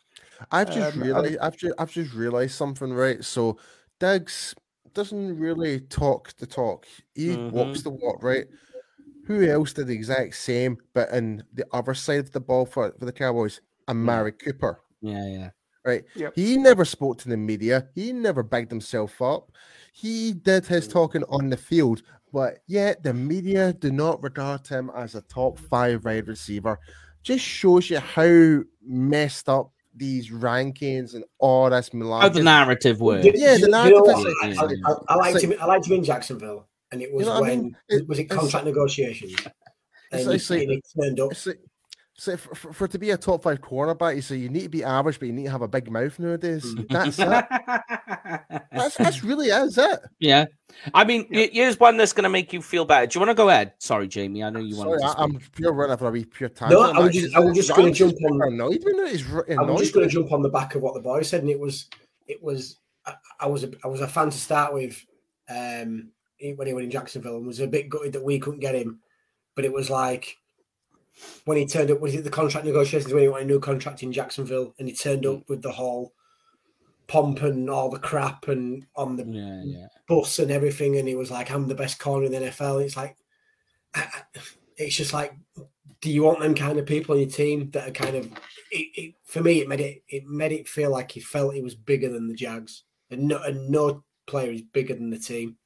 I've 0.51 0.75
just 0.75 0.97
um, 0.97 1.03
realized. 1.03 1.39
I've 1.39 1.57
just, 1.57 1.75
I've 1.79 1.93
just 1.93 2.13
realized 2.13 2.55
something. 2.55 2.93
Right, 2.93 3.25
so 3.25 3.59
Diggs 4.01 4.55
doesn't 4.93 5.39
really 5.39 5.81
talk 5.81 6.37
the 6.37 6.47
talk. 6.47 6.87
He 7.15 7.29
mm-hmm. 7.29 7.51
walks 7.51 7.83
the 7.83 7.91
walk, 7.91 8.23
right? 8.23 8.47
Who 9.27 9.47
else 9.47 9.73
did 9.73 9.87
the 9.87 9.95
exact 9.95 10.35
same, 10.35 10.79
but 10.93 11.11
in 11.11 11.43
the 11.53 11.65
other 11.73 11.95
side 11.95 12.21
of 12.21 12.33
the 12.33 12.41
ball 12.41 12.67
for, 12.67 12.95
for 12.99 13.05
the 13.05 13.13
Cowboys? 13.13 13.61
Amari 13.89 14.33
yeah. 14.39 14.45
Cooper. 14.45 14.81
Yeah, 15.01 15.27
yeah. 15.29 15.51
right? 15.85 16.05
Yep. 16.15 16.33
He 16.35 16.57
never 16.57 16.85
spoke 16.85 17.19
to 17.19 17.29
the 17.29 17.37
media. 17.37 17.89
He 17.95 18.13
never 18.13 18.43
bagged 18.43 18.71
himself 18.71 19.21
up. 19.21 19.53
He 19.93 20.33
did 20.33 20.67
his 20.67 20.89
mm. 20.89 20.93
talking 20.93 21.25
on 21.29 21.51
the 21.51 21.57
field, 21.57 22.03
but 22.33 22.59
yet 22.67 23.03
the 23.03 23.15
media 23.15 23.73
do 23.73 23.93
not 23.93 24.23
regard 24.23 24.67
him 24.67 24.91
as 24.97 25.15
a 25.15 25.23
top 25.23 25.59
five 25.59 26.05
wide 26.05 26.29
receiver. 26.29 26.79
Just 27.23 27.45
shows 27.45 27.89
you 27.91 27.99
how 27.99 28.63
messed 28.83 29.49
up 29.49 29.71
these 29.97 30.31
rankings 30.31 31.15
and 31.15 31.25
all 31.39 31.71
this 31.71 31.91
How 31.93 32.29
the 32.29 32.43
narrative 32.43 33.01
works. 33.01 33.25
Yeah, 33.25 33.55
the 33.55 33.61
You 33.61 33.69
know 33.69 33.85
narrative 33.85 34.03
what? 34.03 34.51
is- 34.51 34.59
I, 34.59 34.91
I, 34.91 34.95
I 35.09 35.15
liked 35.17 35.37
It's 35.37 35.45
him. 35.45 35.55
I 35.61 35.65
liked 35.67 35.87
him 35.87 35.93
in 35.95 36.05
Jacksonville, 36.05 36.67
and 36.95 37.03
it 37.03 37.13
was 37.13 37.27
know 37.27 37.33
what 37.41 37.45
I 37.45 37.49
when 37.51 37.63
mean? 37.65 37.77
It- 37.89 38.09
was 38.09 38.19
it 38.19 38.23
it's- 38.23 38.39
contract 38.39 38.65
negotiations, 38.67 39.35
and, 40.13 40.21
It's- 40.21 40.27
it's 40.35 40.51
like- 40.51 40.63
and 40.63 40.73
it 40.73 40.85
turned 40.99 41.21
up. 41.21 41.33
It's 41.33 41.47
like, 41.47 41.59
so 42.17 42.37
for, 42.37 42.55
for, 42.55 42.73
for 42.73 42.87
to 42.89 42.97
be 42.99 43.11
a 43.11 43.17
top 43.17 43.43
five 43.43 43.61
cornerback, 43.61 44.15
you 44.15 44.23
say 44.23 44.37
you 44.37 44.49
need 44.49 44.63
to 44.63 44.69
be 44.69 44.85
average, 44.85 45.19
but 45.19 45.27
you 45.27 45.33
need 45.33 45.47
to 45.47 45.51
have 45.51 45.63
a 45.63 45.69
big 45.69 45.91
mouth 45.91 46.17
nowadays. 46.21 46.65
Mm. 46.65 46.89
That's 46.89 47.19
it. 47.19 48.63
That's, 48.71 48.97
that's 48.97 49.25
really 49.25 49.49
is 49.49 49.77
it. 49.79 50.01
yeah. 50.21 50.45
I 50.95 51.03
mean, 51.05 51.27
Yeah. 51.31 51.41
y- 51.41 51.51
here's 51.53 51.79
one 51.81 51.97
that's 51.97 52.13
going 52.13 52.23
to 52.23 52.29
make 52.29 52.53
you 52.53 52.63
feel 52.63 52.85
better. 52.85 53.07
Do 53.09 53.17
you 53.17 53.21
want 53.27 53.31
to 53.31 53.35
go 53.43 53.49
ahead? 53.49 53.73
Sorry, 53.79 54.07
Jamie. 54.07 54.45
I 54.45 54.51
know 54.51 54.61
you 54.61 54.75
Sorry, 54.75 54.89
wanted 54.91 55.01
to 55.01 55.07
I, 55.07 55.11
speak. 55.11 55.21
I'm 55.23 55.51
pure 55.57 55.73
running 55.73 55.97
for 55.97 56.09
a 56.09 56.11
wee 56.13 56.25
pure 56.25 56.49
tangent. 56.51 56.81
I 56.81 57.01
was 57.01 57.13
just- 57.15 57.35
I 57.35 57.41
was 57.41 57.57
just 57.57 57.75
gonna 57.75 57.91
jump 57.91 58.15
on- 58.31 58.43
Annoyed 58.43 58.83
with 58.85 58.97
it. 58.97 59.11
He's 59.11 59.33
r- 59.33 59.47
I'm 59.51 59.59
annoyed 59.61 59.79
just 59.79 59.93
going 59.95 60.09
to 60.09 60.13
jump 60.15 60.31
on 60.31 60.43
the 60.43 60.49
back 60.49 60.77
of 60.77 60.83
what 60.83 60.95
the 60.95 61.01
boy 61.01 61.23
said, 61.23 61.41
and 61.41 61.51
it 61.51 61.59
was, 61.59 61.89
it 62.29 62.41
was, 62.41 62.77
I, 63.05 63.15
I 63.41 63.47
was, 63.49 63.65
a, 63.65 63.71
I 63.83 63.89
was 63.89 64.01
a 64.01 64.07
fan 64.09 64.31
to 64.31 64.39
start 64.39 64.73
with, 64.73 65.05
um, 65.49 66.11
when 66.57 66.67
he 66.67 66.73
went 66.73 66.85
in 66.85 66.91
Jacksonville, 66.91 67.37
and 67.37 67.47
was 67.47 67.61
a 67.61 67.67
bit 67.67 67.89
gutted 67.89 68.13
that 68.13 68.25
we 68.25 68.39
couldn't 68.39 68.61
get 68.61 68.75
him, 68.75 69.01
but 69.55 69.65
it 69.65 69.73
was 69.73 69.91
like 69.91 70.37
when 71.45 71.57
he 71.57 71.67
turned 71.67 71.91
up, 71.91 72.01
was 72.01 72.15
it 72.15 72.25
the 72.25 72.31
contract 72.31 72.67
negotiations 72.67 73.13
when 73.13 73.23
he 73.23 73.29
wanted 73.29 73.45
a 73.45 73.49
new 73.49 73.61
contract 73.61 74.03
in 74.03 74.13
Jacksonville, 74.13 74.75
and 74.79 74.89
he 74.89 74.95
turned 74.95 75.27
up 75.27 75.37
mm. 75.37 75.49
with 75.49 75.63
the 75.63 75.73
whole 75.73 76.13
pomp 77.07 77.43
and 77.43 77.69
all 77.69 77.91
the 77.91 77.99
crap 77.99 78.49
and 78.49 78.87
on 78.97 79.17
the 79.17 79.25
Yeah, 79.25 79.63
yeah. 79.65 79.87
bus 80.09 80.39
and 80.39 80.51
everything, 80.51 80.97
and 80.97 81.07
he 81.07 81.15
was 81.15 81.31
like, 81.31 81.51
"I'm 81.51 81.69
the 81.69 81.75
best 81.75 81.99
corner 81.99 82.27
in 82.27 82.33
the 82.33 82.39
NFL." 82.39 82.77
And 82.77 82.87
it's 82.87 82.97
like, 82.97 83.17
it's 84.77 84.97
just 84.97 85.13
like, 85.13 85.35
do 86.01 86.11
you 86.11 86.23
want 86.23 86.41
them 86.41 86.55
kind 86.55 86.79
of 86.79 86.87
people 86.87 87.15
on 87.15 87.21
your 87.21 87.31
team 87.31 87.71
that 87.71 87.89
are 87.89 87.93
kind 87.93 88.17
of? 88.17 88.27
It, 88.71 88.89
it, 88.95 89.15
for 89.25 89.41
me, 89.41 89.61
it 89.61 89.69
made 89.69 89.81
it 89.81 90.03
it 90.09 90.27
made 90.27 90.53
it 90.53 90.69
feel 90.69 90.91
like 90.91 91.13
he 91.13 91.21
felt 91.21 91.55
he 91.55 91.63
was 91.63 91.75
bigger 91.75 92.09
than 92.09 92.29
the 92.29 92.35
Jags, 92.35 92.85
and 93.11 93.29
no, 93.29 93.43
and 93.43 93.71
no 93.71 94.03
player 94.27 94.51
is 94.51 94.63
bigger 94.63 94.95
than 94.95 95.11
the 95.11 95.19
team. 95.19 95.57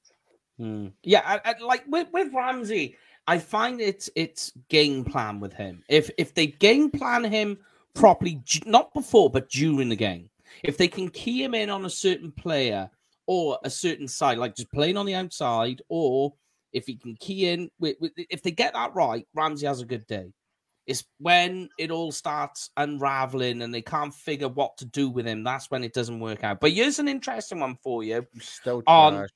Hmm. 0.58 0.88
Yeah, 1.04 1.22
I, 1.24 1.40
I, 1.44 1.62
like 1.62 1.84
with, 1.86 2.08
with 2.12 2.32
Ramsey, 2.34 2.96
I 3.26 3.38
find 3.38 3.80
it's 3.80 4.10
it's 4.16 4.52
game 4.68 5.04
plan 5.04 5.38
with 5.38 5.52
him. 5.52 5.82
If 5.88 6.10
if 6.18 6.34
they 6.34 6.48
game 6.48 6.90
plan 6.90 7.24
him 7.24 7.58
properly, 7.94 8.42
not 8.66 8.92
before 8.92 9.30
but 9.30 9.48
during 9.50 9.88
the 9.88 9.96
game, 9.96 10.30
if 10.64 10.76
they 10.76 10.88
can 10.88 11.08
key 11.10 11.42
him 11.42 11.54
in 11.54 11.70
on 11.70 11.84
a 11.84 11.90
certain 11.90 12.32
player 12.32 12.90
or 13.26 13.58
a 13.62 13.70
certain 13.70 14.08
side, 14.08 14.38
like 14.38 14.56
just 14.56 14.72
playing 14.72 14.96
on 14.96 15.06
the 15.06 15.14
outside, 15.14 15.82
or 15.88 16.32
if 16.72 16.86
he 16.86 16.96
can 16.96 17.14
key 17.16 17.48
in, 17.48 17.70
if 17.80 18.42
they 18.42 18.50
get 18.50 18.72
that 18.72 18.94
right, 18.94 19.26
Ramsey 19.34 19.66
has 19.66 19.80
a 19.80 19.86
good 19.86 20.06
day. 20.06 20.32
It's 20.86 21.04
when 21.18 21.68
it 21.78 21.90
all 21.90 22.10
starts 22.10 22.70
unraveling 22.78 23.60
and 23.60 23.74
they 23.74 23.82
can't 23.82 24.14
figure 24.14 24.48
what 24.48 24.78
to 24.78 24.86
do 24.86 25.10
with 25.10 25.26
him. 25.26 25.44
That's 25.44 25.70
when 25.70 25.84
it 25.84 25.92
doesn't 25.92 26.18
work 26.18 26.44
out. 26.44 26.60
But 26.60 26.72
here's 26.72 26.98
an 26.98 27.08
interesting 27.08 27.60
one 27.60 27.76
for 27.82 28.02
you. 28.02 28.26
Still 28.40 28.82
on- 28.86 29.12
trash. 29.12 29.28
Do 29.28 29.34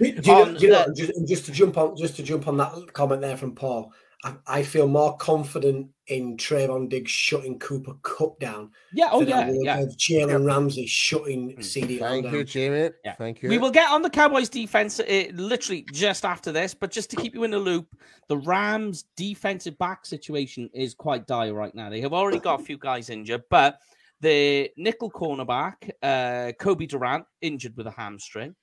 you 0.00 0.20
know, 0.22 0.46
you 0.58 0.68
know 0.68 0.86
just, 0.94 1.12
just 1.26 1.46
to 1.46 1.52
jump 1.52 1.76
on, 1.76 1.96
just 1.96 2.16
to 2.16 2.22
jump 2.22 2.48
on 2.48 2.56
that 2.56 2.92
comment 2.92 3.20
there 3.20 3.36
from 3.36 3.54
Paul, 3.54 3.92
I, 4.24 4.34
I 4.46 4.62
feel 4.62 4.88
more 4.88 5.16
confident 5.16 5.88
in 6.06 6.36
Trevon 6.36 6.88
Diggs 6.88 7.10
shutting 7.10 7.58
Cooper 7.58 7.94
Kupp 8.02 8.38
down 8.40 8.70
Yeah, 8.92 9.08
oh 9.12 9.20
than 9.20 9.28
yeah, 9.28 9.46
would 9.50 9.64
yeah. 9.64 9.84
Jalen 9.98 10.46
Ramsey 10.46 10.86
shutting 10.86 11.56
CeeDee 11.58 12.00
Lamb 12.00 12.22
Thank 12.22 12.34
you, 12.34 12.44
Jamie. 12.44 12.90
Yeah. 13.04 13.14
Thank 13.14 13.42
you. 13.42 13.48
We 13.48 13.58
will 13.58 13.70
get 13.70 13.90
on 13.90 14.02
the 14.02 14.10
Cowboys 14.10 14.48
defense 14.48 15.00
uh, 15.00 15.24
literally 15.34 15.86
just 15.92 16.24
after 16.24 16.52
this, 16.52 16.74
but 16.74 16.90
just 16.90 17.10
to 17.10 17.16
keep 17.16 17.34
you 17.34 17.44
in 17.44 17.50
the 17.50 17.58
loop, 17.58 17.86
the 18.28 18.36
Rams 18.36 19.04
defensive 19.16 19.78
back 19.78 20.04
situation 20.04 20.68
is 20.74 20.94
quite 20.94 21.26
dire 21.26 21.54
right 21.54 21.74
now. 21.74 21.90
They 21.90 22.00
have 22.00 22.12
already 22.12 22.38
got 22.38 22.60
a 22.60 22.64
few 22.64 22.78
guys 22.78 23.10
injured, 23.10 23.42
but 23.50 23.78
the 24.20 24.70
nickel 24.76 25.10
cornerback, 25.10 25.90
uh, 26.02 26.52
Cobie 26.58 26.86
Durant, 26.86 27.24
injured 27.40 27.76
with 27.76 27.86
a 27.86 27.90
hamstring. 27.90 28.54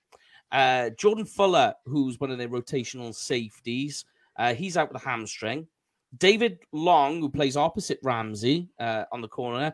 Uh, 0.51 0.89
Jordan 0.91 1.25
Fuller, 1.25 1.73
who's 1.85 2.19
one 2.19 2.31
of 2.31 2.37
their 2.37 2.49
rotational 2.49 3.13
safeties, 3.13 4.05
uh, 4.37 4.53
he's 4.53 4.77
out 4.77 4.91
with 4.91 5.01
a 5.01 5.05
hamstring. 5.05 5.67
David 6.17 6.59
Long, 6.73 7.21
who 7.21 7.29
plays 7.29 7.55
opposite 7.55 7.99
Ramsey 8.03 8.69
uh, 8.79 9.05
on 9.11 9.21
the 9.21 9.27
corner, 9.27 9.73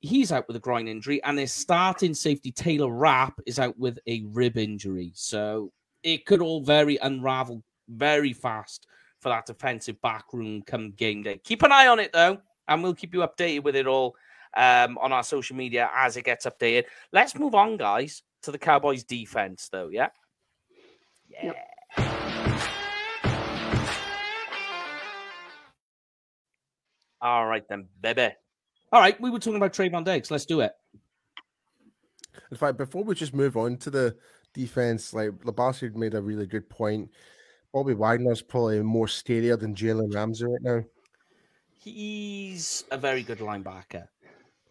he's 0.00 0.32
out 0.32 0.46
with 0.46 0.56
a 0.56 0.60
groin 0.60 0.88
injury, 0.88 1.22
and 1.24 1.36
their 1.36 1.46
starting 1.46 2.14
safety 2.14 2.50
Taylor 2.50 2.90
Rapp 2.90 3.38
is 3.46 3.58
out 3.58 3.78
with 3.78 3.98
a 4.06 4.22
rib 4.26 4.56
injury. 4.56 5.12
So 5.14 5.72
it 6.02 6.24
could 6.24 6.40
all 6.40 6.62
very 6.62 6.96
unravel 7.02 7.62
very 7.88 8.32
fast 8.32 8.86
for 9.20 9.28
that 9.28 9.46
defensive 9.46 10.00
back 10.02 10.32
room 10.32 10.62
come 10.62 10.92
game 10.92 11.22
day. 11.22 11.40
Keep 11.44 11.62
an 11.62 11.72
eye 11.72 11.88
on 11.88 11.98
it 11.98 12.12
though, 12.12 12.38
and 12.68 12.82
we'll 12.82 12.94
keep 12.94 13.14
you 13.14 13.20
updated 13.20 13.64
with 13.64 13.76
it 13.76 13.86
all 13.86 14.16
um, 14.56 14.98
on 14.98 15.12
our 15.12 15.22
social 15.22 15.56
media 15.56 15.90
as 15.94 16.16
it 16.16 16.24
gets 16.24 16.46
updated. 16.46 16.84
Let's 17.12 17.38
move 17.38 17.54
on, 17.54 17.76
guys, 17.76 18.22
to 18.46 18.52
the 18.52 18.58
Cowboys 18.58 19.04
defense, 19.04 19.68
though. 19.70 19.88
Yeah. 19.88 20.08
Yeah. 21.28 21.52
All 27.20 27.46
right 27.46 27.64
then, 27.68 27.88
baby. 28.00 28.28
All 28.92 29.00
right, 29.00 29.20
we 29.20 29.30
were 29.30 29.40
talking 29.40 29.56
about 29.56 29.72
Trevon 29.72 30.04
Diggs. 30.04 30.30
Let's 30.30 30.46
do 30.46 30.60
it. 30.60 30.72
In 32.50 32.56
fact, 32.56 32.78
before 32.78 33.02
we 33.02 33.14
just 33.16 33.34
move 33.34 33.56
on 33.56 33.78
to 33.78 33.90
the 33.90 34.16
defense, 34.54 35.12
like 35.12 35.30
Labassi 35.44 35.92
made 35.94 36.14
a 36.14 36.22
really 36.22 36.46
good 36.46 36.70
point. 36.70 37.10
Bobby 37.72 37.94
Wagner's 37.94 38.42
probably 38.42 38.80
more 38.82 39.06
scarier 39.06 39.58
than 39.58 39.74
Jalen 39.74 40.14
Ramsey 40.14 40.44
right 40.44 40.62
now. 40.62 40.84
He's 41.78 42.84
a 42.92 42.96
very 42.96 43.22
good 43.22 43.38
linebacker. 43.38 44.06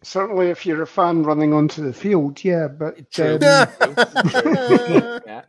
Certainly, 0.06 0.50
if 0.50 0.64
you're 0.64 0.82
a 0.82 0.86
fan 0.86 1.24
running 1.24 1.52
onto 1.52 1.82
the 1.82 1.92
field, 1.92 2.42
yeah. 2.44 2.68
But 2.68 3.10
True. 3.10 3.34
um, 3.34 3.40
Yeah. 5.26 5.42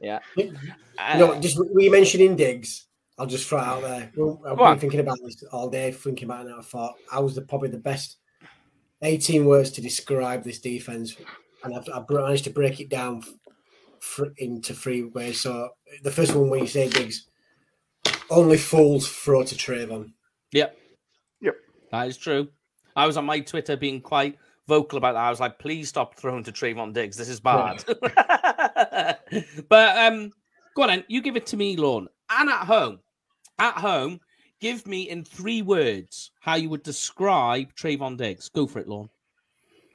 Yeah. 0.00 0.18
You 0.36 0.56
Uh, 0.98 1.18
know, 1.18 1.38
just 1.40 1.58
were 1.58 1.80
you 1.82 1.90
mentioning 1.90 2.36
Diggs? 2.36 2.86
I'll 3.18 3.26
just 3.26 3.46
throw 3.46 3.58
it 3.58 3.64
out 3.64 3.82
there. 3.82 4.10
Well, 4.16 4.40
I've 4.46 4.56
Go 4.56 4.64
on. 4.64 4.74
been 4.74 4.80
thinking 4.80 5.00
about 5.00 5.18
this 5.22 5.42
all 5.52 5.68
day, 5.68 5.92
thinking 5.92 6.24
about 6.24 6.46
it. 6.46 6.52
And 6.52 6.58
I 6.60 6.62
thought 6.62 6.94
I 7.12 7.20
was 7.20 7.34
the, 7.34 7.42
probably 7.42 7.68
the 7.68 7.76
best 7.78 8.16
18 9.02 9.44
words 9.44 9.70
to 9.72 9.82
describe 9.82 10.42
this 10.42 10.58
defense, 10.58 11.14
and 11.62 11.74
I've, 11.76 11.86
I've 11.94 12.08
managed 12.08 12.44
to 12.44 12.50
break 12.50 12.80
it 12.80 12.88
down 12.88 13.22
f- 14.00 14.20
into 14.38 14.72
three 14.72 15.04
ways. 15.04 15.40
So 15.42 15.68
the 16.02 16.10
first 16.10 16.34
one, 16.34 16.48
when 16.48 16.60
you 16.60 16.66
say 16.66 16.88
Diggs, 16.88 17.26
only 18.30 18.56
fools 18.56 19.06
throw 19.06 19.42
to 19.44 19.54
Trevon. 19.54 20.12
Yep. 20.52 20.78
Yep. 21.42 21.56
That 21.92 22.08
is 22.08 22.16
true. 22.16 22.48
I 22.96 23.06
was 23.06 23.16
on 23.16 23.24
my 23.26 23.40
Twitter 23.40 23.76
being 23.76 24.00
quite 24.00 24.36
vocal 24.66 24.98
about 24.98 25.12
that. 25.12 25.22
I 25.22 25.30
was 25.30 25.38
like, 25.40 25.58
please 25.58 25.88
stop 25.88 26.16
throwing 26.16 26.42
to 26.44 26.52
Trevon 26.52 26.92
Diggs. 26.92 27.16
This 27.16 27.28
is 27.28 27.38
bad. 27.38 27.84
but 29.68 29.98
um, 29.98 30.32
go 30.74 30.82
on 30.82 30.88
then. 30.88 31.04
You 31.08 31.20
give 31.20 31.36
it 31.36 31.46
to 31.46 31.56
me, 31.56 31.76
Lorne. 31.76 32.08
And 32.30 32.48
at 32.48 32.64
home, 32.64 32.98
at 33.58 33.74
home, 33.74 34.20
give 34.60 34.86
me 34.86 35.02
in 35.08 35.24
three 35.24 35.62
words 35.62 36.32
how 36.40 36.54
you 36.56 36.68
would 36.70 36.82
describe 36.82 37.74
Trevon 37.74 38.16
Diggs. 38.16 38.48
Go 38.48 38.66
for 38.66 38.80
it, 38.80 38.88
Lorne. 38.88 39.10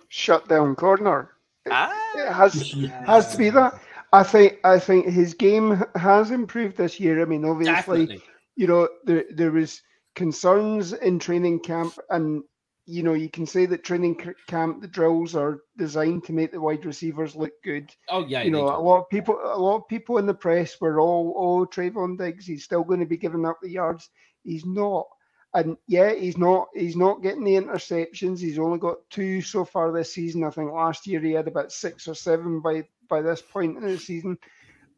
shut 0.09 0.47
down 0.47 0.75
corner. 0.75 1.31
Ah, 1.69 1.93
It 2.15 2.31
has 2.31 2.71
has 3.05 3.31
to 3.31 3.37
be 3.37 3.49
that. 3.51 3.79
I 4.13 4.23
think 4.23 4.59
I 4.63 4.77
think 4.79 5.07
his 5.07 5.33
game 5.33 5.83
has 5.95 6.31
improved 6.31 6.77
this 6.77 6.99
year. 6.99 7.21
I 7.21 7.25
mean, 7.25 7.45
obviously, 7.45 8.05
definitely. 8.07 8.21
you 8.55 8.67
know, 8.67 8.87
there 9.05 9.25
there 9.31 9.51
was 9.51 9.81
concerns 10.15 10.93
in 10.93 11.19
training 11.19 11.59
camp, 11.59 11.97
and 12.09 12.43
you 12.91 13.03
know, 13.03 13.13
you 13.13 13.29
can 13.29 13.45
say 13.45 13.65
that 13.67 13.83
training 13.83 14.19
camp 14.47 14.81
the 14.81 14.87
drills 14.87 15.33
are 15.35 15.61
designed 15.77 16.25
to 16.25 16.33
make 16.33 16.51
the 16.51 16.59
wide 16.59 16.85
receivers 16.85 17.35
look 17.35 17.53
good. 17.63 17.89
Oh 18.09 18.25
yeah, 18.25 18.41
you 18.41 18.51
know, 18.51 18.67
a 18.67 18.81
lot 18.81 18.99
of 19.01 19.09
people, 19.09 19.39
a 19.41 19.57
lot 19.57 19.77
of 19.77 19.87
people 19.87 20.17
in 20.17 20.25
the 20.25 20.33
press 20.33 20.79
were 20.81 20.99
all, 20.99 21.33
"Oh, 21.37 21.65
Trevon 21.65 22.17
Diggs, 22.17 22.45
he's 22.45 22.65
still 22.65 22.83
going 22.83 22.99
to 22.99 23.05
be 23.05 23.17
giving 23.17 23.45
up 23.45 23.59
the 23.61 23.69
yards." 23.69 24.09
He's 24.43 24.65
not, 24.65 25.07
and 25.53 25.77
yeah, 25.87 26.13
he's 26.13 26.37
not. 26.37 26.67
He's 26.75 26.97
not 26.97 27.23
getting 27.23 27.45
the 27.45 27.55
interceptions. 27.55 28.39
He's 28.39 28.59
only 28.59 28.79
got 28.79 29.09
two 29.09 29.41
so 29.41 29.63
far 29.63 29.91
this 29.91 30.13
season. 30.13 30.43
I 30.43 30.49
think 30.49 30.71
last 30.71 31.07
year 31.07 31.21
he 31.21 31.31
had 31.31 31.47
about 31.47 31.71
six 31.71 32.09
or 32.09 32.15
seven 32.15 32.59
by 32.59 32.83
by 33.09 33.21
this 33.21 33.41
point 33.41 33.77
in 33.77 33.83
the 33.83 33.97
season. 33.97 34.37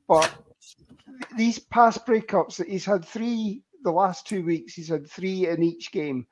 But 0.08 0.34
these 1.38 1.60
pass 1.60 1.98
breakups 1.98 2.58
that 2.58 2.68
he's 2.68 2.86
had 2.86 3.06
three 3.06 3.62
the 3.84 3.92
last 3.92 4.26
two 4.26 4.44
weeks, 4.44 4.74
he's 4.74 4.90
had 4.90 5.10
three 5.10 5.48
in 5.48 5.62
each 5.62 5.92
game, 5.92 6.26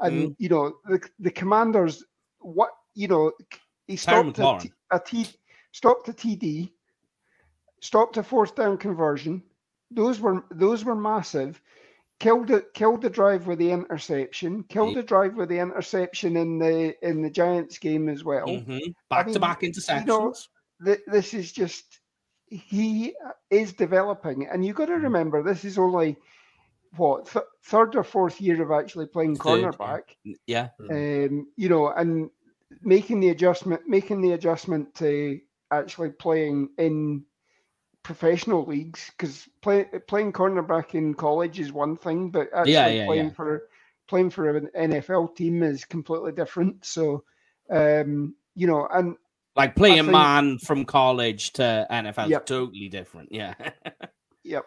and 0.00 0.34
you 0.38 0.48
know 0.48 0.74
the 0.86 1.00
the 1.18 1.30
commanders. 1.30 2.04
What 2.40 2.70
you 2.94 3.08
know, 3.08 3.32
he 3.86 3.96
stopped 3.96 4.38
a, 4.38 4.58
t- 4.60 4.72
a 4.92 5.00
T, 5.00 5.26
stopped 5.72 6.08
a 6.08 6.12
TD, 6.12 6.70
stopped 7.80 8.16
a 8.16 8.22
fourth 8.22 8.54
down 8.54 8.76
conversion. 8.78 9.42
Those 9.90 10.20
were 10.20 10.44
those 10.50 10.84
were 10.84 10.94
massive. 10.96 11.60
killed 12.20 12.50
it, 12.50 12.74
killed 12.74 13.00
the 13.02 13.08
drive 13.10 13.46
with 13.46 13.60
the 13.60 13.70
interception, 13.70 14.64
killed 14.64 14.94
Yeah. 14.94 15.02
the 15.02 15.02
drive 15.06 15.34
with 15.36 15.48
the 15.50 15.58
interception 15.60 16.36
in 16.36 16.58
the 16.58 16.94
in 17.08 17.22
the 17.22 17.30
Giants 17.30 17.78
game 17.78 18.08
as 18.08 18.24
well. 18.24 18.46
Mhm. 18.48 18.92
Back 19.08 19.28
to 19.32 19.38
back 19.38 19.62
mean, 19.62 19.72
interceptions. 19.72 20.00
you 20.00 20.06
know, 20.06 20.34
Th- 20.84 21.00
This 21.06 21.32
is 21.34 21.52
just 21.52 22.00
he 22.48 23.14
is 23.50 23.72
developing, 23.72 24.46
and 24.48 24.64
you 24.64 24.72
got 24.72 24.86
to 24.86 24.94
remember 24.94 25.42
this 25.42 25.64
is 25.64 25.78
only 25.78 26.16
what 26.96 27.26
th- 27.26 27.44
third 27.64 27.94
or 27.96 28.04
fourth 28.04 28.40
year 28.40 28.62
of 28.62 28.70
actually 28.70 29.06
playing 29.06 29.36
Third, 29.36 29.74
cornerback. 29.74 30.02
yeah. 30.46 30.68
um, 30.90 31.46
you 31.56 31.68
know, 31.68 31.88
and 31.88 32.30
making 32.82 33.20
the 33.20 33.28
adjustment, 33.30 33.82
making 33.86 34.20
the 34.20 34.32
adjustment 34.32 34.94
to 34.96 35.40
actually 35.70 36.10
playing 36.10 36.70
in 36.78 37.24
professional 38.02 38.64
leagues 38.64 39.10
because 39.16 39.48
play, 39.60 39.84
playing 40.06 40.32
cornerback 40.32 40.94
in 40.94 41.14
college 41.14 41.60
is 41.60 41.72
one 41.72 41.96
thing, 41.96 42.30
but 42.30 42.48
actually 42.54 42.72
Yeah, 42.72 42.86
yeah, 42.88 43.06
playing 43.06 43.26
yeah. 43.26 43.32
for 43.32 43.62
playing 44.08 44.30
for 44.30 44.56
an 44.56 44.70
NFL 44.74 45.36
team 45.36 45.62
is 45.62 45.84
completely 45.84 46.32
different. 46.32 46.82
So, 46.86 47.24
um, 47.70 48.34
you 48.54 48.66
know, 48.66 48.88
and 48.90 49.16
Like 49.54 49.74
playing 49.76 49.96
think- 50.04 50.12
man 50.12 50.58
from 50.58 50.86
college 50.86 51.52
to 51.54 51.86
NFL 51.90 52.30
is 52.30 52.38
totally 52.46 52.88
different. 52.88 53.30
Yeah. 53.32 53.54
Yep. 54.44 54.64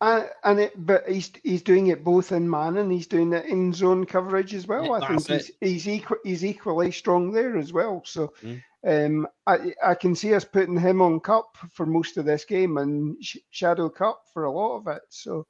And, 0.00 0.28
and 0.44 0.60
it, 0.60 0.72
but 0.76 1.08
he's 1.08 1.32
he's 1.42 1.62
doing 1.62 1.86
it 1.86 2.04
both 2.04 2.32
in 2.32 2.48
man 2.48 2.76
and 2.76 2.92
he's 2.92 3.06
doing 3.06 3.32
it 3.32 3.46
in 3.46 3.72
zone 3.72 4.04
coverage 4.04 4.54
as 4.54 4.66
well. 4.66 4.84
Yeah, 4.84 4.92
I 4.92 5.08
think 5.08 5.24
that's 5.24 5.50
he's 5.60 5.84
he's, 5.84 5.88
equal, 5.88 6.18
he's 6.24 6.44
equally 6.44 6.92
strong 6.92 7.32
there 7.32 7.56
as 7.56 7.72
well. 7.72 8.02
So 8.04 8.34
Mm. 8.42 8.62
um, 8.86 9.26
I 9.46 9.74
I 9.82 9.94
can 9.94 10.14
see 10.14 10.34
us 10.34 10.44
putting 10.44 10.78
him 10.78 11.00
on 11.00 11.20
Kupp 11.20 11.56
for 11.72 11.86
most 11.86 12.18
of 12.18 12.26
this 12.26 12.44
game 12.44 12.76
and 12.76 13.16
sh- 13.24 13.38
shadow 13.50 13.88
Kupp 13.88 14.20
for 14.34 14.44
a 14.44 14.52
lot 14.52 14.76
of 14.76 14.86
it. 14.88 15.02
So 15.08 15.46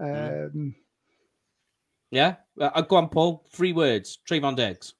Mm. 0.00 0.50
um, 0.54 0.74
yeah. 2.10 2.36
Uh, 2.60 2.80
go 2.82 2.96
on, 2.96 3.08
Paul. 3.08 3.44
Three 3.50 3.72
words. 3.72 4.18
Trevon 4.28 4.54
Diggs. 4.56 4.94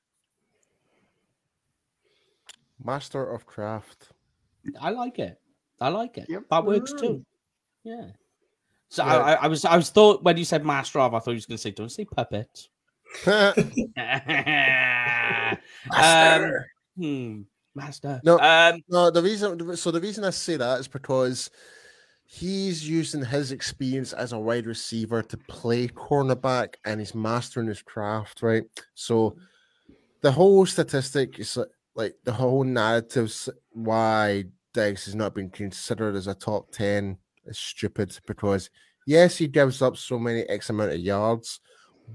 Master 2.85 3.25
of 3.33 3.47
craft. 3.47 4.09
I 4.81 4.91
like 4.91 5.19
it. 5.21 5.41
I 5.81 5.89
like 5.91 6.19
it. 6.19 6.27
Yep. 6.29 6.45
That 6.51 6.65
works 6.65 6.93
too. 6.93 7.25
Yeah. 7.85 8.11
So 8.95 9.05
Yeah. 9.05 9.17
I, 9.17 9.33
I, 9.33 9.47
was 9.49 9.65
I 9.65 9.77
was 9.77 9.91
thought 9.91 10.23
when 10.23 10.37
you 10.37 10.45
said 10.45 10.65
master 10.65 11.01
of, 11.01 11.15
I 11.15 11.19
thought 11.19 11.33
you 11.33 11.37
was 11.37 11.47
going 11.47 11.57
to 11.57 11.63
say 11.63 11.73
don't 11.73 11.91
say 11.91 12.05
puppet. 12.05 12.69
um, 13.27 13.55
Master. 15.91 16.71
hmm, 16.97 17.41
master. 17.75 18.21
No. 18.23 18.39
Um, 18.39 18.83
no, 18.89 19.11
the 19.11 19.21
reason 19.21 19.77
so 19.77 19.91
the 19.91 20.01
reason 20.01 20.23
I 20.23 20.31
say 20.31 20.57
that 20.57 20.79
is 20.79 20.87
because 20.87 21.51
he's 22.25 22.89
using 22.89 23.25
his 23.25 23.51
experience 23.51 24.13
as 24.13 24.33
a 24.33 24.39
wide 24.39 24.67
receiver 24.67 25.23
to 25.23 25.37
play 25.49 25.89
cornerback 25.89 26.75
and 26.85 27.01
he's 27.01 27.17
mastering 27.17 27.67
his 27.67 27.83
craft, 27.83 28.43
right? 28.43 28.63
So 28.95 29.37
the 30.21 30.31
whole 30.31 30.67
statistic 30.67 31.41
is 31.41 31.57
like- 31.57 31.69
like 31.97 32.15
the 32.25 32.33
whole 32.33 32.63
narratives 32.65 33.49
why 33.71 34.45
Diggs 34.73 35.05
has 35.07 35.15
not 35.17 35.35
been 35.35 35.51
considered 35.51 36.15
as 36.17 36.27
a 36.29 36.35
top 36.35 36.71
10 36.73 37.19
is 37.47 37.59
stupid 37.59 38.17
because 38.27 38.71
yes, 39.07 39.37
he 39.37 39.47
gives 39.49 39.83
up 39.83 39.97
so 39.97 40.19
many 40.19 40.43
X 40.43 40.71
amount 40.71 40.93
of 40.93 40.99
yards, 41.01 41.61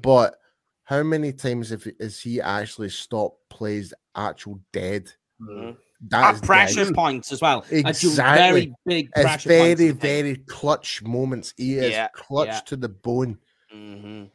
but 0.02 0.36
how 0.84 1.04
many 1.04 1.32
times 1.34 1.70
have, 1.70 1.86
has 2.00 2.20
he 2.20 2.42
actually 2.42 2.90
stopped 2.90 3.48
plays 3.50 3.94
actual 4.16 4.60
dead? 4.74 5.12
Mm. 5.42 5.78
That 6.10 6.36
at 6.36 6.42
pressure 6.44 6.86
Diggs. 6.86 6.92
points 6.96 7.32
as 7.32 7.42
well. 7.42 7.64
Exactly. 7.70 8.16
very 8.16 8.74
big 8.86 9.10
It's 9.16 9.22
pressure 9.22 9.50
very, 9.50 9.68
points. 9.70 9.82
in 9.82 9.88
the 9.88 9.94
game. 9.94 10.00
very 10.24 10.36
clutch 10.48 11.04
moments. 11.04 11.54
He 11.58 11.76
is 11.76 11.92
Yeah, 11.92 12.08
clutch 12.16 12.48
yeah. 12.48 12.60
to 12.68 12.76
the 12.78 12.90
bone. 12.90 13.38
Mhm. 13.74 14.30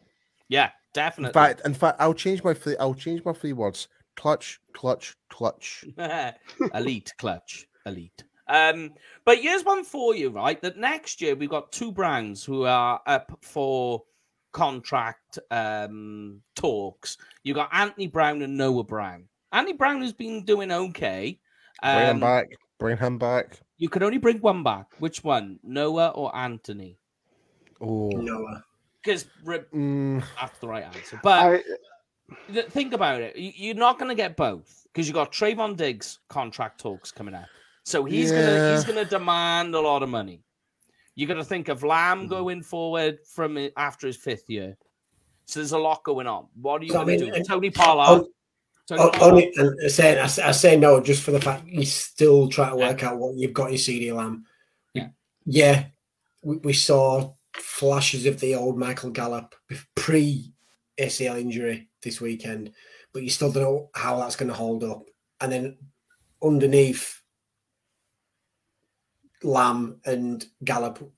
Yeah, 0.49 0.71
definitely. 0.93 1.29
In 1.31 1.33
fact, 1.33 1.63
in 1.65 1.75
fact, 1.75 2.01
I'll 2.01 2.15
change 2.15 2.45
my 2.45 2.53
three. 2.55 2.77
I'll 2.77 2.95
change 2.95 3.25
my 3.25 3.33
three 3.33 3.55
words: 3.55 3.89
clutch, 4.15 4.61
clutch, 4.75 5.17
clutch. 5.31 5.85
elite 6.75 7.13
clutch, 7.19 7.67
elite. 7.87 8.23
Um, 8.47 8.93
but 9.25 9.39
here's 9.39 9.65
one 9.65 9.85
for 9.85 10.15
you, 10.15 10.31
right? 10.31 10.61
That 10.61 10.77
next 10.77 11.21
year 11.21 11.35
we've 11.35 11.49
got 11.49 11.73
two 11.73 11.93
Browns 11.93 12.45
who 12.45 12.65
are 12.65 13.01
up 13.07 13.39
for 13.43 14.03
contract 14.53 15.39
um 15.51 16.41
talks. 16.55 17.17
You 17.43 17.55
got 17.55 17.71
Anthony 17.73 18.07
Brown 18.07 18.43
and 18.43 18.57
Noah 18.57 18.85
Brown. 18.85 19.25
Anthony 19.53 19.73
Brown 19.77 20.03
has 20.03 20.13
been 20.13 20.45
doing 20.45 20.71
okay. 20.71 21.39
Bring 21.83 22.07
him 22.07 22.11
Um, 22.17 22.21
back. 22.21 22.47
Bring 22.79 22.97
him 22.99 23.19
back. 23.19 23.61
You 23.79 23.89
can 23.89 24.03
only 24.03 24.19
bring 24.19 24.39
one 24.39 24.63
back. 24.63 24.87
Which 24.99 25.25
one, 25.25 25.59
Noah 25.63 26.09
or 26.11 26.35
Anthony? 26.37 26.99
Oh, 27.81 28.11
Noah. 28.15 28.65
Because 29.03 29.27
mm, 29.47 30.23
that's 30.41 30.59
the 30.61 30.69
right 30.69 30.85
answer. 30.85 31.21
But 31.23 31.43
I, 31.45 31.63
th- 32.53 32.67
think 32.67 32.93
about 32.93 33.21
it. 33.21 33.37
You- 33.37 33.53
You're 33.55 33.75
not 33.75 33.99
going 33.99 34.09
to 34.09 34.15
get 34.15 34.37
both 34.37 34.87
because 34.93 35.07
you've 35.07 35.15
got 35.15 35.33
Trevon 35.33 35.77
Diggs 35.77 36.21
contract 36.29 36.81
talks 36.81 37.11
coming 37.11 37.35
up. 37.35 37.47
So 37.85 38.05
he's 38.05 38.33
gonna 38.33 38.75
he's 38.75 38.85
gonna 38.85 39.05
demand 39.05 39.75
a 39.75 39.81
lot 39.81 40.03
of 40.03 40.09
money. 40.09 40.43
You 41.15 41.27
got 41.27 41.35
to 41.35 41.45
think 41.45 41.69
of. 41.69 41.83
Lamb 41.83 42.23
hmm. 42.23 42.29
going 42.29 42.63
forward 42.63 43.19
from 43.27 43.69
after 43.77 44.07
his 44.07 44.17
fifth 44.17 44.49
year. 44.49 44.77
So 45.47 45.61
there's 45.61 45.73
a 45.73 45.79
lot 45.79 46.03
going 46.03 46.27
on. 46.27 46.47
What 46.61 46.81
are 46.81 46.85
you 46.85 46.93
So, 46.93 47.03
I 47.03 47.05
going 47.05 47.19
to 47.19 47.27
do? 47.27 47.33
and- 47.33 47.47
Tony 47.47 47.71
Pollard. 47.71 48.27
Tony 48.87 49.01
oh, 49.01 49.11
Pollard. 49.11 49.33
only 49.33 49.57
uh, 49.57 49.63
uh, 49.63 49.71
and 49.71 49.81
I 49.85 49.89
say 49.89 50.21
I 50.21 50.27
say- 50.27 50.43
I 50.43 50.51
say 50.53 50.77
no 50.77 51.01
just 51.01 51.23
for 51.23 51.31
the 51.31 51.41
fact 51.41 51.69
he's 51.69 51.93
still 51.93 52.49
trying 52.49 52.71
to 52.71 52.77
work 52.77 53.03
out 53.03 53.19
what 53.19 53.37
you've 53.37 53.53
got 53.53 53.71
in 53.71 53.77
CeeDee 53.77 54.15
Lamb. 54.15 54.45
Yeah. 54.93 55.09
Yeah, 55.47 55.85
we, 56.43 56.57
we 56.57 56.73
saw 56.73 57.35
flashes 57.55 58.27
of 58.27 58.41
the 58.41 58.55
old 58.55 58.79
Michael 58.79 59.11
Gallup 59.11 59.55
pre 59.95 60.53
ACL 60.99 61.41
injury 61.41 61.89
this 62.03 62.21
weekend, 62.21 62.73
but 63.13 63.23
you 63.23 63.31
still 63.31 63.53
don't 63.53 63.63
know 63.63 63.91
how 63.95 64.19
that's 64.19 64.37
going 64.37 64.49
to 64.49 64.55
hold 64.55 64.85
up. 64.85 65.05
And 65.41 65.53
then 65.53 65.79
underneath 66.43 67.23
Lamb 69.45 70.01
and 70.05 70.45
Gallup, 70.65 71.13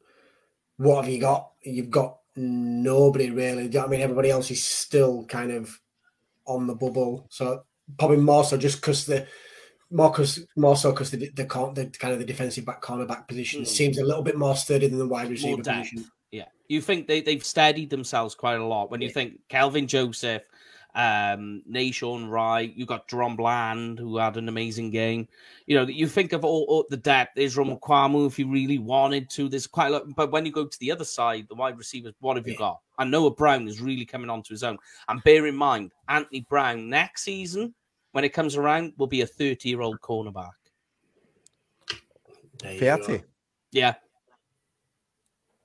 what 0.77 1.05
have 1.05 1.13
you 1.13 1.21
got? 1.21 1.53
You've 1.63 1.91
got 1.91 2.19
nobody 2.37 3.31
really. 3.31 3.63
Do 3.69 3.69
you 3.69 3.71
know 3.71 3.81
what 3.81 3.89
I 3.89 3.91
mean, 3.93 4.01
everybody 4.03 4.31
else 4.31 4.51
is 4.51 4.63
still 4.63 5.25
kind 5.25 5.51
of 5.53 5.81
on 6.47 6.67
the 6.67 6.75
bubble. 6.75 7.27
So 7.31 7.65
probably 7.99 8.19
more 8.19 8.45
so 8.45 8.57
just 8.57 8.81
because 8.81 9.07
the 9.07 9.27
more 9.91 10.13
cause, 10.13 10.45
more 10.57 10.77
so 10.77 10.91
because 10.93 11.11
the 11.11 11.19
the, 11.19 11.45
the 11.45 11.45
kind 11.47 12.13
of 12.13 12.19
the 12.19 12.25
defensive 12.25 12.67
back 12.67 12.83
cornerback 12.83 13.27
position 13.29 13.63
Mm. 13.63 13.67
seems 13.67 13.99
a 13.99 14.05
little 14.05 14.23
bit 14.23 14.37
more 14.37 14.57
sturdy 14.57 14.89
than 14.89 14.99
the 14.99 15.07
wide 15.09 15.31
receiver 15.31 15.63
position. 15.63 16.05
Yeah, 16.33 16.47
you 16.69 16.81
think 16.81 17.07
they 17.07 17.21
they've 17.21 17.45
steadied 17.45 17.91
themselves 17.91 18.35
quite 18.35 18.59
a 18.59 18.65
lot 18.65 18.91
when 18.91 19.01
you 19.01 19.09
Yeah. 19.09 19.15
think 19.15 19.41
Kelvin 19.49 19.87
Joseph, 19.87 20.43
um, 20.97 21.63
Nahshon 21.71 22.29
Wright, 22.31 22.75
you 22.75 22.87
got 22.87 23.07
Jerome 23.07 23.37
Bland 23.37 23.99
who 23.99 24.17
had 24.17 24.37
an 24.37 24.49
amazing 24.49 24.91
game. 24.91 25.29
You 25.67 25.77
know, 25.77 25.87
you 25.87 26.09
think 26.09 26.33
of 26.33 26.45
all, 26.45 26.65
all 26.69 26.87
the 26.89 26.97
depth. 26.97 27.37
Israel 27.39 27.79
Mukuamu, 27.79 28.27
if 28.27 28.39
you 28.39 28.51
really 28.51 28.79
wanted 28.79 29.29
to, 29.31 29.49
there's 29.49 29.67
quite 29.67 29.89
a 29.89 29.91
lot. 29.91 30.05
But 30.17 30.33
when 30.33 30.47
you 30.47 30.53
go 30.53 30.67
to 30.67 30.79
the 30.81 30.91
other 30.91 31.05
side, 31.05 31.47
the 31.49 31.55
wide 31.55 31.77
receivers, 31.79 32.15
what 32.21 32.37
have 32.37 32.47
you 32.47 32.55
Yeah. 32.55 32.59
got? 32.59 32.81
And 32.99 33.11
Noah 33.11 33.31
Brown 33.33 33.69
is 33.69 33.81
really 33.81 34.07
coming 34.07 34.31
onto 34.31 34.55
his 34.55 34.65
own. 34.65 34.79
And 35.09 35.23
bear 35.23 35.47
in 35.47 35.55
mind, 35.55 35.93
Anthony 36.09 36.41
Brown 36.49 36.89
next 36.89 37.23
season, 37.23 37.75
when 38.13 38.25
it 38.25 38.31
comes 38.31 38.57
around, 38.57 38.95
will 38.97 39.07
be 39.07 39.21
a 39.21 39.27
30 39.27 39.69
year 39.69 39.83
old 39.83 40.01
cornerback. 40.01 40.51
There 42.63 42.79
thirty. 42.79 43.23
Yeah, 43.71 43.95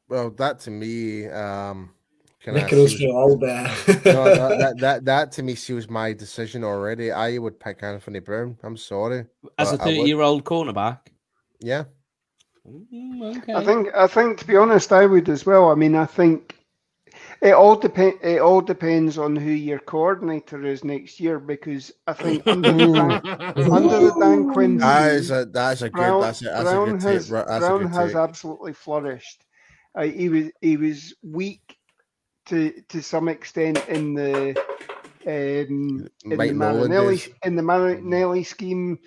Well, 0.10 0.30
that 0.32 0.60
to 0.62 0.72
me, 0.72 1.30
um, 1.30 1.94
can 1.94 1.96
I 1.96 2.01
Making 2.48 2.86
us 2.86 2.92
see- 2.92 2.98
feel 2.98 3.16
old 3.18 3.42
there. 3.42 3.64
no, 4.06 4.24
that, 4.26 4.58
that, 4.60 4.78
that 4.80 5.06
that 5.06 5.32
to 5.34 5.44
me 5.44 5.56
seals 5.56 5.88
my 5.90 6.14
decision 6.14 6.64
already. 6.64 7.12
I 7.12 7.38
would 7.38 7.60
pick 7.60 7.84
Anthony 7.84 8.20
Brown. 8.20 8.58
I'm 8.64 8.78
sorry. 8.78 9.26
as 9.60 9.74
a 9.74 9.78
But 9.78 9.84
I 9.84 9.86
would- 9.88 9.96
30 9.98 10.08
year 10.10 10.22
old 10.22 10.44
cornerback. 10.44 11.00
Yeah. 11.60 11.84
Mm, 12.68 13.38
okay. 13.38 13.54
I 13.54 13.64
think 13.64 13.90
I 13.96 14.08
think 14.08 14.40
to 14.40 14.48
be 14.48 14.56
honest, 14.58 14.92
I 14.92 15.06
would 15.06 15.30
as 15.30 15.46
well. 15.46 15.72
I 15.72 15.76
mean, 15.76 15.96
I 15.96 16.06
think 16.06 16.56
it 17.42 17.54
all 17.54 17.76
depend. 17.76 18.20
It 18.22 18.40
all 18.40 18.62
depends 18.62 19.18
on 19.18 19.36
who 19.36 19.50
your 19.50 19.80
coordinator 19.80 20.64
is 20.66 20.84
next 20.84 21.20
year 21.20 21.40
because 21.40 21.92
I 22.06 22.14
think 22.14 22.46
under 22.48 22.72
the 22.72 22.94
Dan, 22.94 23.72
under 23.72 24.00
the 24.00 24.16
Dan 24.20 24.54
Quinn 24.54 24.78
That 24.78 25.08
scheme, 25.08 25.20
is 25.20 25.32
a 25.32 25.46
that's 25.46 25.82
a 25.82 25.90
good 25.90 25.94
Brown, 25.94 26.22
that's 26.22 26.42
a, 26.42 26.46
that's 26.46 26.70
a 26.70 26.74
good 26.74 27.02
has 27.02 27.30
take. 27.30 27.46
That's 27.48 27.60
Brown 27.66 27.88
has 27.88 28.16
absolutely 28.16 28.74
flourished. 28.74 29.44
Uh, 29.96 30.04
he 30.04 30.30
was 30.30 30.52
he 30.62 30.78
was 30.78 31.16
weak 31.24 31.78
to 32.52 32.72
to 32.90 33.02
some 33.02 33.28
extent 33.28 33.84
in 33.88 34.14
the 34.14 34.50
um, 35.26 36.08
in 36.26 36.38
Mike 36.38 36.50
the 36.50 36.54
Nolan 36.56 36.58
Marinelli 36.90 37.16
days. 37.18 37.30
in 37.46 37.56
the 37.56 37.64
Marinelli 37.64 38.44
scheme. 38.44 39.00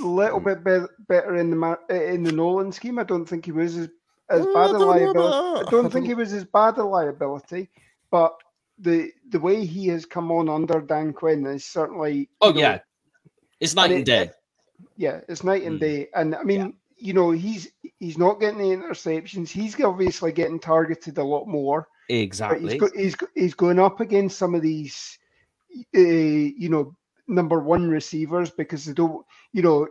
A 0.00 0.02
little 0.02 0.38
bit 0.40 0.62
be- 0.64 0.84
better 1.08 1.36
in 1.36 1.48
the 1.50 1.56
Mar- 1.56 1.80
uh, 1.90 1.94
in 1.94 2.22
the 2.22 2.32
Nolan 2.32 2.72
scheme. 2.72 2.98
I 2.98 3.04
don't 3.04 3.24
think 3.24 3.46
he 3.46 3.52
was 3.52 3.74
as, 3.76 3.88
as 4.28 4.44
Oh, 4.46 4.52
bad 4.54 4.70
a 4.74 4.78
liability. 4.78 5.66
I 5.66 5.70
don't 5.70 5.90
think 5.90 6.06
he 6.06 6.12
was 6.14 6.32
as 6.34 6.44
bad 6.44 6.76
a 6.76 6.84
liability, 6.84 7.70
but 8.10 8.34
the 8.78 9.10
the 9.30 9.40
way 9.40 9.64
he 9.64 9.86
has 9.88 10.04
come 10.04 10.30
on 10.30 10.50
under 10.50 10.80
Dan 10.82 11.12
Quinn 11.14 11.46
is 11.46 11.64
certainly. 11.64 12.28
Oh 12.42 12.48
you 12.48 12.54
know, 12.56 12.60
yeah, 12.60 12.78
it's 13.60 13.74
night 13.74 13.86
and 13.90 14.00
and 14.00 14.02
it- 14.02 14.04
day. 14.12 14.22
it- 14.24 14.34
yeah, 14.96 15.20
it's 15.28 15.42
night 15.42 15.62
and 15.64 15.76
Mm. 15.78 15.80
day. 15.80 16.08
And 16.14 16.34
I 16.34 16.42
mean, 16.42 16.74
you 16.98 17.14
know, 17.14 17.30
he's 17.30 17.70
he's 17.98 18.18
not 18.18 18.40
getting 18.40 18.58
the 18.58 18.76
interceptions. 18.76 19.48
He's 19.48 19.80
obviously 19.80 20.32
getting 20.32 20.60
targeted 20.60 21.16
a 21.18 21.24
lot 21.24 21.46
more. 21.48 21.88
Exactly. 22.08 22.72
He's, 22.72 22.80
go, 22.80 22.88
he's 22.94 23.16
he's 23.34 23.54
going 23.54 23.78
up 23.78 24.00
against 24.00 24.38
some 24.38 24.54
of 24.54 24.62
these, 24.62 25.18
uh, 25.94 26.00
you 26.00 26.68
know, 26.68 26.96
number 27.26 27.60
one 27.60 27.88
receivers 27.88 28.50
because 28.50 28.86
they 28.86 28.94
don't, 28.94 29.24
you 29.52 29.62
know, 29.62 29.88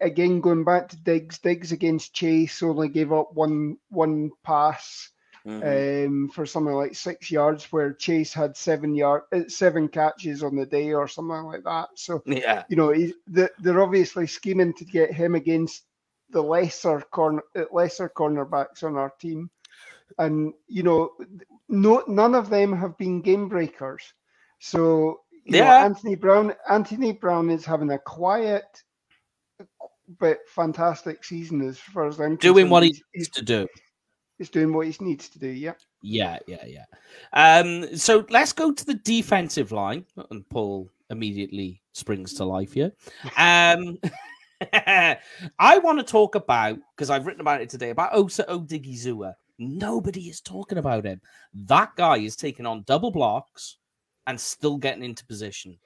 again 0.00 0.40
going 0.40 0.64
back 0.64 0.88
to 0.88 0.96
Diggs. 0.96 1.38
Diggs 1.38 1.72
against 1.72 2.12
Chase 2.12 2.62
only 2.62 2.88
gave 2.88 3.12
up 3.12 3.32
one 3.34 3.78
one 3.88 4.30
pass. 4.44 5.08
Mm-hmm. 5.44 6.06
Um, 6.06 6.28
for 6.28 6.46
something 6.46 6.72
like 6.72 6.94
six 6.94 7.28
yards, 7.28 7.64
where 7.72 7.94
Chase 7.94 8.32
had 8.32 8.56
seven 8.56 8.94
yard, 8.94 9.22
uh, 9.32 9.40
seven 9.48 9.88
catches 9.88 10.44
on 10.44 10.54
the 10.54 10.64
day, 10.64 10.92
or 10.92 11.08
something 11.08 11.42
like 11.42 11.64
that. 11.64 11.88
So, 11.96 12.22
yeah, 12.26 12.62
you 12.68 12.76
know, 12.76 12.92
he, 12.92 13.12
they're 13.26 13.82
obviously 13.82 14.28
scheming 14.28 14.72
to 14.74 14.84
get 14.84 15.12
him 15.12 15.34
against 15.34 15.82
the 16.30 16.40
lesser 16.40 17.00
corner, 17.10 17.42
uh, 17.56 17.64
lesser 17.72 18.08
cornerbacks 18.08 18.84
on 18.84 18.96
our 18.96 19.12
team 19.18 19.50
and 20.18 20.52
you 20.68 20.82
know, 20.82 21.10
no, 21.68 22.04
none 22.06 22.34
of 22.34 22.50
them 22.50 22.72
have 22.76 22.96
been 22.98 23.20
game 23.20 23.48
breakers. 23.48 24.02
So 24.60 25.20
yeah, 25.44 25.60
know, 25.60 25.70
Anthony 25.86 26.14
Brown, 26.14 26.54
Anthony 26.68 27.12
Brown 27.12 27.50
is 27.50 27.64
having 27.64 27.90
a 27.90 27.98
quiet 27.98 28.64
but 30.18 30.38
fantastic 30.48 31.24
season 31.24 31.62
as 31.62 31.78
far 31.78 32.06
as 32.06 32.20
I'm 32.20 32.36
doing 32.36 32.68
what 32.68 32.82
he 32.82 32.94
needs 33.14 33.28
to 33.30 33.42
do. 33.42 33.66
He's 34.38 34.50
doing 34.50 34.72
what 34.72 34.86
he 34.86 35.04
needs 35.04 35.28
to 35.30 35.38
do. 35.38 35.48
Yeah. 35.48 35.74
Yeah, 36.02 36.38
yeah, 36.48 36.64
yeah. 36.66 36.84
Um, 37.32 37.96
so 37.96 38.26
let's 38.28 38.52
go 38.52 38.72
to 38.72 38.84
the 38.84 38.94
defensive 38.94 39.70
line, 39.70 40.04
and 40.30 40.48
Paul 40.48 40.90
immediately 41.10 41.80
springs 41.92 42.34
to 42.34 42.44
life 42.44 42.72
here. 42.72 42.92
Um, 43.36 43.98
I 45.58 45.78
want 45.78 45.98
to 45.98 46.04
talk 46.04 46.34
about 46.34 46.78
because 46.96 47.10
I've 47.10 47.26
written 47.26 47.40
about 47.40 47.60
it 47.60 47.68
today 47.68 47.90
about 47.90 48.14
Osa 48.14 48.44
Odighizuwa. 48.44 49.34
Nobody 49.58 50.28
is 50.28 50.40
talking 50.40 50.78
about 50.78 51.04
him. 51.04 51.20
That 51.54 51.94
guy 51.96 52.18
is 52.18 52.36
taking 52.36 52.66
on 52.66 52.84
double 52.86 53.10
blocks 53.10 53.78
and 54.26 54.40
still 54.40 54.76
getting 54.76 55.04
into 55.04 55.26
position. 55.26 55.78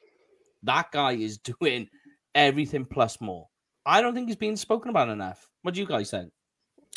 That 0.63 0.91
guy 0.93 1.13
is 1.13 1.39
doing 1.61 1.89
everything 2.35 2.85
plus 2.85 3.21
more. 3.21 3.49
I 3.85 4.01
don't 4.01 4.15
think 4.15 4.29
he's 4.29 4.37
being 4.37 4.57
spoken 4.57 4.91
about 4.91 5.09
enough. 5.09 5.49
What 5.63 5.75
do 5.75 5.81
you 5.81 5.87
guys 5.87 6.11
think? 6.11 6.33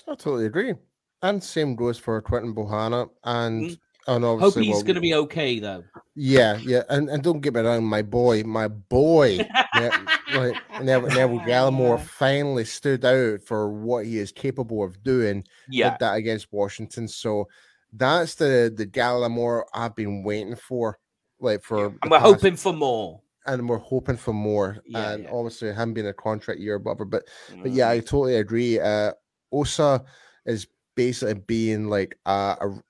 I 0.08 0.12
totally 0.12 0.46
agree. 0.46 0.74
And 1.22 1.44
same 1.44 1.76
goes 1.76 1.98
for 1.98 2.22
Quinton 2.22 2.56
Bohanna. 2.56 3.10
And 3.24 3.64
mm-hmm. 3.64 3.74
And 4.10 4.26
obviously, 4.26 4.64
Hope 4.64 4.66
he's 4.66 4.74
well, 4.78 4.84
going 4.84 4.95
to 4.95 5.01
be 5.01 5.14
okay 5.14 5.60
though. 5.60 5.84
Yeah, 6.16 6.57
yeah, 6.57 6.82
and, 6.89 7.10
and 7.10 7.22
don't 7.22 7.41
get 7.41 7.53
me 7.53 7.62
wrong, 7.62 7.86
my 7.86 8.01
boy, 8.01 8.41
my 8.43 8.68
boy, 8.68 9.47
yeah, 9.76 10.05
like 10.34 10.55
Neville, 10.82 11.10
Neville 11.10 11.39
Gallimore 11.41 12.01
finally 12.01 12.66
stood 12.66 13.05
out 13.05 13.41
for 13.43 13.70
what 13.70 14.07
he 14.07 14.18
is 14.18 14.32
capable 14.32 14.84
of 14.84 15.03
doing. 15.03 15.43
Yeah, 15.70 15.95
that 15.99 16.16
against 16.16 16.51
Washington. 16.51 17.07
So 17.07 17.49
that's 17.93 18.34
the 18.34 18.74
the 18.76 18.88
Gallimore 18.88 19.66
I've 19.76 19.95
been 19.95 20.24
waiting 20.24 20.55
for, 20.55 20.97
like 21.39 21.62
for. 21.62 21.86
And 22.01 22.10
we're 22.10 22.18
past, 22.18 22.34
hoping 22.34 22.55
for 22.55 22.74
more. 22.74 23.22
And 23.45 23.70
we're 23.70 23.78
hoping 23.78 24.18
for 24.18 24.34
more. 24.34 24.80
Yeah, 24.88 25.12
and 25.12 25.24
yeah. 25.26 25.30
obviously, 25.32 25.72
him 25.72 25.93
being 25.93 26.07
a 26.07 26.14
contract 26.14 26.60
year 26.60 26.76
above 26.76 26.97
but 26.97 27.28
mm. 27.51 27.62
but 27.62 27.72
yeah, 27.72 27.89
I 27.89 27.99
mm. 27.99 28.05
totally 28.07 28.38
agree. 28.38 28.80
Uh, 28.80 29.12
Osa 29.51 30.03
is 30.47 30.66
basically 30.95 31.36
being 31.36 31.89
like 31.89 32.18
a, 32.26 32.57
a 32.60 32.82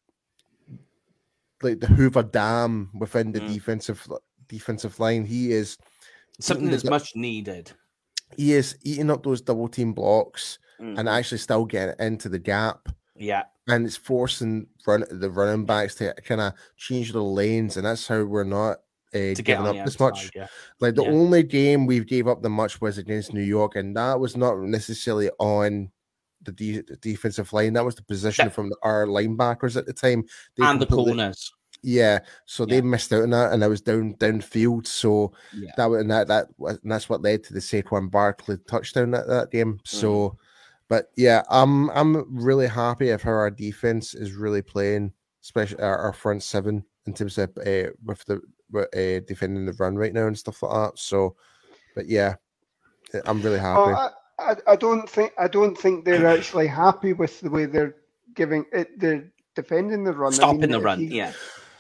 like 1.62 1.80
the 1.80 1.88
Hoover 1.88 2.24
Dam 2.24 2.90
within 2.94 3.32
the 3.32 3.42
mm. 3.42 3.54
defensive 3.54 4.08
defensive 4.48 5.00
line. 5.00 5.26
He 5.26 5.52
is 5.52 5.78
something 6.40 6.70
that's 6.70 6.84
the, 6.84 6.90
much 6.90 7.16
needed. 7.16 7.72
He 8.38 8.54
is 8.54 8.78
eating 8.84 9.10
up 9.10 9.24
those 9.24 9.42
double 9.42 9.68
team 9.68 9.94
blocks 9.94 10.60
mm. 10.80 10.98
and 10.98 11.10
actually 11.10 11.40
still 11.40 11.66
getting 11.66 11.96
into 12.00 12.30
the 12.30 12.40
gap. 12.40 12.90
Yeah. 13.16 13.44
And 13.68 13.86
it's 13.86 13.98
forcing 13.98 14.68
run 14.88 15.04
the 15.12 15.30
running 15.30 15.66
backs 15.66 15.96
to 15.96 16.14
kind 16.26 16.42
of 16.42 16.54
change 16.78 17.12
the 17.12 17.22
lanes, 17.22 17.78
and 17.78 17.86
that's 17.86 18.08
how 18.08 18.24
we're 18.24 18.44
not 18.44 18.78
uh, 19.14 19.34
giving 19.36 19.68
up 19.68 19.76
this 19.86 20.00
much. 20.00 20.32
Yeah. 20.36 20.48
Like 20.80 20.96
the 20.96 21.04
yeah. 21.04 21.12
only 21.12 21.44
game 21.44 21.86
we've 21.86 22.08
gave 22.08 22.28
up 22.28 22.42
the 22.42 22.50
much 22.50 22.82
was 22.82 22.98
against 22.98 23.34
New 23.34 23.44
York, 23.44 23.76
and 23.76 23.96
that 23.96 24.20
was 24.20 24.36
not 24.36 24.58
necessarily 24.60 25.30
on 25.38 25.92
the, 26.44 26.52
de- 26.52 26.82
the 26.82 26.98
defensive 26.98 27.52
line. 27.54 27.74
That 27.74 27.86
was 27.86 27.96
the 27.96 28.04
position 28.04 28.46
yeah. 28.46 28.52
from 28.52 28.72
our 28.84 29.06
linebackers 29.06 29.76
at 29.76 29.86
the 29.86 29.94
time. 29.94 30.26
They 30.56 30.66
and 30.66 30.82
the 30.82 30.86
corners. 30.86 31.52
Yeah, 31.82 32.20
so 32.46 32.66
yeah. 32.68 32.76
they 32.76 32.82
missed 32.82 33.14
out 33.14 33.24
on 33.24 33.30
that, 33.30 33.54
and 33.54 33.64
I 33.64 33.68
was 33.68 33.82
down 33.82 34.16
downfield. 34.16 34.86
So 34.86 35.32
yeah. 35.56 35.72
that 35.78 35.90
and 35.90 36.12
that 36.12 36.28
that 36.28 36.48
and 36.60 36.92
that's 36.92 37.08
what 37.08 37.22
led 37.22 37.44
to 37.46 37.54
the 37.54 37.60
Saquon 37.60 38.12
Barkley 38.12 38.58
touchdown 38.68 39.14
at 39.14 39.28
that 39.28 39.52
game. 39.52 39.80
So, 39.86 40.30
mm. 40.30 40.38
but 40.90 41.12
yeah, 41.16 41.44
I'm 41.50 41.90
I'm 41.92 42.26
really 42.36 42.68
happy 42.68 43.12
of 43.12 43.22
how 43.22 43.32
our 43.32 43.52
defense 43.52 44.14
is 44.14 44.34
really 44.34 44.62
playing, 44.62 45.14
especially 45.42 45.82
our, 45.82 45.98
our 45.98 46.14
front 46.14 46.44
seven 46.44 46.84
in 47.06 47.14
terms 47.14 47.38
of 47.38 47.50
uh, 47.60 47.92
with 48.04 48.26
the 48.26 48.42
uh, 48.76 49.26
defending 49.26 49.66
the 49.66 49.74
run 49.74 49.96
right 49.96 50.14
now 50.14 50.28
and 50.28 50.38
stuff 50.38 50.62
like 50.62 50.74
that. 50.74 51.00
So, 51.00 51.36
but 51.96 52.08
yeah, 52.10 52.36
I'm 53.26 53.42
really 53.42 53.60
happy. 53.60 53.94
Oh, 53.96 54.10
I, 54.40 54.56
I 54.68 54.76
don't 54.76 55.10
think 55.10 55.34
I 55.38 55.48
don't 55.48 55.78
think 55.78 56.06
they're 56.06 56.28
actually 56.38 56.68
happy 56.68 57.14
with 57.14 57.40
the 57.42 57.50
way 57.50 57.66
they're 57.66 57.96
giving 58.36 58.66
it. 58.72 59.00
They're 59.00 59.32
defending 59.56 60.04
the 60.04 60.14
run, 60.14 60.32
stopping 60.32 60.64
I 60.64 60.68
mean, 60.68 60.72
the 60.72 60.82
run. 60.82 61.00
He, 61.00 61.06
yeah, 61.18 61.34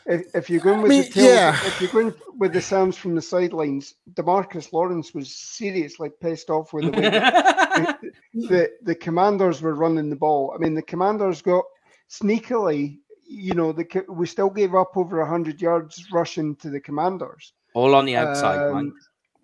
if, 0.09 0.35
if 0.35 0.49
you're 0.49 0.61
going 0.61 0.81
with 0.81 0.91
I 0.91 0.95
mean, 0.95 1.03
the 1.03 1.09
tails, 1.09 1.27
yeah. 1.27 1.67
if 1.67 1.79
you're 1.79 1.91
going 1.91 2.13
with 2.37 2.53
the 2.53 2.61
sounds 2.61 2.97
from 2.97 3.15
the 3.15 3.21
sidelines, 3.21 3.93
Demarcus 4.13 4.73
Lawrence 4.73 5.13
was 5.13 5.33
seriously 5.33 6.09
pissed 6.09 6.49
off 6.49 6.73
with 6.73 6.85
the 6.85 6.91
way 6.91 7.09
the, 7.09 7.97
the, 8.33 8.71
the 8.81 8.95
Commanders 8.95 9.61
were 9.61 9.75
running 9.75 10.09
the 10.09 10.15
ball. 10.15 10.51
I 10.55 10.57
mean, 10.57 10.73
the 10.73 10.81
Commanders 10.81 11.41
got 11.43 11.63
sneakily, 12.09 12.97
you 13.27 13.53
know, 13.53 13.71
the 13.71 14.05
we 14.09 14.25
still 14.25 14.49
gave 14.49 14.73
up 14.73 14.97
over 14.97 15.23
hundred 15.23 15.61
yards 15.61 16.07
rushing 16.11 16.55
to 16.57 16.69
the 16.69 16.79
Commanders. 16.79 17.53
All 17.75 17.93
on 17.93 18.05
the 18.05 18.15
outside, 18.15 18.71
um, 18.71 18.93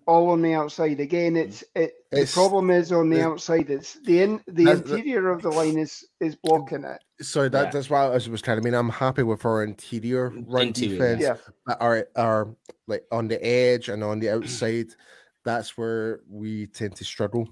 all 0.08 0.30
on 0.30 0.42
the 0.42 0.54
outside. 0.54 1.00
Again, 1.00 1.36
it's 1.36 1.64
it. 1.76 1.94
It's, 2.12 2.34
the 2.34 2.40
problem 2.40 2.70
is 2.70 2.92
on 2.92 3.10
the 3.10 3.24
outside. 3.24 3.70
It's 3.70 3.96
the 4.02 4.22
in 4.22 4.42
the 4.48 4.72
interior 4.72 5.30
of 5.30 5.42
the 5.42 5.50
line 5.50 5.78
is 5.78 6.06
is 6.20 6.36
blocking 6.36 6.84
it. 6.84 7.02
So 7.22 7.50
that, 7.50 7.66
yeah. 7.66 7.72
that's 7.72 7.90
why 7.90 8.06
I 8.06 8.10
was, 8.10 8.30
was 8.30 8.42
trying 8.42 8.58
to 8.58 8.64
mean 8.64 8.74
I'm 8.74 8.90
happy 8.90 9.24
with 9.24 9.46
our 9.46 9.64
interior 9.64 10.30
run 10.30 10.68
interior, 10.68 11.16
defense. 11.16 11.22
Yeah. 11.22 11.76
Our 11.80 12.08
our 12.16 12.56
like 12.88 13.06
on 13.12 13.28
the 13.28 13.44
edge 13.44 13.90
and 13.90 14.04
on 14.04 14.20
the 14.20 14.30
outside, 14.30 14.88
that's 15.44 15.78
where 15.78 16.22
we 16.30 16.68
tend 16.68 16.96
to 16.98 17.04
struggle. 17.04 17.50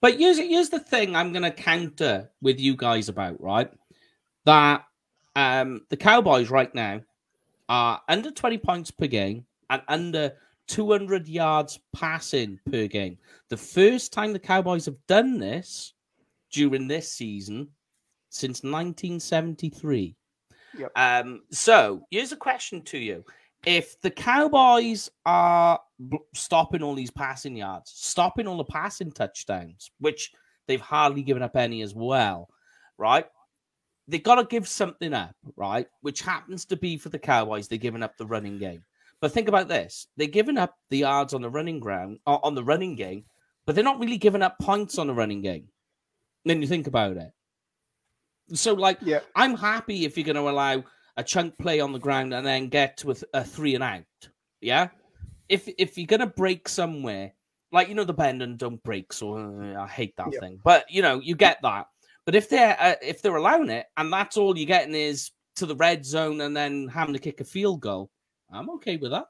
But 0.00 0.18
here's 0.18 0.38
here's 0.38 0.70
the 0.70 0.80
thing 0.80 1.14
I'm 1.14 1.32
gonna 1.32 1.52
counter 1.52 2.30
with 2.40 2.58
you 2.58 2.76
guys 2.76 3.08
about, 3.08 3.40
right? 3.40 3.70
That 4.44 4.84
um 5.36 5.82
the 5.90 5.96
Cowboys 5.96 6.50
right 6.50 6.74
now 6.74 7.02
are 7.68 8.00
under 8.08 8.30
20 8.30 8.58
points 8.58 8.90
per 8.90 9.06
game 9.06 9.46
and 9.70 9.82
under 9.88 10.32
200 10.68 11.28
yards 11.28 11.80
passing 11.92 12.58
per 12.70 12.86
game. 12.86 13.18
The 13.48 13.56
first 13.56 14.12
time 14.12 14.32
the 14.32 14.38
Cowboys 14.38 14.86
have 14.86 14.96
done 15.06 15.38
this 15.38 15.94
during 16.50 16.88
this 16.88 17.12
season 17.12 17.68
since 18.30 18.62
1973. 18.62 20.16
Yep. 20.78 20.92
Um, 20.96 21.42
so 21.50 22.06
here's 22.10 22.32
a 22.32 22.36
question 22.36 22.82
to 22.84 22.98
you. 22.98 23.24
If 23.64 24.00
the 24.00 24.10
Cowboys 24.10 25.10
are 25.24 25.78
stopping 26.34 26.82
all 26.82 26.94
these 26.94 27.10
passing 27.10 27.56
yards, 27.56 27.92
stopping 27.94 28.48
all 28.48 28.56
the 28.56 28.64
passing 28.64 29.12
touchdowns, 29.12 29.90
which 30.00 30.32
they've 30.66 30.80
hardly 30.80 31.22
given 31.22 31.42
up 31.42 31.56
any 31.56 31.82
as 31.82 31.94
well, 31.94 32.48
right? 32.98 33.26
They've 34.08 34.22
got 34.22 34.36
to 34.36 34.44
give 34.44 34.66
something 34.66 35.14
up, 35.14 35.36
right? 35.56 35.86
Which 36.00 36.22
happens 36.22 36.64
to 36.66 36.76
be 36.76 36.96
for 36.96 37.08
the 37.08 37.18
Cowboys, 37.18 37.68
they're 37.68 37.78
giving 37.78 38.02
up 38.02 38.16
the 38.16 38.26
running 38.26 38.58
game. 38.58 38.82
But 39.22 39.30
think 39.30 39.48
about 39.48 39.68
this: 39.68 40.08
they're 40.16 40.26
giving 40.26 40.58
up 40.58 40.76
the 40.90 40.98
yards 40.98 41.32
on 41.32 41.42
the 41.42 41.48
running 41.48 41.78
ground 41.78 42.18
uh, 42.26 42.38
on 42.42 42.56
the 42.56 42.64
running 42.64 42.96
game, 42.96 43.24
but 43.64 43.74
they're 43.74 43.84
not 43.84 44.00
really 44.00 44.18
giving 44.18 44.42
up 44.42 44.58
points 44.58 44.98
on 44.98 45.06
the 45.06 45.14
running 45.14 45.40
game. 45.40 45.68
Then 46.44 46.60
you 46.60 46.66
think 46.66 46.88
about 46.88 47.16
it. 47.16 47.30
So, 48.52 48.74
like, 48.74 48.98
yeah. 49.00 49.20
I'm 49.36 49.56
happy 49.56 50.04
if 50.04 50.18
you're 50.18 50.24
going 50.24 50.34
to 50.34 50.50
allow 50.50 50.82
a 51.16 51.22
chunk 51.22 51.56
play 51.56 51.78
on 51.78 51.92
the 51.92 52.00
ground 52.00 52.34
and 52.34 52.44
then 52.44 52.68
get 52.68 52.96
to 52.98 53.12
a, 53.12 53.14
a 53.32 53.44
three 53.44 53.76
and 53.76 53.84
out. 53.84 54.02
Yeah. 54.60 54.88
If 55.48 55.68
if 55.78 55.96
you're 55.96 56.08
going 56.08 56.20
to 56.20 56.26
break 56.26 56.68
somewhere, 56.68 57.32
like 57.70 57.88
you 57.88 57.94
know 57.94 58.04
the 58.04 58.12
bend 58.12 58.42
and 58.42 58.58
don't 58.58 58.82
break, 58.82 59.12
so 59.12 59.36
uh, 59.36 59.80
I 59.80 59.86
hate 59.86 60.16
that 60.16 60.30
yeah. 60.32 60.40
thing. 60.40 60.58
But 60.64 60.90
you 60.90 61.00
know 61.00 61.20
you 61.20 61.36
get 61.36 61.58
that. 61.62 61.86
But 62.24 62.34
if 62.34 62.48
they're 62.48 62.76
uh, 62.80 62.94
if 63.00 63.22
they're 63.22 63.36
allowing 63.36 63.70
it 63.70 63.86
and 63.96 64.12
that's 64.12 64.36
all 64.36 64.58
you're 64.58 64.66
getting 64.66 64.96
is 64.96 65.30
to 65.56 65.66
the 65.66 65.76
red 65.76 66.04
zone 66.04 66.40
and 66.40 66.56
then 66.56 66.88
having 66.88 67.14
to 67.14 67.20
kick 67.20 67.40
a 67.40 67.44
field 67.44 67.80
goal, 67.80 68.10
I'm 68.52 68.70
okay 68.70 68.96
with 68.96 69.10
that. 69.10 69.26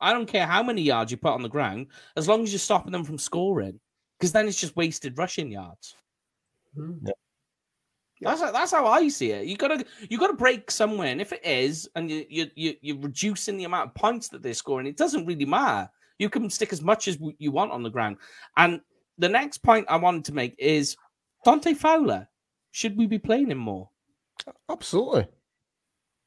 I 0.00 0.12
don't 0.12 0.26
care 0.26 0.46
how 0.46 0.62
many 0.62 0.82
yards 0.82 1.10
you 1.10 1.16
put 1.16 1.32
on 1.32 1.42
the 1.42 1.48
ground, 1.48 1.86
as 2.16 2.28
long 2.28 2.42
as 2.42 2.52
you're 2.52 2.58
stopping 2.58 2.92
them 2.92 3.04
from 3.04 3.18
scoring, 3.18 3.78
because 4.18 4.32
then 4.32 4.48
it's 4.48 4.60
just 4.60 4.76
wasted 4.76 5.16
rushing 5.16 5.52
yards. 5.52 5.94
Mm. 6.76 6.98
Yeah. 7.04 7.12
That's 8.22 8.40
that's 8.40 8.72
how 8.72 8.86
I 8.86 9.08
see 9.08 9.32
it. 9.32 9.46
You 9.46 9.56
gotta 9.56 9.84
you 10.08 10.18
gotta 10.18 10.32
break 10.32 10.70
somewhere, 10.70 11.08
and 11.08 11.20
if 11.20 11.32
it 11.32 11.44
is, 11.44 11.88
and 11.96 12.10
you 12.10 12.24
you, 12.28 12.50
you 12.54 12.74
you're 12.80 12.98
reducing 12.98 13.56
the 13.56 13.64
amount 13.64 13.90
of 13.90 13.94
points 13.94 14.28
that 14.28 14.42
they're 14.42 14.54
scoring, 14.54 14.86
it 14.86 14.96
doesn't 14.96 15.26
really 15.26 15.44
matter. 15.44 15.90
You 16.18 16.30
can 16.30 16.48
stick 16.50 16.72
as 16.72 16.82
much 16.82 17.08
as 17.08 17.18
you 17.38 17.50
want 17.50 17.72
on 17.72 17.82
the 17.82 17.90
ground. 17.90 18.16
And 18.56 18.80
the 19.18 19.28
next 19.28 19.58
point 19.58 19.86
I 19.88 19.96
wanted 19.96 20.24
to 20.26 20.34
make 20.34 20.54
is 20.58 20.96
Dante 21.44 21.74
Fowler. 21.74 22.28
Should 22.70 22.96
we 22.96 23.06
be 23.06 23.18
playing 23.18 23.50
him 23.50 23.58
more? 23.58 23.88
Absolutely. 24.70 25.26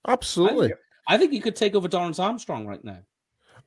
Absolutely. 0.07 0.73
I 1.07 1.17
think 1.17 1.31
he 1.31 1.39
could 1.39 1.55
take 1.55 1.75
over 1.75 1.87
Dorance 1.87 2.19
Armstrong 2.19 2.65
right 2.67 2.83
now. 2.83 2.99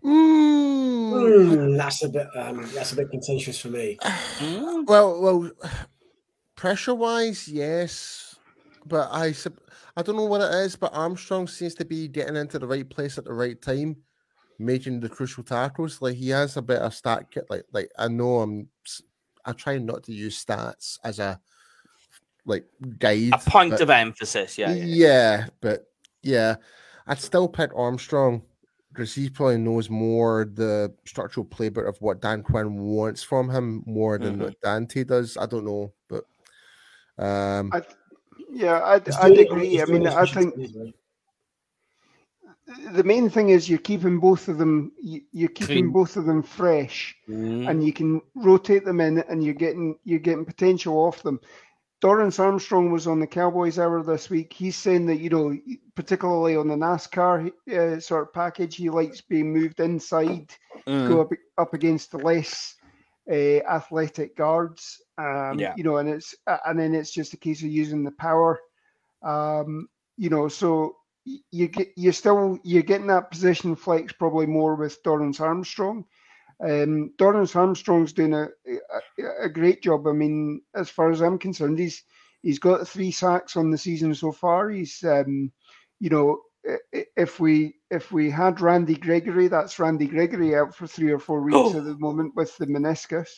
Mm. 0.05 1.13
Mm, 1.13 1.77
that's 1.77 2.05
a 2.05 2.09
bit 2.09 2.29
um, 2.37 2.69
that's 2.75 2.93
a 2.93 2.97
bit 2.97 3.11
contentious 3.11 3.59
for 3.61 3.69
me. 3.69 3.99
Mm. 4.03 4.87
Well, 4.87 5.21
well, 5.21 5.51
pressure 6.55 6.95
wise, 6.95 7.49
yes, 7.49 8.37
but 8.87 9.09
I 9.11 9.35
I 9.97 10.03
don't 10.03 10.17
know 10.17 10.27
what 10.27 10.41
it 10.41 10.55
is, 10.65 10.77
but 10.77 10.95
Armstrong 10.95 11.49
seems 11.49 11.75
to 11.77 11.85
be 11.85 12.07
getting 12.09 12.37
into 12.37 12.59
the 12.59 12.67
right 12.67 12.89
place 12.89 13.19
at 13.19 13.25
the 13.25 13.33
right 13.33 13.61
time, 13.61 13.97
making 14.59 15.01
the 15.01 15.09
crucial 15.09 15.43
tackles. 15.43 16.01
Like 16.01 16.17
he 16.17 16.29
has 16.31 16.57
a 16.57 16.63
bit 16.63 16.79
of 16.79 16.95
stat 16.95 17.31
kit. 17.31 17.47
Like 17.51 17.65
like 17.73 17.91
I 17.99 18.07
know 18.09 18.41
I'm 18.41 18.69
s- 18.87 19.03
I 19.45 19.53
try 19.53 19.79
not 19.79 20.05
to 20.05 20.13
use 20.13 20.45
stats 20.45 20.99
as 21.03 21.19
a 21.19 21.41
like 22.45 22.67
guide. 22.99 23.33
A 23.33 23.39
point 23.39 23.73
but- 23.73 23.81
of 23.81 23.91
emphasis, 23.91 24.59
yeah. 24.59 24.73
yeah. 24.73 24.85
yeah, 24.85 25.47
but 25.61 25.87
yeah, 26.23 26.57
I'd 27.09 27.19
still 27.21 27.49
pick 27.49 27.71
Armstrong 27.75 28.43
because 28.93 29.15
he 29.15 29.29
probably 29.31 29.59
knows 29.59 29.89
more 29.91 30.45
the 30.53 30.93
structural 31.07 31.47
playbook 31.47 31.89
of 31.89 31.97
what 32.01 32.21
Dan 32.21 32.43
Quinn 32.43 32.79
wants 32.79 33.23
from 33.23 33.49
him 33.51 33.83
more 33.87 34.19
than 34.19 34.37
Mhm. 34.37 34.43
what 34.45 34.61
Dante 34.61 35.05
does. 35.05 35.37
I 35.37 35.47
don't 35.47 35.65
know, 35.65 35.93
but 36.09 36.25
um, 37.19 37.71
I, 37.73 37.83
yeah, 38.51 38.81
I'd, 38.85 39.09
I'd 39.11 39.35
doing 39.35 39.39
it- 39.41 39.51
agree. 39.51 39.83
I 39.83 39.85
mean, 39.87 40.07
I 40.07 40.25
think 40.27 40.55
the 42.93 43.03
main 43.05 43.31
thing 43.31 43.49
is 43.49 43.69
you're 43.69 43.79
keeping 43.79 44.19
both 44.19 44.49
of 44.49 44.59
them. 44.59 44.93
you- 45.03 45.23
You're 45.33 45.49
keeping 45.49 45.77
Clean. 45.85 45.91
both 45.91 46.17
of 46.17 46.27
them 46.27 46.43
fresh, 46.43 47.17
Mm. 47.29 47.69
and 47.69 47.85
you 47.85 47.93
can 47.93 48.21
rotate 48.35 48.85
them 48.85 49.01
in, 49.01 49.19
and 49.21 49.43
you're 49.43 49.55
getting 49.55 49.99
you're 50.05 50.19
getting 50.19 50.45
potential 50.45 50.95
off 50.97 51.23
them. 51.23 51.41
Dorance 52.01 52.39
Armstrong 52.39 52.93
was 52.93 53.07
on 53.09 53.19
the 53.19 53.27
Cowboys 53.27 53.79
Hour 53.79 54.03
this 54.03 54.31
week. 54.31 54.53
He's 54.53 54.77
saying 54.77 55.07
that 55.07 55.19
you 55.19 55.31
know, 55.31 55.57
particularly 55.97 56.57
on 56.57 56.69
the 56.69 56.77
NASCAR 56.77 57.51
uh, 57.73 57.99
sort 58.01 58.29
of 58.29 58.33
package, 58.33 58.77
he 58.77 58.89
likes 58.89 59.21
being 59.21 59.53
moved 59.53 59.81
inside, 59.81 60.53
Mm. 60.87 61.09
go 61.09 61.21
up 61.23 61.33
up 61.59 61.75
against 61.75 62.13
the 62.13 62.19
less 62.19 62.77
uh, 63.31 63.59
athletic 63.69 64.37
guards. 64.37 65.03
Um, 65.19 65.59
Yeah. 65.59 65.75
You 65.77 65.83
know, 65.85 65.97
and 65.97 66.09
it's 66.09 66.35
uh, 66.47 66.59
and 66.67 66.79
then 66.79 66.95
it's 66.95 67.11
just 67.11 67.35
a 67.35 67.37
case 67.37 67.63
of 67.63 67.69
using 67.69 68.05
the 68.05 68.13
power. 68.13 68.61
Um, 69.23 69.89
you 70.17 70.31
know, 70.31 70.49
so 70.49 70.97
you 71.25 71.69
get 71.69 71.89
you're 71.97 72.13
still 72.13 72.59
you're 72.63 72.83
getting 72.83 73.09
that 73.09 73.31
position 73.31 73.75
flex 73.75 74.13
probably 74.13 74.47
more 74.47 74.77
with 74.77 75.03
Dorance 75.03 75.41
Armstrong. 75.41 76.05
Um, 76.61 77.13
Dorance 77.19 77.55
Armstrong's 77.55 78.13
doing 78.13 78.35
a, 78.35 78.49
a 78.67 79.45
a 79.45 79.49
great 79.49 79.83
job. 79.83 80.07
I 80.07 80.13
mean, 80.13 80.61
as 80.75 80.91
far 80.91 81.11
as 81.11 81.21
I'm 81.23 81.39
concerned, 81.39 81.79
he's 81.79 82.03
he's 82.43 82.59
got 82.59 82.87
three 82.89 83.11
sacks 83.13 83.57
on 83.57 83.71
the 83.71 83.79
season 83.79 84.15
so 84.15 84.33
far. 84.33 84.69
He's 84.71 85.03
um, 85.05 85.53
you 86.01 86.11
know, 86.11 86.41
i- 86.69 86.79
i- 86.99 87.07
if 87.17 87.39
we 87.39 87.75
if 87.91 88.11
we 88.11 88.29
had 88.31 88.61
Randy 88.61 88.97
Gregory, 88.97 89.47
that's 89.49 89.79
Randy 89.79 90.07
Gregory 90.09 90.57
out 90.57 90.75
for 90.75 90.87
three 90.89 91.13
or 91.13 91.19
four 91.21 91.41
weeks 91.43 91.57
Oh. 91.57 91.77
at 91.79 91.85
the 91.85 91.97
moment 91.99 92.35
with 92.35 92.57
the 92.59 92.67
meniscus. 92.67 93.29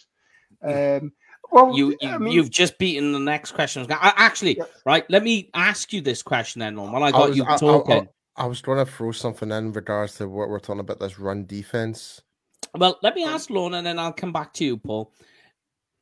Um, 0.63 1.13
well, 1.53 1.77
You, 1.77 1.97
you 2.01 2.09
I 2.09 2.19
mean, 2.19 2.33
you've 2.33 2.51
just 2.51 2.79
beaten 2.79 3.13
the 3.13 3.19
next 3.19 3.53
question. 3.53 3.87
I, 3.91 4.13
actually, 4.17 4.57
Yeah. 4.59 4.65
right? 4.85 5.09
Let 5.11 5.23
me 5.23 5.51
ask 5.55 5.93
you 5.93 6.01
this 6.01 6.23
question 6.23 6.61
then, 6.61 6.75
Norm. 6.75 6.93
While 6.93 7.03
I 7.05 7.11
I 7.11 7.27
was- 7.29 7.37
you 7.37 7.45
I- 7.45 7.55
I- 7.55 7.57
talking. 7.59 8.09
I 8.37 8.47
was 8.47 8.63
going 8.63 8.79
to 8.85 8.91
throw 8.91 9.13
something 9.13 9.51
in 9.51 9.73
regards 9.73 10.15
to 10.17 10.29
what 10.29 10.49
we're 10.49 10.61
talking 10.61 10.81
about 10.81 10.99
this 11.01 11.19
run 11.19 11.45
defense. 11.45 12.23
Well, 12.75 12.99
let 13.03 13.15
me 13.15 13.25
ask 13.25 13.51
Lorna, 13.51 13.79
and 13.79 13.87
then 13.87 13.99
I'll 13.99 14.13
come 14.13 14.33
back 14.33 14.53
to 14.55 14.65
you, 14.65 14.77
Paul. 14.77 15.13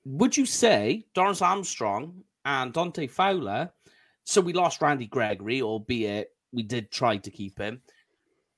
Would 0.04 0.36
you 0.36 0.46
say 0.46 1.06
Dorance 1.14 1.42
Armstrong 1.42 2.22
and 2.44 2.72
Dante 2.72 3.06
Fowler? 3.06 3.70
So 4.24 4.40
we 4.40 4.52
lost 4.52 4.82
Randy 4.82 5.06
Gregory, 5.06 5.62
albeit 5.62 6.30
we 6.52 6.62
did 6.62 6.90
try 6.90 7.16
to 7.16 7.30
keep 7.30 7.58
him. 7.58 7.80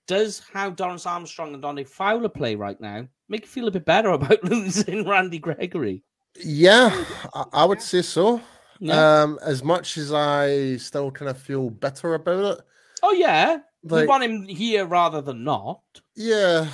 Does 0.06 0.42
how 0.52 0.70
Dorance 0.70 1.06
Armstrong 1.06 1.52
and 1.54 1.62
Dante 1.62 1.84
Fowler 1.84 2.28
play 2.28 2.56
right 2.56 2.80
now 2.80 3.06
make 3.28 3.42
you 3.42 3.48
feel 3.48 3.68
a 3.68 3.70
bit 3.70 3.84
better 3.84 4.10
about 4.10 4.42
losing 4.44 5.08
Randy 5.08 5.38
Gregory? 5.38 6.02
Yeah, 6.42 7.04
I, 7.34 7.44
I 7.52 7.64
would 7.64 7.82
say 7.82 8.02
so. 8.02 8.40
Yeah. 8.80 9.22
Um, 9.22 9.38
as 9.44 9.62
much 9.62 9.98
as 9.98 10.12
I 10.12 10.76
still 10.76 11.10
kind 11.10 11.30
of 11.30 11.38
feel 11.38 11.68
bitter 11.70 12.14
about 12.14 12.58
it, 12.58 12.64
oh 13.02 13.12
yeah, 13.12 13.58
we 13.82 13.90
like 13.90 14.08
want 14.08 14.24
him 14.24 14.44
here 14.44 14.86
rather 14.86 15.20
than 15.20 15.44
not. 15.44 15.82
yeah, 16.14 16.68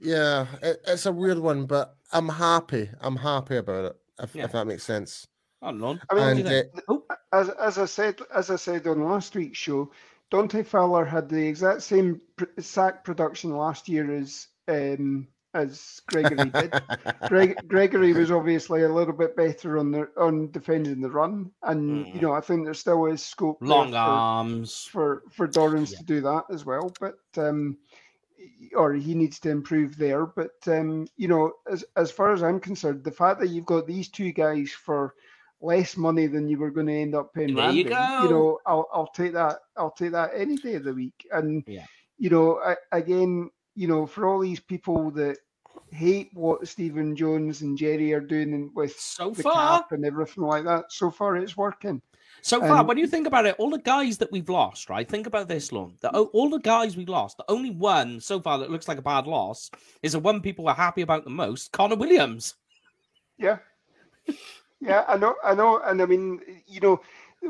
yeah, 0.00 0.46
it, 0.62 0.80
it's 0.86 1.06
a 1.06 1.12
weird 1.12 1.38
one, 1.38 1.66
but 1.66 1.94
I'm 2.12 2.28
happy. 2.28 2.90
I'm 3.00 3.16
happy 3.16 3.56
about 3.56 3.84
it. 3.86 3.96
If, 4.22 4.34
Yeah. 4.34 4.44
if 4.44 4.52
that 4.52 4.66
makes 4.66 4.82
sense. 4.84 5.26
I 5.62 5.72
don't. 5.72 6.00
I 6.10 6.14
mean, 6.14 6.24
What 6.24 6.36
do 6.36 6.42
you 6.42 6.58
And 6.58 6.68
uh, 6.76 6.80
Oh, 6.88 7.04
as 7.32 7.48
as 7.50 7.78
I 7.78 7.84
said 7.84 8.20
as 8.34 8.50
I 8.50 8.56
said 8.56 8.86
on 8.86 9.02
last 9.04 9.34
week's 9.34 9.58
show, 9.58 9.90
Dante 10.30 10.62
Fowler 10.62 11.04
had 11.04 11.28
the 11.28 11.46
exact 11.46 11.82
same 11.82 12.20
pr- 12.36 12.44
sack 12.60 13.04
production 13.04 13.56
last 13.56 13.88
year 13.88 14.10
as 14.14 14.48
um, 14.68 15.28
as 15.52 16.00
Gregory 16.06 16.48
did. 16.50 16.72
Greg, 17.28 17.56
Gregory 17.68 18.12
was 18.14 18.30
obviously 18.30 18.82
a 18.84 18.88
little 18.88 19.12
bit 19.12 19.36
better 19.36 19.78
on 19.78 19.90
the 19.90 20.08
on 20.16 20.50
defending 20.52 21.00
the 21.02 21.10
run, 21.10 21.50
and 21.64 22.06
you 22.06 22.14
Mm. 22.14 22.22
know 22.22 22.32
I 22.32 22.40
think 22.40 22.64
there 22.64 22.72
still 22.74 23.04
is 23.06 23.22
scope 23.22 23.58
long 23.60 23.90
for, 23.92 23.96
arms. 23.98 24.88
for 24.90 25.22
for 25.30 25.46
Dorance 25.46 25.92
Yeah. 25.92 25.98
to 25.98 26.04
do 26.04 26.20
that 26.22 26.44
as 26.50 26.64
well, 26.64 26.90
but 27.00 27.18
um, 27.36 27.76
or 28.74 28.92
he 28.94 29.14
needs 29.14 29.38
to 29.40 29.50
improve 29.50 29.96
there. 29.96 30.26
But 30.26 30.52
um, 30.66 31.06
you 31.16 31.28
know, 31.28 31.52
as 31.70 31.84
as 31.96 32.10
far 32.10 32.32
as 32.32 32.42
I'm 32.42 32.60
concerned, 32.60 33.04
the 33.04 33.10
fact 33.12 33.40
that 33.40 33.48
you've 33.48 33.66
got 33.66 33.86
these 33.86 34.08
two 34.08 34.32
guys 34.32 34.70
for 34.72 35.14
less 35.60 35.96
money 35.96 36.26
than 36.26 36.48
you 36.48 36.58
were 36.58 36.70
going 36.70 36.86
to 36.86 36.94
end 36.94 37.14
up 37.14 37.34
paying 37.34 37.54
There 37.54 37.68
you 37.68 37.84
Randy, 37.84 37.84
go. 37.84 38.28
know, 38.28 38.58
I'll 38.66 38.88
I'll 38.92 39.08
take 39.14 39.32
that. 39.34 39.58
I'll 39.76 39.92
take 39.92 40.12
that 40.12 40.30
any 40.34 40.56
day 40.58 40.74
of 40.74 40.84
the 40.84 40.94
week. 40.94 41.26
And 41.32 41.64
Yeah. 41.66 41.86
you 42.18 42.30
know, 42.30 42.60
I, 42.60 42.76
again, 42.92 43.50
you 43.74 43.88
know, 43.88 44.06
for 44.06 44.26
all 44.26 44.40
these 44.40 44.60
people 44.60 45.10
that 45.12 45.38
hate 45.90 46.30
what 46.34 46.66
Stephen 46.68 47.16
Jones 47.16 47.62
and 47.62 47.76
Jerry 47.78 48.12
are 48.12 48.20
doing 48.20 48.70
with 48.74 48.96
So 48.96 49.34
the 49.36 49.44
far, 49.44 49.82
cap 49.82 49.92
and 49.92 50.04
everything 50.04 50.44
like 50.44 50.64
that, 50.64 50.92
so 50.92 51.10
far 51.10 51.36
it's 51.36 51.56
working. 51.56 52.00
So 52.42 52.60
far, 52.60 52.78
Um, 52.78 52.86
when 52.86 52.98
you 52.98 53.06
think 53.06 53.26
about 53.26 53.46
it, 53.46 53.54
all 53.58 53.70
the 53.70 53.78
guys 53.78 54.18
that 54.18 54.32
we've 54.32 54.48
lost, 54.48 54.88
right? 54.88 55.08
Think 55.08 55.26
about 55.26 55.48
this, 55.48 55.72
Lon. 55.72 55.94
The, 56.00 56.10
all 56.10 56.48
the 56.48 56.58
guys 56.58 56.96
we've 56.96 57.08
lost, 57.08 57.36
the 57.36 57.44
only 57.48 57.70
one 57.70 58.20
so 58.20 58.40
far 58.40 58.58
that 58.58 58.70
looks 58.70 58.88
like 58.88 58.98
a 58.98 59.02
bad 59.02 59.26
loss 59.26 59.70
is 60.02 60.12
the 60.12 60.18
one 60.18 60.40
people 60.40 60.68
are 60.68 60.74
happy 60.74 61.02
about 61.02 61.24
the 61.24 61.30
most, 61.30 61.72
Connor 61.72 61.96
Williams. 61.96 62.54
Yeah. 63.38 63.58
Yeah, 64.80 65.04
I 65.06 65.16
know, 65.18 65.34
I 65.44 65.54
know, 65.54 65.80
and 65.84 66.00
I 66.00 66.06
mean, 66.06 66.40
you 66.66 66.80
know, 66.80 67.00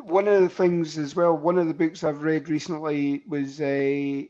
one 0.03 0.27
of 0.27 0.41
the 0.43 0.49
things 0.49 0.99
as 0.99 1.15
well. 1.15 1.37
One 1.37 1.59
of 1.59 1.69
the 1.69 1.75
books 1.75 2.03
I've 2.03 2.23
read 2.23 2.49
recently 2.49 3.23
was 3.29 3.61
a, 3.61 4.29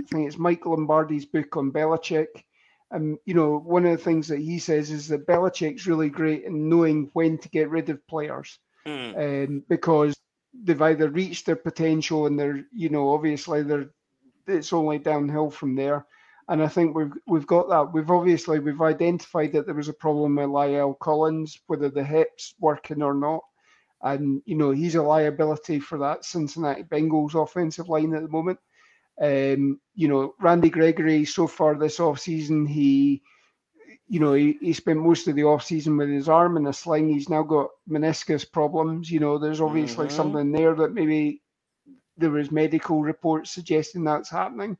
I 0.00 0.04
think 0.08 0.26
it's 0.26 0.38
Mike 0.38 0.64
Lombardi's 0.64 1.26
book 1.26 1.56
on 1.56 1.70
Belichick, 1.70 2.44
and 2.90 3.18
you 3.26 3.34
know, 3.34 3.58
one 3.58 3.84
of 3.84 3.92
the 3.92 4.02
things 4.02 4.26
that 4.28 4.38
he 4.38 4.58
says 4.58 4.90
is 4.90 5.08
that 5.08 5.26
Belichick's 5.26 5.86
really 5.86 6.08
great 6.08 6.44
in 6.44 6.68
knowing 6.68 7.10
when 7.12 7.36
to 7.38 7.48
get 7.50 7.68
rid 7.68 7.90
of 7.90 8.06
players, 8.06 8.58
um, 8.86 9.64
because 9.68 10.16
they've 10.52 10.82
either 10.82 11.08
reached 11.08 11.46
their 11.46 11.56
potential 11.56 12.26
and 12.26 12.38
they're, 12.38 12.64
you 12.72 12.88
know, 12.88 13.10
obviously 13.12 13.62
they're, 13.62 13.90
it's 14.46 14.72
only 14.72 14.98
downhill 14.98 15.50
from 15.50 15.76
there. 15.76 16.06
And 16.48 16.60
I 16.60 16.66
think 16.66 16.96
we've 16.96 17.12
we've 17.28 17.46
got 17.46 17.68
that. 17.68 17.92
We've 17.92 18.10
obviously 18.10 18.58
we've 18.58 18.82
identified 18.82 19.52
that 19.52 19.66
there 19.66 19.74
was 19.74 19.88
a 19.88 19.92
problem 19.92 20.34
with 20.34 20.46
La'el 20.46 20.98
Collins, 20.98 21.56
whether 21.68 21.88
the 21.88 22.02
hips 22.02 22.54
working 22.58 23.02
or 23.02 23.14
not. 23.14 23.42
And 24.02 24.42
you 24.46 24.56
know 24.56 24.72
he's 24.72 24.96
a 24.96 25.02
liability 25.02 25.78
for 25.78 25.98
that 25.98 26.24
Cincinnati 26.24 26.82
Bengals 26.82 27.40
offensive 27.40 27.88
line 27.88 28.14
at 28.14 28.22
the 28.22 28.28
moment. 28.28 28.58
Um, 29.22 29.80
you 29.94 30.08
know 30.08 30.34
Randy 30.40 30.70
Gregory 30.70 31.24
so 31.24 31.46
far 31.46 31.76
this 31.76 31.98
offseason, 31.98 32.68
he, 32.68 33.22
you 34.10 34.20
know 34.20 34.34
he, 34.34 34.58
he 34.60 34.74
spent 34.74 35.00
most 35.00 35.28
of 35.28 35.36
the 35.36 35.44
off 35.44 35.64
season 35.64 35.96
with 35.96 36.10
his 36.10 36.28
arm 36.28 36.58
in 36.58 36.66
a 36.68 36.74
sling. 36.74 37.08
He's 37.10 37.30
now 37.30 37.44
got 37.44 37.70
meniscus 37.90 38.50
problems. 38.50 39.10
You 39.10 39.20
know 39.20 39.38
there's 39.38 39.62
obviously 39.62 40.08
Mhm. 40.08 40.12
something 40.12 40.52
there 40.52 40.74
that 40.76 40.94
maybe 40.94 41.42
there 42.18 42.30
was 42.32 42.50
medical 42.52 43.02
reports 43.02 43.52
suggesting 43.52 44.04
that's 44.04 44.30
happening. 44.30 44.76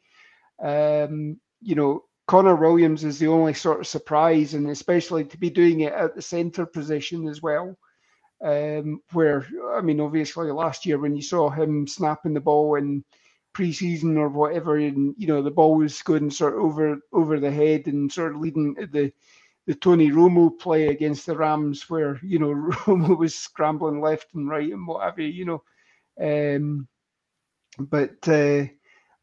Um, 0.63 1.41
you 1.63 1.77
know, 1.77 2.05
Connor 2.29 2.57
Williams 2.57 3.05
is 3.05 3.19
the 3.21 3.29
only 3.29 3.55
sort 3.55 3.81
of 3.81 3.87
surprise, 3.89 4.55
and 4.55 4.69
especially 4.71 5.25
to 5.27 5.39
be 5.39 5.51
doing 5.51 5.81
it 5.83 5.95
at 5.95 6.15
the 6.17 6.23
centre 6.23 6.67
position 6.67 7.29
as 7.29 7.43
well. 7.43 7.79
Um, 8.45 9.01
where 9.13 9.47
I 9.75 9.83
mean, 9.83 10.01
obviously 10.01 10.51
last 10.53 10.87
year 10.87 10.99
when 10.99 11.17
you 11.17 11.23
saw 11.23 11.51
him 11.51 11.87
snapping 11.87 12.35
the 12.35 12.41
ball 12.41 12.77
in 12.77 13.05
pre-season 13.53 14.17
or 14.17 14.29
whatever, 14.29 14.77
and 14.77 15.15
you 15.19 15.27
know 15.27 15.43
the 15.43 15.51
ball 15.51 15.77
was 15.77 16.03
going 16.03 16.31
sort 16.31 16.55
of 16.55 16.61
over 16.61 16.99
over 17.13 17.41
the 17.41 17.51
head 17.51 17.87
and 17.87 18.13
sort 18.13 18.35
of 18.35 18.41
leading 18.41 18.75
to 18.77 18.87
the 18.87 19.13
the 19.67 19.75
Tony 19.75 20.11
Romo 20.11 20.59
play 20.59 20.89
against 20.89 21.27
the 21.27 21.37
Rams, 21.37 21.89
where 21.89 22.19
you 22.23 22.39
know 22.39 22.49
Romo 22.87 23.17
was 23.19 23.35
scrambling 23.35 24.01
left 24.01 24.35
and 24.35 24.49
right 24.49 24.71
and 24.73 24.87
what 24.87 25.05
have 25.05 25.19
you, 25.19 25.27
you 25.27 25.45
know. 25.45 25.63
Um, 26.21 26.89
but 27.79 28.17
uh, 28.29 28.65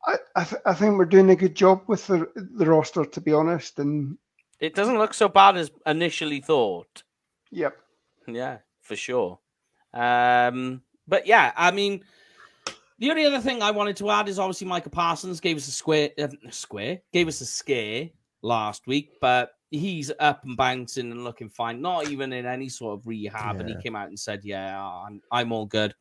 I 0.06 0.18
I, 0.36 0.44
th- 0.44 0.62
I 0.66 0.74
think 0.74 0.98
we're 0.98 1.06
doing 1.06 1.30
a 1.30 1.36
good 1.36 1.56
job 1.56 1.84
with 1.88 2.08
the 2.08 2.28
the 2.36 2.66
roster, 2.66 3.06
to 3.06 3.22
be 3.22 3.34
honest. 3.34 3.80
And 3.80 4.18
It 4.60 4.74
doesn't 4.76 4.98
look 4.98 5.14
so 5.14 5.28
bad 5.28 5.58
as 5.58 5.72
initially 5.86 6.42
thought. 6.42 7.04
yep, 7.52 7.78
Yeah, 8.28 8.60
for 8.82 8.96
sure. 8.96 9.40
Um, 9.94 10.82
but 11.08 11.28
yeah, 11.28 11.54
I 11.56 11.72
mean, 11.72 12.04
The 13.00 13.12
only 13.12 13.26
other 13.26 13.40
thing 13.40 13.62
I 13.62 13.72
wanted 13.72 13.96
to 13.98 14.10
add 14.10 14.28
is 14.28 14.40
obviously 14.40 14.68
Micah 14.68 14.90
Parsons 14.90 15.40
gave 15.40 15.58
us 15.58 15.68
a 15.68 15.72
square, 15.72 16.10
uh, 16.18 16.30
square, 16.50 17.00
gave 17.14 17.28
us 17.28 17.42
a 17.42 17.46
scare 17.46 18.10
last 18.42 18.88
week, 18.88 19.12
but 19.22 19.52
he's 19.70 20.12
up 20.20 20.44
and 20.44 20.58
bouncing 20.58 21.12
and 21.12 21.24
looking 21.24 21.50
fine. 21.50 21.80
Not 21.82 22.10
even 22.10 22.34
in 22.34 22.46
any 22.46 22.70
sort 22.70 23.00
of 23.00 23.06
rehab, 23.06 23.60
and 23.60 23.70
he 23.70 23.76
came 23.84 23.96
out 23.96 24.08
and 24.08 24.20
said, 24.20 24.42
"Yeah, 24.44 24.82
I'm, 24.82 25.22
I'm 25.32 25.52
all 25.52 25.66
good." 25.68 25.94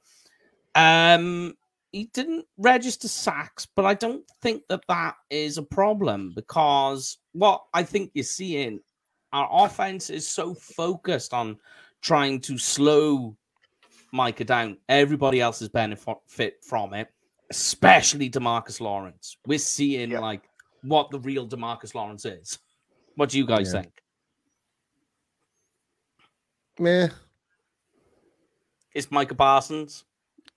Um, 0.74 1.54
he 1.92 2.06
didn't 2.12 2.46
register 2.58 3.08
sacks, 3.08 3.66
but 3.74 3.84
I 3.84 3.94
don't 3.94 4.24
think 4.42 4.62
that 4.68 4.82
that 4.88 5.14
is 5.30 5.58
a 5.58 5.62
problem 5.62 6.32
because 6.34 7.18
what 7.32 7.64
I 7.74 7.82
think 7.82 8.10
you're 8.14 8.24
seeing, 8.24 8.80
our 9.32 9.48
offense 9.50 10.10
is 10.10 10.26
so 10.26 10.54
focused 10.54 11.34
on 11.34 11.58
trying 12.02 12.40
to 12.42 12.58
slow 12.58 13.36
Micah 14.12 14.44
down. 14.44 14.78
Everybody 14.88 15.40
else 15.40 15.60
is 15.62 15.68
benefit 15.68 16.54
from 16.62 16.94
it, 16.94 17.08
especially 17.50 18.30
Demarcus 18.30 18.80
Lawrence. 18.80 19.36
We're 19.46 19.58
seeing 19.58 20.10
Yeah. 20.12 20.20
like 20.20 20.42
what 20.82 21.10
the 21.10 21.18
real 21.20 21.46
Demarcus 21.46 21.94
Lawrence 21.94 22.24
is. 22.24 22.58
What 23.16 23.30
do 23.30 23.38
you 23.38 23.46
guys 23.46 23.72
Yeah. 23.72 23.82
think? 23.82 24.02
Meh. 26.78 27.08
It's 28.94 29.10
Micah 29.10 29.34
Parsons? 29.34 30.04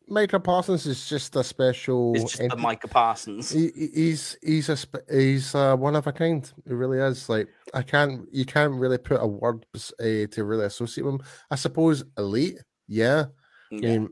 Micah 0.07 0.39
Parsons 0.39 0.85
is 0.87 1.07
just 1.07 1.35
a 1.35 1.43
special. 1.43 2.13
It's 2.15 2.35
just 2.35 2.49
the. 2.49 2.55
Micah 2.57 2.87
Parsons. 2.87 3.51
He, 3.51 3.69
he- 3.75 3.91
he's 3.93 4.37
he's 4.41 4.69
a 4.69 4.75
sp- 4.79 5.05
he's 5.09 5.53
uh, 5.53 5.75
one 5.75 5.95
of 5.95 6.07
a 6.07 6.11
kind. 6.11 6.51
He 6.65 6.73
really 6.73 6.97
is. 6.97 7.29
Like 7.29 7.47
I 7.73 7.83
can't 7.83 8.27
you 8.31 8.43
can't 8.45 8.73
really 8.73 8.97
put 8.97 9.21
a 9.21 9.27
word 9.27 9.65
uh, 9.75 9.83
to 10.31 10.43
really 10.43 10.65
associate 10.65 11.03
with 11.03 11.15
him. 11.15 11.21
I 11.51 11.55
suppose 11.55 12.03
elite. 12.17 12.57
Yeah. 12.87 13.25
I 13.71 13.75
Yeah. 13.75 13.89
mean, 13.89 14.09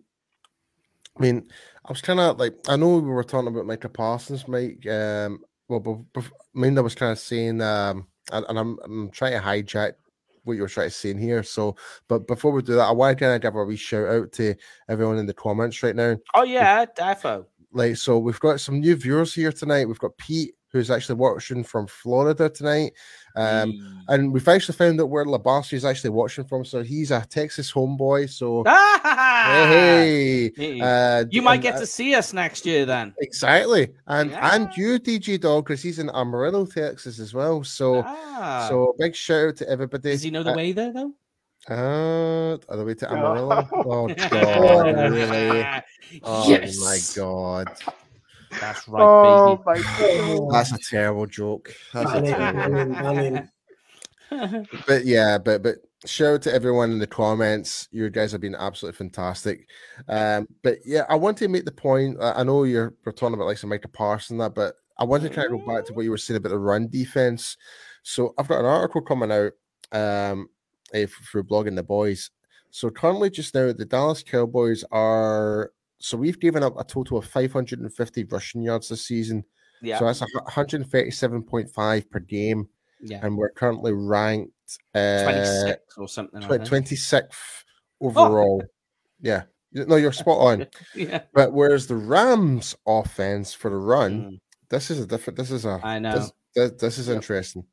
I 1.17 1.21
mean, 1.21 1.51
I 1.85 1.91
was 1.91 2.01
kind 2.01 2.19
of 2.19 2.37
like 2.37 2.55
I 2.67 2.75
know 2.75 2.97
we 2.97 3.09
were 3.09 3.23
talking 3.23 3.47
about 3.47 3.65
Micah 3.65 3.89
Parsons, 3.89 4.47
Mike. 4.47 4.85
Um, 4.87 5.39
well, 5.67 6.05
bef- 6.13 6.31
I 6.55 6.59
mean, 6.59 6.77
I 6.77 6.81
was 6.81 6.95
kind 6.95 7.11
of 7.11 7.19
saying, 7.19 7.61
um, 7.61 8.07
and, 8.31 8.45
and 8.49 8.59
I'm 8.59 8.77
I'm 8.83 9.09
trying 9.11 9.33
to 9.33 9.39
hijack 9.39 9.93
what 10.43 10.53
you 10.53 10.61
were 10.61 10.69
trying 10.69 10.89
to 10.89 10.95
say 10.95 11.09
in 11.09 11.17
here. 11.17 11.43
So, 11.43 11.75
but 12.07 12.27
before 12.27 12.51
we 12.51 12.61
do 12.61 12.75
that, 12.75 12.87
I 12.87 12.91
want 12.91 13.17
to 13.17 13.23
kind 13.25 13.35
of 13.35 13.41
give 13.41 13.55
a 13.55 13.63
wee 13.65 13.75
shout 13.75 14.07
out 14.07 14.31
to 14.33 14.55
everyone 14.87 15.17
in 15.17 15.25
the 15.25 15.33
comments 15.33 15.81
right 15.83 15.95
now. 15.95 16.17
Oh 16.35 16.43
yeah, 16.43 16.85
defo. 16.85 17.45
Like, 17.73 17.97
so 17.97 18.17
we've 18.17 18.39
got 18.39 18.61
some 18.61 18.79
new 18.79 18.95
viewers 18.95 19.33
here 19.33 19.51
tonight. 19.51 19.87
We've 19.87 19.99
got 19.99 20.17
Pete, 20.17 20.53
who's 20.71 20.91
actually 20.91 21.15
watching 21.15 21.63
from 21.63 21.87
Florida 21.87 22.49
tonight. 22.49 22.93
Um, 23.35 23.69
Yee. 23.71 23.81
and 24.09 24.33
we've 24.33 24.47
actually 24.47 24.75
found 24.75 24.99
out 24.99 25.09
where 25.09 25.23
Labassi 25.25 25.73
is 25.73 25.85
actually 25.85 26.09
watching 26.09 26.43
from. 26.43 26.65
So 26.65 26.83
he's 26.83 27.11
a 27.11 27.25
Texas 27.29 27.71
homeboy. 27.71 28.29
So 28.29 28.63
hey, 29.03 30.51
Hey. 30.55 30.81
uh, 30.81 31.25
you 31.29 31.41
might 31.41 31.55
and, 31.55 31.63
get 31.63 31.75
uh, 31.75 31.79
to 31.79 31.85
see 31.85 32.15
us 32.15 32.33
next 32.33 32.65
year 32.65 32.85
then. 32.85 33.13
exactly, 33.19 33.89
and 34.07 34.33
and 34.33 34.69
Yeah. 34.75 34.83
you, 34.93 34.99
DJ 34.99 35.39
Dog, 35.39 35.65
because 35.65 35.81
he's 35.81 35.99
in 35.99 36.09
Amarillo, 36.09 36.65
Texas 36.65 37.19
as 37.19 37.33
well. 37.33 37.63
So 37.63 38.03
Ah. 38.05 38.65
so 38.69 38.95
big 38.99 39.15
shout 39.15 39.49
out 39.49 39.55
to 39.57 39.69
everybody. 39.69 40.11
does 40.11 40.23
he 40.23 40.31
know 40.31 40.43
the 40.43 40.53
way 40.53 40.71
there 40.71 40.91
though? 40.93 41.13
Uh, 41.69 42.57
all 42.69 42.77
the 42.77 42.85
way 42.85 42.93
to 42.95 43.05
Yeah. 43.05 43.13
Amarillo. 43.17 43.67
Oh 43.73 44.07
God, 44.29 45.11
really? 45.11 45.65
Oh 46.23 46.49
yes. 46.49 46.79
my 46.79 46.99
God, 47.21 47.67
That's 48.59 48.87
right, 48.87 49.01
oh 49.03 49.57
baby. 49.57 49.63
my 49.65 50.37
god. 50.37 50.51
that's 50.53 50.71
a 50.71 50.77
terrible 50.89 51.25
joke. 51.25 51.73
That's 51.93 52.11
a 52.11 52.21
terrible 52.21 52.59
ban 52.59 52.75
him, 52.75 52.93
ban 52.93 53.49
him. 54.31 54.67
but 54.87 55.05
yeah, 55.05 55.37
but 55.37 55.63
but 55.63 55.75
shout 56.05 56.33
out 56.35 56.41
to 56.43 56.53
everyone 56.53 56.91
in 56.91 56.99
the 56.99 57.07
comments. 57.07 57.87
You 57.91 58.09
guys 58.09 58.31
have 58.31 58.41
been 58.41 58.55
absolutely 58.55 58.97
fantastic. 58.97 59.67
Um, 60.07 60.47
but 60.63 60.79
yeah, 60.85 61.05
I 61.09 61.15
want 61.15 61.37
to 61.37 61.47
make 61.47 61.65
the 61.65 61.71
point. 61.71 62.17
I 62.21 62.33
I 62.33 62.43
know 62.43 62.63
you're 62.63 62.93
we're 63.05 63.11
talking 63.11 63.33
about 63.35 63.47
like 63.47 63.57
some 63.57 63.69
Micah 63.69 63.87
Parsons 63.87 64.31
and 64.31 64.41
that, 64.41 64.55
but 64.55 64.75
I 64.97 65.03
want 65.03 65.23
to 65.23 65.29
kind 65.29 65.53
of 65.53 65.59
go 65.59 65.73
back 65.75 65.85
to 65.85 65.93
what 65.93 66.03
you 66.03 66.11
were 66.11 66.17
saying 66.17 66.37
about 66.37 66.49
the 66.49 66.59
run 66.59 66.87
defense. 66.87 67.57
So 68.03 68.33
I've 68.37 68.47
got 68.47 68.59
an 68.59 68.65
article 68.65 69.01
coming 69.01 69.31
out 69.31 69.53
um 69.91 70.49
eh, 70.93 71.07
through 71.31 71.43
blogging 71.43 71.75
the 71.75 71.83
boys. 71.83 72.31
So 72.69 72.89
currently, 72.89 73.29
just 73.29 73.55
now, 73.55 73.71
the 73.71 73.85
Dallas 73.85 74.23
Cowboys 74.23 74.83
are. 74.91 75.71
So 75.99 76.17
we've 76.17 76.39
given 76.39 76.63
up 76.63 76.79
a 76.79 76.83
total 76.83 77.17
of 77.17 77.25
550 77.25 78.23
rushing 78.25 78.61
yards 78.61 78.89
this 78.89 79.05
season. 79.07 79.43
yeah, 79.81 79.99
So 79.99 80.05
that's 80.05 80.21
137.5 80.21 82.09
per 82.09 82.19
game 82.19 82.67
yeah. 83.01 83.19
and 83.25 83.37
we're 83.37 83.49
currently 83.51 83.93
ranked 83.93 84.51
uh, 84.95 85.23
26 85.23 85.97
or 85.97 86.07
something. 86.07 86.41
Tw- 86.41 86.45
26th 86.69 87.63
overall. 88.01 88.63
Yeah, 89.21 89.43
no, 89.73 89.95
you're 89.95 90.11
spot 90.11 90.37
on. 90.39 90.67
yeah. 90.95 91.21
But 91.33 91.53
whereas 91.53 91.87
the 91.87 91.95
Rams' 91.95 92.75
offense 92.85 93.53
for 93.53 93.69
the 93.71 93.77
run, 93.77 94.11
Mm, 94.21 94.39
this 94.69 94.91
is 94.91 94.99
a 94.99 95.07
different. 95.07 95.37
This 95.37 95.49
is 95.51 95.65
a. 95.65 95.79
I 95.83 95.97
know. 95.99 96.13
This, 96.19 96.31
this, 96.55 96.71
this 96.81 96.97
is 96.99 97.07
Yep. 97.07 97.15
interesting. 97.15 97.63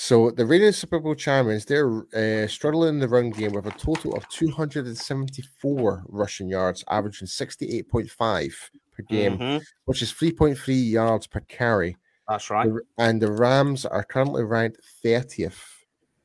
So 0.00 0.30
the 0.30 0.46
reigning 0.46 0.70
Super 0.70 1.00
Bowl 1.00 1.16
champions, 1.16 1.64
they're 1.64 2.06
uh, 2.14 2.46
struggling 2.46 2.90
in 2.90 2.98
the 3.00 3.08
run 3.08 3.30
game 3.30 3.50
with 3.50 3.66
a 3.66 3.72
total 3.72 4.14
of 4.14 4.28
274 4.28 6.04
rushing 6.06 6.48
yards, 6.48 6.84
averaging 6.88 7.26
68.5 7.26 8.52
per 8.96 9.02
game, 9.08 9.38
mhm, 9.38 9.64
which 9.86 10.00
is 10.00 10.12
3.3 10.12 10.90
yards 10.92 11.26
per 11.26 11.40
carry. 11.40 11.96
That's 12.28 12.48
right. 12.48 12.70
And 12.98 13.20
the 13.20 13.32
Rams 13.32 13.84
are 13.86 14.04
currently 14.04 14.44
ranked 14.44 14.78
30th 15.04 15.58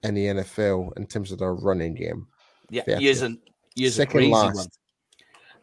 in 0.04 0.14
the 0.14 0.26
NFL 0.28 0.96
in 0.96 1.08
terms 1.08 1.32
of 1.32 1.40
their 1.40 1.56
running 1.56 1.96
game. 1.96 2.28
Yeah, 2.70 2.84
30th. 2.84 3.02
use 3.02 3.24
a 3.24 4.02
Second 4.02 4.12
crazy 4.12 4.32
last. 4.32 4.56
one. 4.56 4.68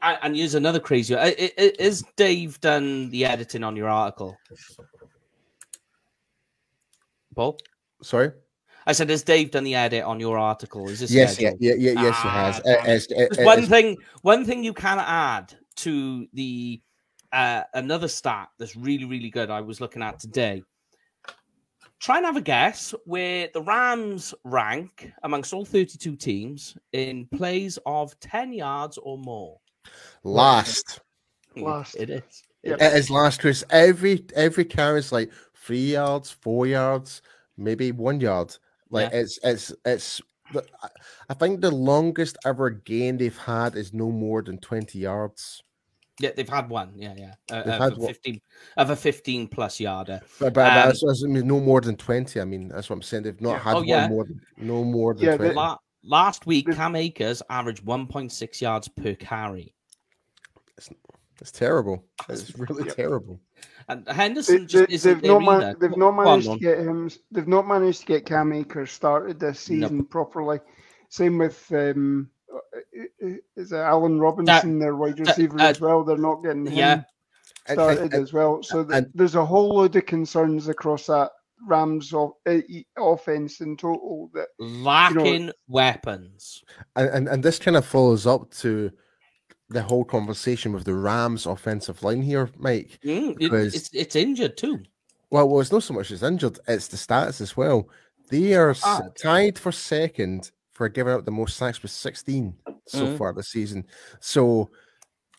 And, 0.03 0.19
and 0.23 0.37
use 0.37 0.57
another 0.57 0.81
crazy 0.81 1.15
one. 1.15 1.33
Is 1.37 2.03
Dave 2.17 2.61
done 2.61 3.11
the 3.11 3.25
editing 3.25 3.63
on 3.63 3.77
your 3.77 3.89
article? 3.89 4.37
Paul? 7.37 7.57
Sorry. 8.03 8.33
I 8.87 8.93
said, 8.93 9.11
has 9.11 9.23
Dave 9.23 9.51
done 9.51 9.65
the 9.65 9.75
edit 9.75 10.05
on 10.05 10.19
your 10.19 10.39
article? 10.39 10.89
Is 10.89 11.01
this 11.01 11.11
Yes, 11.11 11.39
yeah, 11.41 11.51
scheduled? 11.51 11.61
yeah, 11.61 11.75
yeah, 11.93 12.03
yes, 12.03 12.23
he 12.23 12.29
Ah, 12.29 12.53
has. 12.53 12.61
damn 12.61 12.75
Uh, 12.75 12.79
it. 12.79 12.87
as- 12.89 13.39
uh, 13.39 13.43
one 13.45 13.59
as- 13.61 13.69
thing, 13.69 13.97
one 14.23 14.45
thing 14.45 14.65
you 14.65 14.73
can 14.73 14.99
add 14.99 15.55
to 15.77 16.27
the 16.33 16.81
uh, 17.33 17.63
another 17.75 18.09
stat 18.09 18.49
that's 18.59 18.75
really, 18.75 19.05
really 19.05 19.31
good. 19.31 19.51
I 19.51 19.61
was 19.61 19.81
looking 19.81 20.03
at 20.03 20.19
today. 20.19 20.63
Try 22.01 22.17
and 22.17 22.27
have 22.27 22.37
a 22.37 22.41
guess 22.41 22.93
where 23.05 23.49
the 23.55 23.63
Rams 23.63 24.35
rank 24.43 25.13
amongst 25.23 25.53
all 25.53 25.65
32 25.65 26.17
teams 26.17 26.77
in 26.93 27.27
plays 27.27 27.79
of 27.87 28.19
10 28.19 28.53
yards 28.53 28.99
or 28.99 29.17
more. 29.19 29.61
last. 30.25 31.01
Last. 31.57 31.95
It 31.97 32.11
is. 32.11 32.23
Yep. 32.65 32.81
It 32.81 32.93
is 32.95 33.11
last, 33.11 33.41
Chris. 33.41 33.63
Every 33.71 34.25
every 34.35 34.65
carry 34.65 34.99
is 34.99 35.13
like 35.13 35.31
three 35.55 35.93
yards, 35.93 36.31
four 36.31 36.67
yards, 36.67 37.23
maybe 37.57 37.93
one 37.93 38.21
yard. 38.21 38.57
Like 38.91 39.13
it's 39.13 39.39
it's 39.43 39.73
it's. 39.85 40.21
I- 40.55 40.89
I 41.29 41.35
think 41.35 41.61
the 41.61 41.71
longest 41.71 42.37
ever 42.45 42.71
gain 42.71 43.17
they've 43.17 43.39
had 43.39 43.77
is 43.77 43.93
no 43.95 44.11
more 44.11 44.43
than 44.43 44.59
twenty 44.59 44.99
yards. 44.99 45.63
Yeah, 46.19 46.31
they've 46.37 46.49
had 46.49 46.69
one. 46.69 46.93
Yeah, 46.97 47.15
yeah. 47.17 47.35
Uh, 47.51 47.63
They've 47.63 47.75
of, 47.75 47.81
had 47.81 47.93
a 47.95 48.07
15, 48.09 48.41
of 48.77 48.91
a 48.91 48.97
15 48.97 49.49
plus 49.49 49.81
yarder. 49.81 50.21
But, 50.39 50.53
but, 50.53 50.55
but 50.55 50.67
Um, 50.67 50.75
that's, 50.89 51.01
that's- 51.01 51.23
I 51.25 51.29
mean, 51.29 51.47
no 51.47 51.61
more 51.61 51.81
than 51.81 51.97
twenty. 51.97 52.41
I 52.41 52.45
mean, 52.45 52.69
that's 52.69 52.91
what 52.91 52.97
I'm 52.97 53.03
saying. 53.03 53.23
They've 53.23 53.41
not 53.41 53.53
Yeah. 53.53 53.59
had 53.61 53.73
Oh, 53.75 53.79
one 53.79 53.87
yeah. 53.89 54.09
more 54.09 54.25
than 54.25 54.41
no 54.59 54.85
more 54.85 55.15
than 55.15 55.25
Yeah, 55.25 55.37
twenty. 55.39 55.55
La- 55.55 55.79
last 56.03 56.47
week, 56.47 56.67
The- 56.67 56.75
Cam 56.75 56.95
Akers 56.97 57.43
averaged 57.49 57.85
1.6 57.87 58.61
yards 58.61 58.89
per 58.89 59.15
carry. 59.15 59.73
It's 60.77 60.91
terrible. 61.51 62.05
It's 62.28 62.57
really 62.59 62.84
Yep. 62.86 62.97
terrible. 62.97 63.41
And 63.88 64.05
They, 64.05 64.12
Henderson 64.14 64.66
just 64.68 64.88
they, 64.88 64.95
isn't 64.95 65.11
have 65.14 65.22
there 65.22 65.41
not 65.41 65.61
man- 65.61 65.76
they've 65.80 65.91
not 65.97 66.12
go 66.12 66.18
on, 66.18 66.24
managed 66.24 66.53
to 66.53 66.59
get 66.59 66.78
him. 66.78 67.11
They've 67.30 67.49
not 67.49 67.66
managed 67.66 68.01
to 68.01 68.07
get 68.07 68.26
Cam 68.26 68.53
Akers 68.53 68.93
started 68.93 69.41
this 69.41 69.68
Nope. 69.68 69.80
season 69.82 70.05
properly. 70.05 70.61
Same 71.09 71.38
with 71.38 71.64
um, 71.72 72.30
uh, 72.53 72.59
uh, 73.26 73.28
is 73.57 73.72
it 73.72 73.76
Allen 73.76 74.20
Robinson, 74.20 74.78
their 74.78 74.97
wide 74.97 75.18
receiver 75.18 75.59
uh, 75.59 75.64
as 75.64 75.80
well? 75.80 76.05
They're 76.05 76.16
not 76.18 76.43
getting 76.43 76.66
him 76.66 76.74
Yeah. 76.74 76.93
And- 76.93 77.05
and- 77.68 77.76
started 77.76 78.14
and- 78.14 78.22
as 78.22 78.32
well. 78.32 78.62
So 78.62 78.84
th- 78.84 78.97
and- 78.97 79.11
there's 79.14 79.34
a 79.34 79.45
whole 79.47 79.70
load 79.76 79.97
of 79.97 80.07
concerns 80.07 80.68
across 80.68 81.07
that 81.07 81.30
Rams 81.66 82.14
of, 82.14 82.32
uh, 82.47 82.53
e- 82.68 82.86
offense 82.97 83.61
in 83.61 83.76
total. 83.76 84.30
That 84.34 84.49
Lacking 84.59 85.51
weapons. 85.68 86.62
and, 86.97 87.09
and 87.11 87.28
and 87.28 87.43
this 87.43 87.59
kind 87.59 87.76
of 87.76 87.84
follows 87.84 88.26
up 88.26 88.51
to 88.61 88.91
the 89.71 89.83
whole 89.83 90.05
conversation 90.05 90.73
with 90.73 90.85
the 90.85 90.95
Rams 90.95 91.47
offensive 91.47 92.03
line 92.03 92.23
here, 92.23 92.51
Mike. 92.59 92.99
Mm, 93.05 93.37
Because- 93.39 93.75
it's, 93.75 93.91
it's 93.95 94.16
injured 94.16 94.57
too. 94.57 94.81
Well, 95.31 95.49
well, 95.49 95.61
it's 95.61 95.71
not 95.73 95.85
so 95.85 95.95
much 95.95 96.11
as 96.11 96.23
injured; 96.25 96.59
it's 96.66 96.89
the 96.89 96.97
stats 96.97 97.41
as 97.41 97.57
well. 97.57 97.89
They 98.31 98.55
are 98.55 98.75
Bad. 98.75 99.14
tied 99.16 99.59
for 99.59 99.71
second 99.73 100.51
for 100.73 100.89
giving 100.89 101.12
up 101.12 101.25
the 101.25 101.31
most 101.31 101.57
sacks 101.57 101.81
with 101.83 101.93
16 101.93 102.55
so 102.87 103.07
Mhm. 103.07 103.16
far 103.18 103.33
this 103.33 103.49
season. 103.49 103.85
So 104.18 104.71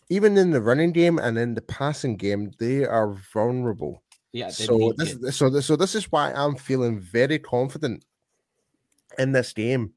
even 0.09 0.37
in 0.37 0.51
the 0.51 0.61
running 0.61 0.91
game 0.93 1.19
and 1.19 1.37
in 1.37 1.55
the 1.55 1.61
passing 1.61 2.15
game, 2.15 2.51
they 2.57 2.85
are 2.85 3.11
vulnerable. 3.33 4.01
Yeah, 4.31 4.47
they 4.47 4.51
So 4.65 4.93
this, 4.97 5.11
it. 5.13 5.31
so 5.33 5.49
this, 5.49 5.65
so 5.65 5.75
this 5.75 5.93
is 5.95 6.09
why 6.11 6.31
I'm 6.31 6.55
feeling 6.55 6.99
very 7.01 7.37
confident 7.39 8.05
in 9.19 9.33
this 9.33 9.51
game. 9.51 9.93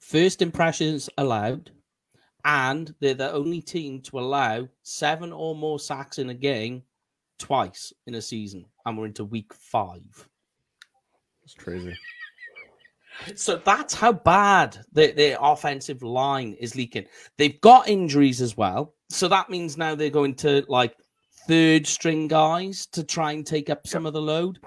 first 0.00 0.40
impressions 0.42 1.08
allowed 1.18 1.70
and 2.46 2.94
they're 3.00 3.14
the 3.14 3.32
only 3.32 3.60
team 3.60 4.00
to 4.00 4.20
allow 4.20 4.68
seven 4.84 5.32
or 5.32 5.54
more 5.54 5.80
sacks 5.80 6.18
in 6.18 6.30
a 6.30 6.34
game 6.34 6.82
twice 7.38 7.92
in 8.06 8.14
a 8.14 8.22
season, 8.22 8.64
and 8.86 8.96
we're 8.96 9.06
into 9.06 9.24
week 9.24 9.52
five. 9.52 10.28
It's 11.44 11.54
crazy. 11.54 11.94
So 13.34 13.56
that's 13.56 13.94
how 13.94 14.12
bad 14.12 14.78
the, 14.92 15.36
offensive 15.40 16.02
line 16.02 16.54
is 16.60 16.76
leaking. 16.76 17.06
They've 17.36 17.60
got 17.60 17.88
injuries 17.88 18.40
as 18.40 18.56
well. 18.56 18.94
So 19.08 19.26
that 19.28 19.50
means 19.50 19.76
now 19.76 19.94
they're 19.94 20.10
going 20.10 20.34
to 20.36 20.64
like 20.68 20.94
third 21.48 21.86
string 21.86 22.28
guys 22.28 22.86
to 22.88 23.02
try 23.02 23.32
and 23.32 23.46
take 23.46 23.70
up 23.70 23.86
some 23.86 24.06
of 24.06 24.12
the 24.12 24.20
load. 24.20 24.58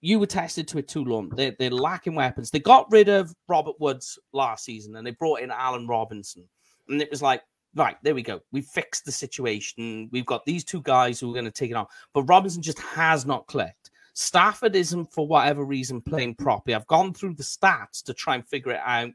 You 0.00 0.18
were 0.20 0.26
tested 0.26 0.68
to 0.68 0.78
it 0.78 0.86
too 0.86 1.04
long. 1.04 1.30
They're, 1.30 1.56
they're 1.58 1.70
lacking 1.70 2.14
weapons. 2.14 2.50
They 2.50 2.60
got 2.60 2.92
rid 2.92 3.08
of 3.08 3.34
Robert 3.48 3.76
Woods 3.80 4.18
last 4.32 4.64
season 4.64 4.94
and 4.96 5.06
they 5.06 5.12
brought 5.12 5.40
in 5.40 5.50
Allen 5.50 5.86
Robinson. 5.88 6.44
And 6.88 7.00
it 7.02 7.10
was 7.10 7.22
like, 7.22 7.42
right, 7.74 7.96
there 8.02 8.14
we 8.14 8.22
go. 8.22 8.40
We 8.52 8.62
fixed 8.62 9.04
the 9.04 9.12
situation. 9.12 10.08
We've 10.12 10.26
got 10.26 10.44
these 10.44 10.64
two 10.64 10.82
guys 10.82 11.20
who 11.20 11.30
are 11.30 11.34
going 11.34 11.44
to 11.44 11.50
take 11.50 11.70
it 11.70 11.76
on. 11.76 11.86
But 12.14 12.24
Robinson 12.24 12.62
just 12.62 12.78
has 12.80 13.26
not 13.26 13.46
clicked. 13.46 13.90
Stafford 14.14 14.74
isn't, 14.74 15.12
for 15.12 15.28
whatever 15.28 15.64
reason, 15.64 16.00
playing 16.00 16.34
properly. 16.34 16.74
I've 16.74 16.86
gone 16.88 17.14
through 17.14 17.34
the 17.34 17.42
stats 17.42 18.02
to 18.04 18.14
try 18.14 18.34
and 18.34 18.46
figure 18.46 18.72
it 18.72 18.80
out. 18.84 19.12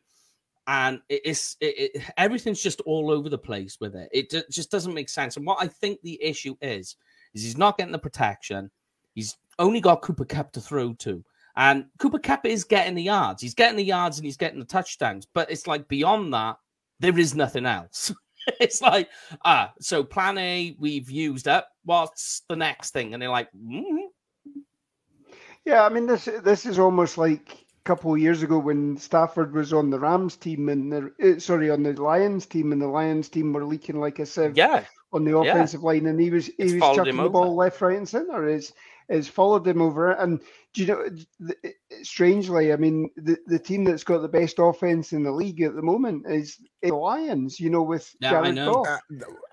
And 0.66 1.02
it's 1.10 1.58
it, 1.60 1.92
it, 1.96 2.04
everything's 2.16 2.64
just 2.64 2.80
all 2.82 3.12
over 3.12 3.28
the 3.28 3.38
place 3.38 3.80
with 3.82 3.96
it. 3.96 4.08
It 4.14 4.50
just 4.50 4.72
doesn't 4.72 4.94
make 4.94 5.10
sense. 5.10 5.36
And 5.36 5.46
what 5.46 5.58
I 5.62 5.68
think 5.68 6.00
the 6.02 6.24
issue 6.24 6.56
is, 6.62 6.96
is 7.34 7.44
he's 7.44 7.58
not 7.58 7.78
getting 7.78 7.92
the 7.92 8.00
protection. 8.00 8.72
He's 9.14 9.36
only 9.60 9.82
got 9.82 10.02
Cooper 10.02 10.24
Kupp 10.24 10.54
to 10.54 10.62
throw 10.62 10.94
to. 10.94 11.22
And 11.58 11.86
Cooper 12.00 12.18
Kupp 12.18 12.46
is 12.46 12.64
getting 12.64 12.96
the 12.96 13.04
yards. 13.04 13.42
He's 13.42 13.54
getting 13.54 13.76
the 13.76 13.84
yards 13.84 14.18
and 14.18 14.26
he's 14.26 14.38
getting 14.38 14.60
the 14.60 14.66
touchdowns. 14.66 15.28
But 15.34 15.52
it's 15.52 15.68
like 15.68 15.86
beyond 15.90 16.34
that, 16.34 16.58
there 17.04 17.20
is 17.20 17.36
nothing 17.36 17.66
else. 17.66 18.14
it's 18.60 18.82
like, 18.82 19.10
ah, 19.43 19.74
so 19.80 20.04
plan 20.04 20.38
A, 20.38 20.76
we've 20.80 21.12
used 21.12 21.47
up. 21.47 21.68
What's 21.84 22.43
the 22.47 22.56
next 22.56 22.91
thing? 22.91 23.14
And 23.14 23.22
they're 23.22 23.30
like, 23.30 23.49
mm-hmm. 23.51 24.08
Yeah, 25.66 25.86
I 25.86 25.89
mean 25.89 26.08
this 26.08 26.28
this 26.43 26.66
is 26.66 26.78
almost 26.78 27.18
like 27.18 27.54
a 27.54 27.84
couple 27.86 28.14
of 28.14 28.20
years 28.20 28.43
ago 28.43 28.58
when 28.58 28.97
Stafford 28.97 29.54
was 29.54 29.72
on 29.72 29.89
the 29.89 29.99
Rams 29.99 30.36
team 30.36 30.68
and 30.68 30.91
the 30.91 31.14
uh, 31.24 31.39
sorry 31.39 31.70
on 31.70 31.84
the 31.84 31.93
Lions 31.93 32.45
team 32.45 32.74
and 32.74 32.82
the 32.82 32.88
Lions 32.88 33.30
team 33.30 33.54
were 33.54 33.64
leaking 33.64 33.99
like 33.99 34.20
a 34.20 34.26
sieve 34.26 34.58
yeah 34.58 34.84
on 35.14 35.24
the 35.24 35.38
offensive 35.38 35.80
yeah. 35.80 35.88
line 35.88 36.08
and 36.08 36.20
he 36.20 36.32
was 36.32 36.47
he 36.47 36.54
It's 36.58 36.74
was 36.74 36.97
chucking 36.97 37.16
the 37.16 37.30
ball 37.30 37.56
left, 37.56 37.80
right, 37.80 37.97
and 37.97 38.08
centre. 38.08 38.45
Is 38.45 38.74
is 39.08 39.30
followed 39.30 39.66
him 39.66 39.82
over 39.82 40.12
and 40.12 40.41
do 40.74 40.82
you 40.82 40.88
know 40.88 41.54
strangely 42.02 42.74
I 42.74 42.76
mean 42.78 43.10
the, 43.16 43.38
the 43.48 43.60
team 43.60 43.84
that's 43.84 44.04
got 44.04 44.22
the 44.22 44.28
best 44.28 44.56
offense 44.60 45.14
in 45.14 45.24
the 45.24 45.32
league 45.32 45.62
at 45.62 45.76
the 45.76 45.82
moment 45.82 46.26
is 46.28 46.58
the 46.82 46.94
Lions 46.96 47.60
you 47.60 47.70
know 47.70 47.84
with 47.84 48.14
Yeah, 48.20 48.30
I 48.30 48.32
Jared 48.44 48.56
know. 48.56 48.74
Goff. 48.84 48.88
Uh, 48.88 49.00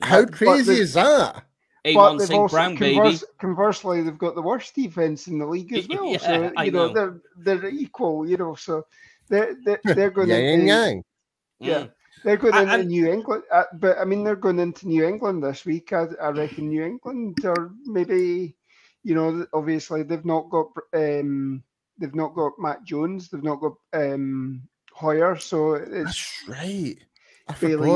how 0.02 0.22
but 0.24 0.32
crazy 0.32 0.74
the- 0.74 0.80
is 0.80 0.94
that? 0.94 1.44
But 1.82 1.90
A1 1.94 2.18
they've 2.18 2.30
also 2.36 2.54
Brown, 2.54 2.74
baby. 2.76 2.94
converse, 2.96 3.24
conversely, 3.40 4.02
they've 4.02 4.18
got 4.18 4.34
the 4.34 4.42
worst 4.42 4.74
defense 4.74 5.28
in 5.28 5.38
the 5.38 5.46
league 5.46 5.72
as 5.72 5.88
well. 5.88 6.04
Yeah, 6.12 6.18
so 6.18 6.52
I 6.54 6.64
you 6.64 6.72
know, 6.72 6.88
know. 6.88 6.92
they're 7.38 7.56
they're 7.56 7.70
equal. 7.70 8.28
You 8.28 8.36
know, 8.36 8.54
so 8.54 8.84
they're 9.30 9.56
they're, 9.64 9.80
they're 9.94 10.10
going 10.10 10.28
yang 10.28 10.44
and 10.44 10.52
into 10.60 10.66
yang. 10.66 11.04
yeah 11.58 11.78
Mm. 11.84 11.90
they're 12.24 12.36
going 12.36 12.54
into 12.54 12.70
I'm- 12.70 12.86
New 12.86 13.10
England. 13.10 13.44
Uh, 13.50 13.64
but 13.78 13.96
I 13.96 14.04
mean, 14.04 14.24
they're 14.24 14.36
going 14.36 14.58
into 14.58 14.88
New 14.88 15.06
England 15.08 15.42
this 15.42 15.64
week. 15.64 15.90
I, 15.94 16.06
I 16.22 16.28
reckon 16.30 16.68
New 16.68 16.84
England 16.84 17.38
or 17.46 17.72
maybe 17.86 18.54
you 19.02 19.14
know 19.14 19.46
obviously 19.52 20.02
they've 20.02 20.24
not 20.24 20.50
got 20.50 20.68
um 20.94 21.62
they've 21.98 22.14
not 22.14 22.34
got 22.34 22.52
Mac 22.58 22.84
Jones. 22.84 23.28
They've 23.28 23.42
not 23.42 23.60
got 23.60 23.74
um 23.92 24.62
Hoyer. 24.92 25.36
So 25.36 25.74
it's 25.74 25.92
That's 25.92 26.44
right. 26.48 26.96
I 27.48 27.54
Bailey 27.60 27.90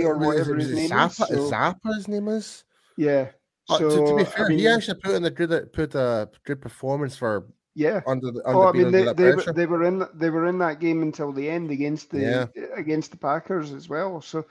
who- 0.00 0.06
or 0.06 0.16
whatever 0.18 0.54
his 0.56 0.72
name 0.72 0.86
is, 0.86 0.90
Zappa, 0.90 1.26
so- 1.28 1.50
Zappa, 1.50 1.94
his 1.94 2.08
name 2.08 2.28
is. 2.28 2.64
yeah. 2.96 3.28
Uh, 3.68 3.78
So 3.78 3.90
to, 3.90 3.96
to 3.96 4.16
be 4.16 4.22
I 4.22 4.24
fair, 4.24 4.48
he 4.50 4.68
actually 4.68 5.00
put 5.00 5.14
in 5.14 5.24
a 5.24 5.30
good 5.30 5.72
put 5.72 5.94
a 5.94 6.28
good 6.44 6.60
performance 6.60 7.16
for 7.16 7.46
yeah. 7.74 8.00
under 8.06 8.30
the 8.30 8.40
under 8.46 8.58
Oh, 8.60 8.68
I 8.68 8.72
mean, 8.72 8.90
they, 8.92 9.12
they, 9.12 9.34
were, 9.34 9.52
they 9.52 9.66
were 9.66 9.84
in 9.84 10.06
they 10.14 10.30
were 10.30 10.46
in 10.46 10.58
that 10.58 10.78
game 10.80 11.02
until 11.02 11.32
the 11.32 11.48
end 11.50 11.70
against 11.70 12.10
the 12.10 12.20
Yeah. 12.20 12.46
against 12.76 13.10
the 13.10 13.16
Packers 13.16 13.72
as 13.72 13.88
well. 13.88 14.20
So, 14.22 14.46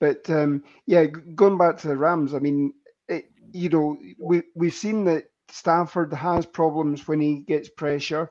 but 0.00 0.28
um, 0.30 0.62
yeah, 0.86 1.04
going 1.06 1.56
back 1.58 1.78
to 1.78 1.88
the 1.88 1.96
Rams, 1.96 2.34
I 2.34 2.38
mean, 2.40 2.74
it, 3.08 3.30
you 3.52 3.68
know, 3.68 3.96
we 4.18 4.42
we've 4.56 4.74
seen 4.74 5.04
that 5.04 5.24
Stafford 5.50 6.12
has 6.14 6.46
problems 6.46 7.08
when 7.08 7.20
he 7.20 7.40
gets 7.40 7.68
pressure, 7.68 8.30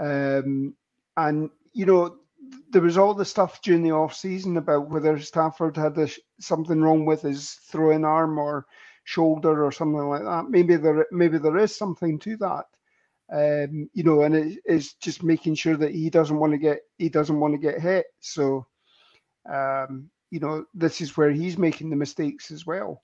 um, 0.00 0.74
and 1.16 1.50
you 1.72 1.86
know, 1.86 2.16
there 2.70 2.82
was 2.82 2.98
all 2.98 3.14
the 3.14 3.24
stuff 3.24 3.62
during 3.62 3.82
the 3.82 3.92
off 3.92 4.14
season 4.14 4.56
about 4.56 4.90
whether 4.90 5.18
Stafford 5.20 5.76
had 5.76 5.98
a, 5.98 6.08
something 6.40 6.80
wrong 6.82 7.04
with 7.06 7.22
his 7.22 7.52
throwing 7.70 8.04
arm 8.04 8.38
or 8.38 8.66
shoulder 9.04 9.64
or 9.64 9.72
something 9.72 10.08
like 10.08 10.22
that. 10.24 10.50
Maybe 10.50 10.76
there 10.76 11.06
maybe 11.12 11.38
there 11.38 11.58
is 11.58 11.76
something 11.76 12.18
to 12.20 12.36
that 12.38 12.64
um, 13.32 13.90
you 13.94 14.04
know, 14.04 14.22
and 14.22 14.34
it, 14.36 14.58
it's 14.64 14.94
just 14.94 15.22
making 15.22 15.54
sure 15.56 15.76
that 15.76 15.92
he 15.92 16.10
doesn't 16.10 16.38
want 16.38 16.52
to 16.52 16.58
get 16.58 16.80
he 16.98 17.08
doesn't 17.08 17.38
want 17.40 17.54
to 17.54 17.58
get 17.58 17.80
hit. 17.80 18.06
So, 18.20 18.66
um, 19.50 20.10
you 20.30 20.40
know, 20.40 20.64
this 20.74 21.00
is 21.00 21.16
where 21.16 21.30
he's 21.30 21.58
making 21.58 21.90
the 21.90 21.96
mistakes 21.96 22.50
as 22.50 22.66
well. 22.66 23.02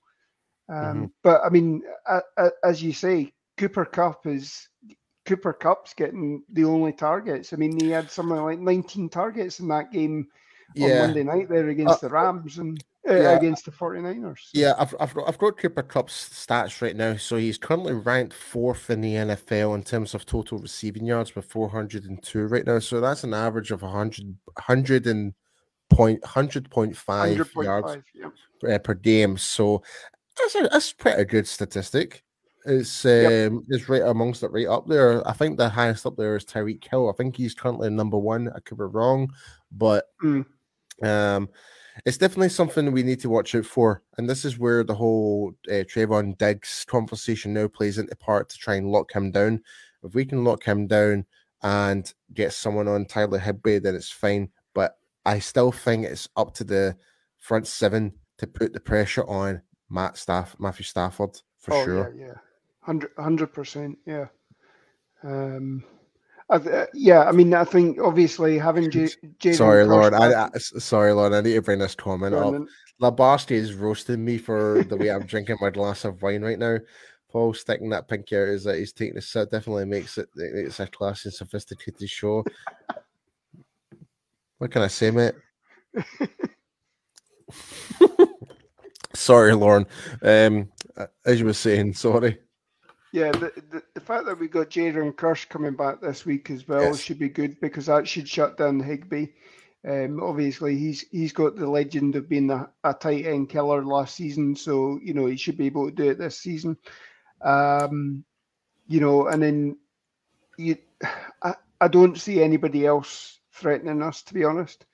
Um, 0.72 1.12
But 1.22 1.42
I 1.44 1.50
mean, 1.50 1.82
a, 2.07 2.20
a, 2.38 2.50
as 2.64 2.82
you 2.82 2.92
say, 2.92 3.32
Cooper 3.57 3.84
Kupp 3.84 4.26
is 4.26 4.68
Cooper 5.24 5.52
Kupp's 5.52 5.94
getting 5.94 6.42
the 6.52 6.64
only 6.64 6.92
targets. 6.92 7.52
I 7.52 7.57
mean, 7.57 7.78
he 7.80 7.90
had 7.90 8.11
something 8.11 8.36
like 8.36 8.61
19 8.61 9.09
targets 9.09 9.61
in 9.61 9.68
that 9.68 9.90
game 9.92 10.28
on 10.80 10.88
Monday 10.88 11.24
night 11.24 11.48
there 11.48 11.68
against 11.68 12.00
the 12.00 12.09
Rams 12.09 12.59
and 12.59 12.82
uh, 13.09 13.14
yeah. 13.14 13.36
against 13.36 13.64
the 13.64 13.70
49ers. 13.70 14.48
yeah. 14.52 14.74
I've, 14.78 14.94
I've 14.98 15.14
got 15.14 15.28
I've 15.28 15.38
got 15.38 15.59
Cooper 15.59 15.82
Kupp's 15.82 16.28
stats 16.28 16.82
right 16.82 16.96
now. 16.96 17.16
So 17.16 17.36
he's 17.36 17.59
currently 17.59 17.94
ranked 17.94 18.34
fourth 18.34 18.90
in 18.90 19.00
the 19.00 19.14
NFL 19.14 19.74
in 19.74 19.82
terms 19.82 20.14
of 20.14 20.26
total 20.26 20.59
receiving 20.59 21.07
yards 21.07 21.34
with 21.34 21.44
402 21.46 22.46
right 22.46 22.66
now. 22.66 22.78
So 22.78 23.00
that's 23.00 23.24
an 23.24 23.34
average 23.34 23.70
of 23.70 23.82
100 23.82 24.36
100 24.54 25.07
and 25.07 25.34
point 25.88 26.20
100.5 26.22 27.64
yards 27.64 27.86
100.5. 27.86 28.02
Yeah. 28.14 28.74
uh, 28.74 28.78
per 28.78 28.94
game. 28.94 29.38
So 29.38 29.82
that's 30.36 30.54
a, 30.57 30.68
that's 30.70 30.92
pretty 30.92 31.24
good 31.24 31.46
statistic. 31.46 32.24
It's 32.66 33.04
Yep. 33.04 33.52
um 33.52 33.64
it's 33.68 33.88
right 33.88 34.02
amongst 34.02 34.42
it 34.42 34.50
right 34.50 34.66
up 34.66 34.86
there. 34.88 35.26
I 35.28 35.32
think 35.32 35.56
the 35.56 35.68
highest 35.68 36.06
up 36.06 36.16
there 36.16 36.36
is 36.36 36.44
Tyreek 36.44 36.84
Hill. 36.88 37.08
I 37.08 37.12
think 37.12 37.36
he's 37.36 37.54
currently 37.54 37.90
number 37.90 38.18
one. 38.18 38.50
I 38.54 38.60
could 38.60 38.78
be 38.78 38.84
wrong, 38.84 39.32
but 39.70 40.06
Mm. 40.22 40.46
um 41.02 41.48
it's 42.04 42.18
definitely 42.18 42.50
something 42.50 42.92
we 42.92 43.02
need 43.02 43.20
to 43.20 43.30
watch 43.30 43.54
out 43.54 43.64
for. 43.64 44.02
And 44.18 44.28
this 44.28 44.44
is 44.44 44.58
where 44.58 44.84
the 44.84 44.94
whole 44.94 45.54
uh, 45.68 45.84
Trevon 45.84 46.36
Diggs 46.36 46.84
conversation 46.86 47.54
now 47.54 47.68
plays 47.68 47.96
into 47.96 48.14
part 48.16 48.50
to 48.50 48.58
try 48.58 48.74
and 48.74 48.90
lock 48.90 49.12
him 49.12 49.30
down. 49.30 49.62
If 50.02 50.14
we 50.14 50.26
can 50.26 50.44
lock 50.44 50.62
him 50.64 50.86
down 50.86 51.24
and 51.62 52.12
get 52.34 52.52
someone 52.52 52.86
on 52.86 53.06
Tyler 53.06 53.38
Higbee, 53.38 53.78
then 53.78 53.94
it's 53.94 54.10
fine. 54.10 54.50
But 54.74 54.98
I 55.24 55.38
still 55.38 55.72
think 55.72 56.04
it's 56.04 56.28
up 56.36 56.52
to 56.56 56.64
the 56.64 56.96
front 57.38 57.66
seven 57.66 58.12
to 58.38 58.46
put 58.46 58.74
the 58.74 58.80
pressure 58.80 59.26
on 59.26 59.62
Matt 59.88 60.18
Staff, 60.18 60.54
Matthew 60.58 60.84
Stafford 60.84 61.40
for 61.58 61.72
oh, 61.74 61.84
sure. 61.84 62.14
Yeah, 62.14 62.26
yeah, 62.26 62.34
hundred 62.87 63.11
hundred 63.18 63.49
percent. 63.49 63.99
Yeah. 64.07 64.26
Um, 65.22 65.82
I, 66.49 66.59
th- 66.59 66.74
uh, 66.74 66.87
yeah. 66.95 67.24
I 67.24 67.32
mean, 67.32 67.53
I 67.53 67.64
think 67.64 67.99
obviously 68.01 68.57
having 68.57 68.91
J- 68.91 69.09
Jalen 69.41 69.57
Sorry, 69.57 69.84
Lord. 69.84 70.14
I, 70.14 70.45
I 70.45 70.58
sorry, 70.58 71.13
Lord. 71.13 71.33
I 71.33 71.41
need 71.41 71.54
to 71.54 71.63
bring 71.63 71.80
this 71.80 71.96
comment 71.96 72.34
up. 72.34 72.53
then. 72.53 72.68
Is 73.50 73.75
roasting 73.75 74.25
me 74.25 74.38
for 74.38 74.84
the 74.84 74.96
way 74.96 75.11
I'm 75.11 75.26
drinking 75.33 75.58
my 75.61 75.71
glass 75.71 76.04
of 76.04 76.22
wine 76.22 76.42
right 76.42 76.58
now. 76.58 76.79
Paul 77.30 77.53
sticking 77.53 77.91
that 77.91 78.08
pinky 78.08 78.37
out 78.37 78.49
is 78.49 78.64
that 78.64 78.79
he's 78.79 78.92
taking 78.92 79.18
a 79.18 79.21
sip 79.21 79.50
definitely 79.50 79.84
makes 79.84 80.17
it 80.17 80.29
It's 80.37 80.80
a 80.80 80.87
classy 80.87 81.29
and 81.29 81.34
sophisticated 81.34 82.08
show. 82.08 82.45
what 84.58 84.71
can 84.71 84.83
I 84.83 84.87
say, 84.87 85.11
mate? 85.11 85.34
sorry, 89.14 89.54
Lauren. 89.54 89.87
Um, 90.22 90.71
as 91.25 91.41
you 91.41 91.46
were 91.46 91.53
saying, 91.53 91.95
sorry. 91.95 92.38
Yeah, 93.17 93.33
the, 93.33 93.51
the, 93.71 93.83
the 93.95 94.01
fact 94.03 94.26
that 94.26 94.38
we 94.38 94.47
got 94.47 94.68
Jayron 94.68 95.14
Kearse 95.14 95.49
coming 95.49 95.75
back 95.75 96.03
this 96.03 96.26
week 96.26 96.51
as 96.51 96.68
well 96.68 96.83
Yes. 96.83 97.01
should 97.01 97.18
be 97.18 97.30
good 97.30 97.59
because 97.63 97.87
that 97.87 98.07
should 98.07 98.29
shut 98.29 98.59
down 98.59 98.79
Higbee. 98.79 99.29
Um, 99.88 100.22
obviously, 100.22 100.76
he's 100.76 101.01
he's 101.11 101.33
got 101.33 101.57
the 101.57 101.67
legend 101.67 102.14
of 102.17 102.29
being 102.29 102.51
a, 102.51 102.68
a 102.84 102.93
tight 102.93 103.25
end 103.25 103.49
killer 103.49 103.83
last 103.83 104.17
season, 104.17 104.55
so 104.55 105.01
you 105.03 105.14
know 105.14 105.25
he 105.25 105.38
should 105.38 105.57
be 105.57 105.64
able 105.64 105.87
to 105.88 105.97
do 105.97 106.11
it 106.11 106.18
this 106.18 106.38
season. 106.38 106.76
Um, 107.41 108.22
you 108.87 109.01
know, 109.01 109.29
and 109.29 109.43
then 109.43 109.79
you, 110.59 110.76
I, 111.43 111.55
I 111.80 111.88
don't 111.88 112.18
see 112.18 112.43
anybody 112.43 112.84
else 112.84 113.41
threatening 113.51 114.03
us, 114.03 114.25
to 114.25 114.34
be 114.34 114.45
honest. 114.45 114.84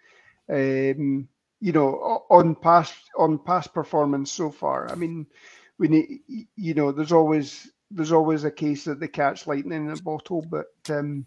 Um, 0.49 1.29
you 1.61 1.73
know, 1.73 2.25
on 2.31 2.55
past 2.55 2.95
on 3.19 3.41
past 3.41 3.75
performance 3.75 4.31
so 4.31 4.53
far. 4.53 4.89
I 4.93 4.95
mean, 4.95 5.27
we 5.77 5.89
need, 5.89 6.21
you 6.55 6.75
know, 6.75 6.93
there's 6.93 7.11
always 7.11 7.72
there's 7.95 8.13
always 8.13 8.45
a 8.45 8.51
case 8.51 8.85
that 8.85 9.01
they 9.01 9.09
catch 9.09 9.47
lightning 9.47 9.87
in 9.87 9.91
a 9.91 10.03
bottle, 10.03 10.45
but 10.49 10.67
um, 10.89 11.27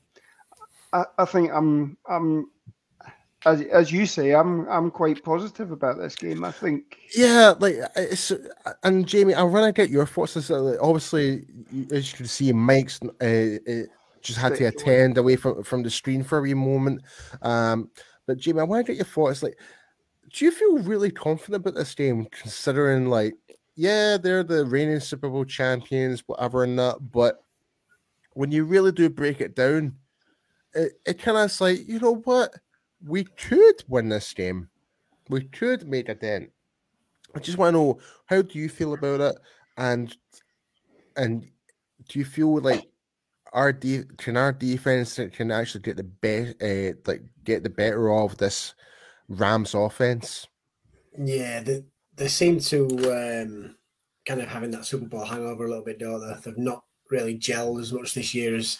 I, 0.93 1.05
I 1.17 1.25
think 1.25 1.51
I'm 1.51 1.97
I'm 2.07 2.49
as 3.45 3.61
as 3.61 3.91
you 3.91 4.05
say, 4.05 4.33
I'm 4.33 4.67
I'm 4.69 4.89
quite 4.91 5.23
positive 5.23 5.71
about 5.71 5.97
this 5.97 6.15
game. 6.15 6.43
I 6.43 6.51
think. 6.51 6.97
Yeah, 7.15 7.53
like 7.59 7.75
it's 7.95 8.31
and 8.83 9.07
Jamie, 9.07 9.35
I 9.35 9.43
want 9.43 9.73
to 9.73 9.81
get 9.81 9.91
your 9.91 10.05
thoughts. 10.05 10.35
Is 10.35 10.51
uh, 10.51 10.77
obviously, 10.81 11.45
as 11.91 12.11
you 12.11 12.17
can 12.17 12.27
see, 12.27 12.51
Mike's 12.51 12.99
uh, 13.01 13.85
just 14.21 14.39
had 14.39 14.55
to 14.55 14.65
attend 14.65 15.17
away 15.17 15.35
from 15.35 15.63
from 15.63 15.83
the 15.83 15.89
screen 15.89 16.23
for 16.23 16.39
a 16.39 16.41
wee 16.41 16.53
moment. 16.53 17.01
Um, 17.41 17.91
but 18.25 18.37
Jamie, 18.37 18.61
I 18.61 18.63
want 18.63 18.85
to 18.85 18.91
get 18.91 18.97
your 18.97 19.05
thoughts. 19.05 19.43
Like, 19.43 19.57
do 20.33 20.45
you 20.45 20.51
feel 20.51 20.79
really 20.79 21.11
confident 21.11 21.61
about 21.61 21.75
this 21.75 21.93
game, 21.93 22.25
considering 22.31 23.09
like, 23.09 23.35
yeah, 23.75 24.17
they're 24.17 24.43
the 24.43 24.65
reigning 24.65 24.99
Super 24.99 25.29
Bowl 25.29 25.45
champions, 25.45 26.23
whatever, 26.25 26.63
and 26.63 26.79
that, 26.79 26.97
but 27.11 27.43
when 28.33 28.51
you 28.51 28.65
really 28.65 28.91
do 28.91 29.09
break 29.09 29.41
it 29.41 29.55
down, 29.55 29.95
it, 30.73 30.93
it 31.05 31.19
kind 31.19 31.37
of 31.37 31.61
like, 31.61 31.87
you 31.87 31.99
know 31.99 32.15
what? 32.15 32.53
We 33.05 33.25
could 33.25 33.83
win 33.87 34.09
this 34.09 34.33
game. 34.33 34.69
We 35.29 35.43
could 35.43 35.87
make 35.87 36.09
a 36.09 36.15
dent. 36.15 36.51
I 37.35 37.39
just 37.39 37.57
want 37.57 37.73
to 37.73 37.79
know 37.79 37.99
how 38.25 38.41
do 38.41 38.57
you 38.57 38.69
feel 38.69 38.93
about 38.93 39.19
it, 39.19 39.35
and 39.77 40.15
and 41.17 41.45
do 42.07 42.19
you 42.19 42.25
feel 42.25 42.59
like 42.59 42.85
our 43.51 43.73
de- 43.73 44.05
can 44.17 44.37
our 44.37 44.53
defense 44.53 45.19
can 45.33 45.51
actually 45.51 45.81
get 45.81 45.97
the 45.97 46.03
best, 46.03 46.61
uh, 46.61 46.97
like 47.05 47.23
get 47.43 47.63
the 47.63 47.69
better 47.69 48.11
of 48.11 48.37
this 48.37 48.73
Rams 49.27 49.73
offense? 49.73 50.47
Yeah, 51.17 51.61
they 51.61 51.83
they 52.15 52.27
seem 52.27 52.59
to 52.59 52.87
um, 53.11 53.75
kind 54.25 54.41
of 54.41 54.47
having 54.47 54.71
that 54.71 54.85
Super 54.85 55.05
Bowl 55.05 55.25
hangover 55.25 55.65
a 55.65 55.69
little 55.69 55.83
bit, 55.83 55.99
don't 55.99 56.21
they? 56.21 56.35
They've 56.43 56.57
not 56.57 56.83
really 57.09 57.37
gelled 57.37 57.81
as 57.81 57.93
much 57.93 58.13
this 58.13 58.33
year 58.33 58.55
as 58.55 58.79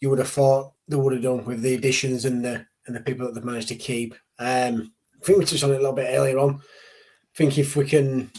you 0.00 0.10
would 0.10 0.18
have 0.18 0.28
thought 0.28 0.72
they 0.88 0.96
would 0.96 1.14
have 1.14 1.22
done 1.22 1.44
with 1.44 1.62
the 1.62 1.74
additions 1.74 2.24
and 2.24 2.44
the 2.44 2.66
and 2.86 2.94
the 2.94 3.00
people 3.00 3.26
that 3.26 3.34
they've 3.34 3.44
managed 3.44 3.68
to 3.68 3.76
keep. 3.76 4.14
Um, 4.38 4.92
I 5.20 5.24
think 5.24 5.38
we 5.38 5.44
touched 5.44 5.64
on 5.64 5.70
it 5.70 5.74
a 5.74 5.78
little 5.78 5.92
bit 5.92 6.08
earlier 6.10 6.38
on. 6.38 6.60
I 6.60 7.36
think 7.36 7.58
if 7.58 7.76
we 7.76 7.86
can 7.86 8.30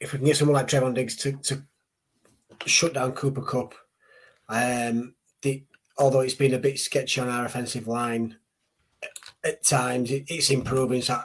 if 0.00 0.12
we 0.12 0.18
can 0.18 0.26
get 0.26 0.36
someone 0.36 0.54
like 0.54 0.68
Trevon 0.68 0.94
Diggs 0.94 1.16
to, 1.16 1.32
to 1.32 1.62
shut 2.66 2.94
down 2.94 3.12
Cooper 3.12 3.42
Kupp, 3.42 3.74
um, 4.48 5.14
the 5.42 5.64
although 5.98 6.20
it's 6.20 6.34
been 6.34 6.54
a 6.54 6.58
bit 6.58 6.78
sketchy 6.78 7.20
on 7.20 7.28
our 7.28 7.46
offensive 7.46 7.88
line 7.88 8.36
at 9.44 9.64
times, 9.64 10.10
it, 10.10 10.24
it's 10.28 10.50
improving. 10.50 11.02
So 11.02 11.20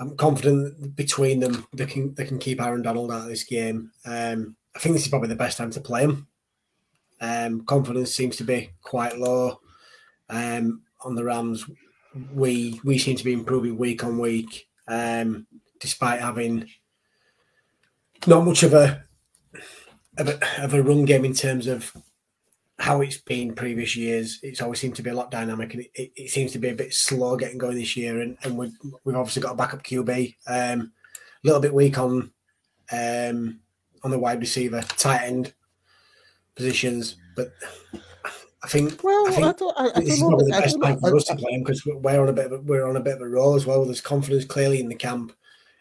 I'm 0.00 0.16
confident 0.16 0.96
between 0.96 1.40
them 1.40 1.66
they 1.72 1.86
can 1.86 2.14
they 2.14 2.24
can 2.24 2.38
keep 2.38 2.60
Aaron 2.60 2.82
Donald 2.82 3.12
out 3.12 3.22
of 3.22 3.28
this 3.28 3.44
game. 3.44 3.90
Um, 4.04 4.56
I 4.74 4.80
think 4.80 4.94
this 4.94 5.04
is 5.04 5.08
probably 5.08 5.28
the 5.28 5.36
best 5.36 5.56
time 5.56 5.70
to 5.70 5.80
play 5.80 6.02
him. 6.02 6.26
Um, 7.20 7.64
confidence 7.64 8.14
seems 8.14 8.36
to 8.36 8.44
be 8.44 8.70
quite 8.82 9.18
low 9.18 9.60
um, 10.30 10.82
on 11.04 11.14
the 11.14 11.24
Rams. 11.24 11.64
We 12.32 12.80
we 12.84 12.98
seem 12.98 13.16
to 13.16 13.24
be 13.24 13.32
improving 13.32 13.78
week 13.78 14.02
on 14.04 14.18
week, 14.18 14.68
um, 14.88 15.46
despite 15.80 16.20
having 16.20 16.68
not 18.26 18.44
much 18.44 18.62
of 18.62 18.72
a, 18.72 19.04
of 20.18 20.28
a 20.28 20.64
of 20.64 20.74
a 20.74 20.82
run 20.82 21.04
game 21.04 21.24
in 21.24 21.34
terms 21.34 21.66
of 21.66 21.92
how 22.84 23.00
it's 23.00 23.16
been 23.16 23.54
previous 23.54 23.96
years. 23.96 24.40
It's 24.42 24.60
always 24.60 24.78
seemed 24.78 24.94
to 24.96 25.02
be 25.02 25.08
a 25.08 25.14
lot 25.14 25.30
dynamic, 25.30 25.72
and 25.72 25.84
it, 25.84 25.90
it, 25.94 26.12
it 26.16 26.30
seems 26.30 26.52
to 26.52 26.58
be 26.58 26.68
a 26.68 26.74
bit 26.74 26.92
slow 26.92 27.34
getting 27.34 27.56
going 27.56 27.78
this 27.78 27.96
year. 27.96 28.20
And, 28.20 28.36
and 28.42 28.58
we've, 28.58 28.74
we've 29.04 29.16
obviously 29.16 29.40
got 29.40 29.52
a 29.52 29.56
backup 29.56 29.82
QB, 29.82 30.34
um, 30.46 30.92
a 31.42 31.46
little 31.46 31.62
bit 31.62 31.72
weak 31.72 31.96
on 31.96 32.30
um, 32.92 33.60
on 34.02 34.10
the 34.10 34.18
wide 34.18 34.38
receiver, 34.38 34.82
tight 34.82 35.22
end 35.22 35.54
positions, 36.54 37.16
but. 37.34 37.52
I 38.62 38.66
think. 38.66 39.04
Well, 39.04 39.28
I 39.28 39.30
think 39.30 39.46
I 39.46 39.52
don't, 39.52 39.78
I, 39.78 39.90
I 39.94 40.00
this 40.00 40.14
is 40.14 40.20
don't 40.20 40.30
know. 40.30 40.36
probably 40.36 40.52
the 40.52 40.60
best 40.60 40.82
time 40.82 40.98
for 40.98 41.16
us 41.16 41.24
to 41.24 41.36
play 41.36 41.52
him 41.52 41.64
because 41.64 41.84
we're 41.84 42.22
on 42.22 42.30
a 42.30 42.32
bit 42.32 42.46
of 42.46 42.52
a, 42.52 42.58
we're 42.60 42.88
on 42.88 42.96
a 42.96 43.00
bit 43.00 43.16
of 43.16 43.20
a 43.20 43.28
roll 43.28 43.56
as 43.56 43.66
well. 43.66 43.84
There's 43.84 44.00
confidence 44.00 44.46
clearly 44.46 44.80
in 44.80 44.88
the 44.88 44.94
camp. 44.94 45.34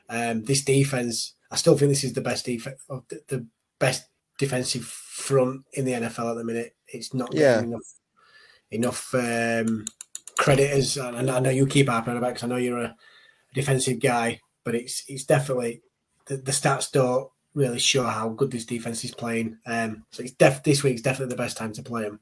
Um, 0.10 0.44
this 0.44 0.66
defense, 0.66 1.36
I 1.50 1.56
still 1.56 1.78
think 1.78 1.92
this 1.92 2.04
is 2.04 2.12
the 2.12 2.20
best 2.20 2.46
defense, 2.46 2.82
the, 3.08 3.22
the 3.30 3.48
best 3.80 4.10
defensive 4.38 4.84
front 4.84 5.64
in 5.74 5.86
the 5.86 5.94
NFL 5.94 6.32
at 6.32 6.36
the 6.36 6.44
minute. 6.44 6.76
It's 6.94 7.14
not 7.14 7.32
getting 7.32 7.72
enough 7.72 7.94
enough 8.72 9.14
um, 9.14 9.86
credit 10.38 10.72
as 10.72 10.98
and 10.98 11.30
I 11.30 11.40
know 11.40 11.49
you 11.49 11.68
keep 11.68 11.90
harping 11.90 12.18
about 12.18 12.30
because 12.30 12.44
I 12.44 12.48
know 12.48 12.57
you're 12.57 12.80
a 12.80 12.95
defensive 13.53 13.99
guy, 13.99 14.40
but 14.64 14.76
it's 14.76 15.03
it's 15.07 15.26
definitely 15.26 15.82
the, 16.26 16.38
the 16.38 16.52
stats 16.52 16.91
don't 16.91 17.30
really 17.53 17.80
show 17.80 18.03
how 18.03 18.30
good 18.30 18.52
this 18.52 18.65
defense 18.65 19.03
is 19.03 19.14
playing. 19.14 19.57
Um, 19.65 20.06
so 20.11 20.24
it's 20.24 20.32
def 20.34 20.64
this 20.64 20.84
week's 20.84 21.02
definitely 21.02 21.34
the 21.34 21.41
best 21.41 21.57
time 21.57 21.74
to 21.74 21.84
play 21.84 22.03
him. 22.03 22.20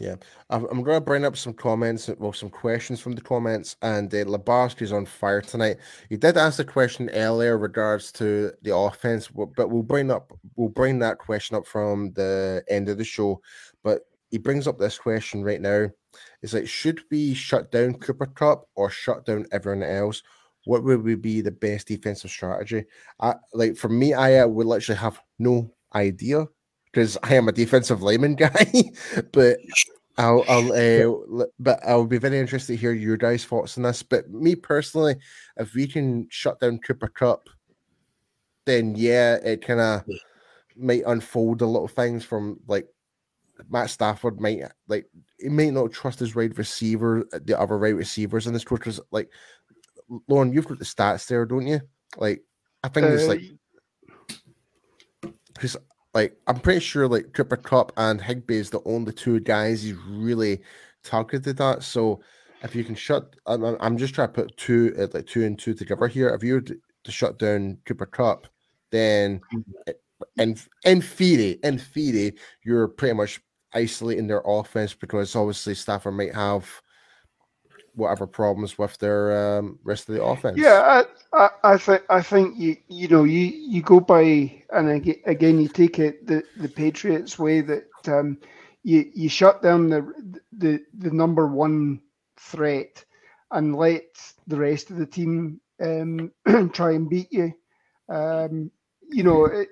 Yeah, 0.00 0.16
I'm, 0.48 0.64
going 0.64 0.84
to 0.84 1.00
bring 1.00 1.24
up 1.26 1.36
some 1.36 1.52
comments, 1.52 2.08
well, 2.18 2.32
some 2.32 2.48
questions 2.48 3.00
from 3.00 3.12
the 3.12 3.20
comments, 3.20 3.76
and 3.82 4.12
uh, 4.12 4.24
Labarski's 4.24 4.92
on 4.92 5.04
fire 5.04 5.42
tonight. 5.42 5.76
He 6.08 6.16
did 6.16 6.38
ask 6.38 6.58
a 6.58 6.64
question 6.64 7.10
earlier 7.10 7.58
regards 7.58 8.10
to 8.12 8.52
the 8.62 8.74
offense, 8.74 9.28
but 9.28 9.70
we'll 9.70 9.82
bring 9.82 10.10
up 10.10 10.32
we'll 10.56 10.70
bring 10.70 10.98
that 11.00 11.18
question 11.18 11.56
up 11.56 11.66
from 11.66 12.12
the 12.14 12.64
end 12.70 12.88
of 12.88 12.96
the 12.96 13.04
show. 13.04 13.42
But 13.84 14.02
he 14.30 14.38
brings 14.38 14.66
up 14.66 14.78
this 14.78 14.96
question 14.98 15.44
right 15.44 15.60
now: 15.60 15.90
Is 16.40 16.54
like, 16.54 16.68
should 16.68 17.02
we 17.10 17.34
shut 17.34 17.70
down 17.70 17.94
Cooper 17.94 18.26
Kupp 18.26 18.68
or 18.74 18.88
shut 18.88 19.26
down 19.26 19.46
everyone 19.52 19.82
else? 19.82 20.22
What 20.64 20.84
would 20.84 21.02
we 21.02 21.16
be 21.16 21.42
the 21.42 21.50
best 21.50 21.88
defensive 21.88 22.30
strategy? 22.30 22.86
I 23.20 23.34
like 23.52 23.76
for 23.76 23.90
me, 23.90 24.14
I 24.14 24.38
uh, 24.38 24.46
would 24.46 24.66
literally 24.66 24.98
have 24.98 25.20
no 25.38 25.70
idea 25.94 26.46
because 26.92 27.16
I 27.22 27.34
am 27.34 27.48
a 27.48 27.52
defensive 27.52 28.02
lineman 28.02 28.34
guy, 28.36 28.90
but 29.32 29.58
I'll, 30.18 30.44
I'll 30.48 30.72
uh, 30.72 31.44
but 31.58 31.80
I'll 31.86 32.06
be 32.06 32.18
very 32.18 32.38
interested 32.38 32.74
to 32.74 32.78
hear 32.78 32.92
your 32.92 33.16
guys' 33.16 33.44
thoughts 33.44 33.76
on 33.76 33.84
this. 33.84 34.02
But 34.02 34.30
me 34.30 34.54
personally, 34.54 35.16
if 35.56 35.74
we 35.74 35.86
can 35.86 36.26
shut 36.30 36.60
down 36.60 36.78
Cooper 36.78 37.08
Kupp, 37.08 37.48
then 38.66 38.94
yeah, 38.94 39.36
it 39.36 39.66
kind 39.66 39.80
of 39.80 40.04
might 40.76 41.02
unfold 41.06 41.62
a 41.62 41.66
lot 41.66 41.84
of 41.84 41.92
things 41.92 42.24
from 42.24 42.60
like 42.66 42.86
Matt 43.70 43.90
Stafford 43.90 44.40
might 44.40 44.62
like 44.88 45.06
he 45.38 45.48
might 45.48 45.72
not 45.72 45.92
trust 45.92 46.18
his 46.18 46.36
right 46.36 46.56
receiver, 46.56 47.26
the 47.44 47.58
other 47.58 47.78
right 47.78 47.94
receivers 47.94 48.46
in 48.46 48.52
this 48.52 48.64
because 48.64 49.00
like 49.10 49.30
Lauren, 50.28 50.52
you've 50.52 50.68
got 50.68 50.78
the 50.78 50.84
stats 50.84 51.26
there, 51.26 51.46
don't 51.46 51.66
you? 51.66 51.80
Like 52.16 52.42
I 52.84 52.88
think 52.88 53.06
it's 53.06 53.28
like 53.28 53.42
because 55.54 55.76
like 56.14 56.36
I'm 56.46 56.60
pretty 56.60 56.80
sure 56.80 57.08
like 57.08 57.32
Cooper 57.32 57.56
Kupp 57.56 57.92
and 57.96 58.20
Higbee 58.20 58.58
is 58.58 58.70
the 58.70 58.82
only 58.84 59.12
two 59.12 59.40
guys 59.40 59.82
he's 59.82 59.96
really 60.08 60.60
targeted 61.02 61.60
at. 61.60 61.82
So 61.82 62.20
if 62.62 62.74
you 62.74 62.84
can 62.84 62.94
shut, 62.94 63.34
I'm, 63.46 63.64
I'm 63.80 63.96
just 63.96 64.14
trying 64.14 64.28
to 64.28 64.34
put 64.34 64.56
two 64.56 64.94
uh, 64.98 65.06
like 65.12 65.26
two 65.26 65.44
and 65.44 65.58
two 65.58 65.74
together 65.74 66.06
here. 66.06 66.28
If 66.30 66.42
you 66.42 66.54
were 66.54 66.60
to, 66.62 66.76
to 67.04 67.12
shut 67.12 67.38
down 67.38 67.78
Cooper 67.86 68.06
Kupp, 68.06 68.46
then 68.90 69.40
in 70.36 70.56
in 70.84 71.00
theory, 71.00 71.58
in 71.62 71.78
theory, 71.78 72.34
you're 72.64 72.88
pretty 72.88 73.14
much 73.14 73.40
isolating 73.74 74.26
their 74.26 74.42
offense 74.44 74.94
because 74.94 75.34
obviously 75.34 75.74
Stafford 75.74 76.14
might 76.14 76.34
have 76.34 76.68
whatever 77.94 78.26
problems 78.26 78.78
with 78.78 78.96
their 78.98 79.58
um, 79.58 79.78
rest 79.84 80.08
of 80.08 80.14
the 80.14 80.22
offense. 80.22 80.58
Yeah, 80.58 81.04
I, 81.32 81.36
I, 81.36 81.50
I 81.74 81.78
think 81.78 82.02
I 82.08 82.22
think 82.22 82.58
you 82.58 82.76
you 82.88 83.08
know 83.08 83.24
you 83.24 83.46
you 83.46 83.82
go 83.82 84.00
by 84.00 84.62
and 84.70 84.88
again, 85.26 85.60
you 85.60 85.68
take 85.68 85.98
it 85.98 86.26
the 86.26 86.42
the 86.56 86.68
Patriots 86.68 87.38
way 87.38 87.60
that 87.60 87.88
um, 88.06 88.38
you 88.82 89.10
you 89.14 89.28
shut 89.28 89.62
down 89.62 89.88
the 89.88 90.12
the 90.52 90.82
the 90.98 91.10
number 91.10 91.46
one 91.46 92.00
threat 92.38 93.04
and 93.50 93.76
let 93.76 94.04
the 94.46 94.56
rest 94.56 94.90
of 94.90 94.96
the 94.96 95.06
team 95.06 95.60
um, 95.80 96.32
try 96.72 96.92
and 96.92 97.08
beat 97.08 97.32
you. 97.32 97.52
Um, 98.08 98.70
you 99.10 99.22
know, 99.22 99.44
it, 99.44 99.68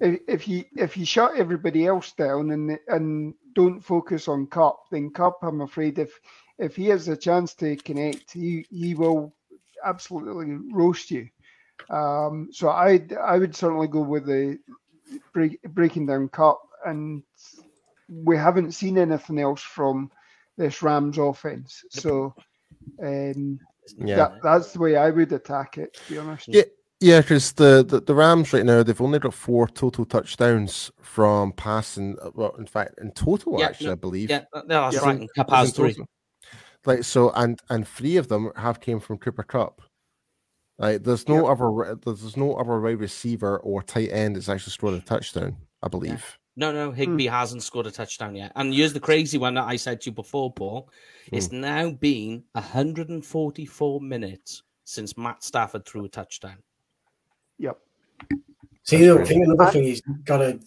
if, 0.00 0.20
if 0.28 0.48
you 0.48 0.64
if 0.76 0.96
you 0.96 1.04
shut 1.04 1.36
everybody 1.36 1.86
else 1.86 2.12
down 2.12 2.50
and 2.52 2.78
and 2.88 3.34
don't 3.54 3.80
focus 3.80 4.28
on 4.28 4.46
Kupp, 4.46 4.88
then 4.90 5.10
Kupp, 5.10 5.38
I'm 5.42 5.62
afraid 5.62 5.98
if 5.98 6.12
if 6.58 6.76
he 6.76 6.86
has 6.86 7.08
a 7.08 7.16
chance 7.16 7.54
to 7.54 7.76
connect, 7.76 8.32
he 8.32 8.66
he 8.70 8.94
will 8.94 9.34
absolutely 9.84 10.58
roast 10.72 11.10
you. 11.10 11.28
Um, 11.90 12.48
so 12.52 12.68
I 12.68 13.06
I 13.22 13.38
would 13.38 13.54
certainly 13.54 13.88
go 13.88 14.00
with 14.00 14.26
the 14.26 14.58
break, 15.32 15.62
breaking 15.62 16.06
down 16.06 16.28
Kupp, 16.28 16.60
and 16.84 17.22
we 18.08 18.36
haven't 18.36 18.72
seen 18.72 18.98
anything 18.98 19.38
else 19.38 19.62
from 19.62 20.10
this 20.56 20.82
Rams 20.82 21.18
offense. 21.18 21.84
So 21.90 22.34
um, 23.02 23.60
yeah, 23.96 24.16
that, 24.16 24.42
that's 24.42 24.72
the 24.72 24.80
way 24.80 24.96
I 24.96 25.10
would 25.10 25.32
attack 25.32 25.78
it. 25.78 25.94
To 25.94 26.12
be 26.12 26.18
honest. 26.18 26.48
Yeah. 26.48 26.62
Yeah, 27.00 27.20
because 27.20 27.52
the, 27.52 27.84
the, 27.86 28.00
the 28.00 28.12
Rams 28.12 28.52
right 28.52 28.64
now 28.66 28.82
they've 28.82 29.00
only 29.00 29.20
got 29.20 29.32
four 29.32 29.68
total 29.68 30.04
touchdowns 30.04 30.90
from 31.00 31.52
passing. 31.52 32.16
Well, 32.34 32.56
in 32.58 32.66
fact, 32.66 32.98
in 33.00 33.12
total, 33.12 33.60
Yeah, 33.60 33.66
actually, 33.66 33.86
no, 33.86 33.92
I 33.92 33.94
believe. 33.94 34.30
Yeah, 34.30 34.42
no, 34.52 34.62
that's 34.66 34.96
Yeah. 34.96 35.02
right. 35.02 35.20
And 35.20 35.30
Kupp 35.32 35.46
It's 35.46 35.52
in 35.52 35.58
has 35.58 35.72
three. 35.72 35.90
total. 35.92 36.08
Like 36.88 37.04
so, 37.04 37.30
and 37.32 37.60
and 37.68 37.86
three 37.86 38.16
of 38.16 38.28
them 38.28 38.50
have 38.56 38.80
came 38.80 38.98
from 38.98 39.18
Cooper 39.18 39.42
Kupp. 39.42 39.82
Like 40.78 41.04
there's 41.04 41.28
no 41.28 41.44
Yeah. 41.44 41.52
other 41.52 41.98
there's 42.02 42.34
no 42.34 42.54
other 42.54 42.80
wide 42.80 42.98
receiver 42.98 43.58
or 43.58 43.82
tight 43.82 44.08
end 44.10 44.36
that's 44.36 44.48
actually 44.48 44.72
scored 44.72 44.94
a 44.94 45.00
touchdown. 45.00 45.58
I 45.82 45.88
believe. 45.88 46.38
No, 46.56 46.72
no, 46.72 46.90
hmm. 46.90 46.96
Higbee 46.96 47.26
hasn't 47.26 47.62
scored 47.62 47.86
a 47.88 47.90
touchdown 47.90 48.34
yet. 48.34 48.52
And 48.56 48.72
here's 48.72 48.94
the 48.94 49.00
crazy 49.00 49.36
one 49.36 49.52
that 49.54 49.68
I 49.68 49.76
said 49.76 50.00
to 50.00 50.10
you 50.10 50.14
before, 50.14 50.50
Paul. 50.50 50.88
Hmm. 51.28 51.36
It's 51.36 51.52
now 51.52 51.90
been 51.90 52.42
144 52.52 54.00
minutes 54.00 54.62
since 54.84 55.16
Matt 55.18 55.44
Stafford 55.44 55.84
threw 55.84 56.06
a 56.06 56.08
touchdown. 56.08 56.56
Yep. 57.58 57.78
See, 58.84 58.96
the 58.96 59.14
other 59.14 59.26
thing, 59.26 59.44
another 59.44 59.70
thing 59.70 59.84
he's 59.84 60.00
got 60.24 60.38
to. 60.38 60.58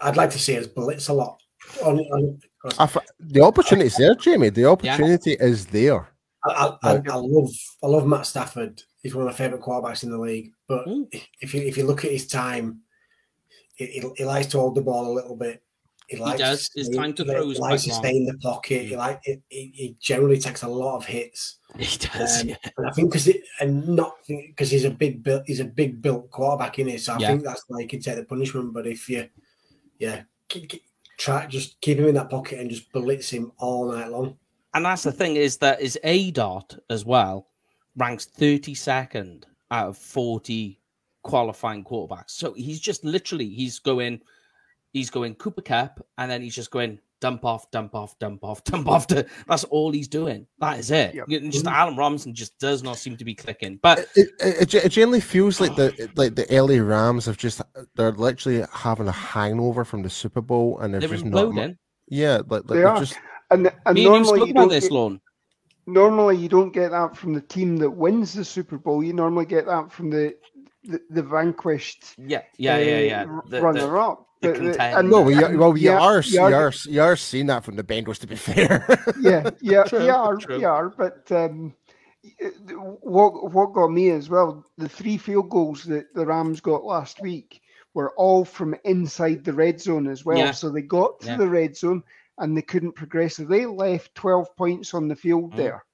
I'd 0.00 0.16
like 0.16 0.30
to 0.30 0.40
see 0.40 0.58
us 0.58 0.66
blitz 0.66 1.06
a 1.06 1.12
lot. 1.12 1.40
On, 1.84 1.98
on, 1.98 2.40
I 2.78 2.84
f- 2.84 2.96
the 3.20 3.42
opportunity's 3.42 3.96
there, 3.96 4.14
Jamie. 4.14 4.48
The 4.50 4.64
opportunity 4.66 5.32
is 5.38 5.66
there. 5.66 6.08
I, 6.44 6.76
I, 6.82 6.90
I, 6.92 7.02
I 7.10 7.14
love 7.16 7.50
I 7.82 7.86
love 7.86 8.06
Matt 8.06 8.26
Stafford. 8.26 8.82
He's 9.02 9.14
one 9.14 9.26
of 9.26 9.32
my 9.32 9.36
favorite 9.36 9.60
quarterbacks 9.62 10.02
in 10.04 10.10
the 10.10 10.18
league. 10.18 10.50
But 10.68 10.86
Mm. 10.86 11.06
if 11.40 11.54
you 11.54 11.62
if 11.62 11.76
you 11.76 11.84
look 11.84 12.04
at 12.04 12.10
his 12.10 12.26
time, 12.26 12.80
he, 13.74 13.86
he, 13.86 14.02
he 14.16 14.24
likes 14.24 14.46
to 14.48 14.58
hold 14.58 14.74
the 14.74 14.82
ball 14.82 15.12
a 15.12 15.14
little 15.14 15.36
bit. 15.36 15.62
He, 16.08 16.16
likes 16.18 16.38
does. 16.38 16.68
To 16.70 16.80
His 16.80 16.88
time 16.90 17.14
to 17.14 17.24
he 17.24 17.30
throw 17.30 17.50
is 17.50 17.58
likes 17.58 17.82
to 17.84 17.90
quite 17.90 17.98
stay 17.98 18.16
in 18.16 18.26
the 18.26 18.38
pocket. 18.38 18.82
He 18.86 18.96
like 18.96 19.20
he, 19.24 19.36
he 19.48 19.72
he 19.74 19.96
generally 20.00 20.38
takes 20.38 20.62
a 20.62 20.68
lot 20.68 20.96
of 20.96 21.04
hits. 21.04 21.58
He 21.78 21.98
does. 21.98 22.42
Um, 22.42 22.48
yeah. 22.50 22.56
and 22.78 22.86
I 22.86 22.90
think 22.92 23.10
because 23.10 23.28
and 23.60 23.88
not 23.88 24.14
because 24.28 24.70
he's 24.70 24.84
a 24.84 24.90
big 24.90 25.22
built 25.22 25.42
he's 25.46 25.60
a 25.60 25.64
big 25.64 26.00
built 26.00 26.30
quarterback 26.30 26.78
in 26.78 26.88
it. 26.88 27.00
So 27.00 27.14
I 27.14 27.18
Yeah. 27.18 27.28
think 27.28 27.42
that's 27.44 27.64
why 27.68 27.82
he 27.82 27.88
can 27.88 28.00
take 28.00 28.16
the 28.16 28.24
punishment. 28.24 28.72
But 28.72 28.86
if 28.86 29.08
you 29.08 29.28
yeah 29.98 30.22
keep, 30.48 30.68
keep- 30.68 30.82
try 31.16 31.46
just 31.46 31.80
keep 31.80 31.98
him 31.98 32.06
in 32.06 32.14
that 32.14 32.30
pocket 32.30 32.58
and 32.58 32.70
just 32.70 32.92
blitz 32.92 33.30
him 33.30 33.52
all 33.58 33.90
night 33.90 34.10
long. 34.10 34.36
And 34.74 34.84
that's 34.84 35.02
the 35.02 35.12
thing 35.12 35.36
is 35.36 35.56
that 35.58 35.80
his 35.80 35.98
aDOT 36.04 36.78
as 36.90 37.04
well 37.04 37.48
ranks 37.96 38.26
32nd 38.38 39.44
out 39.70 39.88
of 39.88 39.98
40 39.98 40.78
qualifying 41.22 41.84
quarterbacks. 41.84 42.30
So 42.30 42.52
he's 42.52 42.80
just 42.80 43.04
literally 43.04 43.48
he's 43.48 43.78
going 43.78 44.20
he's 44.92 45.10
going 45.10 45.34
Cooper 45.36 45.62
Kupp 45.62 46.04
and 46.18 46.30
then 46.30 46.42
he's 46.42 46.54
just 46.54 46.70
going 46.70 46.98
dump 47.20 47.44
off, 47.44 47.70
dump 47.70 47.94
off, 47.94 48.18
dump 48.18 48.44
off, 48.44 48.62
dump 48.64 48.88
off. 48.88 49.06
To, 49.08 49.26
that's 49.46 49.64
all 49.64 49.90
he's 49.90 50.08
doing. 50.08 50.46
That 50.58 50.78
is 50.78 50.90
it. 50.90 51.14
Yep. 51.14 51.26
And 51.30 51.52
Just 51.52 51.66
Allen 51.66 51.96
Robinson 51.96 52.34
just 52.34 52.58
does 52.58 52.82
not 52.82 52.98
seem 52.98 53.16
to 53.16 53.24
be 53.24 53.34
clicking. 53.34 53.78
But 53.82 54.00
It, 54.14 54.28
it, 54.40 54.74
it 54.74 54.88
generally 54.90 55.20
feels 55.20 55.60
like 55.60 55.76
the 55.76 56.10
like 56.16 56.34
the 56.34 56.46
LA 56.50 56.82
Rams 56.82 57.26
have 57.26 57.36
just 57.36 57.62
they're 57.94 58.12
literally 58.12 58.64
having 58.72 59.08
a 59.08 59.12
hangover 59.12 59.84
from 59.84 60.02
the 60.02 60.10
Super 60.10 60.40
Bowl 60.40 60.78
and 60.80 60.92
they're 60.92 61.00
they're 61.00 61.10
just 61.10 61.24
not. 61.24 61.54
Yeah, 62.08 62.36
like, 62.36 62.50
like 62.50 62.66
They 62.66 62.74
they're 62.76 62.88
are. 62.88 62.98
just 63.00 63.16
And, 63.50 63.66
and 63.66 63.74
Me 63.74 63.74
and 63.86 63.98
you 63.98 64.04
normally 64.10 64.48
you 64.48 64.54
don't 64.54 64.68
this, 64.68 64.84
get- 64.84 64.92
Lorne. 64.92 65.20
normally 65.86 66.36
you 66.36 66.48
don't 66.48 66.72
get 66.72 66.90
that 66.90 67.16
from 67.16 67.32
the 67.32 67.40
team 67.40 67.76
that 67.78 67.90
wins 67.90 68.32
the 68.34 68.44
Super 68.44 68.78
Bowl. 68.78 69.02
You 69.02 69.12
normally 69.12 69.46
get 69.46 69.66
that 69.66 69.90
from 69.92 70.10
the 70.10 70.34
the, 70.84 71.00
the 71.10 71.22
vanquished 71.22 72.14
Yeah, 72.18 72.42
yeah, 72.58 72.78
yeah, 72.78 72.98
yeah. 73.00 73.22
uh, 73.22 73.40
The- 73.46 73.56
the- 73.56 73.62
runner 73.62 73.98
up. 73.98 74.25
The 74.42 74.52
But- 74.52 74.80
and- 74.80 75.10
no, 75.10 75.22
we 75.22 75.34
are, 75.42 75.56
well, 75.56 75.76
you 75.76 75.90
yeah, 75.90 75.98
are, 75.98 76.20
you 76.20 76.32
you 76.32 76.40
are- 76.42 76.54
are, 76.68 76.72
you 76.86 77.00
are 77.02 77.16
seeing 77.16 77.46
that 77.46 77.64
from 77.64 77.76
the 77.76 77.82
Bengals. 77.84 78.18
To 78.18 78.26
be 78.26 78.36
fair, 78.48 78.84
yeah, 79.20 79.50
yeah, 79.60 79.84
True, 79.84 80.04
yeah, 80.04 80.14
are, 80.16 80.36
true. 80.36 80.60
yeah, 80.60 80.68
are, 80.68 80.90
but 80.90 81.30
um, 81.32 81.74
what 83.00 83.52
what 83.52 83.72
got 83.72 83.88
me 83.90 84.10
as 84.10 84.28
well, 84.28 84.64
the 84.78 84.88
three 84.88 85.16
field 85.16 85.48
goals 85.50 85.84
that 85.84 86.12
the 86.14 86.26
Rams 86.26 86.60
got 86.60 86.84
last 86.84 87.20
week 87.20 87.60
were 87.94 88.12
all 88.16 88.44
from 88.44 88.74
inside 88.84 89.44
the 89.44 89.52
red 89.52 89.80
zone 89.80 90.06
as 90.06 90.24
well. 90.24 90.38
Yeah. 90.38 90.50
So 90.50 90.68
they 90.70 90.82
got 90.82 91.20
to 91.20 91.28
Yeah. 91.28 91.36
the 91.36 91.48
red 91.48 91.76
zone 91.76 92.02
and 92.38 92.56
they 92.56 92.62
couldn't 92.62 92.92
progress. 92.92 93.36
So 93.36 93.44
they 93.44 93.64
left 93.66 94.14
twelve 94.14 94.54
points 94.56 94.92
on 94.94 95.08
the 95.08 95.16
field 95.16 95.52
Mm. 95.52 95.56
there. 95.56 95.84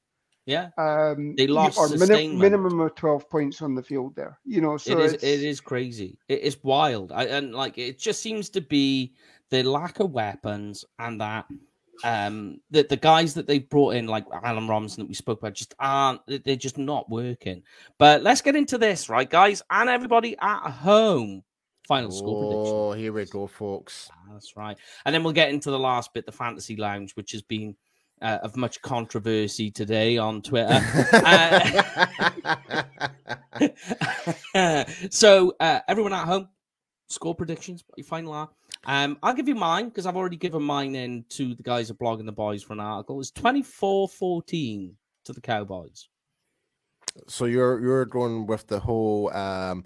Yeah, 0.44 0.70
Um, 0.76 1.36
They 1.36 1.46
lost 1.46 1.78
or 1.78 1.88
minim- 1.88 2.38
minimum 2.38 2.80
of 2.80 2.94
twelve 2.96 3.30
points 3.30 3.62
on 3.62 3.74
the 3.76 3.82
field 3.82 4.16
there. 4.16 4.38
You 4.44 4.60
know, 4.60 4.76
so 4.76 4.98
it 4.98 5.04
is. 5.04 5.12
it's, 5.14 5.22
It 5.24 5.42
is 5.44 5.60
crazy. 5.60 6.18
It 6.28 6.40
is 6.40 6.62
wild. 6.64 7.12
I, 7.12 7.24
and 7.26 7.54
like 7.54 7.78
it 7.78 7.98
just 7.98 8.20
seems 8.20 8.50
to 8.50 8.60
be 8.60 9.14
the 9.50 9.62
lack 9.62 10.00
of 10.00 10.10
weapons 10.10 10.84
and 10.98 11.20
that 11.20 11.46
um 12.04 12.60
that 12.70 12.88
the 12.88 12.96
guys 12.96 13.34
that 13.34 13.46
they 13.46 13.60
brought 13.60 13.94
in, 13.94 14.06
like 14.08 14.24
Allen 14.42 14.66
Robinson 14.66 15.02
that 15.02 15.08
we 15.08 15.14
spoke 15.14 15.38
about, 15.38 15.54
just 15.54 15.74
aren't. 15.78 16.26
they- 16.26 16.38
They're 16.38 16.56
just 16.56 16.78
not 16.78 17.08
working. 17.08 17.62
But 17.98 18.22
let's 18.24 18.40
get 18.40 18.56
into 18.56 18.78
this, 18.78 19.08
right, 19.08 19.30
guys, 19.30 19.62
and 19.70 19.88
everybody 19.88 20.36
at 20.40 20.70
home. 20.70 21.44
Final 21.86 22.10
score 22.10 22.40
prediction. 22.50 22.74
oh, 22.76 22.92
here 22.92 23.12
we 23.12 23.24
go, 23.26 23.46
folks. 23.46 24.08
That's 24.32 24.56
right. 24.56 24.76
And 25.04 25.14
then 25.14 25.22
we'll 25.22 25.32
get 25.32 25.50
into 25.50 25.70
the 25.70 25.78
last 25.78 26.12
bit, 26.14 26.26
the 26.26 26.32
fantasy 26.32 26.76
lounge, 26.76 27.12
which 27.16 27.32
has 27.32 27.42
been 27.42 27.76
uh, 28.22 28.38
of 28.42 28.56
much 28.56 28.80
controversy 28.82 29.70
today 29.70 30.16
on 30.16 30.40
Twitter. 30.40 30.72
so 35.10 35.54
uh, 35.60 35.80
everyone 35.88 36.12
at 36.12 36.24
home, 36.24 36.48
score 37.08 37.34
predictions, 37.34 37.84
what 37.86 37.98
your 37.98 38.04
final 38.04 38.32
are. 38.32 38.50
Um, 38.84 39.18
I'll 39.22 39.34
give 39.34 39.48
you 39.48 39.54
mine 39.54 39.88
because 39.88 40.06
I've 40.06 40.16
already 40.16 40.36
given 40.36 40.62
mine 40.62 40.94
in 40.94 41.24
to 41.30 41.54
the 41.54 41.62
guys 41.62 41.90
at 41.90 41.98
Blogging 41.98 42.26
the 42.26 42.32
Boys 42.32 42.62
for 42.62 42.72
an 42.72 42.80
article. 42.80 43.20
It's 43.20 43.30
24-14 43.32 44.92
to 45.24 45.32
the 45.32 45.40
Cowboys. 45.40 46.08
so 47.28 47.44
you're 47.44 47.80
you're 47.80 48.04
going 48.04 48.46
with 48.46 48.66
the 48.66 48.80
whole 48.80 49.32
um, 49.34 49.84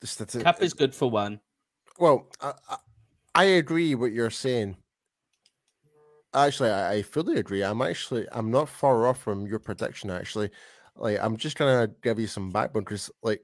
the 0.00 0.06
stati- 0.06 0.42
Kupp 0.42 0.62
is 0.62 0.74
good 0.74 0.94
for 0.94 1.10
one. 1.10 1.40
Well, 1.98 2.28
I, 2.40 2.52
I, 2.68 2.76
I 3.34 3.44
agree 3.44 3.94
what 3.94 4.12
you're 4.12 4.30
saying. 4.30 4.76
Actually, 6.34 6.70
I, 6.70 6.94
I 6.94 7.02
fully 7.02 7.38
agree. 7.38 7.62
I'm 7.62 7.80
actually 7.82 8.26
I'm 8.32 8.50
not 8.50 8.68
far 8.68 9.06
off 9.06 9.20
from 9.22 9.46
your 9.46 9.58
prediction. 9.58 10.10
Actually, 10.10 10.50
like 10.96 11.18
I'm 11.20 11.36
just 11.36 11.56
gonna 11.56 11.88
give 12.02 12.18
you 12.18 12.26
some 12.26 12.50
backbone 12.50 12.82
because 12.84 13.10
like 13.22 13.42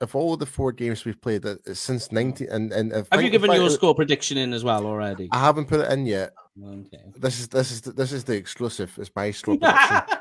of 0.00 0.14
all 0.14 0.36
the 0.36 0.46
four 0.46 0.70
games 0.70 1.04
we've 1.04 1.20
played 1.20 1.42
that 1.42 1.66
uh, 1.66 1.74
since 1.74 2.12
19 2.12 2.48
and 2.50 2.72
and 2.72 2.92
Have 2.92 3.08
I- 3.10 3.20
you 3.20 3.30
given 3.30 3.50
I- 3.50 3.56
your 3.56 3.68
score 3.70 3.94
prediction 3.96 4.38
in 4.38 4.52
as 4.52 4.62
well 4.62 4.86
already? 4.86 5.28
I 5.32 5.40
haven't 5.40 5.66
put 5.66 5.80
it 5.80 5.90
in 5.92 6.06
yet. 6.06 6.34
Okay. 6.62 7.02
This 7.16 7.40
is 7.40 7.48
this 7.48 7.72
is 7.72 7.80
the, 7.80 7.92
this 7.92 8.12
is 8.12 8.22
the 8.24 8.34
exclusive. 8.36 8.92
It's 8.98 9.10
my 9.16 9.30
score 9.32 9.56
prediction. 9.60 10.18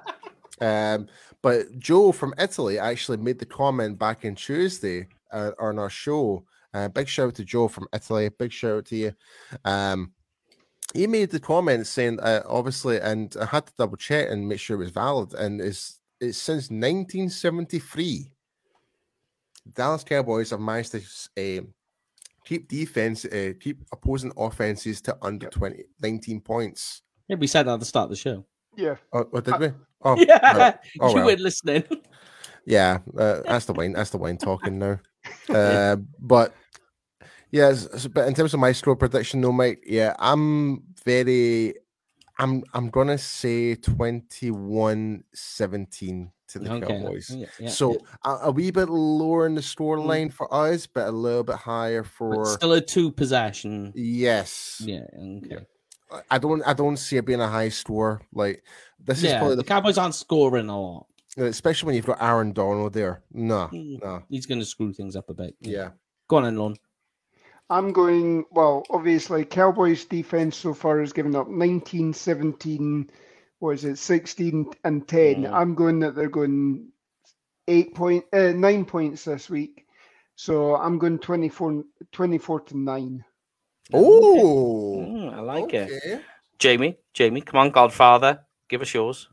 Um, 0.59 1.07
but 1.43 1.77
Joe 1.77 2.11
from 2.11 2.33
Italy 2.39 2.79
actually 2.79 3.17
made 3.17 3.37
the 3.37 3.45
comment 3.45 3.99
back 3.99 4.25
in 4.25 4.33
Tuesday 4.33 5.07
uh, 5.31 5.51
on 5.59 5.77
our 5.77 5.89
show. 5.91 6.43
Uh, 6.73 6.87
big 6.87 7.07
shout 7.07 7.27
out 7.27 7.35
to 7.35 7.45
Joe 7.45 7.67
from 7.67 7.87
Italy. 7.93 8.29
Big 8.29 8.51
shout 8.51 8.77
out 8.77 8.85
to 8.85 8.95
you. 8.95 9.13
Um, 9.63 10.11
he 10.97 11.07
made 11.07 11.29
the 11.29 11.39
comment 11.39 11.85
saying, 11.87 12.19
uh, 12.19 12.41
obviously, 12.47 12.99
and 12.99 13.35
I 13.39 13.45
had 13.45 13.67
to 13.67 13.73
double 13.77 13.97
check 13.97 14.29
and 14.29 14.47
make 14.49 14.59
sure 14.59 14.75
it 14.75 14.79
was 14.85 14.91
valid. 14.91 15.33
And 15.33 15.61
it's 15.61 15.99
it's 16.19 16.37
since 16.37 16.69
1973, 16.71 18.31
Dallas 19.73 20.03
Cowboys 20.03 20.49
have 20.51 20.59
managed 20.59 20.91
to 20.93 21.01
uh, 21.59 21.61
keep 22.45 22.67
defense, 22.67 23.25
uh, 23.25 23.53
keep 23.59 23.83
opposing 23.91 24.31
offenses 24.37 25.01
to 25.01 25.17
under 25.21 25.45
Yep. 25.45 25.51
20, 25.53 25.83
19 26.01 26.41
points. 26.41 27.01
yeah, 27.27 27.35
we 27.35 27.47
said 27.47 27.63
that 27.67 27.73
at 27.73 27.79
the 27.79 27.85
start 27.85 28.05
of 28.05 28.09
the 28.11 28.15
show. 28.15 28.45
yeah. 28.75 28.95
Oh, 29.13 29.25
what 29.31 29.43
did 29.43 29.53
Uh, 29.53 29.57
we? 29.59 29.71
Oh, 30.03 30.15
Yeah, 30.19 30.57
right. 30.57 30.75
Oh, 30.99 31.09
you 31.09 31.15
well. 31.15 31.25
weren't 31.27 31.39
listening. 31.41 31.83
Yeah, 32.65 32.99
uh, 33.17 33.41
that's 33.45 33.65
the 33.65 33.73
wine. 33.73 33.93
That's 33.93 34.09
the 34.09 34.17
wine 34.17 34.37
talking 34.37 34.79
now. 34.79 34.99
Uh, 35.49 35.97
but 36.19 36.53
yeah, 37.51 37.67
s- 37.69 37.87
s- 37.93 38.07
but 38.07 38.27
in 38.27 38.33
terms 38.33 38.53
of 38.53 38.59
my 38.59 38.71
score 38.71 38.95
prediction, 38.95 39.41
though, 39.41 39.51
Mike, 39.51 39.83
yeah, 39.87 40.15
I'm 40.19 40.83
very, 41.05 41.75
I'm, 42.39 42.63
I'm 42.73 42.89
gonna 42.89 43.17
say 43.17 43.75
21-17 43.75 46.31
to 46.49 46.59
the 46.59 46.71
Okay. 46.73 46.87
Cowboys. 46.87 47.29
Yeah, 47.35 47.45
yeah, 47.59 47.69
so. 47.69 47.97
A, 48.23 48.37
a 48.43 48.51
wee 48.51 48.71
bit 48.71 48.89
lower 48.89 49.45
in 49.45 49.55
the 49.55 49.61
score 49.61 49.99
line 49.99 50.29
for 50.29 50.51
us, 50.53 50.87
but 50.87 51.07
a 51.07 51.11
little 51.11 51.43
bit 51.43 51.55
higher 51.57 52.03
But 52.03 52.11
for 52.11 52.45
still 52.45 52.73
a 52.73 52.81
two 52.81 53.11
possession. 53.11 53.91
yes. 53.95 54.81
Yeah. 54.85 55.01
Okay. 55.17 55.65
I- 56.31 56.37
don't, 56.37 56.61
I 56.65 56.71
don't 56.73 56.95
see 56.97 57.17
it 57.17 57.25
being 57.25 57.41
a 57.41 57.47
high 57.49 57.67
score. 57.69 58.21
Like 58.33 58.63
this 59.03 59.23
is 59.23 59.31
probably 59.33 59.55
The 59.57 59.63
the, 59.63 59.67
Cowboys 59.67 59.97
aren't 59.97 60.15
scoring 60.15 60.69
a 60.69 60.79
lot. 60.79 61.05
especially 61.37 61.87
when 61.87 61.95
you've 61.95 62.05
got 62.05 62.21
Aaron 62.21 62.53
Donald 62.53 62.93
there. 62.93 63.23
No, 63.33 63.67
Mm. 63.73 64.01
no, 64.01 64.23
He's 64.29 64.45
going 64.45 64.59
to 64.59 64.65
screw 64.65 64.93
things 64.93 65.15
up 65.17 65.29
a 65.29 65.33
bit. 65.33 65.55
yeah. 65.59 65.89
Go 66.29 66.37
on, 66.37 66.45
in, 66.45 66.55
Lon. 66.57 66.75
I'm 67.69 67.93
going, 67.93 68.45
well, 68.51 68.85
obviously, 68.89 69.45
Cowboys 69.45 70.05
defense 70.05 70.57
so 70.57 70.73
far 70.73 70.99
has 71.01 71.13
given 71.13 71.35
up 71.35 71.49
19, 71.49 72.13
17, 72.13 73.09
what 73.59 73.71
is 73.75 73.85
it, 73.85 73.97
16 73.97 74.71
and 74.85 75.07
10. 75.07 75.45
Mm. 75.45 75.53
I'm 75.53 75.75
going 75.75 75.99
that 76.01 76.15
they're 76.15 76.29
going 76.29 76.89
eight 77.67 77.95
point, 77.95 78.25
uh, 78.33 78.53
nine 78.53 78.85
points 78.85 79.25
this 79.25 79.49
week. 79.49 79.85
So 80.35 80.75
I'm 80.75 80.99
going 80.99 81.19
24, 81.19 81.83
24 82.11 82.61
to 82.61 82.77
nine. 82.77 83.25
Oh, 83.93 84.45
Mm, 84.95 85.33
I 85.33 85.39
like 85.41 85.73
it. 85.73 86.23
Jamie, 86.59 86.97
Jamie, 87.13 87.41
come 87.41 87.59
on, 87.59 87.71
Godfather, 87.71 88.41
give 88.69 88.81
us 88.81 88.93
yours. 88.93 89.29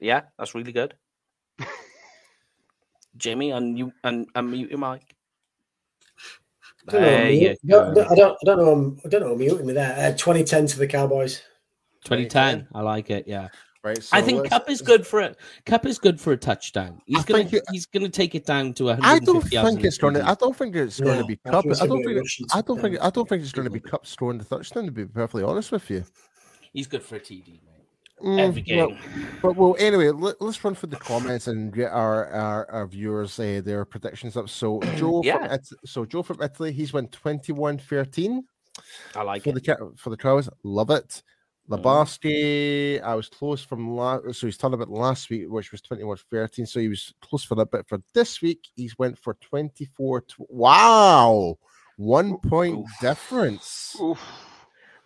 Yeah, 0.00 0.22
that's 0.38 0.54
really 0.54 0.72
good. 0.72 0.94
Jamie, 3.16 3.50
unmute, 3.50 3.92
and 4.04 4.32
unmute 4.34 4.70
your 4.70 4.78
mic. 4.78 5.15
I 6.88 6.92
don't 6.92 7.00
know. 7.00 7.06
There 7.06 7.30
you 7.30 7.48
I 7.50 7.56
don't, 7.66 7.94
go. 7.94 8.06
I 8.10 8.14
don't, 8.14 8.32
I 8.42 8.44
don't 8.44 8.58
know. 8.58 8.68
I'm- 8.68 8.98
I 9.04 9.08
don't 9.08 9.20
know. 9.22 9.32
I'm 9.32 9.38
muting 9.38 9.66
me 9.66 9.72
there. 9.72 9.92
Uh, 9.96 10.12
2010 10.16 10.66
to 10.68 10.78
the 10.78 10.86
Cowboys. 10.86 11.42
2010. 12.04 12.68
I 12.74 12.80
like 12.82 13.10
it. 13.10 13.26
Yeah. 13.26 13.48
Right. 13.82 14.02
So 14.02 14.16
I 14.16 14.20
think 14.20 14.48
Kupp 14.48 14.68
is 14.68 14.82
good 14.82 15.06
for 15.06 15.20
it. 15.20 15.36
Kupp 15.64 15.86
is 15.86 15.98
good 15.98 16.20
for 16.20 16.32
a 16.32 16.36
touchdown. 16.36 17.00
He's 17.06 17.20
I 17.20 17.22
gonna 17.22 17.48
it- 17.52 17.62
he's 17.70 17.86
gonna 17.86 18.08
take 18.08 18.34
it 18.34 18.44
down 18.44 18.72
to 18.74 18.90
I 18.90 18.94
150 18.94 19.54
don't 19.54 19.64
think 19.74 19.84
it's 19.84 19.98
going 19.98 20.14
to. 20.14 20.28
I 20.28 20.34
don't 20.34 20.56
think 20.56 20.74
it's 20.74 20.98
going 20.98 21.16
to 21.18 21.22
No, 21.22 21.26
be 21.28 21.38
I 21.44 21.50
Kupp. 21.50 21.62
think 21.62 21.72
it's 21.72 21.82
I 21.82 21.86
don't 21.86 21.98
be 21.98 22.04
think. 22.06 22.18
Russian 22.18 22.46
I 22.52 22.60
don't 22.62 22.80
think. 22.80 22.98
I 23.00 23.10
don't 23.10 23.28
think 23.28 23.42
it's 23.42 23.52
going 23.52 23.64
to 23.66 23.70
be 23.70 23.78
Kupp 23.80 24.04
scoring 24.06 24.38
the 24.38 24.44
touchdown. 24.44 24.86
To 24.86 24.90
be 24.90 25.04
perfectly 25.06 25.44
honest 25.44 25.70
with 25.70 25.88
you. 25.90 26.04
He's 26.72 26.86
good 26.88 27.02
for 27.02 27.16
a 27.16 27.20
TD, 27.20 27.60
mate. 27.64 27.75
Mm, 28.22 28.38
Every 28.38 28.64
well- 28.76 28.96
But 29.42 29.56
well, 29.56 29.76
anyway, 29.78 30.10
let, 30.10 30.40
us 30.40 30.64
run 30.64 30.74
through 30.74 30.88
the 30.90 30.96
comments 30.96 31.48
and 31.48 31.72
get 31.72 31.90
our 31.92 32.26
our, 32.30 32.70
our 32.70 32.86
viewers 32.86 33.38
uh, 33.38 33.60
their 33.64 33.84
predictions 33.84 34.36
up. 34.36 34.48
So 34.48 34.80
Joe, 34.96 35.22
Yeah. 35.24 35.38
from 35.46 35.50
It- 35.54 35.68
so 35.88 36.04
Joe 36.06 36.22
from 36.22 36.40
Italy, 36.42 36.72
he's 36.72 36.92
won 36.94 37.08
21-13 37.08 38.40
I 39.14 39.22
like 39.22 39.42
for 39.42 39.50
it. 39.50 39.64
the 39.64 39.92
for 39.96 40.10
the 40.10 40.16
Cows. 40.16 40.48
Love 40.62 40.90
it. 40.90 41.22
Mm. 41.68 43.02
I 43.02 43.14
was 43.14 43.28
close 43.28 43.62
from 43.64 43.96
last, 43.96 44.38
so 44.38 44.46
he's 44.46 44.56
talking 44.56 44.74
about 44.74 44.88
last 44.88 45.28
week, 45.30 45.46
which 45.48 45.72
was 45.72 45.82
21-13. 45.82 46.66
So 46.68 46.78
he 46.80 46.88
was 46.88 47.12
close 47.20 47.42
for 47.44 47.54
that, 47.56 47.70
but 47.72 47.88
for 47.88 47.98
this 48.14 48.40
week, 48.40 48.60
he's 48.76 48.96
went 48.98 49.18
for 49.18 49.34
24. 49.40 50.20
Tw- 50.22 50.34
wow, 50.48 51.58
one 51.96 52.38
point 52.38 52.78
Oof. 52.78 52.86
difference. 53.00 53.96
Oof. 54.00 54.20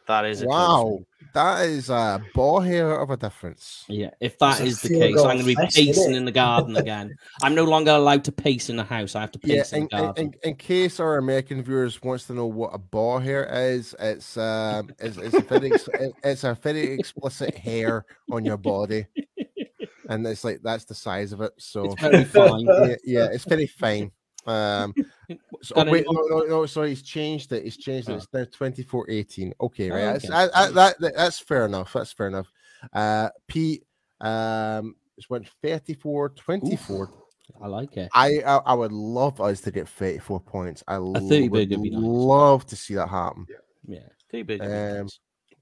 That 0.07 0.27
is 0.27 0.45
Wow. 0.45 0.99
That 1.35 1.67
is 1.67 1.91
a 1.91 2.23
ball 2.35 2.61
hair 2.61 2.99
of 3.01 3.11
a 3.11 3.17
difference. 3.17 3.85
Yeah, 3.89 4.11
if 4.21 4.39
that 4.39 4.61
It's 4.61 4.71
is 4.71 4.83
the 4.83 4.89
case, 4.89 5.19
I'm 5.19 5.25
going 5.25 5.39
to 5.39 5.45
be 5.45 5.57
pacing 5.57 6.15
in 6.15 6.25
the 6.25 6.33
garden 6.33 6.77
again. 6.77 7.17
I'm 7.43 7.55
no 7.55 7.65
longer 7.65 7.93
allowed 7.93 8.25
to 8.25 8.33
pace 8.33 8.71
in 8.71 8.77
the 8.77 8.85
house. 8.85 9.15
I 9.15 9.21
have 9.21 9.33
to 9.33 9.41
Yeah, 9.45 9.63
pace 9.63 9.73
in 9.73 9.79
in, 9.79 9.85
the 9.85 9.89
garden. 9.91 10.25
in, 10.43 10.51
in 10.51 10.57
case 10.57 11.01
our 11.01 11.19
American 11.19 11.63
viewers 11.63 12.03
wants 12.03 12.27
to 12.27 12.35
know 12.35 12.47
what 12.47 12.71
a 12.75 12.79
ball 12.79 13.19
hair 13.19 13.45
is, 13.53 13.95
it's 13.99 14.37
um, 14.37 14.91
it's, 14.99 15.17
it's 15.17 15.35
a 15.37 15.43
very 15.43 15.73
ex- 15.73 15.89
it's 16.25 16.45
a 16.45 16.55
very 16.55 16.93
explicit 16.93 17.55
hair 17.57 18.05
on 18.31 18.45
your 18.45 18.57
body, 18.57 19.07
and 20.09 20.27
it's 20.27 20.45
like 20.45 20.61
that's 20.63 20.85
the 20.85 20.95
size 20.95 21.33
of 21.33 21.41
it. 21.41 21.53
So 21.59 21.85
It's 21.93 22.01
very 22.01 22.25
fine. 22.25 22.67
yeah, 22.67 22.97
yeah, 23.05 23.29
it's 23.33 23.45
very 23.45 23.67
fine. 23.67 24.11
Um, 24.47 24.95
so, 24.97 25.05
Got 25.05 25.20
oh, 25.77 25.85
wait, 25.91 26.05
no, 26.11 26.21
no, 26.29 26.41
no, 26.45 26.67
sorry, 26.67 26.91
he's 26.91 27.03
changed 27.03 27.53
it. 27.53 27.65
He's 27.65 27.77
changed 27.77 28.09
it. 28.09 28.13
Oh. 28.13 28.17
It's 28.17 28.27
now 28.33 28.45
twenty 28.53 28.83
four 28.83 29.09
eighteen. 29.11 29.53
Okay, 29.61 29.91
Oh, 29.91 29.95
right. 29.95 30.05
That's, 30.13 30.25
okay. 30.25 30.35
I, 30.35 30.49
I, 30.65 30.71
that, 30.73 31.01
that- 31.01 31.17
that's 31.17 31.39
fair 31.39 31.67
enough. 31.67 31.93
That's 31.93 32.13
fair 32.13 32.29
enough. 32.29 32.51
Uh, 32.93 33.29
Pete, 33.47 33.85
um, 34.21 34.97
just 35.17 35.29
went 35.31 35.47
34 35.63 36.31
24. 36.31 37.11
I 37.63 37.67
like 37.67 37.97
it. 37.97 38.09
I, 38.15 38.41
I 38.41 38.57
I 38.59 38.75
would 38.75 38.93
love 38.93 39.41
us 39.41 39.61
to 39.63 39.71
get 39.71 39.89
34 39.89 40.41
points. 40.41 40.83
I, 40.89 40.95
30 40.97 41.49
would 41.49 41.71
would 41.71 41.83
be 41.83 41.91
nice. 41.91 42.01
love 42.01 42.65
to 42.67 42.77
see 42.77 42.95
that 42.95 43.09
happen. 43.09 43.47
Yeah, 43.87 43.99
too 44.31 44.45
big. 44.45 44.63
Um, 44.63 45.09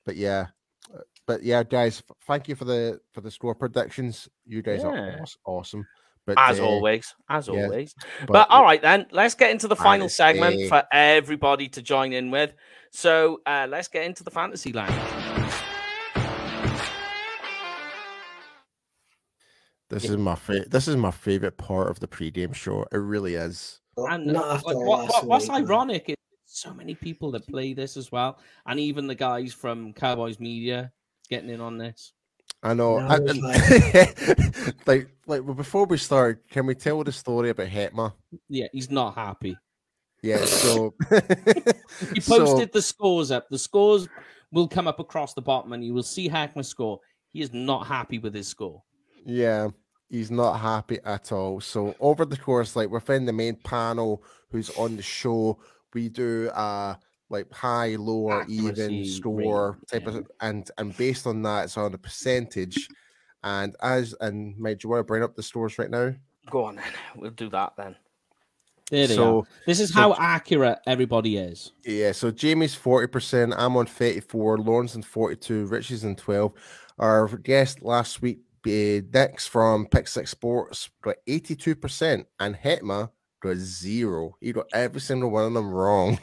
But 0.04 0.16
yeah, 0.16 0.46
uh, 0.94 1.00
but 1.26 1.42
yeah, 1.42 1.62
guys, 1.62 2.02
f- 2.08 2.16
thank 2.26 2.48
you 2.48 2.54
for 2.54 2.66
the 2.66 3.00
for 3.12 3.20
the 3.20 3.30
score 3.30 3.54
predictions. 3.54 4.28
You 4.46 4.62
guys 4.62 4.80
Yeah. 4.82 4.88
are 4.90 5.20
awes- 5.22 5.38
awesome. 5.44 5.86
But 6.28 6.38
as 6.38 6.60
uh, 6.60 6.66
always, 6.66 7.14
as 7.30 7.48
yeah, 7.48 7.64
always. 7.64 7.94
but, 8.20 8.32
But, 8.34 8.50
all 8.50 8.62
right, 8.62 8.82
then 8.82 9.06
let's 9.12 9.34
get 9.34 9.50
into 9.50 9.66
the 9.66 9.74
final 9.74 10.08
Fantasy. 10.08 10.14
segment 10.14 10.68
for 10.68 10.82
everybody 10.92 11.68
to 11.70 11.80
join 11.80 12.12
in 12.12 12.30
with. 12.30 12.52
So 12.90 13.40
uh, 13.46 13.66
let's 13.70 13.88
get 13.88 14.04
into 14.04 14.24
the 14.24 14.30
fantasy 14.30 14.74
land. 14.74 14.92
This 19.88 20.04
is 20.04 20.18
my 20.18 20.34
favorite. 20.34 20.70
This 20.70 20.86
is 20.86 20.96
my 20.96 21.10
favorite 21.10 21.56
part 21.56 21.88
of 21.88 21.98
the 21.98 22.06
pre-game 22.06 22.52
show. 22.52 22.84
It 22.92 22.98
really 22.98 23.36
is. 23.36 23.80
And 23.96 24.26
like, 24.32 24.64
what, 24.66 24.84
what- 24.84 25.26
what's 25.26 25.48
week, 25.48 25.52
ironic 25.56 26.10
is 26.10 26.16
so 26.44 26.74
many 26.74 26.94
people 26.94 27.30
that 27.30 27.46
play 27.48 27.72
this 27.72 27.96
as 27.96 28.12
well, 28.12 28.38
and 28.66 28.78
even 28.78 29.06
the 29.06 29.14
guys 29.14 29.54
from 29.54 29.94
Cowboys 29.94 30.38
Media 30.38 30.92
getting 31.30 31.48
in 31.48 31.62
on 31.62 31.78
this. 31.78 32.12
I 32.62 32.74
know. 32.74 32.98
No, 32.98 33.06
I- 33.06 33.18
it's 33.22 33.30
and- 33.30 34.76
like, 34.86 35.08
like 35.26 35.44
well, 35.44 35.54
before 35.54 35.86
we 35.86 35.96
start, 35.98 36.48
can 36.48 36.66
we 36.66 36.74
tell 36.74 37.02
the 37.04 37.12
story 37.12 37.50
about 37.50 37.68
Hetma? 37.68 38.12
Yeah, 38.48 38.66
he's 38.72 38.90
not 38.90 39.14
happy. 39.14 39.56
Yeah. 40.22 40.44
So 40.44 40.94
He 42.14 42.20
so- 42.20 42.38
posted 42.44 42.72
the 42.72 42.82
scores 42.82 43.30
up. 43.30 43.48
The 43.48 43.58
scores 43.58 44.08
will 44.50 44.68
come 44.68 44.88
up 44.88 44.98
across 44.98 45.34
the 45.34 45.42
bottom, 45.42 45.72
and 45.72 45.84
you 45.84 45.94
will 45.94 46.02
see 46.02 46.28
Hackman's 46.28 46.68
score. 46.68 46.98
He 47.30 47.40
is 47.42 47.52
not 47.52 47.86
happy 47.86 48.18
with 48.18 48.34
his 48.34 48.48
score. 48.48 48.82
Yeah, 49.24 49.68
he's 50.08 50.30
not 50.30 50.54
happy 50.54 50.98
at 51.04 51.30
all. 51.32 51.60
So 51.60 51.94
over 52.00 52.24
the 52.24 52.36
course, 52.36 52.74
like 52.74 52.90
within 52.90 53.26
the 53.26 53.32
main 53.32 53.56
panel, 53.56 54.24
who's 54.50 54.70
on 54.70 54.96
the 54.96 55.02
show, 55.02 55.58
we 55.94 56.08
do 56.08 56.48
uh 56.54 56.94
like 57.30 57.52
high, 57.52 57.96
low, 57.96 58.30
or 58.30 58.46
even 58.48 59.04
score 59.04 59.72
rating, 59.72 59.84
type 59.86 60.12
yeah. 60.12 60.18
of, 60.20 60.30
and 60.40 60.70
and 60.78 60.96
based 60.96 61.26
on 61.26 61.42
that, 61.42 61.64
it's 61.64 61.76
on 61.76 61.94
a 61.94 61.98
percentage. 61.98 62.88
And 63.44 63.76
as 63.82 64.14
and 64.20 64.58
mate, 64.58 64.80
do 64.80 64.86
you 64.86 64.90
want 64.90 65.00
to 65.00 65.04
bring 65.04 65.22
up 65.22 65.36
the 65.36 65.42
scores 65.42 65.78
right 65.78 65.90
now? 65.90 66.14
Go 66.50 66.64
on, 66.64 66.76
then. 66.76 66.84
We'll 67.16 67.30
do 67.30 67.50
that 67.50 67.74
then. 67.76 67.96
There 68.90 69.06
they 69.06 69.14
so 69.14 69.40
are. 69.40 69.42
This 69.66 69.80
is 69.80 69.92
so- 69.92 70.00
how 70.00 70.14
accurate 70.18 70.78
everybody 70.86 71.36
is. 71.36 71.72
yeah, 71.84 72.12
so 72.12 72.30
Jamie's 72.30 72.74
forty 72.74 73.06
percent, 73.06 73.52
I'm 73.56 73.76
on 73.76 73.86
thirty-four, 73.86 74.58
Lawrence 74.58 74.96
on 74.96 75.02
forty-two, 75.02 75.66
Richie's 75.66 76.04
on 76.04 76.16
twelve. 76.16 76.52
Our 76.98 77.28
guest 77.28 77.82
last 77.82 78.22
week, 78.22 78.40
uh, 78.66 79.04
Dex 79.10 79.46
from 79.46 79.86
Pick 79.86 80.08
Six 80.08 80.30
Sports, 80.30 80.88
got 81.02 81.16
eighty-two 81.26 81.76
percent, 81.76 82.26
and 82.40 82.56
Hetma 82.56 83.10
got 83.40 83.56
zero. 83.56 84.36
He 84.40 84.52
got 84.52 84.66
every 84.72 85.00
single 85.00 85.30
one 85.30 85.44
of 85.46 85.54
them 85.54 85.70
wrong. 85.70 86.18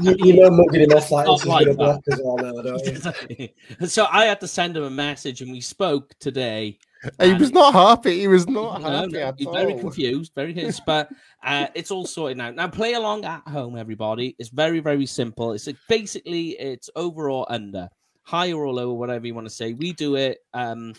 you, 0.00 0.16
you 0.18 0.40
know, 0.40 0.50
mugging 0.50 0.82
him 0.82 0.90
off 0.96 1.10
like 1.10 1.26
Not 1.26 1.34
this 1.38 1.42
is 1.42 1.48
like 1.48 1.64
going 1.66 1.76
to 1.76 1.82
that. 1.84 2.02
block 2.04 2.08
us 2.08 2.20
now, 2.24 2.62
don't 2.62 3.80
you? 3.80 3.86
so 3.88 4.06
I 4.10 4.24
had 4.26 4.40
to 4.40 4.48
send 4.48 4.76
him 4.76 4.82
a 4.84 4.90
message, 4.90 5.40
and 5.42 5.50
we 5.50 5.60
spoke 5.60 6.14
today. 6.18 6.78
he 7.20 7.34
was 7.34 7.50
not 7.52 7.72
happy. 7.72 8.20
He 8.20 8.28
was 8.28 8.46
not 8.48 8.80
No, 8.82 8.88
happy 8.88 9.12
no, 9.12 9.18
at 9.20 9.34
he's 9.38 9.46
all. 9.46 9.52
very 9.54 9.74
confused, 9.78 10.32
very 10.34 10.52
confused, 10.54 10.82
but 10.86 11.10
uh, 11.42 11.66
it's 11.74 11.90
all 11.90 12.06
sorted 12.06 12.36
now. 12.38 12.50
Now 12.50 12.68
play 12.68 12.92
along 12.94 13.24
at 13.24 13.46
home, 13.48 13.76
everybody. 13.76 14.36
It's 14.38 14.50
very, 14.50 14.80
very 14.80 15.06
simple. 15.06 15.52
It's 15.52 15.66
like, 15.66 15.76
basically 15.88 16.50
it's 16.50 16.88
over 16.94 17.30
or 17.30 17.50
under, 17.50 17.88
higher 18.22 18.54
or 18.56 18.72
lower, 18.72 18.94
whatever 18.94 19.26
you 19.26 19.34
want 19.34 19.46
to 19.48 19.54
say. 19.54 19.72
We 19.72 19.92
do 19.92 20.14
it. 20.16 20.38
Um, 20.54 20.94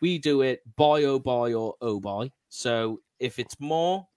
we 0.00 0.18
do 0.18 0.40
it 0.42 0.60
boy 0.76 1.04
oh 1.04 1.18
boy 1.18 1.52
or 1.54 1.74
oh 1.80 2.00
boy. 2.00 2.30
So 2.48 3.00
if 3.18 3.38
it's 3.38 3.58
more, 3.60 3.98
s- 4.00 4.09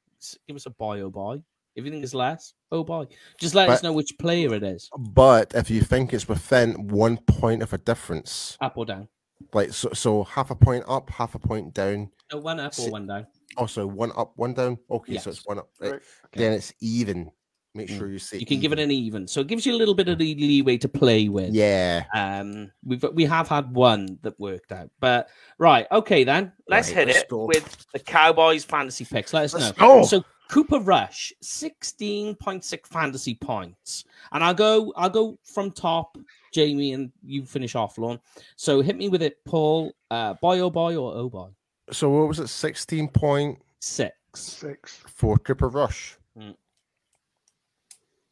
give 0.47 0.55
us 0.55 0.65
a 0.65 0.71
boy 0.71 1.01
oh 1.01 1.09
boy. 1.09 1.41
If 1.75 1.85
you 1.85 1.91
think 1.91 2.03
it's 2.03 2.13
less, 2.13 2.53
oh 2.71 2.83
boy. 2.83 3.07
Just 3.39 3.55
let 3.55 3.67
us 3.69 3.81
know 3.81 3.93
which 3.93 4.17
player 4.19 4.53
it 4.53 4.63
is, 4.63 4.89
But 4.97 5.53
if 5.55 5.69
you 5.71 5.81
think 5.81 6.13
it's 6.13 6.27
within 6.27 6.87
one 6.87 7.17
point 7.17 7.63
of 7.63 7.73
a 7.73 7.79
difference, 7.79 8.57
up 8.61 8.77
or 8.77 8.85
down. 8.85 9.07
like 9.53 9.73
so, 9.73 9.89
so 9.93 10.23
half 10.23 10.51
a 10.51 10.55
point 10.55 10.85
up, 10.87 11.09
half 11.09 11.33
a 11.33 11.39
point 11.39 11.73
down. 11.73 12.11
No, 12.31 12.39
one 12.39 12.59
up 12.59 12.77
or 12.77 12.91
one 12.91 13.07
down. 13.07 13.25
Oh, 13.57 13.61
also, 13.61 13.87
one 13.87 14.11
up, 14.15 14.33
one 14.35 14.53
down. 14.53 14.77
Okay, 14.89 15.17
so 15.17 15.31
it's 15.31 15.45
one 15.45 15.59
up. 15.59 15.69
Right. 15.79 15.93
Right. 15.93 16.01
Then 16.33 16.53
it's 16.53 16.73
even. 16.79 17.31
Make 17.75 17.89
Mm. 17.89 17.97
sure 17.97 18.07
you 18.07 18.19
see. 18.19 18.37
You 18.37 18.45
can 18.45 18.59
give 18.59 18.71
it 18.71 18.77
an 18.79 18.91
even, 18.91 19.27
so 19.27 19.41
it 19.41 19.47
gives 19.47 19.65
you 19.65 19.73
a 19.73 19.77
little 19.77 19.95
bit 19.95 20.07
of 20.07 20.19
the 20.19 20.35
leeway 20.35 20.77
to 20.77 20.87
play 20.87 21.27
with. 21.27 21.53
Yeah. 21.55 22.03
Um, 22.13 22.71
we've 22.85 23.03
we 23.13 23.25
have 23.25 23.47
had 23.47 23.73
one 23.73 24.19
that 24.21 24.39
worked 24.39 24.71
out, 24.71 24.91
but 24.99 25.29
right, 25.57 25.87
okay 25.91 26.23
then. 26.23 26.51
Let's 26.67 26.89
Right, 26.89 26.97
hit 26.97 27.07
let's 27.07 27.19
it 27.21 27.29
go. 27.29 27.45
with 27.45 27.85
the 27.91 27.99
Cowboys 27.99 28.63
fantasy 28.63 29.05
picks. 29.05 29.33
Let 29.33 29.45
us 29.45 29.53
Let's 29.55 29.77
know. 29.79 30.01
go. 30.01 30.05
So 30.05 30.23
Cooper 30.49 30.79
Rush, 30.81 31.33
sixteen 31.41 32.35
point 32.35 32.63
six 32.63 32.87
fantasy 32.89 33.33
points, 33.33 34.05
and 34.33 34.43
I'll 34.43 34.53
go. 34.53 34.93
I'll 34.95 35.09
go 35.09 35.39
from 35.43 35.71
top, 35.71 36.15
Jamie, 36.53 36.93
and 36.93 37.11
you 37.25 37.43
finish 37.43 37.73
off, 37.73 37.97
Lon. 37.97 38.19
So 38.55 38.81
hit 38.81 38.97
me 38.97 39.09
with 39.09 39.23
it, 39.23 39.43
Paul. 39.45 39.93
Uh, 40.11 40.35
boy 40.35 40.59
oh 40.59 40.69
boy 40.69 40.95
or 40.95 41.11
oh 41.15 41.27
boy 41.27 41.49
So 41.91 42.11
what 42.11 42.27
was 42.27 42.39
it? 42.39 42.49
Sixteen 42.49 43.07
point 43.07 43.57
six. 43.79 44.13
Six. 44.35 44.99
four 45.07 45.37
Cooper 45.39 45.69
Rush. 45.69 46.17
Mm. 46.37 46.55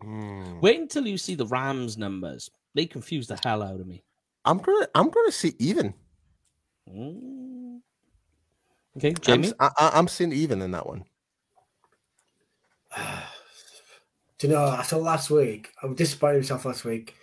Hmm. 0.02 0.60
Wait 0.60 0.80
until 0.80 1.06
you 1.08 1.18
see 1.18 1.36
the 1.36 1.46
Rams 1.46 1.98
numbers. 1.98 2.50
They 2.74 2.86
confuse 2.86 3.28
the 3.28 3.40
hell 3.44 3.62
out 3.62 3.80
of 3.80 3.88
me. 3.88 4.04
I'm 4.46 4.58
gonna 4.58 4.88
I'm 4.96 5.10
gonna 5.10 5.32
say 5.32 5.54
even. 5.60 5.94
Mm. 6.90 7.80
Okay, 8.98 9.10
I'm, 9.10 9.16
Jamie. 9.22 9.48
s- 9.48 9.54
I, 9.60 9.70
I, 9.78 10.00
am 10.00 10.08
saying 10.08 10.34
even 10.34 10.62
in 10.62 10.72
that 10.72 10.88
one. 10.88 11.06
Do 14.38 14.48
you 14.48 14.54
know? 14.54 14.66
I 14.66 14.82
thought 14.82 15.04
last 15.04 15.30
week 15.30 15.72
I 15.82 15.86
was 15.86 15.96
disappointed 15.96 16.38
myself 16.40 16.66
last 16.66 16.84
week, 16.84 17.16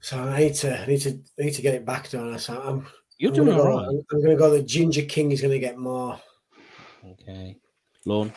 so 0.00 0.18
I 0.18 0.38
need 0.40 0.54
to, 0.56 0.78
I 0.78 0.86
need 0.86 1.00
to, 1.00 1.18
I 1.38 1.44
need 1.44 1.54
to 1.54 1.62
get 1.62 1.74
it 1.74 1.86
back 1.86 2.10
done. 2.10 2.38
So 2.38 2.60
I'm, 2.60 2.86
You're 3.18 3.30
I'm 3.30 3.34
doing 3.34 3.48
gonna 3.48 3.62
all 3.62 3.68
go, 3.68 3.78
right. 3.78 3.88
I'm, 3.88 4.04
I'm 4.12 4.22
going 4.22 4.36
to 4.36 4.36
go. 4.36 4.50
The 4.50 4.62
Ginger 4.62 5.02
King 5.02 5.32
is 5.32 5.40
going 5.40 5.52
to 5.52 5.58
get 5.58 5.78
more. 5.78 6.20
Okay, 7.04 7.56
Lon. 8.04 8.32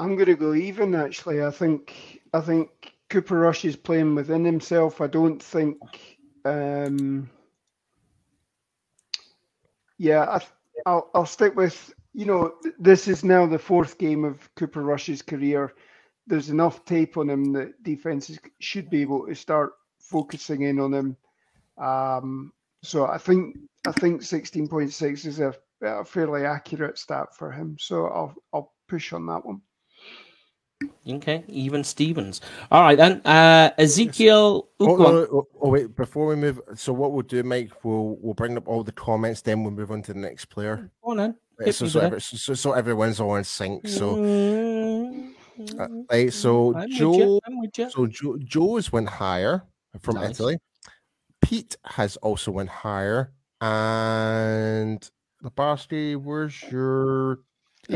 I'm 0.00 0.16
going 0.16 0.26
to 0.26 0.34
go 0.34 0.54
even. 0.54 0.94
Actually, 0.94 1.44
I 1.44 1.50
think 1.50 2.22
I 2.32 2.40
think 2.40 2.94
Cooper 3.10 3.38
Rush 3.38 3.66
is 3.66 3.76
playing 3.76 4.14
within 4.14 4.44
himself. 4.44 5.00
I 5.00 5.06
don't 5.06 5.42
think. 5.42 5.76
Um, 6.46 7.28
yeah, 9.98 10.22
I, 10.22 10.40
I'll 10.86 11.10
I'll 11.14 11.26
stick 11.26 11.54
with 11.54 11.92
you 12.14 12.24
know 12.24 12.54
this 12.78 13.08
is 13.08 13.22
now 13.24 13.44
the 13.46 13.58
fourth 13.58 13.98
game 13.98 14.24
of 14.24 14.48
Cooper 14.54 14.82
Rush's 14.82 15.20
career. 15.20 15.74
There's 16.26 16.48
enough 16.48 16.84
tape 16.86 17.18
on 17.18 17.28
him 17.28 17.52
that 17.52 17.82
defenses 17.82 18.38
should 18.58 18.88
be 18.88 19.02
able 19.02 19.26
to 19.26 19.34
start 19.34 19.72
focusing 19.98 20.62
in 20.62 20.80
on 20.80 20.94
him. 20.94 21.16
Um, 21.76 22.52
so 22.82 23.04
I 23.06 23.18
think 23.18 23.58
I 23.86 23.92
think 23.92 24.22
sixteen 24.22 24.66
point 24.66 24.94
six 24.94 25.26
is 25.26 25.40
a, 25.40 25.54
a 25.82 26.06
fairly 26.06 26.46
accurate 26.46 26.96
stat 26.96 27.36
for 27.36 27.52
him. 27.52 27.76
So 27.78 28.06
I'll 28.06 28.34
I'll 28.54 28.72
push 28.88 29.12
on 29.12 29.26
that 29.26 29.44
one. 29.44 29.60
Okay, 31.08 31.44
even 31.48 31.82
Stevens. 31.84 32.40
All 32.70 32.82
right 32.82 32.96
then. 32.96 33.20
Uh, 33.24 33.70
Ezekiel. 33.78 34.68
Oh, 34.80 34.84
Ooh, 34.84 34.96
go 34.96 35.06
on. 35.06 35.12
no, 35.14 35.18
oh, 35.32 35.48
oh, 35.60 35.68
wait, 35.68 35.94
before 35.96 36.26
we 36.26 36.36
move, 36.36 36.60
so 36.74 36.92
what 36.92 37.12
we'll 37.12 37.22
do, 37.22 37.42
Mike, 37.42 37.70
we'll 37.84 38.16
we'll 38.20 38.34
bring 38.34 38.56
up 38.56 38.66
all 38.68 38.82
the 38.84 38.92
comments, 38.92 39.40
then 39.42 39.62
we'll 39.62 39.72
move 39.72 39.90
on 39.90 40.02
to 40.02 40.12
the 40.12 40.18
next 40.18 40.46
player. 40.46 40.90
Go 41.04 41.10
on 41.12 41.16
then. 41.18 41.36
Right, 41.58 41.74
so, 41.74 41.86
so, 41.86 42.00
every, 42.00 42.20
so, 42.20 42.54
so, 42.54 42.72
everyone's 42.72 43.20
all 43.20 43.36
in 43.36 43.44
sync. 43.44 43.86
So, 43.88 44.16
Mm, 44.16 45.34
uh, 45.78 45.88
right, 46.10 46.32
so 46.32 46.74
I'm 46.74 46.90
Joe, 46.90 47.12
you, 47.18 47.40
I'm 47.46 47.60
with 47.60 47.76
you. 47.76 47.90
so 47.90 48.06
Joe, 48.06 48.38
Joe's 48.38 48.90
went 48.90 49.08
higher 49.10 49.64
from 50.00 50.14
Nice. 50.14 50.30
Italy. 50.30 50.58
Pete 51.42 51.76
has 51.84 52.16
also 52.18 52.50
went 52.52 52.70
higher, 52.70 53.32
and 53.60 55.10
Labarsky, 55.44 56.16
where's 56.16 56.62
your? 56.70 57.40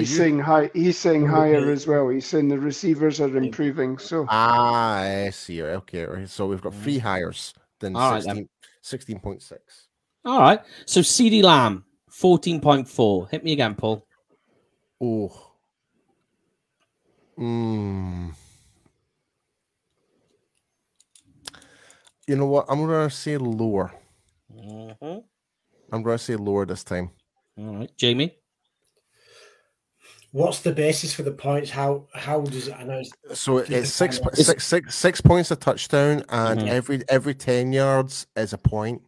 He's 0.01 0.11
you- 0.11 0.17
saying 0.17 0.39
high. 0.41 0.71
He's 0.75 0.99
saying 0.99 1.27
higher 1.27 1.71
as 1.71 1.87
well. 1.87 2.09
He's 2.09 2.27
saying 2.27 2.49
the 2.49 2.59
receivers 2.59 3.21
are 3.21 3.37
improving. 3.37 3.99
So 3.99 4.27
Ah, 4.29 5.01
I 5.03 5.31
see. 5.31 5.63
Okay. 5.63 6.27
So 6.27 6.47
we've 6.47 6.61
got 6.63 6.75
three 6.75 6.99
hires 6.99 7.55
than 7.81 7.95
All 7.97 8.13
right, 8.13 8.25
then. 8.25 8.49
16, 8.83 9.19
16.6. 9.21 9.59
All 10.25 10.41
right. 10.41 10.61
So 10.87 11.01
CeeDee 11.01 11.43
Lamb, 11.43 11.85
14.4. 12.11 13.31
Hit 13.31 13.45
me 13.45 13.53
again, 13.53 13.75
Paul. 13.75 14.07
Oh. 15.01 15.53
Mm. 17.39 18.33
You 22.27 22.37
know 22.37 22.47
what? 22.47 22.67
I'm 22.69 22.81
gonna 22.81 23.11
say 23.11 23.37
lower. 23.37 23.93
Mhm. 24.53 25.25
I'm 25.93 26.03
gonna 26.03 26.19
say 26.19 26.37
lower 26.37 26.65
this 26.65 26.85
time. 26.85 27.11
All 27.59 27.75
right. 27.77 27.91
Jamie. 27.97 28.37
What's 30.35 30.59
the 30.63 30.73
basis 30.73 31.15
for 31.15 31.23
the 31.23 31.31
points? 31.31 31.71
How 31.71 32.09
how 32.13 32.41
does 32.41 32.67
it? 32.67 32.75
I 32.77 32.83
know 32.83 32.99
it's, 32.99 33.41
So 33.41 33.61
Just 33.61 33.71
it's 33.71 33.89
to 33.91 33.97
six, 33.97 34.19
find 34.19 34.27
out. 34.27 34.35
po- 34.35 34.43
six, 34.43 34.67
six, 34.67 34.95
six 34.97 35.21
points 35.21 35.53
a 35.53 35.57
touchdown, 35.57 36.25
and 36.29 36.59
Mhm. 36.63 36.67
every 36.67 37.03
every 37.09 37.35
ten 37.37 37.73
yards 37.73 38.27
is 38.35 38.53
a 38.53 38.59
point. 38.59 39.01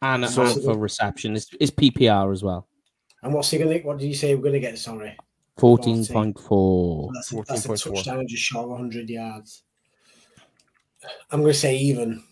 And 0.00 0.26
So- 0.26 0.46
and 0.46 0.62
for 0.64 0.78
reception. 0.78 1.36
It's, 1.36 1.50
it's 1.60 1.70
PPR 1.70 2.32
as 2.32 2.42
well. 2.42 2.66
and 3.22 3.34
what's 3.34 3.50
he 3.50 3.58
gonna? 3.58 3.76
What 3.80 3.98
did 3.98 4.06
you 4.06 4.14
say 4.14 4.34
we're 4.34 4.42
gonna 4.44 4.58
get? 4.58 4.78
Sorry, 4.78 5.18
14.4. 5.58 7.10
that's 7.12 7.30
a, 7.32 7.36
that's 7.46 7.64
a 7.66 7.68
14.4. 7.68 7.94
touchdown 7.96 8.26
just 8.26 8.42
short 8.42 8.70
of 8.70 8.78
hundred 8.78 9.10
yards. 9.10 9.64
I'm 11.30 11.42
gonna 11.42 11.52
say 11.52 11.76
even. 11.76 12.22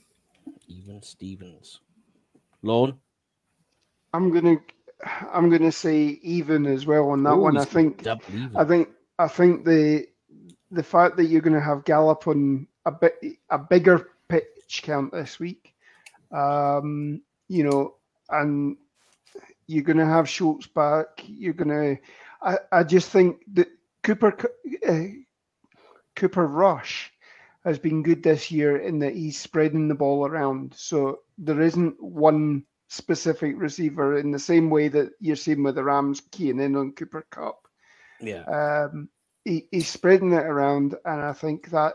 Even 0.69 1.03
Stevens. 1.03 1.81
Lorne. 2.63 2.99
I'm 4.15 4.33
gonna 4.33 4.57
I'm 5.33 5.51
gonna 5.51 5.73
say 5.73 6.19
even 6.23 6.67
as 6.67 6.87
well 6.87 7.11
on 7.11 7.23
that 7.25 7.35
Ooh, 7.35 7.41
one. 7.41 7.57
I 7.57 7.65
think. 7.65 8.07
I 8.07 8.65
think 8.65 8.89
I 9.19 9.29
think 9.29 9.65
the 9.65 10.07
the 10.71 10.83
fact 10.83 11.17
that 11.17 11.27
you're 11.27 11.41
going 11.41 11.55
to 11.55 11.61
have 11.61 11.85
Gallup 11.85 12.27
on 12.27 12.67
a 12.85 12.93
bit 12.93 13.19
a 13.51 13.59
bigger 13.59 14.11
pitch 14.29 14.83
count 14.83 15.13
this 15.13 15.39
week, 15.39 15.75
um, 16.33 17.23
you 17.49 17.65
know, 17.65 17.95
and 18.31 18.77
you're 19.67 19.85
going 19.85 19.99
to 19.99 20.07
have 20.07 20.29
Schultz 20.29 20.67
back. 20.67 21.23
You're 21.25 21.55
going 21.55 21.69
to. 21.69 22.03
I, 22.43 22.59
I 22.73 22.83
just 22.83 23.11
think 23.11 23.43
that 23.55 23.69
Cooper 24.03 24.37
uh, 24.87 25.01
Cooper 26.15 26.47
Rush 26.47 27.13
has 27.65 27.79
been 27.79 28.03
good 28.03 28.23
this 28.23 28.51
year 28.51 28.77
in 28.77 29.01
that 29.01 29.15
he's 29.15 29.39
spreading 29.39 29.89
the 29.89 29.95
ball 29.95 30.27
around. 30.27 30.75
So 30.77 31.21
there 31.39 31.61
isn't 31.61 32.01
one 32.03 32.65
specific 32.89 33.55
receiver 33.57 34.19
in 34.19 34.31
the 34.31 34.39
same 34.39 34.71
way 34.71 34.89
that 34.89 35.11
you're 35.21 35.37
seeing 35.37 35.63
with 35.63 35.75
the 35.75 35.85
Rams 35.85 36.23
keying 36.31 36.61
in 36.61 36.77
on 36.77 36.93
Cooper 36.93 37.27
Kupp 37.31 37.67
yeah. 38.21 38.89
um, 38.89 39.09
he, 39.45 39.69
he's 39.71 39.89
spreading 39.89 40.33
it 40.33 40.45
around, 40.45 40.97
and 41.05 41.21
I 41.21 41.33
think 41.33 41.71
that 41.71 41.95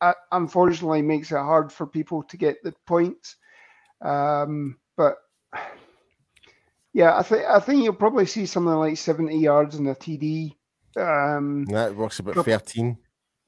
uh, 0.00 0.12
unfortunately 0.30 1.02
makes 1.02 1.30
it 1.32 1.36
hard 1.36 1.72
for 1.72 1.86
people 1.86 2.22
to 2.24 2.36
get 2.36 2.62
the 2.62 2.74
points. 2.86 3.36
Um, 4.00 4.78
but 4.96 5.16
yeah, 6.92 7.16
I 7.16 7.22
think 7.22 7.44
I 7.46 7.60
think 7.60 7.82
you'll 7.82 7.94
probably 7.94 8.26
see 8.26 8.46
something 8.46 8.74
like 8.74 8.96
seventy 8.96 9.38
yards 9.38 9.76
in 9.76 9.86
a 9.86 9.94
TD. 9.94 10.54
Um, 10.96 11.64
That 11.66 11.96
works 11.96 12.18
about 12.18 12.34
Couple- 12.34 12.52
thirteen. 12.52 12.98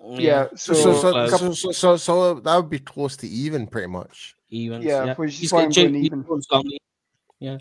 yeah, 0.01 0.49
So, 0.55 0.73
so, 0.75 0.95
so, 0.95 1.27
so, 1.29 1.37
so, 1.37 1.53
so, 1.53 1.73
so, 1.73 1.97
so 1.97 2.35
that 2.35 2.57
would 2.57 2.71
be 2.71 2.79
close 2.79 3.17
to 3.19 3.29
even, 3.29 3.67
pretty 3.67 3.89
much. 3.89 4.35
Evens. 4.55 4.85
yeah, 4.85 5.15
which 5.15 5.35
is 5.35 5.39
He's 5.41 5.53
got 5.53 5.71
Jake 5.71 5.89
going 5.91 6.05
even. 6.05 6.21
Nichols 6.21 6.47
on 6.51 6.65
the- 6.67 6.81
Yeah. 7.41 7.59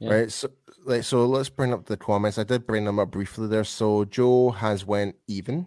Yeah. 0.00 0.12
Right. 0.12 0.32
So, 0.32 0.50
like, 0.84 1.04
so 1.04 1.26
let's 1.26 1.48
bring 1.48 1.72
up 1.72 1.86
the 1.86 1.96
comments. 1.96 2.38
I 2.38 2.44
did 2.44 2.66
bring 2.66 2.84
them 2.84 2.98
up 2.98 3.10
briefly 3.10 3.46
there. 3.48 3.64
So 3.64 4.04
Joe 4.04 4.50
has 4.50 4.84
went 4.84 5.16
even. 5.28 5.66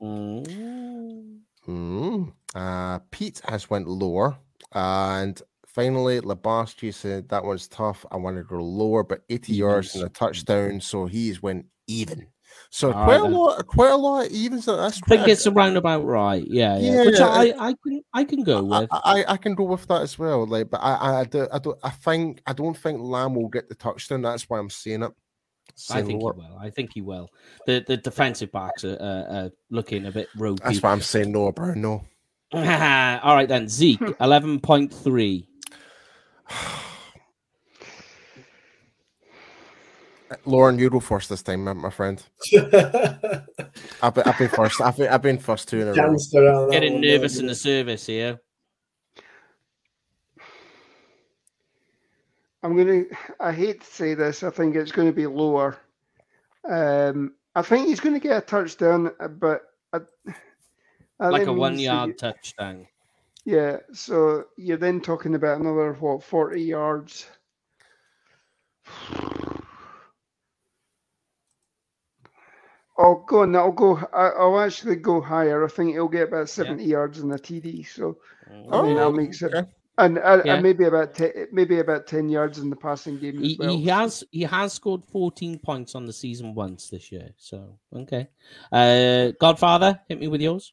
Mm. 0.00 1.40
Mm. 1.68 2.32
Uh, 2.54 2.98
Pete 3.10 3.40
has 3.48 3.70
went 3.70 3.88
lower, 3.88 4.36
and 4.72 5.40
finally 5.66 6.20
Labarsky 6.20 6.92
said 6.92 7.28
that 7.28 7.44
one's 7.44 7.68
tough. 7.68 8.04
I 8.10 8.16
want 8.16 8.36
to 8.36 8.42
go 8.42 8.62
lower, 8.62 9.02
but 9.04 9.22
80 9.30 9.52
yards 9.54 9.94
and 9.94 10.04
a 10.04 10.08
touchdown, 10.08 10.80
so 10.80 11.06
he's 11.06 11.42
went 11.42 11.66
even. 11.86 12.26
So 12.74 12.90
All 12.90 13.04
quite 13.04 13.20
right, 13.20 13.30
a 13.30 13.36
lot, 13.36 13.66
quite 13.66 13.90
a 13.90 13.96
lot 13.96 14.24
of 14.24 14.32
evens. 14.32 14.64
That's 14.64 14.80
I 14.80 14.90
think 15.06 15.06
quite 15.06 15.28
a- 15.28 15.30
it's 15.32 15.46
around 15.46 15.76
about 15.76 16.06
right. 16.06 16.42
Yeah, 16.46 16.78
yeah. 16.78 16.92
yeah 16.92 17.04
Which 17.04 17.18
Yeah, 17.18 17.26
I, 17.26 17.68
I 17.68 17.74
can 17.74 18.02
I 18.14 18.24
can 18.24 18.42
go 18.44 18.72
I, 18.72 18.80
with. 18.80 18.88
I, 18.90 19.24
I 19.28 19.36
can 19.36 19.54
go 19.54 19.64
with 19.64 19.86
that 19.88 20.00
as 20.00 20.18
well. 20.18 20.46
Like, 20.46 20.70
but 20.70 20.78
I, 20.78 20.94
I, 20.94 21.20
I, 21.20 21.24
do, 21.24 21.46
I 21.52 21.58
don't, 21.58 21.78
I 21.82 21.90
think, 21.90 22.40
I 22.46 22.54
don't 22.54 22.74
think 22.74 22.98
Lamb 23.02 23.34
will 23.34 23.50
get 23.50 23.68
the 23.68 23.74
touchdown. 23.74 24.22
That's 24.22 24.48
why 24.48 24.58
I'm 24.58 24.70
saying 24.70 25.02
it. 25.02 25.12
I 25.12 25.72
Saying 25.74 26.06
think 26.06 26.20
he 26.20 26.24
will. 26.24 26.58
I 26.58 26.70
think 26.70 26.90
he 26.94 27.02
will. 27.02 27.28
The 27.66 27.84
the 27.86 27.98
defensive 27.98 28.50
backs 28.50 28.84
are, 28.84 28.96
uh, 28.98 29.34
are 29.34 29.50
looking 29.68 30.06
a 30.06 30.10
bit 30.10 30.28
ropey. 30.34 30.62
That's 30.64 30.82
why 30.82 30.92
I'm 30.92 31.02
saying 31.02 31.30
no, 31.30 31.52
bro. 31.52 31.74
No. 31.74 32.06
All 32.54 32.62
right 33.34 33.48
then, 33.48 33.68
Zeke, 33.68 34.00
eleven 34.20 34.60
point 34.60 34.94
three. 34.94 35.46
Lauren, 40.44 40.78
you 40.78 40.90
go 40.90 41.00
first 41.00 41.28
this 41.28 41.42
time, 41.42 41.64
my, 41.64 41.72
my 41.72 41.90
friend. 41.90 42.22
I've 42.54 44.14
been, 44.14 44.24
I've 44.24 44.38
been 44.38 44.48
first. 44.48 44.80
I've 44.80 44.96
been, 44.96 45.08
I've 45.08 45.22
been 45.22 45.38
first 45.38 45.68
two 45.68 45.80
in 45.80 45.88
a 45.88 45.90
row. 45.90 45.94
Danced 45.94 46.34
around 46.34 46.68
that 46.68 46.72
Getting 46.72 46.94
one, 46.94 47.02
nervous 47.02 47.34
don't 47.34 47.42
in 47.42 47.46
the 47.48 47.54
service 47.54 48.06
here. 48.06 48.40
I'm 52.62 52.76
gonna. 52.76 53.04
I 53.40 53.52
hate 53.52 53.80
to 53.80 53.86
say 53.86 54.14
this. 54.14 54.42
I 54.42 54.50
think 54.50 54.76
it's 54.76 54.92
going 54.92 55.08
to 55.08 55.14
be 55.14 55.26
lower. 55.26 55.78
Um, 56.68 57.34
I 57.56 57.62
think 57.62 57.88
he's 57.88 58.00
going 58.00 58.14
to 58.14 58.20
get 58.20 58.38
a 58.38 58.46
touchdown, 58.46 59.10
but 59.38 59.62
I, 59.92 59.98
I 61.18 61.28
Like 61.28 61.48
a 61.48 61.52
one 61.52 61.74
that 61.76 61.82
yard 61.82 62.08
you- 62.10 62.14
touchdown. 62.14 62.86
Yeah, 63.44 63.78
so 63.92 64.44
you're 64.56 64.76
then 64.76 65.00
talking 65.00 65.34
about 65.34 65.60
another 65.60 65.94
what 65.94 66.22
forty 66.22 66.62
yards. 66.62 67.26
Oh, 72.98 73.24
go 73.26 73.42
on. 73.42 73.56
I'll 73.56 73.72
go. 73.72 73.96
I, 74.12 74.28
I'll 74.38 74.60
actually 74.60 74.96
go 74.96 75.20
higher. 75.20 75.64
I 75.64 75.68
think 75.68 75.92
he'll 75.92 76.08
get 76.08 76.28
about 76.28 76.48
seventy 76.50 76.84
yards 76.84 77.20
in 77.20 77.28
the 77.28 77.38
TD. 77.38 77.86
So 77.88 78.18
I 78.50 78.82
mean, 78.82 78.96
that 78.96 79.04
Oh, 79.04 79.12
makes 79.12 79.40
it, 79.40 79.54
okay. 79.54 79.66
and, 79.98 80.18
and, 80.18 80.42
Yeah. 80.44 80.54
and 80.54 80.62
maybe 80.62 80.84
about 80.84 81.14
te- 81.14 81.46
maybe 81.52 81.78
about 81.78 82.06
ten 82.06 82.28
yards 82.28 82.58
in 82.58 82.68
the 82.68 82.76
passing 82.76 83.18
game 83.18 83.38
as 83.38 83.42
He, 83.42 83.56
well. 83.58 83.76
he 83.76 83.84
has 83.86 84.24
he 84.30 84.42
has 84.42 84.74
scored 84.74 85.02
14 85.10 85.58
points 85.60 85.94
on 85.94 86.04
the 86.04 86.12
season 86.12 86.54
once 86.54 86.90
this 86.90 87.10
year. 87.10 87.30
So 87.38 87.78
okay. 87.94 88.28
Uh 88.70 89.32
Godfather, 89.40 89.98
hit 90.08 90.20
me 90.20 90.28
with 90.28 90.42
yours. 90.42 90.72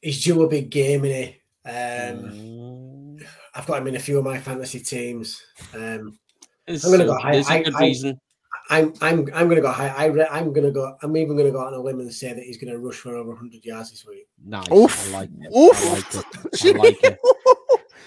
He's 0.00 0.22
due 0.24 0.42
a 0.42 0.48
big 0.48 0.70
game, 0.70 1.04
is 1.04 1.12
he? 1.16 1.36
Um, 1.68 3.20
Mm. 3.20 3.26
I've 3.54 3.66
got 3.66 3.82
him 3.82 3.88
in 3.88 3.96
a 3.96 3.98
few 4.00 4.18
of 4.18 4.24
my 4.24 4.38
fantasy 4.38 4.80
teams. 4.80 5.42
Um, 5.74 6.18
I'm 6.68 6.78
gonna 6.90 7.04
go 7.04 7.16
a- 7.16 7.18
high. 7.20 7.32
there's 7.32 7.48
a 7.48 7.52
I- 7.52 7.62
good 7.62 7.74
I- 7.74 7.80
reason. 7.80 8.20
I'm 8.70 8.94
I'm 9.00 9.28
I'm 9.34 9.46
going 9.48 9.56
to 9.56 9.60
go 9.62 9.70
high. 9.72 9.88
I 9.88 10.06
re- 10.06 10.28
I'm 10.30 10.52
going 10.52 10.64
to 10.64 10.70
go. 10.70 10.96
I'm 11.02 11.16
even 11.16 11.34
going 11.36 11.46
to 11.46 11.52
go 11.52 11.60
out 11.60 11.68
on 11.68 11.74
a 11.74 11.80
limb 11.82 11.98
and 12.00 12.12
say 12.12 12.32
that 12.32 12.42
he's 12.42 12.56
going 12.56 12.72
to 12.72 12.78
rush 12.78 12.96
for 12.96 13.16
over 13.16 13.30
100 13.30 13.64
yards 13.64 13.90
this 13.90 14.06
week. 14.06 14.28
Nice. 14.44 14.70
Oof. 14.72 15.08
I 15.14 15.18
like 15.18 15.30
it. 15.40 15.56
Oof. 15.56 15.76
I 16.64 16.70
like 16.70 17.04
it. 17.04 17.18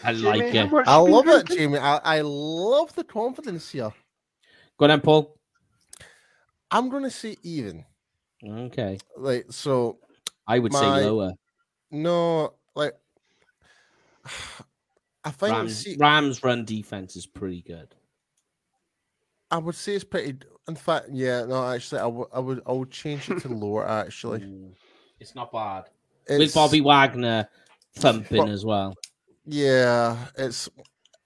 I 0.06 0.12
like 0.12 0.42
it. 0.56 0.56
I 0.56 0.64
like 0.64 0.64
how 0.64 0.80
it. 0.80 0.88
I 0.88 0.98
you 1.00 1.04
been 1.06 1.12
love 1.14 1.28
it, 1.28 1.46
drinking? 1.46 1.58
Jamie. 1.58 1.78
I, 1.80 1.98
I 1.98 2.22
love 2.22 2.96
the 2.96 3.04
confidence 3.04 3.70
here. 3.72 3.92
Go 4.78 4.86
on, 4.86 4.90
then, 4.90 5.02
Paul. 5.02 5.38
I'm 6.72 6.90
going 6.90 7.04
to 7.04 7.12
say 7.12 7.36
even. 7.44 7.84
Okay. 8.46 8.98
Like, 9.18 9.46
so 9.50 10.00
I 10.48 10.60
would 10.60 10.72
My- 10.72 10.80
say 10.80 11.06
lower. 11.06 11.34
no, 11.92 12.54
like, 12.76 12.94
I 15.26 15.32
think 15.32 15.54
Rams, 15.56 15.78
see, 15.78 15.96
Rams 15.98 16.44
run 16.44 16.66
defense 16.66 17.16
is 17.16 17.26
pretty 17.26 17.62
good. 17.62 17.94
I 19.52 19.58
would 19.58 19.76
say 19.76 19.96
it's 19.96 20.04
pretty. 20.04 20.38
In 20.68 20.76
fact, 20.76 21.08
yeah, 21.12 21.44
no, 21.46 21.68
actually, 21.68 22.00
I 22.02 22.06
would, 22.06 22.28
I 22.34 22.40
would, 22.40 22.62
I 22.66 22.72
would 22.72 22.92
change 22.92 23.30
it 23.30 23.40
to 23.42 23.48
lower. 23.54 23.88
Actually. 23.88 24.44
It's 25.20 25.36
not 25.36 25.52
bad. 25.52 25.86
it's, 26.28 26.40
With 26.40 26.54
Bobby 26.54 26.82
Wagner 26.82 27.48
thumping 27.96 28.46
But- 28.46 28.50
as 28.50 28.66
well. 28.66 28.96
Yeah, 29.46 30.18
it's. 30.38 30.70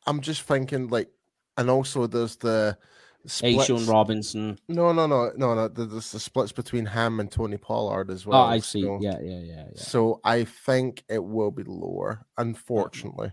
I'm 0.08 0.22
just 0.22 0.42
thinking 0.44 0.88
like, 0.88 1.10
and 1.58 1.70
also 1.70 2.08
there's 2.08 2.36
the 2.38 2.78
splits. 3.28 3.70
A'Shawn 3.70 3.88
Robinson. 3.88 4.58
No, 4.68 4.92
no, 4.92 5.06
no, 5.06 5.32
no, 5.36 5.54
no. 5.54 5.68
There's 5.68 6.12
the 6.12 6.20
splits 6.20 6.52
between 6.52 6.86
Ham 6.86 7.20
and 7.20 7.32
Tony 7.32 7.58
Pollard 7.58 8.10
as 8.10 8.26
oh, 8.26 8.32
well. 8.32 8.42
Oh. 8.42 8.46
I 8.46 8.60
see. 8.60 8.82
so- 8.82 8.98
Yeah, 9.02 9.20
yeah, 9.22 9.40
yeah, 9.40 9.64
yeah. 9.76 9.82
So 9.82 10.20
I 10.24 10.46
think 10.46 11.04
it 11.10 11.24
will 11.24 11.52
be 11.52 11.64
lower, 11.64 12.26
unfortunately. 12.40 13.32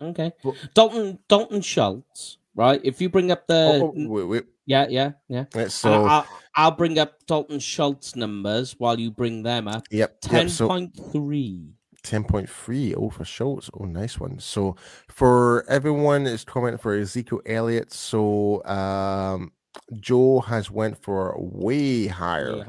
Okay. 0.00 0.32
Well- 0.42 0.56
Dalton 0.74 1.18
Dalton 1.28 1.60
Schultz, 1.60 2.38
right? 2.54 2.80
If 2.84 3.00
you 3.00 3.08
bring 3.08 3.30
up 3.30 3.46
the 3.46 3.80
oh, 3.82 3.94
oh, 3.96 4.08
wait, 4.08 4.24
wait. 4.24 4.44
yeah, 4.66 4.86
yeah, 4.88 5.12
yeah. 5.28 5.44
So 5.68 6.04
I'll, 6.04 6.26
I'll 6.54 6.70
bring 6.70 6.98
up 6.98 7.14
Dalton 7.26 7.58
Schultz 7.60 8.16
numbers 8.16 8.74
while 8.78 8.98
you 8.98 9.10
bring 9.10 9.42
them 9.42 9.68
up. 9.68 9.84
yep, 9.90 10.20
Ten 10.20 10.42
yep. 10.42 10.50
So 10.50 10.68
point 10.68 10.98
three. 11.12 11.74
10.3 12.02 12.94
oh 12.96 13.10
for 13.10 13.24
Schultz. 13.24 13.70
Oh, 13.74 13.84
nice 13.84 14.18
one. 14.18 14.38
So 14.40 14.76
for 15.08 15.64
everyone 15.68 16.26
is 16.26 16.44
commenting 16.44 16.78
for 16.78 16.94
Ezekiel 16.94 17.40
Elliott. 17.46 17.92
So 17.92 18.64
um 18.64 19.52
Joe 20.00 20.40
has 20.40 20.70
went 20.70 21.00
for 21.02 21.34
way 21.38 22.06
higher. 22.08 22.64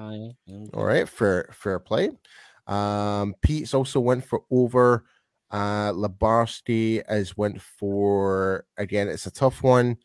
All 0.74 0.86
right, 0.86 1.10
fair 1.10 1.50
fair 1.52 1.80
play. 1.80 2.12
Um 2.68 3.34
Pete's 3.42 3.74
also 3.74 4.00
went 4.00 4.24
for 4.26 4.44
over. 4.52 5.06
Uh 5.54 5.94
Labarski 5.94 7.08
has 7.08 7.38
went 7.38 7.62
for 7.62 8.66
again, 8.78 9.08
it's 9.08 9.28
a 9.28 9.32
tough 9.32 9.64
one. 9.64 9.98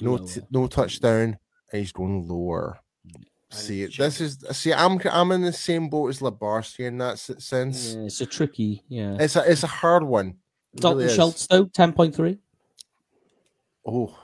No 0.00 0.16
t- 0.16 0.40
no 0.50 0.68
touchdown. 0.68 1.36
And 1.72 1.78
he's 1.80 1.92
going 1.92 2.26
lower. 2.28 2.78
See, 3.50 3.84
And 3.84 3.92
this 3.92 4.20
is 4.20 4.38
see, 4.52 4.72
I'm 4.72 4.98
I'm 5.10 5.32
in 5.32 5.42
the 5.42 5.52
same 5.52 5.90
boat 5.90 6.08
as 6.08 6.20
Labarski 6.20 6.86
in 6.86 6.98
that 6.98 7.18
sense. 7.18 7.94
Yeah, 7.94 8.02
it's 8.04 8.20
a 8.20 8.26
tricky, 8.26 8.82
yeah. 8.88 9.16
It's 9.20 9.36
a 9.36 9.50
it's 9.50 9.62
a 9.62 9.66
hard 9.66 10.04
one. 10.04 10.38
It 10.72 10.80
Dalton 10.80 11.04
really. 11.04 11.14
Schultz 11.14 11.46
though, 11.48 11.66
ten 11.66 11.92
point 11.92 12.14
three. 12.14 12.38
Oh, 13.84 14.16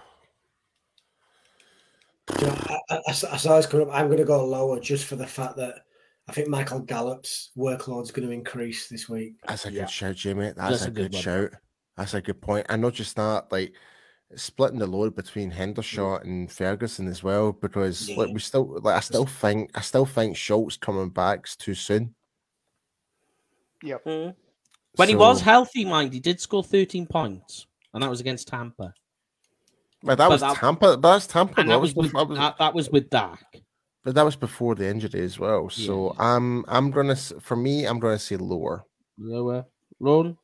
you 2.40 2.46
know, 2.46 2.56
I, 2.68 2.78
I, 2.94 3.00
I 3.08 3.12
saw 3.12 3.32
I 3.32 3.36
saw 3.36 3.56
this 3.56 3.66
coming 3.66 3.88
up. 3.88 3.94
I'm 3.94 4.06
going 4.06 4.18
to 4.18 4.24
go 4.24 4.44
lower 4.44 4.80
just 4.80 5.04
for 5.06 5.16
the 5.16 5.26
fact 5.26 5.56
that 5.56 5.80
I 6.28 6.32
think 6.32 6.48
Michael 6.48 6.80
Gallup's 6.80 7.52
workload's 7.56 8.10
going 8.10 8.28
to 8.28 8.34
increase 8.34 8.88
this 8.88 9.08
week. 9.08 9.36
that's 9.46 9.64
a 9.64 9.72
Yeah. 9.72 9.80
good 9.82 9.90
shout, 9.90 10.16
Jamie. 10.16 10.52
That's, 10.54 10.56
That's 10.56 10.84
a, 10.84 10.88
a 10.88 10.90
good, 10.90 11.12
good 11.12 11.20
shout. 11.20 11.50
That's 11.96 12.14
a 12.14 12.20
good 12.20 12.40
point. 12.40 12.66
And 12.68 12.82
not 12.82 12.92
just 12.92 13.16
that, 13.16 13.50
like 13.50 13.72
splitting 14.36 14.78
the 14.78 14.86
load 14.86 15.16
between 15.16 15.50
Hendershot 15.50 16.20
mm. 16.20 16.24
and 16.24 16.52
Ferguson 16.52 17.08
as 17.08 17.22
well, 17.22 17.52
because 17.52 18.08
like 18.10 18.32
we 18.32 18.40
still 18.40 18.78
like 18.82 18.96
I 18.96 19.00
still 19.00 19.26
think 19.26 19.70
I 19.74 19.80
still 19.80 20.06
think 20.06 20.36
Schultz 20.36 20.76
coming 20.76 21.08
back's 21.08 21.56
too 21.56 21.74
soon. 21.74 22.14
Yep. 23.82 24.04
Mm. 24.04 24.34
When 24.96 25.08
he 25.08 25.14
was 25.16 25.40
healthy, 25.40 25.84
mind, 25.84 26.12
he 26.12 26.20
did 26.20 26.40
score 26.40 26.62
thirteen 26.62 27.06
points, 27.06 27.66
and 27.94 28.02
that 28.02 28.10
was 28.10 28.20
against 28.20 28.48
Tampa. 28.48 28.92
but 30.02 30.18
that 30.18 30.24
but 30.26 30.30
was 30.30 30.40
that- 30.42 30.56
Tampa. 30.56 30.96
But 30.98 31.14
that's 31.14 31.26
Tampa. 31.26 31.60
And 31.60 31.70
that 31.70 31.80
was 31.80 31.94
with 31.94 32.12
that 32.12 32.28
was- 32.28 32.38
that, 32.38 32.58
that 32.58 32.74
was 32.74 32.90
with 32.90 33.08
Dak. 33.10 33.62
But 34.08 34.14
that 34.14 34.24
was 34.24 34.36
before 34.36 34.74
the 34.74 34.88
injury 34.88 35.20
as 35.20 35.38
well. 35.38 35.68
So 35.68 36.14
Yeah. 36.14 36.34
I'm 36.34 36.64
I'm 36.66 36.90
gonna 36.90 37.14
for 37.14 37.56
me 37.56 37.84
I'm 37.86 37.98
gonna 37.98 38.18
say 38.18 38.38
lower. 38.38 38.86
Lower. 39.18 39.66
Ron? 40.00 40.38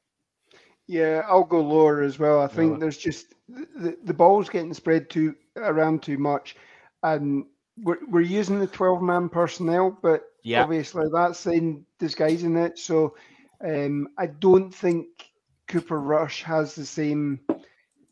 Yeah, 0.86 1.22
I'll 1.26 1.44
go 1.44 1.62
lower 1.62 2.02
as 2.02 2.18
well. 2.18 2.42
I 2.42 2.46
think 2.46 2.72
Lower. 2.72 2.80
there's 2.80 2.98
just 2.98 3.34
the, 3.48 3.66
the, 3.74 3.98
the 4.04 4.12
ball's 4.12 4.50
getting 4.50 4.74
spread 4.74 5.08
too 5.08 5.34
around 5.56 6.02
too 6.02 6.18
much, 6.18 6.56
and 7.02 7.46
we're 7.78 8.04
we're 8.06 8.20
using 8.20 8.58
the 8.58 8.66
twelve 8.66 9.00
man 9.00 9.30
personnel, 9.30 9.98
but 10.02 10.24
Yeah. 10.42 10.62
obviously 10.62 11.06
that's 11.10 11.46
in 11.46 11.86
disguising 11.98 12.58
it. 12.58 12.78
So 12.78 13.16
um, 13.64 14.08
I 14.18 14.26
don't 14.26 14.74
think 14.74 15.06
Cooper 15.68 16.02
Rush 16.02 16.42
has 16.42 16.74
the 16.74 16.84
same 16.84 17.40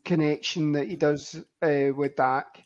connection 0.03 0.71
that 0.71 0.87
he 0.87 0.95
does 0.95 1.35
uh, 1.61 1.91
with 1.95 2.15
Dak. 2.15 2.63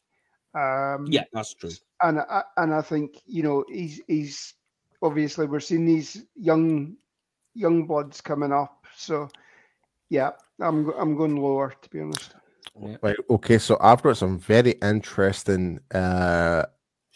Um, 0.54 1.06
Yeah, 1.10 1.24
that's 1.34 1.54
true. 1.54 1.72
and 2.02 2.20
I, 2.20 2.44
and 2.58 2.74
I 2.74 2.82
think 2.82 3.22
you 3.26 3.44
know 3.44 3.66
he's 3.68 4.02
he's 4.08 4.54
obviously 5.02 5.46
we're 5.46 5.60
seeing 5.60 5.86
these 5.86 6.26
young 6.36 6.96
young 7.54 7.86
bloods 7.88 8.22
coming 8.22 8.52
up. 8.52 8.86
So 8.96 9.30
yeah, 10.10 10.32
I'm 10.60 10.90
I'm 10.92 11.16
going 11.16 11.36
lower 11.36 11.74
to 11.82 11.90
be 11.90 12.02
honest. 12.02 12.34
Right. 12.76 13.16
Okay. 13.30 13.58
So 13.58 13.78
I've 13.82 14.04
got 14.04 14.18
some 14.18 14.38
very 14.40 14.72
interesting 14.82 15.80
uh 15.94 16.64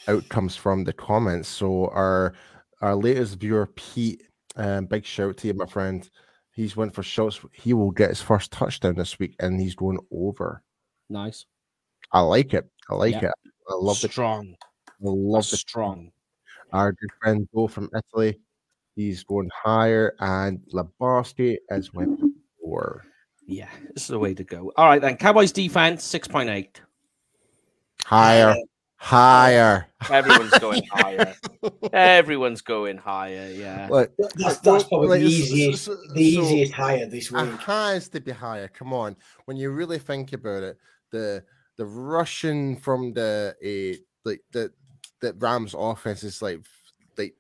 outcomes 0.08 0.56
from 0.56 0.84
the 0.84 0.94
comments. 0.94 1.48
So 1.48 1.88
our 1.90 2.34
our 2.82 2.96
latest 2.96 3.40
viewer 3.40 3.68
Pete, 3.68 4.24
um, 4.56 4.86
big 4.86 5.06
shout 5.06 5.38
to 5.38 5.48
you, 5.48 5.54
my 5.54 5.68
friend. 5.68 6.10
He's 6.54 6.76
went 6.76 6.94
for 6.94 7.04
shots. 7.04 7.40
He 7.54 7.74
will 7.74 7.92
get 7.92 8.10
his 8.10 8.22
first 8.22 8.52
touchdown 8.52 8.96
this 8.96 9.20
week, 9.20 9.36
and 9.40 9.60
he's 9.62 9.76
going 9.76 10.00
over. 10.12 10.64
Nice. 11.10 11.46
I 12.14 12.20
like 12.22 12.54
it. 12.54 12.70
I 12.90 12.96
like 12.96 13.14
Yeah. 13.22 13.30
it. 13.30 13.34
I 13.70 13.76
love 13.76 14.02
the 14.02 14.10
strong. 14.10 14.56
I 14.84 14.96
love 15.02 15.50
the 15.50 15.58
strong. 15.58 16.12
our 16.74 16.92
good 16.94 17.10
friend 17.22 17.48
Joe 17.54 17.68
from 17.68 17.90
Italy. 17.96 18.40
He's 18.96 19.24
going 19.24 19.50
higher, 19.54 20.14
and 20.20 20.60
Labarski 20.74 21.58
has 21.70 21.94
went 21.94 22.20
lower. 22.64 23.04
Yeah, 23.46 23.70
this 23.94 24.04
is 24.04 24.08
the 24.10 24.20
way 24.20 24.34
to 24.34 24.44
go. 24.44 24.72
All 24.78 24.86
right 24.88 25.02
then. 25.02 25.18
Cowboys 25.18 25.52
defense, 25.52 26.04
six 26.04 26.28
point 26.28 26.50
eight. 26.50 26.82
Higher, 28.06 28.56
higher. 28.96 29.88
Everyone's 30.10 30.58
going 30.60 30.84
higher. 30.92 31.34
Everyone's 31.94 32.62
going 32.62 32.98
higher, 32.98 33.50
yeah. 33.54 33.88
Like 33.90 34.12
That's, 34.36 34.58
that's 34.60 34.84
probably 34.86 35.08
like, 35.10 35.20
the 35.22 35.28
s- 35.28 35.34
s- 35.34 35.40
easiest, 35.52 35.84
so- 35.86 35.96
the 36.14 36.36
so- 36.36 36.42
easiest 36.44 36.74
hire 36.74 37.06
this 37.06 37.32
It 37.32 37.34
week. 37.34 37.60
has 37.62 38.10
to 38.10 38.20
be 38.22 38.32
higher. 38.32 38.68
Come 38.68 38.94
on, 38.94 39.16
when 39.46 39.58
you 39.58 39.72
really 39.72 40.00
think 40.00 40.34
about 40.34 40.64
it, 40.64 40.78
the 41.12 41.44
the 41.78 41.86
rushing 41.86 42.78
from 42.78 43.14
the 43.14 43.56
uh, 43.64 44.02
like 44.26 44.42
the 44.52 44.72
the 45.22 45.34
Rams 45.34 45.76
offense 45.78 46.24
is 46.24 46.42
like 46.42 46.60
like 47.18 47.36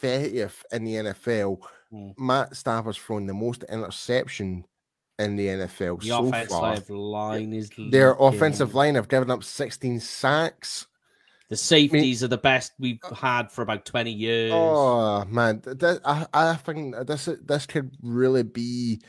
thirtieth 0.00 0.64
in 0.72 0.84
the 0.84 0.94
NFL. 0.94 1.58
Mm. 1.92 2.14
Matt 2.18 2.56
Stafford's 2.56 2.98
thrown 2.98 3.26
the 3.26 3.34
most 3.34 3.64
interception 3.64 4.64
in 5.18 5.36
the 5.36 5.46
NFL 5.46 6.00
The 6.00 6.08
so 6.08 6.30
far. 6.48 6.76
line 6.88 7.52
is 7.52 7.70
Their 7.90 8.16
offensive 8.18 8.74
line 8.74 8.96
have 8.96 9.08
given 9.08 9.30
up 9.30 9.44
16 9.44 10.00
sacks. 10.00 10.86
The 11.50 11.56
safeties 11.56 12.24
are 12.24 12.28
the 12.28 12.38
best 12.38 12.72
we've 12.80 12.98
had 13.14 13.52
for 13.52 13.62
about 13.62 13.84
twenty 13.84 14.10
years. 14.10 14.50
Oh 14.52 15.24
man, 15.26 15.60
th- 15.60 15.78
th- 15.78 16.00
I, 16.04 16.26
I 16.32 16.54
think 16.56 16.96
this 17.06 17.28
this 17.44 17.66
could 17.66 17.94
really 18.02 18.42
be 18.42 19.02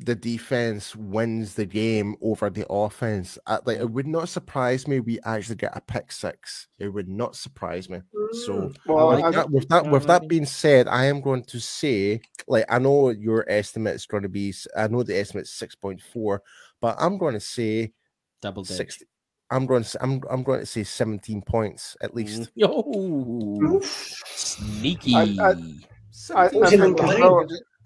the 0.00 0.14
defense 0.14 0.94
wins 0.94 1.54
the 1.54 1.66
game 1.66 2.14
over 2.22 2.48
the 2.50 2.64
offense. 2.70 3.36
I, 3.46 3.58
like 3.64 3.78
it 3.78 3.86
mm. 3.86 3.90
would 3.90 4.06
not 4.06 4.28
surprise 4.28 4.86
me 4.86 5.00
we 5.00 5.18
actually 5.24 5.56
get 5.56 5.76
a 5.76 5.80
pick 5.80 6.12
six. 6.12 6.68
It 6.78 6.88
would 6.88 7.08
not 7.08 7.34
surprise 7.34 7.90
me. 7.90 8.00
So 8.44 8.52
mm. 8.52 8.76
Well, 8.86 9.08
with 9.10 9.24
I- 9.24 9.30
that, 9.32 9.50
with 9.50 9.68
that, 9.68 9.90
with 9.90 10.06
that 10.06 10.28
being 10.28 10.46
said, 10.46 10.86
I 10.86 11.06
am 11.06 11.20
going 11.20 11.42
to 11.44 11.58
say, 11.58 12.20
like, 12.46 12.64
I 12.68 12.78
know 12.78 13.10
your 13.10 13.44
estimate 13.50 13.96
is 13.96 14.06
going 14.06 14.22
to 14.22 14.28
be, 14.28 14.54
I 14.76 14.86
know 14.86 15.02
the 15.02 15.18
estimate 15.18 15.44
is 15.46 15.52
six 15.52 15.74
point 15.74 16.00
four, 16.00 16.42
but 16.80 16.96
I'm 17.00 17.18
going 17.18 17.34
to 17.34 17.40
say 17.40 17.92
Double 18.40 18.62
digit. 18.62 18.76
sixty. 18.76 19.06
I'm 19.50 19.66
going 19.66 19.82
to, 19.82 19.88
s- 19.88 19.96
I'm, 20.00 20.20
I'm 20.30 20.44
going 20.44 20.60
to 20.60 20.66
say 20.66 20.84
seventeen 20.84 21.42
points 21.42 21.96
at 22.02 22.12
mm. 22.12 22.14
least. 22.14 22.50
Yo, 22.54 23.80
sneaky. 23.82 25.14
I- 25.16 25.36
I- 25.40 25.54
I, 26.34 26.46
I 26.46 26.48
Who's 26.48 26.72
in 26.72 26.80
think 26.80 26.98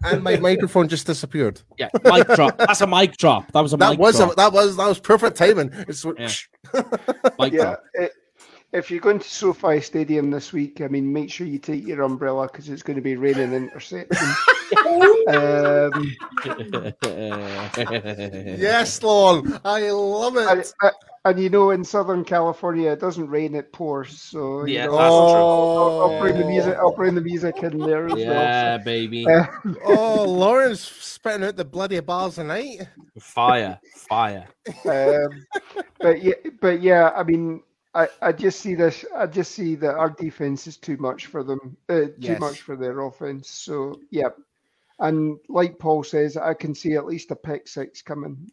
the 0.03 0.09
as 0.09 0.13
line? 0.15 0.15
well, 0.15 0.15
and 0.15 0.23
my 0.25 0.37
microphone 0.39 0.89
just 0.89 1.07
disappeared. 1.07 1.61
yeah, 1.79 1.89
mic 2.05 2.27
drop. 2.29 2.59
That's 2.59 2.81
a 2.81 2.87
mic 2.87 3.17
drop. 3.17 3.51
That 3.53 3.61
was 3.61 3.73
a 3.73 3.77
That 3.77 3.91
mic 3.91 3.99
was 3.99 4.21
a, 4.21 4.27
that 4.37 4.53
was 4.53 4.77
that 4.77 4.89
was 4.89 5.01
perfect 5.01 5.37
timing. 5.37 5.71
It's 5.89 6.05
Yeah. 6.05 6.29
mic 7.39 7.53
yeah, 7.53 7.63
drop. 7.63 7.85
it, 7.95 8.13
if 8.73 8.91
you're 8.91 9.01
going 9.01 9.19
to 9.19 9.29
SoFi 9.29 9.81
Stadium 9.81 10.31
this 10.31 10.53
week, 10.53 10.81
I 10.81 10.89
mean, 10.89 11.13
make 11.13 11.31
sure 11.31 11.47
you 11.47 11.59
take 11.59 11.87
your 11.87 12.03
umbrella 12.03 12.47
because 12.51 12.69
it's 12.69 12.83
going 12.83 12.97
to 12.97 13.03
be 13.03 13.17
raining 13.17 13.53
interception. 13.53 14.29
um, 15.29 16.17
yes, 18.59 19.03
Lon, 19.03 19.61
I 19.65 19.91
love 19.91 20.37
and, 20.37 20.61
it. 20.61 20.73
uh, 20.83 20.91
and 21.25 21.41
you 21.41 21.51
know, 21.51 21.71
in 21.71 21.85
Southern 21.85 22.25
California, 22.25 22.91
it 22.91 23.01
doesn't 23.01 23.29
rain; 23.29 23.55
it 23.55 23.73
pours. 23.73 24.11
So 24.21 24.65
you 24.65 24.75
Yeah, 24.75 24.87
know, 24.87 24.97
that's 24.99 25.15
I'll, 25.35 25.99
I'll 26.01 26.19
bring 26.19 26.37
the 26.39 26.45
music. 26.45 26.77
I'll 26.81 26.95
bring 26.97 27.15
the 27.15 27.21
music 27.21 27.63
in 27.63 27.85
there 27.85 28.07
as 28.09 28.15
Yeah, 28.17 28.79
baby. 28.79 29.27
well. 29.27 29.47
so, 29.75 29.81
Oh, 29.85 30.25
Lauren's 30.29 30.81
spitting 30.81 31.45
out 31.45 31.57
the 31.57 31.65
bloody 31.65 32.01
bars 32.01 32.37
tonight. 32.37 32.81
Fire, 33.19 33.79
fire. 34.09 34.49
uh, 34.85 34.91
um, 34.91 35.47
but 36.01 36.23
yeah, 36.23 36.35
but 36.61 36.83
yeah, 36.83 37.11
I 37.15 37.23
mean, 37.23 37.63
I, 37.95 38.09
I 38.21 38.33
just 38.33 38.61
see 38.61 38.75
this. 38.75 39.05
I 39.15 39.27
just 39.27 39.53
see 39.53 39.75
that 39.77 39.95
our 39.95 40.11
defense 40.11 40.67
is 40.67 40.77
too 40.77 40.97
much 40.97 41.27
for 41.27 41.45
them. 41.45 41.77
Uh, 41.89 42.07
too 42.21 42.33
Yes. 42.33 42.41
much 42.41 42.61
for 42.63 42.77
their 42.77 43.01
offense. 43.01 43.49
So 43.51 44.01
yeah, 44.11 44.29
and 44.99 45.39
like 45.49 45.79
Paul 45.79 46.03
says, 46.05 46.37
I 46.37 46.55
can 46.55 46.75
see 46.75 46.95
at 46.95 47.07
least 47.07 47.31
a 47.31 47.37
pick 47.37 47.69
six 47.69 48.03
coming, 48.03 48.51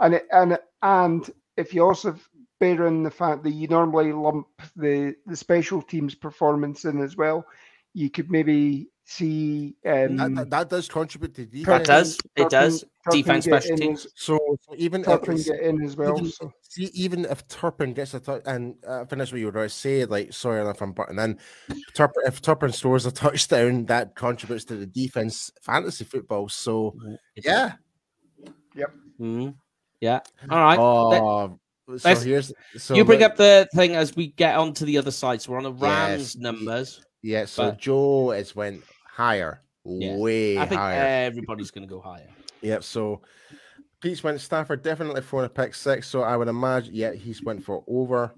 and 0.00 0.14
it, 0.14 0.26
and 0.32 0.58
and 0.82 1.30
if 1.56 1.74
you 1.74 1.84
also 1.84 2.16
bear 2.60 2.86
in 2.86 3.02
the 3.02 3.10
fact 3.10 3.42
that 3.44 3.52
you 3.52 3.68
normally 3.68 4.12
lump 4.12 4.48
the 4.76 5.14
the 5.26 5.36
special 5.36 5.82
teams 5.82 6.14
performance 6.14 6.84
in 6.84 7.00
as 7.00 7.16
well, 7.16 7.46
you 7.94 8.10
could 8.10 8.30
maybe 8.30 8.88
see 9.06 9.74
um, 9.86 10.16
That, 10.16 10.34
that, 10.34 10.50
that 10.50 10.68
does 10.70 10.88
contribute 10.88 11.34
to 11.34 11.44
defense. 11.46 11.66
That 11.66 11.86
does. 11.86 12.18
It 12.36 12.50
does. 12.50 12.84
Turpin 13.04 13.20
Defense, 13.20 13.44
special 13.44 13.76
teams. 13.76 14.06
So, 14.14 14.38
so 14.62 14.74
even 14.78 15.02
if 15.02 15.06
Turpin 15.06 15.34
it's- 15.34 15.46
get 15.48 15.60
in 15.60 15.82
as 15.84 15.94
well. 15.96 16.16
even, 16.18 16.30
So 16.30 16.50
see, 16.62 16.90
even 16.94 17.26
if 17.26 17.46
Turpin 17.48 17.92
gets 17.92 18.14
a 18.14 18.20
touch, 18.20 18.42
and 18.46 18.76
uh, 18.86 19.04
finish 19.04 19.30
what 19.30 19.40
you 19.40 19.46
were 19.46 19.52
going 19.52 19.68
to 19.68 19.74
say, 19.74 20.04
like, 20.06 20.32
sorry 20.32 20.66
if 20.68 20.80
I'm 20.80 20.92
butting 20.92 21.18
in, 21.18 21.38
Turpin, 21.92 22.22
if 22.26 22.40
Turpin 22.40 22.72
scores 22.72 23.04
a 23.04 23.12
touchdown, 23.12 23.84
that 23.86 24.14
contributes 24.16 24.64
to 24.66 24.76
the 24.76 24.86
defense 24.86 25.50
fantasy 25.62 26.04
football. 26.04 26.48
So, 26.48 26.94
yeah. 27.36 27.72
Mhm. 29.20 29.54
Yeah. 30.00 30.20
All 30.50 30.58
right. 30.60 30.78
Oh, 30.78 31.58
so 31.88 32.08
let's- 32.08 32.22
here's 32.22 32.52
so 32.78 32.94
you 32.94 33.04
bring 33.04 33.20
let- 33.20 33.32
up 33.32 33.36
the 33.36 33.68
thing 33.74 33.94
as 33.96 34.16
we 34.16 34.28
get 34.28 34.56
onto 34.56 34.84
the 34.86 34.96
other 34.98 35.10
side. 35.10 35.42
So 35.42 35.52
we're 35.52 35.58
on 35.58 35.64
the 35.64 35.72
Rams 35.72 36.34
Yes. 36.34 36.36
numbers. 36.36 37.00
yeah. 37.22 37.44
So 37.44 37.70
but- 37.70 37.78
Joe 37.78 38.32
is 38.32 38.56
went 38.56 38.82
higher, 39.14 39.62
Yeah. 39.84 40.16
way 40.16 40.58
I 40.58 40.66
think 40.66 40.80
higher. 40.80 41.26
everybody's 41.26 41.70
going 41.70 41.86
to 41.86 41.92
go 41.92 42.00
higher. 42.00 42.28
Yep. 42.62 42.82
So 42.82 43.20
Pete's 44.00 44.24
went 44.24 44.40
Stafford 44.40 44.82
definitely 44.82 45.22
throwing 45.22 45.46
a 45.46 45.48
pick 45.48 45.74
six. 45.74 46.08
So 46.08 46.22
I 46.22 46.36
would 46.36 46.48
imagine, 46.48 46.94
yeah, 46.94 47.12
he's 47.12 47.42
went 47.42 47.64
for 47.64 47.84
over. 47.86 48.32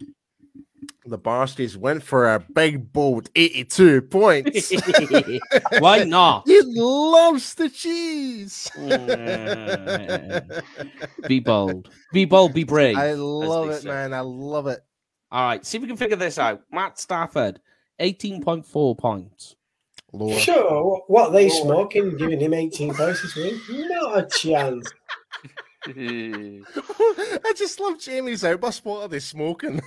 The 1.06 1.18
Barstys 1.18 1.76
went 1.76 2.02
for 2.02 2.34
a 2.34 2.40
big 2.54 2.92
bold 2.92 3.30
82 3.34 4.02
points. 4.02 4.70
Why 5.78 6.04
not? 6.04 6.42
he 6.46 6.60
loves 6.64 7.54
the 7.54 7.70
cheese. 7.70 8.70
Be 11.28 11.40
bold. 11.40 11.90
Be 12.12 12.24
bold. 12.24 12.54
Be 12.54 12.64
brave. 12.64 12.96
I 12.96 13.12
love 13.14 13.70
it, 13.70 13.82
say. 13.82 13.88
man. 13.88 14.12
I 14.14 14.20
love 14.20 14.66
it. 14.66 14.80
All 15.32 15.46
right. 15.46 15.64
See 15.64 15.78
if 15.78 15.82
we 15.82 15.88
can 15.88 15.96
figure 15.96 16.16
this 16.16 16.38
out. 16.38 16.62
Matt 16.70 16.98
Stafford, 16.98 17.60
18.4 18.00 18.98
points. 18.98 19.55
Lower. 20.12 20.38
Sure. 20.38 20.84
What, 20.84 21.10
what 21.10 21.28
are 21.28 21.32
they 21.32 21.48
smoking? 21.48 22.16
Giving 22.16 22.40
him 22.40 22.54
18 22.54 22.94
points 22.94 23.22
this 23.22 23.36
week? 23.36 23.60
Not 23.68 24.18
a 24.18 24.26
chance. 24.26 24.86
I 25.88 27.52
just 27.56 27.78
love 27.80 27.98
Jamie's 28.00 28.44
outburst. 28.44 28.84
What 28.84 29.02
are 29.02 29.08
they 29.08 29.20
smoking? 29.20 29.80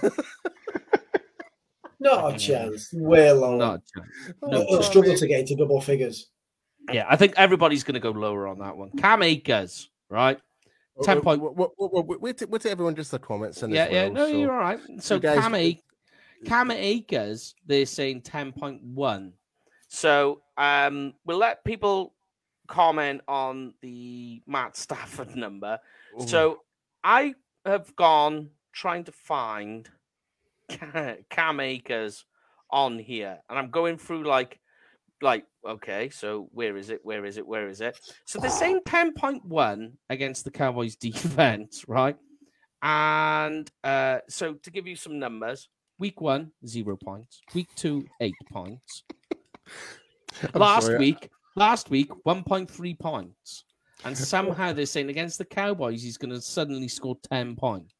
Not 2.00 2.32
a 2.32 2.34
mm. 2.34 2.40
chance. 2.40 2.90
Way 2.94 3.32
lower. 3.32 3.58
Not 3.58 3.76
a 3.76 3.82
chance. 4.00 4.34
Oh, 4.42 4.48
no 4.48 4.60
They'll 4.60 4.70
chance. 4.78 4.88
struggle 4.88 5.16
to 5.16 5.28
get 5.28 5.42
into 5.42 5.56
double 5.56 5.82
figures. 5.82 6.30
Yeah, 6.92 7.06
I 7.10 7.18
think 7.18 7.34
everybody's 7.36 7.84
going 7.84 7.96
to 7.96 8.00
go 8.00 8.12
lower 8.12 8.48
on 8.48 8.60
that 8.60 8.78
one. 8.78 8.92
Cam 8.92 9.22
Akers, 9.22 9.90
right? 10.10 10.40
10 11.04 11.22
point- 11.22 11.42
Wait, 11.44 12.38
till- 12.38 12.72
everyone 12.72 12.96
just 12.96 13.12
the 13.12 13.20
comments 13.20 13.64
in 13.64 13.72
Yeah, 13.72 13.86
as 13.86 13.92
yeah. 13.92 14.10
No, 14.10 14.28
so- 14.28 14.38
you're 14.38 14.52
all 14.52 14.60
right. 14.60 14.80
So 15.00 15.20
guys- 15.20 15.40
Cam, 15.40 15.56
A- 15.56 15.82
Cam 16.46 16.72
Akers, 16.72 17.56
they're 17.66 17.86
saying 17.86 18.22
10.1. 18.22 19.34
So 19.90 20.42
um, 20.58 21.14
we'll 21.26 21.40
let 21.40 21.64
people 21.66 22.14
comment 22.68 23.22
on 23.28 23.74
the 23.82 24.42
Matt 24.48 24.78
Stafford 24.78 25.36
number. 25.36 25.80
Ooh. 26.20 26.28
So 26.28 26.62
I 27.04 27.34
have 27.66 27.94
gone 27.96 28.52
trying 28.72 29.04
to 29.06 29.12
find 29.12 29.90
Ca- 30.72 31.16
Cam 31.30 31.60
Akers 31.60 32.24
on 32.72 33.00
here, 33.00 33.40
and 33.50 33.58
I'm 33.58 33.72
going 33.72 33.98
through 33.98 34.24
like, 34.24 34.60
like 35.22 35.46
okay, 35.68 36.10
so 36.10 36.48
where 36.54 36.78
is 36.78 36.92
it? 36.92 37.00
Where 37.04 37.26
is 37.26 37.38
it? 37.38 37.46
Where 37.46 37.68
is 37.68 37.82
it? 37.82 38.00
So 38.26 38.40
they're 38.40 38.52
saying 38.52 38.82
10.1 38.86 39.92
against 40.10 40.46
the 40.46 40.52
Cowboys 40.52 40.96
defense, 40.96 41.84
right? 41.88 42.16
And 42.82 43.70
uh, 43.84 44.20
so 44.30 44.54
to 44.54 44.72
give 44.72 44.88
you 44.88 44.96
some 44.96 45.20
numbers, 45.20 45.68
week 45.98 46.22
one, 46.22 46.52
zero 46.66 46.96
points. 46.96 47.42
Week 47.54 47.68
two, 47.76 48.06
eight 48.22 48.36
points. 48.52 49.04
I'm 50.54 50.60
last 50.62 50.86
sorry, 50.86 50.98
week, 51.00 51.30
last 51.56 51.90
week, 51.90 52.10
1.3 52.26 53.00
points. 53.00 53.66
And 54.06 54.18
somehow 54.18 54.72
they're 54.74 54.86
saying 54.86 55.10
against 55.10 55.38
the 55.38 55.46
Cowboys, 55.46 56.02
he's 56.02 56.18
going 56.18 56.32
to 56.32 56.42
suddenly 56.42 56.88
score 56.88 57.18
10 57.30 57.56
points. 57.56 57.94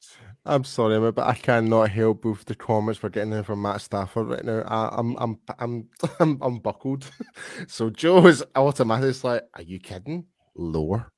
I'm 0.46 0.64
sorry, 0.64 1.12
but 1.12 1.28
I 1.28 1.34
cannot 1.34 1.90
help 1.90 2.24
with 2.24 2.46
the 2.46 2.56
comments 2.56 3.04
we're 3.04 3.10
getting 3.10 3.34
in 3.34 3.44
from 3.44 3.62
Matt 3.62 3.82
Stafford 3.82 4.28
right 4.30 4.44
now. 4.46 4.62
I, 4.66 4.96
I'm, 4.98 5.16
I'm, 5.18 5.40
I'm, 5.60 5.90
I'm, 6.20 6.40
I'm 6.42 6.60
buckled. 6.60 7.06
so 7.68 7.90
Joe 7.90 8.26
is 8.28 8.44
automatically 8.56 9.30
like, 9.30 9.44
"Are 9.56 9.62
you 9.62 9.80
kidding? 9.80 10.26
Lower." 10.56 11.12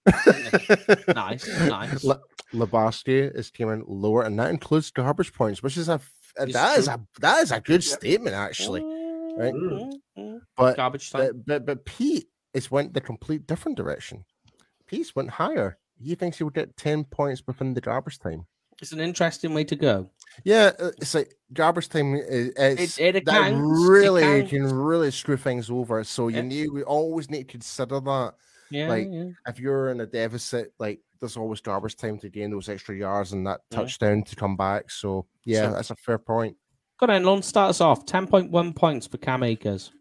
Nice, 1.08 1.48
nice. 1.68 2.04
Le- 2.04 2.20
Lebarski 2.54 3.34
is 3.36 3.52
came 3.52 3.70
in 3.70 3.84
lower, 3.88 4.24
and 4.24 4.38
that 4.40 4.50
includes 4.50 4.90
garbage 4.92 5.34
points, 5.34 5.62
which 5.64 5.78
is 5.78 5.88
a 5.90 5.94
f- 5.94 6.12
uh, 6.40 6.44
It's 6.44 6.54
that 6.54 6.80
is 6.80 6.86
true. 6.86 6.96
a 6.96 7.22
that 7.22 7.44
is 7.44 7.52
a 7.52 7.60
good 7.62 7.84
statement 7.84 8.36
actually. 8.36 8.82
Right? 9.38 9.54
Mm, 9.54 9.94
mm, 10.18 10.40
But 10.58 10.76
Garbage 10.78 11.12
time. 11.12 11.22
but, 11.22 11.46
but 11.46 11.66
but 11.66 11.86
Pete 11.86 12.28
is 12.54 12.70
went 12.72 12.94
the 12.94 13.02
complete 13.02 13.48
different 13.48 13.78
direction. 13.78 14.26
Pete 14.88 15.12
went 15.16 15.30
higher. 15.30 15.78
He 16.00 16.16
thinks 16.16 16.38
he 16.38 16.44
would 16.44 16.54
get 16.54 16.76
ten 16.78 17.04
points 17.04 17.44
within 17.46 17.74
the 17.74 17.82
garbage 17.82 18.20
time. 18.20 18.46
It's 18.82 18.92
an 18.92 19.00
interesting 19.00 19.54
way 19.54 19.64
to 19.66 19.76
go. 19.76 20.10
Yeah, 20.44 20.72
uh, 20.80 20.92
it's 20.98 21.14
like 21.14 21.36
garbage 21.54 21.90
time. 21.90 22.16
Is, 22.16 22.52
it's, 22.58 23.00
it 23.00 23.14
that 23.14 23.26
counts, 23.26 23.60
it 23.60 23.88
really 23.90 24.22
counts. 24.24 24.50
can 24.50 24.74
really 24.74 25.12
screw 25.12 25.38
things 25.38 25.70
over. 25.70 26.04
So 26.04 26.28
Yeah. 26.30 26.38
you 26.38 26.44
need 26.44 26.70
we 26.72 26.84
always 26.84 27.30
need 27.30 27.44
to 27.48 27.52
consider 27.52 28.00
that. 28.00 28.34
Yeah, 28.72 28.88
Like, 28.88 29.08
yeah. 29.12 29.26
If 29.48 29.60
you're 29.60 29.90
in 29.92 30.00
a 30.02 30.06
deficit, 30.08 30.74
like 30.80 31.02
there's 31.20 31.38
always 31.38 31.62
garbage 31.62 31.96
time 31.98 32.18
to 32.20 32.30
gain 32.30 32.50
those 32.50 32.70
extra 32.70 32.96
yards 32.96 33.34
and 33.34 33.46
that 33.46 33.60
Yeah. 33.70 33.78
touchdown 33.78 34.24
to 34.24 34.36
come 34.36 34.56
back. 34.58 34.90
So 34.90 35.28
yeah, 35.46 35.68
So- 35.70 35.74
that's 35.76 35.92
a 35.92 35.96
fair 35.98 36.18
point. 36.18 36.58
Go 37.04 37.12
on, 37.12 37.24
Lon, 37.24 37.42
start 37.42 37.72
us 37.72 37.82
off. 37.82 38.06
10.1 38.06 38.76
points 38.76 39.08
for 39.08 39.18
Cam 39.18 39.42
Akers. 39.42 39.92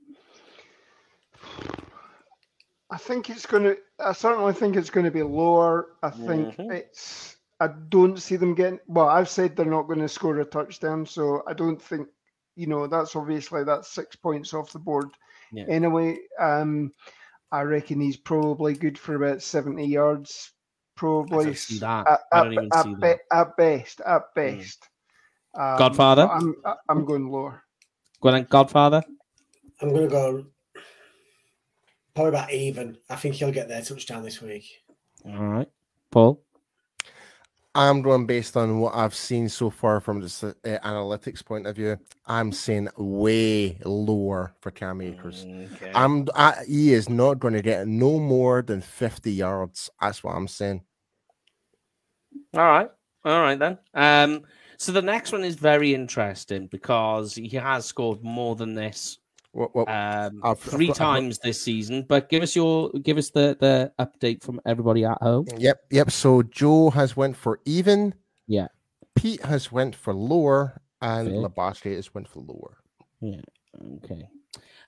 I 2.90 2.98
think 2.98 3.30
it's 3.30 3.46
going 3.46 3.62
to. 3.62 3.78
I 3.98 4.12
certainly 4.12 4.52
think 4.52 4.76
it's 4.76 4.90
going 4.90 5.04
to 5.04 5.10
be 5.10 5.22
lower. 5.22 5.92
I 6.02 6.10
think 6.10 6.56
Mhm. 6.56 6.70
it's. 6.72 7.36
I 7.60 7.68
don't 7.88 8.18
see 8.18 8.36
them 8.36 8.54
getting. 8.54 8.80
Well, 8.86 9.08
I've 9.08 9.28
said 9.30 9.56
they're 9.56 9.64
not 9.64 9.86
going 9.86 10.00
to 10.00 10.08
score 10.08 10.38
a 10.40 10.44
touchdown, 10.44 11.06
so 11.06 11.42
I 11.46 11.54
don't 11.54 11.80
think. 11.80 12.08
You 12.56 12.66
know, 12.66 12.86
that's 12.86 13.16
obviously 13.16 13.64
that's 13.64 13.88
six 13.88 14.16
points 14.16 14.52
off 14.52 14.72
the 14.72 14.78
board. 14.80 15.08
Yeah. 15.52 15.64
Anyway, 15.68 16.18
um, 16.38 16.92
I 17.52 17.62
reckon 17.62 18.00
he's 18.00 18.16
probably 18.18 18.74
good 18.74 18.98
for 18.98 19.14
about 19.14 19.40
seventy 19.40 19.86
yards. 19.86 20.52
Probably 20.96 21.44
don't 21.46 21.56
see 21.56 21.78
that. 21.78 22.06
At, 22.08 22.20
I 22.32 22.42
don't 22.42 22.52
even 22.52 22.68
at 22.74 22.82
see 22.84 22.94
be- 22.94 23.00
that. 23.00 23.20
at 23.32 23.56
best, 23.56 24.00
at 24.02 24.34
best. 24.34 24.88
Um, 25.54 25.78
Godfather? 25.78 26.28
I'm 26.30 26.54
I- 26.64 26.76
I'm 26.88 27.04
going 27.04 27.30
lower. 27.30 27.62
Go 28.20 28.30
on, 28.30 28.44
Godfather. 28.44 29.02
I'm 29.80 29.90
going 29.90 30.02
to 30.02 30.08
go 30.08 30.46
probably 32.14 32.28
about 32.30 32.52
even. 32.52 32.98
I 33.08 33.16
think 33.16 33.36
he'll 33.36 33.52
get 33.52 33.68
their 33.68 33.82
touchdown 33.82 34.22
this 34.22 34.42
week. 34.42 34.64
All 35.26 35.46
right. 35.46 35.68
Paul. 36.10 36.42
I'm 37.74 38.02
going 38.02 38.26
based 38.26 38.56
on 38.56 38.80
what 38.80 38.94
I've 38.96 39.14
seen 39.14 39.48
so 39.48 39.70
far 39.70 40.00
from 40.00 40.20
this 40.20 40.42
uh, 40.42 40.52
analytics 40.64 41.44
point 41.44 41.66
of 41.68 41.76
view. 41.76 41.98
I'm 42.26 42.52
saying 42.52 42.88
way 42.96 43.78
lower 43.84 44.54
for 44.60 44.72
Cam 44.72 45.00
Akers. 45.00 45.46
Okay. 45.74 45.90
I'm 45.94 46.26
I, 46.34 46.64
he 46.66 46.92
is 46.92 47.08
not 47.08 47.38
going 47.38 47.54
to 47.54 47.62
get 47.62 47.86
no 47.86 48.18
more 48.18 48.62
than 48.62 48.80
50 48.80 49.32
yards. 49.32 49.88
That's 50.00 50.24
what 50.24 50.34
I'm 50.34 50.48
saying. 50.48 50.82
All 52.54 52.60
right. 52.64 52.90
All 53.24 53.40
right 53.40 53.58
then. 53.58 53.78
Um, 53.94 54.42
so 54.80 54.92
the 54.92 55.02
next 55.02 55.30
one 55.30 55.44
is 55.44 55.56
very 55.56 55.92
interesting 55.94 56.66
because 56.68 57.34
he 57.34 57.50
has 57.50 57.84
scored 57.84 58.24
more 58.24 58.56
than 58.56 58.74
this 58.74 59.18
What, 59.52 59.74
what, 59.76 59.88
um, 59.88 60.40
I've- 60.42 60.48
I've 60.52 60.58
3 60.60 60.88
I've 60.88 60.96
times 60.96 61.38
this 61.38 61.60
season. 61.60 62.04
But 62.08 62.30
give 62.30 62.42
us 62.42 62.56
your 62.56 62.90
give 63.02 63.18
us 63.18 63.28
the 63.30 63.56
the 63.60 63.92
update 63.98 64.42
from 64.42 64.58
everybody 64.64 65.04
at 65.04 65.18
home. 65.20 65.46
Yep, 65.58 65.80
yep. 65.90 66.10
So 66.10 66.42
Joe 66.42 66.88
has 66.90 67.14
went 67.16 67.36
for 67.36 67.60
even. 67.66 68.14
Yeah. 68.46 68.68
Pete 69.16 69.42
has 69.44 69.70
went 69.70 69.94
for 69.96 70.14
lower, 70.14 70.80
and 71.02 71.28
Fair. 71.28 71.36
Labasque 71.42 71.94
has 71.94 72.14
went 72.14 72.28
for 72.28 72.40
lower. 72.40 72.78
Yeah. 73.20 73.42
Okay. 73.96 74.22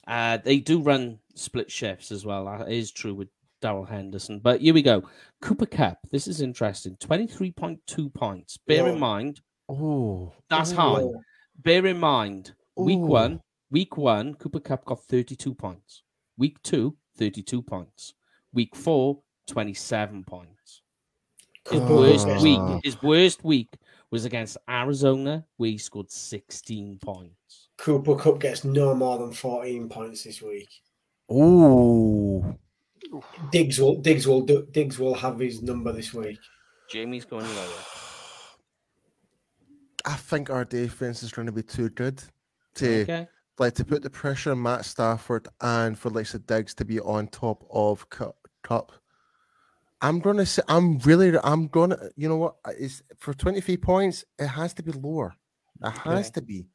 Uh, 0.06 0.38
they 0.38 0.58
do 0.58 0.80
run 0.80 1.18
split 1.34 1.70
shifts 1.70 2.10
as 2.10 2.24
well. 2.24 2.46
That 2.46 2.70
is 2.72 2.90
true 2.92 3.14
with 3.14 3.28
Darrell 3.60 3.84
Henderson. 3.84 4.38
But 4.38 4.60
here 4.62 4.74
we 4.74 4.82
go. 4.82 5.02
Cooper 5.42 5.66
Kupp. 5.66 5.98
This 6.10 6.26
is 6.28 6.40
interesting. 6.40 6.96
Twenty 6.98 7.26
three 7.26 7.50
point 7.50 7.80
two 7.86 8.08
points. 8.10 8.56
Bear 8.56 8.88
in 8.88 8.98
mind 8.98 9.40
Oh, 9.72 10.32
that's 10.50 10.72
Ooh. 10.72 10.76
high. 10.76 11.04
Bear 11.56 11.86
in 11.86 11.98
mind, 11.98 12.54
week 12.76 12.98
Ooh. 12.98 13.06
one, 13.06 13.40
week 13.70 13.96
one, 13.96 14.34
Cooper 14.34 14.60
Kupp 14.60 14.84
got 14.84 15.02
32 15.04 15.54
points. 15.54 16.02
Week 16.36 16.62
two, 16.62 16.96
32 17.16 17.62
points. 17.62 18.12
Week 18.52 18.76
four, 18.76 19.20
27 19.46 20.24
points. 20.24 20.82
His 21.70 21.80
Cooper 21.80 21.94
worst 21.94 22.26
week, 22.42 22.60
his 22.82 23.00
worst 23.02 23.44
week 23.44 23.78
was 24.10 24.26
against 24.26 24.58
Arizona, 24.68 25.46
where 25.56 25.70
he 25.70 25.78
scored 25.78 26.10
16 26.10 26.98
points. 26.98 27.68
Cooper 27.78 28.16
Kupp 28.16 28.40
gets 28.40 28.64
no 28.64 28.94
more 28.94 29.18
than 29.18 29.32
14 29.32 29.88
points 29.88 30.24
this 30.24 30.42
week. 30.42 30.68
oh, 31.30 32.44
Diggs 33.50 33.80
will 33.80 33.96
Diggs 34.00 34.26
will 34.26 34.42
do, 34.42 34.66
Diggs 34.72 34.98
will 34.98 35.14
have 35.14 35.38
his 35.38 35.62
number 35.62 35.92
this 35.92 36.12
week. 36.12 36.38
Jamie's 36.90 37.24
going 37.24 37.46
lower. 37.46 38.11
I 40.04 40.14
think 40.14 40.50
our 40.50 40.64
defense 40.64 41.22
is 41.22 41.32
going 41.32 41.46
to 41.46 41.52
be 41.52 41.62
too 41.62 41.88
good 41.90 42.22
to 42.76 43.02
Okay. 43.02 43.28
like 43.58 43.74
to 43.74 43.84
put 43.84 44.02
the 44.02 44.10
pressure 44.10 44.52
on 44.52 44.62
Matt 44.62 44.84
Stafford 44.84 45.48
and 45.60 45.98
for 45.98 46.10
like 46.10 46.26
the 46.28 46.38
Diggs 46.38 46.74
to 46.74 46.84
be 46.84 47.00
on 47.00 47.28
top 47.28 47.64
of 47.70 48.06
Kupp. 48.10 48.92
I'm 50.00 50.18
gonna 50.18 50.46
say 50.46 50.62
I'm 50.68 50.98
really 50.98 51.38
I'm 51.44 51.68
gonna 51.68 51.96
you 52.16 52.28
know 52.28 52.36
what 52.36 52.56
is 52.76 53.02
for 53.18 53.34
23 53.34 53.76
points 53.76 54.24
it 54.38 54.48
has 54.48 54.74
to 54.74 54.82
be 54.82 54.92
lower. 54.92 55.34
It 55.84 55.90
has 55.90 56.30
to 56.32 56.42
be. 56.42 56.66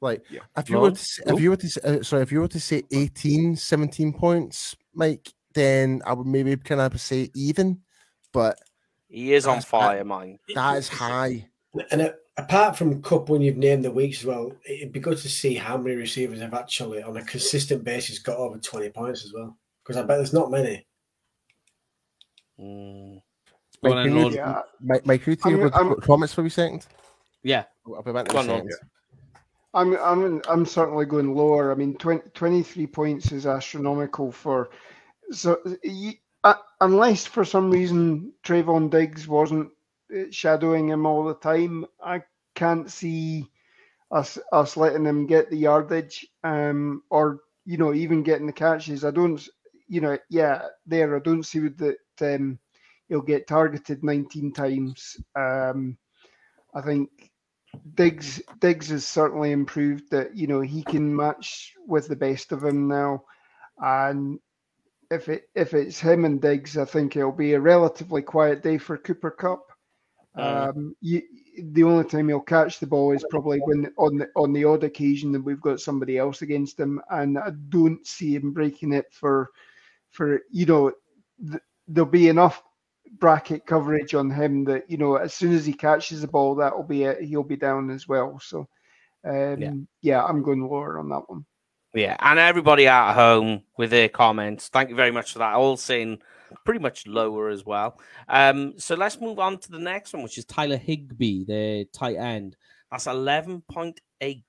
Like 0.00 0.24
yeah. 0.30 0.40
if 0.56 0.70
you 0.70 0.78
were 0.78 0.90
to 0.90 0.96
say, 0.96 1.22
if 1.26 1.40
you 1.40 1.50
were 1.50 1.56
to 1.56 2.00
uh, 2.00 2.02
sorry 2.02 2.22
if 2.22 2.32
you 2.32 2.40
were 2.40 2.48
to 2.48 2.60
say 2.60 2.82
18 2.90 3.56
17 3.56 4.12
points 4.14 4.74
Mike 4.94 5.32
then 5.54 6.02
I 6.06 6.14
would 6.14 6.26
maybe 6.26 6.56
kind 6.56 6.80
of 6.80 6.98
say 7.00 7.30
even 7.34 7.82
but 8.32 8.58
he 9.12 9.34
is 9.34 9.46
on 9.46 9.60
fire 9.60 9.98
that, 9.98 10.06
man. 10.06 10.38
That 10.54 10.78
is 10.78 10.88
high. 10.88 11.48
And 11.90 12.00
uh, 12.00 12.12
apart 12.38 12.76
from 12.76 13.02
Kupp 13.02 13.28
when 13.28 13.42
you've 13.42 13.56
named 13.56 13.84
the 13.84 13.90
weeks 13.90 14.20
as 14.20 14.26
well 14.26 14.52
it'd 14.66 14.92
be 14.92 15.00
good 15.00 15.18
to 15.18 15.28
see 15.28 15.54
how 15.54 15.76
many 15.76 15.96
receivers 15.96 16.40
have 16.40 16.54
actually 16.54 17.02
on 17.02 17.16
a 17.16 17.24
consistent 17.24 17.84
basis 17.84 18.18
got 18.18 18.38
over 18.38 18.58
20 18.58 18.90
points 18.90 19.24
as 19.24 19.32
well 19.32 19.56
because 19.82 19.96
I 19.96 20.02
bet 20.02 20.18
there's 20.18 20.32
not 20.32 20.50
many. 20.50 20.86
Mm. 22.58 23.20
Mike, 23.82 24.04
can 24.04 24.16
you, 24.16 24.30
yeah. 24.30 24.62
Mike, 24.80 25.06
Mike, 25.06 25.22
can 25.22 25.32
you 25.32 25.36
take 25.36 25.74
I'm, 25.74 25.92
I'm, 25.92 26.00
comments 26.00 26.32
for 26.32 26.44
a 26.46 26.50
second? 26.50 26.86
Yeah. 27.42 27.64
I'll 27.86 28.02
be 28.02 28.12
back 28.12 28.30
in 28.30 28.36
a 28.36 28.44
second. 28.44 28.72
I'm 29.74 29.96
I'm 29.96 30.42
I'm 30.48 30.66
certainly 30.66 31.06
going 31.06 31.34
lower. 31.34 31.72
I 31.72 31.74
mean, 31.74 31.96
20, 31.96 32.30
23 32.34 32.86
points 32.86 33.32
is 33.32 33.46
astronomical 33.46 34.30
for 34.30 34.70
so 35.30 35.58
uh, 36.44 36.54
unless 36.80 37.26
for 37.26 37.44
some 37.44 37.70
reason 37.70 38.32
Trevon 38.44 38.90
Diggs 38.90 39.26
wasn't 39.26 39.70
shadowing 40.30 40.88
him 40.88 41.06
all 41.06 41.24
the 41.24 41.34
time, 41.34 41.86
I 42.02 42.22
can't 42.54 42.90
see 42.90 43.50
us 44.10 44.38
us 44.52 44.76
letting 44.76 45.06
him 45.06 45.26
get 45.26 45.50
the 45.50 45.56
yardage 45.58 46.26
um, 46.44 47.02
or 47.10 47.40
you 47.64 47.78
know 47.78 47.94
even 47.94 48.22
getting 48.22 48.46
the 48.46 48.52
catches. 48.52 49.04
I 49.04 49.10
don't 49.10 49.42
you 49.88 50.00
know 50.00 50.18
yeah 50.30 50.62
there 50.86 51.16
I 51.16 51.20
don't 51.20 51.44
see 51.44 51.60
that 51.60 51.96
um, 52.22 52.58
he'll 53.08 53.22
get 53.22 53.48
targeted 53.48 54.04
19 54.04 54.52
times. 54.52 55.16
Um, 55.36 55.98
I 56.74 56.82
think 56.82 57.10
Diggs 57.94 58.42
Diggs 58.60 58.88
has 58.90 59.06
certainly 59.06 59.52
improved 59.52 60.10
that 60.10 60.36
you 60.36 60.46
know 60.46 60.60
he 60.60 60.82
can 60.82 61.14
match 61.16 61.74
with 61.86 62.08
the 62.08 62.16
best 62.16 62.52
of 62.52 62.60
them 62.62 62.88
now, 62.88 63.24
and 63.78 64.38
if 65.10 65.28
it 65.28 65.44
if 65.54 65.74
it's 65.74 66.00
him 66.00 66.24
and 66.26 66.40
Diggs, 66.42 66.78
I 66.78 66.84
think 66.86 67.16
it'll 67.16 67.32
be 67.32 67.54
a 67.54 67.60
relatively 67.60 68.22
quiet 68.22 68.62
day 68.62 68.78
for 68.78 68.98
Cooper 68.98 69.32
Kupp. 69.32 69.71
Um, 70.34 70.96
you, 71.00 71.22
the 71.58 71.84
only 71.84 72.04
time 72.04 72.28
he'll 72.28 72.40
catch 72.40 72.78
the 72.78 72.86
ball 72.86 73.12
is 73.12 73.24
probably 73.28 73.58
when 73.60 73.92
on 73.98 74.16
the 74.16 74.28
on 74.34 74.52
the 74.52 74.64
odd 74.64 74.84
occasion 74.84 75.30
that 75.32 75.42
we've 75.42 75.60
got 75.60 75.80
somebody 75.80 76.16
else 76.16 76.42
against 76.42 76.80
him, 76.80 77.00
and 77.10 77.38
I 77.38 77.50
don't 77.68 78.06
see 78.06 78.34
him 78.34 78.52
breaking 78.52 78.94
it 78.94 79.06
for 79.10 79.50
for 80.10 80.40
you 80.50 80.64
know 80.66 80.92
th- 81.50 81.62
there'll 81.86 82.08
be 82.08 82.28
enough 82.28 82.62
bracket 83.18 83.66
coverage 83.66 84.14
on 84.14 84.30
him 84.30 84.64
that 84.64 84.88
you 84.90 84.96
know 84.96 85.16
as 85.16 85.34
soon 85.34 85.52
as 85.52 85.66
he 85.66 85.74
catches 85.74 86.22
the 86.22 86.28
ball, 86.28 86.54
that'll 86.54 86.82
be 86.82 87.04
it. 87.04 87.22
He'll 87.22 87.42
be 87.42 87.56
down 87.56 87.90
as 87.90 88.08
well. 88.08 88.40
So, 88.40 88.66
um, 89.26 89.60
yeah. 89.60 89.72
yeah, 90.00 90.24
I'm 90.24 90.42
going 90.42 90.62
lower 90.62 90.98
on 90.98 91.10
that 91.10 91.28
one. 91.28 91.44
Yeah, 91.94 92.16
and 92.20 92.38
everybody 92.38 92.86
at 92.86 93.12
home 93.12 93.64
with 93.76 93.90
their 93.90 94.08
comments, 94.08 94.68
thank 94.68 94.88
you 94.88 94.96
very 94.96 95.10
much 95.10 95.34
for 95.34 95.40
that. 95.40 95.54
All 95.54 95.76
saying 95.76 96.22
pretty 96.64 96.80
much 96.80 97.06
lower 97.06 97.48
as 97.48 97.64
well. 97.64 98.00
Um, 98.28 98.74
so 98.78 98.94
let's 98.94 99.20
move 99.20 99.38
on 99.38 99.58
to 99.58 99.70
the 99.70 99.78
next 99.78 100.12
one, 100.12 100.22
which 100.22 100.38
is 100.38 100.44
Tyler 100.44 100.76
Higbee, 100.76 101.44
the 101.44 101.86
tight 101.92 102.16
end. 102.16 102.56
That's 102.90 103.06
eleven 103.06 103.62
point 103.70 104.00
eight 104.20 104.44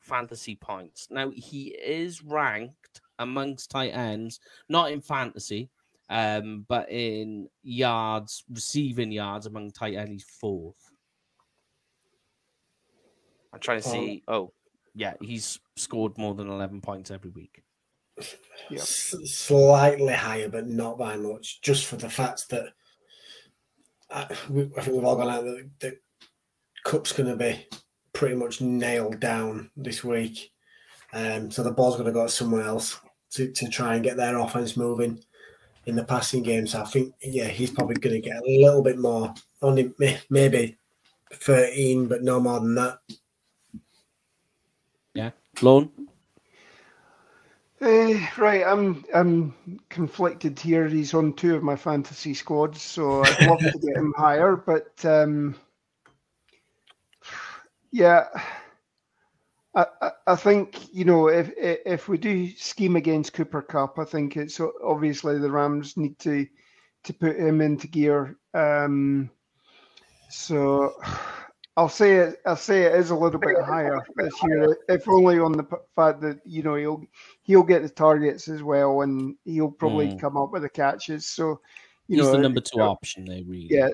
fantasy 0.00 0.56
points. 0.56 1.08
Now 1.10 1.30
he 1.30 1.68
is 1.68 2.22
ranked 2.22 3.00
amongst 3.18 3.70
tight 3.70 3.90
ends, 3.90 4.40
not 4.68 4.92
in 4.92 5.00
fantasy, 5.00 5.70
um, 6.08 6.64
but 6.68 6.90
in 6.90 7.48
yards, 7.62 8.44
receiving 8.50 9.12
yards 9.12 9.46
among 9.46 9.72
tight 9.72 9.94
ends, 9.94 10.10
he's 10.10 10.36
fourth. 10.40 10.92
I'm 13.52 13.60
trying 13.60 13.80
to 13.80 13.88
see. 13.88 14.22
Um, 14.28 14.34
oh, 14.34 14.52
yeah, 14.94 15.14
he's 15.20 15.58
scored 15.76 16.16
more 16.18 16.34
than 16.34 16.48
11 16.48 16.80
points 16.80 17.10
every 17.10 17.30
week. 17.30 17.62
Yep. 18.70 18.80
S- 18.80 19.14
slightly 19.24 20.12
higher, 20.12 20.48
but 20.48 20.66
not 20.66 20.98
by 20.98 21.16
much, 21.16 21.60
just 21.62 21.86
for 21.86 21.96
the 21.96 22.10
fact 22.10 22.48
that 22.50 22.66
I, 24.10 24.22
uh, 24.22 24.34
we, 24.50 24.62
I 24.76 24.82
think 24.82 24.96
we've 24.96 25.04
all 25.04 25.16
gone 25.16 25.30
out 25.30 25.44
that 25.44 25.70
the 25.80 25.98
Kupp's 26.84 27.12
going 27.12 27.30
to 27.30 27.36
be 27.36 27.66
pretty 28.12 28.34
much 28.34 28.60
nailed 28.60 29.20
down 29.20 29.70
this 29.76 30.02
week. 30.04 30.52
Um, 31.12 31.50
so 31.50 31.62
the 31.62 31.70
ball's 31.70 31.94
going 31.94 32.06
to 32.06 32.12
go 32.12 32.26
somewhere 32.26 32.62
else 32.62 33.00
to, 33.32 33.50
to 33.52 33.68
try 33.68 33.94
and 33.94 34.04
get 34.04 34.16
their 34.16 34.38
offense 34.38 34.76
moving 34.76 35.18
in 35.86 35.96
the 35.96 36.04
passing 36.04 36.42
game. 36.42 36.66
So 36.66 36.82
I 36.82 36.84
think, 36.84 37.14
yeah, 37.22 37.48
he's 37.48 37.70
probably 37.70 37.96
going 37.96 38.20
to 38.20 38.28
get 38.28 38.36
a 38.38 38.44
little 38.46 38.82
bit 38.82 38.98
more, 38.98 39.32
only 39.62 39.92
maybe 40.30 40.76
13, 41.32 42.06
but 42.06 42.22
no 42.22 42.40
more 42.40 42.60
than 42.60 42.74
that. 42.74 42.98
Yeah, 45.14 45.30
Lone. 45.62 45.90
Uh, 47.80 48.18
right, 48.36 48.64
I'm 48.66 49.04
I'm 49.14 49.54
conflicted 49.88 50.58
here. 50.58 50.88
He's 50.88 51.14
on 51.14 51.32
two 51.34 51.54
of 51.54 51.62
my 51.62 51.76
fantasy 51.76 52.34
squads, 52.34 52.82
so 52.82 53.22
I'd 53.22 53.46
love 53.46 53.60
to 53.60 53.78
get 53.78 53.96
him 53.96 54.12
higher, 54.16 54.56
but 54.56 55.04
um, 55.04 55.54
yeah, 57.92 58.26
I, 59.74 59.86
I 60.26 60.34
think 60.34 60.92
you 60.92 61.04
know 61.04 61.28
if 61.28 61.52
if 61.56 62.08
we 62.08 62.18
do 62.18 62.50
scheme 62.56 62.96
against 62.96 63.32
Cooper 63.32 63.62
Kupp, 63.62 63.98
I 64.00 64.04
think 64.04 64.36
it's 64.36 64.60
obviously 64.82 65.38
the 65.38 65.50
Rams 65.50 65.96
need 65.96 66.18
to 66.20 66.46
to 67.04 67.14
put 67.14 67.36
him 67.36 67.60
into 67.60 67.86
gear. 67.86 68.36
Um, 68.54 69.30
so 70.30 70.94
I'll 71.78 71.88
say 71.88 72.16
it. 72.16 72.40
I'll 72.44 72.56
say 72.56 72.82
it 72.82 72.94
is 72.96 73.10
a 73.10 73.14
little 73.14 73.38
bit 73.38 73.56
higher 73.64 74.00
this 74.16 74.34
year, 74.42 74.76
if 74.88 75.08
only 75.08 75.38
on 75.38 75.52
the 75.52 75.62
fact 75.94 76.20
that 76.22 76.40
you 76.44 76.64
know 76.64 76.74
he'll 76.74 77.04
he'll 77.42 77.62
get 77.62 77.82
the 77.82 77.88
targets 77.88 78.48
as 78.48 78.64
well, 78.64 79.02
and 79.02 79.36
he'll 79.44 79.70
probably 79.70 80.08
mm. 80.08 80.20
come 80.20 80.36
up 80.36 80.50
with 80.50 80.62
the 80.62 80.68
catches. 80.68 81.28
So 81.28 81.60
you 82.08 82.16
he's 82.16 82.26
know, 82.26 82.32
the 82.32 82.38
number 82.38 82.60
two 82.60 82.80
uh, 82.80 82.88
option. 82.88 83.24
They 83.24 83.44
really, 83.44 83.68
yeah, 83.70 83.90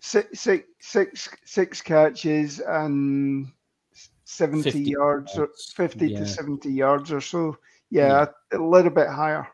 six, 0.00 0.40
six, 0.40 0.66
six, 0.80 1.28
six 1.44 1.80
catches 1.80 2.58
and 2.58 3.46
70 4.24 4.80
yards 4.80 5.38
or 5.38 5.48
50 5.76 6.08
yeah. 6.08 6.18
to 6.18 6.26
70 6.26 6.72
yards 6.72 7.12
or 7.12 7.20
so. 7.20 7.56
Yeah, 7.90 8.26
yeah, 8.52 8.58
a 8.58 8.60
little 8.60 8.90
bit 8.90 9.06
higher. 9.06 9.46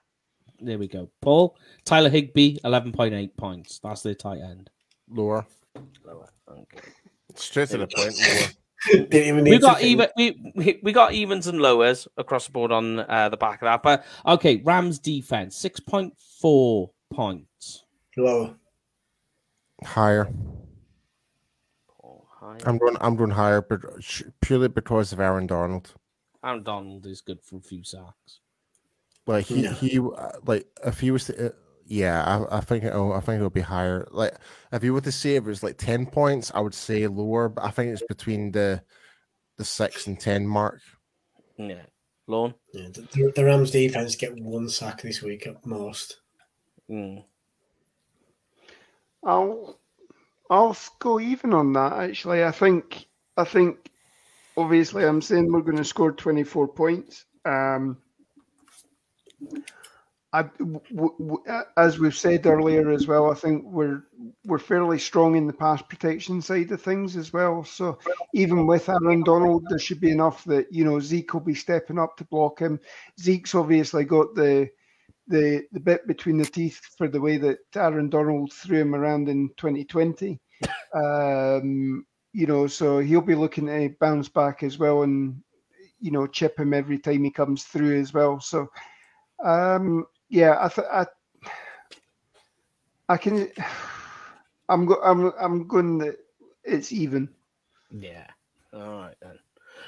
There 0.58 0.78
we 0.78 0.88
go. 0.88 1.10
Paul, 1.20 1.54
Tyler 1.84 2.08
Higbee, 2.08 2.56
11.8 2.64 3.36
points. 3.36 3.78
That's 3.84 4.02
the 4.02 4.14
tight 4.14 4.40
end. 4.40 4.70
Lower. 5.10 5.44
Lower. 6.06 6.30
Okay. 6.50 6.88
Straight 7.38 7.70
to 7.70 7.78
the 7.78 7.86
point. 7.86 9.44
we 9.44 9.58
got 9.58 9.82
even 9.82 10.08
we, 10.16 10.80
we 10.82 10.92
got 10.92 11.12
evens 11.12 11.46
and 11.46 11.60
lowers 11.60 12.08
across 12.16 12.46
the 12.46 12.52
board 12.52 12.72
on 12.72 13.00
uh, 13.00 13.28
the 13.28 13.36
back 13.36 13.62
of 13.62 13.66
that. 13.66 13.82
But 13.82 14.04
okay, 14.26 14.56
Rams 14.64 14.98
defense 14.98 15.56
six 15.56 15.80
point 15.80 16.14
four 16.40 16.90
points. 17.10 17.84
Lower. 18.16 18.54
Higher. 19.84 20.28
I'm 22.64 22.78
going. 22.78 22.96
I'm 23.00 23.16
going 23.16 23.30
higher, 23.30 23.60
but 23.60 23.80
purely 24.40 24.68
because 24.68 25.12
of 25.12 25.20
Aaron 25.20 25.46
Donald. 25.46 25.92
Aaron 26.44 26.62
Donald 26.62 27.06
is 27.06 27.20
good 27.20 27.42
for 27.42 27.56
a 27.56 27.60
few 27.60 27.84
sacks. 27.84 28.40
Like 29.26 29.46
he, 29.46 29.62
yeah. 29.62 29.74
he, 29.74 29.98
uh, 29.98 30.30
like 30.46 30.66
if 30.86 31.00
he 31.00 31.10
was 31.10 31.26
to, 31.26 31.48
uh, 31.48 31.50
yeah, 31.88 32.22
I, 32.22 32.58
I 32.58 32.60
think 32.60 32.84
it'll, 32.84 33.14
I 33.14 33.20
think 33.20 33.38
it'll 33.38 33.50
be 33.50 33.62
higher. 33.62 34.06
Like 34.10 34.34
if 34.72 34.84
you 34.84 34.92
were 34.92 35.00
to 35.00 35.12
say 35.12 35.36
it 35.36 35.44
was 35.44 35.62
like 35.62 35.78
ten 35.78 36.04
points, 36.04 36.52
I 36.54 36.60
would 36.60 36.74
say 36.74 37.06
lower, 37.06 37.48
but 37.48 37.64
I 37.64 37.70
think 37.70 37.92
it's 37.92 38.02
between 38.06 38.52
the 38.52 38.82
the 39.56 39.64
six 39.64 40.06
and 40.06 40.20
ten 40.20 40.46
mark. 40.46 40.80
Yeah, 41.56 41.86
Lone. 42.26 42.54
Yeah, 42.74 42.88
the, 42.92 43.32
the 43.34 43.44
Rams 43.44 43.70
defense 43.70 44.16
get 44.16 44.38
one 44.38 44.68
sack 44.68 45.00
this 45.00 45.22
week 45.22 45.46
at 45.46 45.64
most. 45.64 46.18
Mm. 46.90 47.24
I'll 49.24 49.80
I'll 50.50 50.76
go 50.98 51.18
even 51.18 51.54
on 51.54 51.72
that. 51.72 51.94
Actually, 51.94 52.44
I 52.44 52.50
think 52.50 53.06
I 53.38 53.44
think 53.44 53.90
obviously 54.58 55.06
I'm 55.06 55.22
saying 55.22 55.50
we're 55.50 55.62
going 55.62 55.78
to 55.78 55.84
score 55.84 56.12
24 56.12 56.68
points. 56.68 57.24
Um, 57.46 57.96
I, 60.32 60.42
w- 60.42 60.80
w- 60.90 61.42
as 61.78 61.98
we've 61.98 62.14
said 62.14 62.46
earlier 62.46 62.90
as 62.90 63.06
well, 63.06 63.30
I 63.30 63.34
think 63.34 63.64
we're 63.64 64.02
we're 64.44 64.58
fairly 64.58 64.98
strong 64.98 65.36
in 65.36 65.46
the 65.46 65.54
pass 65.54 65.80
protection 65.80 66.42
side 66.42 66.70
of 66.70 66.82
things 66.82 67.16
as 67.16 67.32
well. 67.32 67.64
So 67.64 67.98
even 68.34 68.66
with 68.66 68.90
Aaron 68.90 69.22
Donald, 69.22 69.64
there 69.68 69.78
should 69.78 70.00
be 70.00 70.10
enough 70.10 70.44
that 70.44 70.70
you 70.70 70.84
know 70.84 71.00
Zeke 71.00 71.32
will 71.32 71.40
be 71.40 71.54
stepping 71.54 71.98
up 71.98 72.16
to 72.18 72.24
block 72.26 72.58
him. 72.58 72.78
Zeke's 73.18 73.54
obviously 73.54 74.04
got 74.04 74.34
the 74.34 74.68
the 75.28 75.64
the 75.72 75.80
bit 75.80 76.06
between 76.06 76.36
the 76.36 76.44
teeth 76.44 76.80
for 76.98 77.08
the 77.08 77.20
way 77.20 77.38
that 77.38 77.58
Aaron 77.74 78.10
Donald 78.10 78.52
threw 78.52 78.80
him 78.80 78.94
around 78.94 79.30
in 79.30 79.48
2020. 79.56 80.38
Um, 80.94 82.04
you 82.34 82.46
know, 82.46 82.66
so 82.66 82.98
he'll 82.98 83.22
be 83.22 83.34
looking 83.34 83.66
to 83.66 83.94
bounce 83.98 84.28
back 84.28 84.62
as 84.62 84.78
well 84.78 85.04
and 85.04 85.42
you 86.00 86.10
know 86.10 86.26
chip 86.26 86.58
him 86.58 86.74
every 86.74 86.98
time 86.98 87.24
he 87.24 87.30
comes 87.30 87.64
through 87.64 87.98
as 87.98 88.12
well. 88.12 88.40
So 88.40 88.68
um, 89.42 90.04
yeah, 90.28 90.56
I, 90.60 90.68
th- 90.68 90.86
I 90.90 91.06
I 93.08 93.16
can. 93.16 93.48
I'm 94.68 94.84
go- 94.86 95.00
I'm 95.02 95.32
I'm 95.40 95.66
going 95.66 95.98
that 95.98 96.16
it's 96.64 96.92
even. 96.92 97.28
Yeah. 97.90 98.26
All 98.74 98.98
right 98.98 99.16
then. 99.22 99.38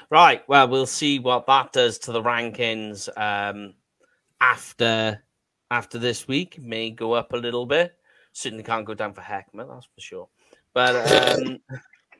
Right. 0.09 0.47
Well, 0.47 0.67
we'll 0.67 0.85
see 0.85 1.19
what 1.19 1.45
that 1.47 1.71
does 1.71 1.99
to 1.99 2.11
the 2.11 2.21
rankings 2.21 3.09
um, 3.17 3.73
after 4.39 5.21
after 5.69 5.99
this 5.99 6.27
week. 6.27 6.59
May 6.59 6.89
go 6.91 7.13
up 7.13 7.33
a 7.33 7.37
little 7.37 7.65
bit. 7.65 7.95
Certainly 8.33 8.63
can't 8.63 8.85
go 8.85 8.93
down 8.93 9.13
for 9.13 9.21
Heckman, 9.21 9.67
that's 9.67 9.85
for 9.93 9.99
sure. 9.99 10.27
But 10.73 10.95
um, 10.95 11.59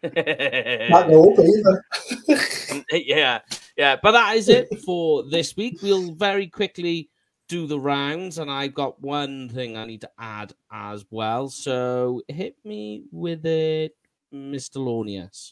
Not 0.03 1.07
go 1.10 1.31
up 1.31 1.39
either. 1.39 2.84
yeah, 2.91 3.39
yeah. 3.77 3.95
But 4.02 4.11
that 4.11 4.35
is 4.35 4.49
it 4.49 4.68
for 4.85 5.23
this 5.30 5.56
week. 5.56 5.80
We'll 5.81 6.14
very 6.14 6.48
quickly 6.48 7.10
do 7.52 7.68
the 7.68 7.80
rounds, 7.80 8.38
and 8.38 8.49
I've 8.49 8.73
got 8.73 9.02
one 9.02 9.49
thing 9.49 9.76
I 9.76 9.86
need 9.86 10.02
to 10.02 10.11
add 10.18 10.53
as 10.72 11.06
well. 11.11 11.49
So 11.49 12.22
hit 12.30 12.56
me 12.64 13.03
with 13.11 13.45
it, 13.45 13.94
Mr. 14.34 14.78
Lonius. 14.78 15.52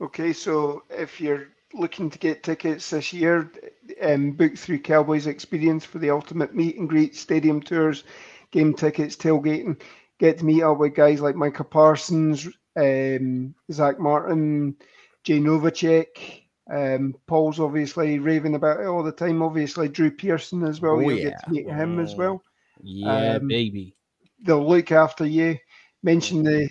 Okay, 0.00 0.32
so 0.32 0.82
if 0.90 1.20
you're 1.20 1.46
looking 1.74 2.10
to 2.10 2.18
get 2.18 2.42
tickets 2.42 2.90
this 2.90 3.12
year, 3.12 3.52
um, 4.02 4.32
book 4.32 4.58
through 4.58 4.80
Cowboys 4.80 5.28
Experience 5.28 5.84
for 5.84 6.00
the 6.00 6.10
ultimate 6.10 6.56
meet 6.56 6.76
and 6.76 6.88
greet, 6.88 7.14
stadium 7.14 7.62
tours, 7.62 8.02
game 8.50 8.74
tickets, 8.74 9.14
tailgating. 9.14 9.80
Get 10.18 10.38
to 10.38 10.44
meet 10.44 10.64
up 10.64 10.78
with 10.78 10.96
guys 10.96 11.20
like 11.20 11.36
Micah 11.36 11.62
Parsons, 11.62 12.48
um, 12.74 13.54
Zach 13.70 14.00
Martin, 14.00 14.74
Jay 15.22 15.38
Novacek. 15.38 16.47
Um, 16.70 17.14
Paul's 17.26 17.60
obviously 17.60 18.18
raving 18.18 18.54
about 18.54 18.80
it 18.80 18.86
all 18.86 19.02
the 19.02 19.12
time. 19.12 19.42
Obviously, 19.42 19.88
Drew 19.88 20.10
Pearson 20.10 20.64
as 20.64 20.80
well. 20.80 20.96
Oh, 20.96 21.00
You'll 21.00 21.12
yeah. 21.18 21.24
get 21.30 21.44
to 21.44 21.50
meet 21.50 21.66
him 21.66 21.98
as 21.98 22.14
Mm. 22.14 22.18
well. 22.18 22.42
Yeah, 22.82 23.36
Um, 23.36 23.48
baby. 23.48 23.96
They'll 24.42 24.66
look 24.68 24.92
after 24.92 25.26
you. 25.26 25.56
Mention 26.02 26.42
the 26.44 26.68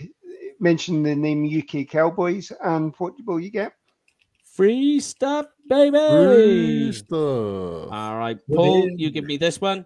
mention 0.60 1.04
the 1.04 1.16
name 1.16 1.44
UK 1.46 1.86
Cowboys, 1.86 2.52
and 2.64 2.94
what 2.98 3.14
will 3.26 3.40
you 3.40 3.52
get? 3.52 3.74
Free 4.44 5.00
stuff, 5.00 5.46
baby. 5.70 5.98
Free 5.98 6.92
stuff. 6.92 7.90
All 7.92 8.18
right, 8.18 8.40
Paul, 8.52 8.90
you 8.96 9.12
give 9.12 9.26
me 9.26 9.38
this 9.38 9.60
one. 9.62 9.86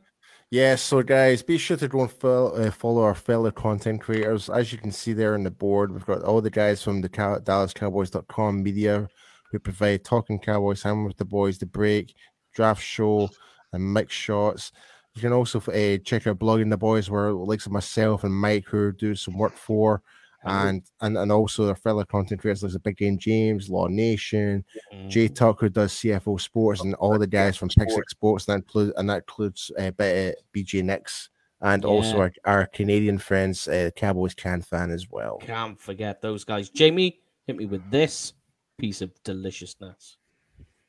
Yeah, 0.49 0.75
so 0.75 1.01
guys, 1.01 1.41
be 1.41 1.57
sure 1.57 1.77
to 1.77 1.87
go 1.87 2.01
and 2.01 2.11
follow, 2.11 2.53
uh, 2.53 2.71
follow 2.71 3.01
our 3.03 3.15
fellow 3.15 3.51
content 3.51 4.01
creators. 4.01 4.49
As 4.49 4.71
you 4.71 4.77
can 4.77 4.91
see 4.91 5.13
there 5.13 5.33
on 5.33 5.43
the 5.43 5.51
board, 5.51 5.91
we've 5.91 6.05
got 6.05 6.23
all 6.23 6.41
the 6.41 6.49
guys 6.49 6.83
from 6.83 7.01
the 7.01 7.09
Cow- 7.09 7.39
DallasCowboys.com 7.39 8.61
media 8.61 9.07
who 9.51 9.59
provide 9.59 10.03
Talking 10.03 10.39
Cowboys, 10.39 10.83
Ham 10.83 11.05
with 11.05 11.17
the 11.17 11.25
Boys, 11.25 11.57
The 11.57 11.65
Break, 11.65 12.15
Draft 12.53 12.81
Show, 12.81 13.29
and 13.73 13.93
Mix 13.93 14.13
Shots. 14.13 14.71
You 15.15 15.21
can 15.21 15.33
also 15.33 15.59
uh, 15.59 15.97
check 16.03 16.25
out 16.27 16.39
Blogging 16.39 16.69
the 16.69 16.77
Boys, 16.77 17.09
where 17.09 17.33
likes 17.33 17.65
of 17.65 17.73
myself 17.73 18.23
and 18.23 18.33
Mike 18.33 18.65
who 18.65 18.93
do 18.93 19.13
some 19.13 19.37
work 19.37 19.53
for, 19.53 20.01
and 20.45 20.83
and 21.01 21.17
and 21.17 21.31
also 21.31 21.65
their 21.65 21.75
fellow 21.75 22.05
content 22.05 22.39
creators 22.39 22.63
like 22.63 22.83
Big 22.83 22.97
Game 22.97 23.17
James, 23.17 23.69
Law 23.69 23.87
Nation, 23.87 24.63
Jay 25.09 25.27
Tuck, 25.27 25.59
who 25.59 25.69
does 25.69 25.93
CFO 25.93 26.39
Sports, 26.39 26.81
and 26.81 26.95
all 26.95 27.19
the 27.19 27.27
guys 27.27 27.57
from 27.57 27.69
Pick 27.69 27.89
Six 27.89 28.11
Sports, 28.11 28.47
and 28.47 28.53
that 28.53 28.63
includes, 28.63 28.93
and 28.97 29.09
that 29.09 29.17
includes 29.17 29.71
uh, 29.77 29.91
BJ 30.55 30.81
Nix, 30.81 31.29
and 31.59 31.83
also 31.83 32.19
our, 32.19 32.31
our 32.45 32.65
Canadian 32.67 33.17
friends, 33.17 33.67
uh, 33.67 33.89
Cowboys 33.97 34.33
Can 34.33 34.61
fan 34.61 34.91
as 34.91 35.07
well. 35.11 35.39
Can't 35.41 35.79
forget 35.79 36.21
those 36.21 36.45
guys. 36.45 36.69
Jamie, 36.69 37.19
hit 37.45 37.57
me 37.57 37.65
with 37.65 37.89
this 37.91 38.33
piece 38.81 39.01
of 39.01 39.11
deliciousness. 39.23 40.17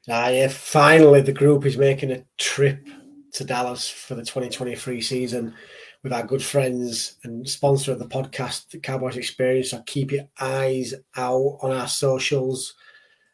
Ah, 0.08 0.28
yeah, 0.30 0.48
finally 0.48 1.20
the 1.20 1.32
group 1.32 1.66
is 1.66 1.76
making 1.76 2.10
a 2.10 2.24
trip 2.38 2.88
to 3.32 3.44
Dallas 3.44 3.88
for 3.88 4.14
the 4.14 4.22
2023 4.22 5.00
season 5.02 5.54
with 6.02 6.12
our 6.12 6.26
good 6.26 6.42
friends 6.42 7.16
and 7.22 7.46
sponsor 7.48 7.92
of 7.92 7.98
the 7.98 8.06
podcast, 8.06 8.70
the 8.70 8.78
Cowboys 8.78 9.16
Experience. 9.18 9.70
So 9.70 9.82
keep 9.86 10.10
your 10.10 10.26
eyes 10.40 10.94
out 11.16 11.58
on 11.60 11.70
our 11.70 11.86
socials 11.86 12.74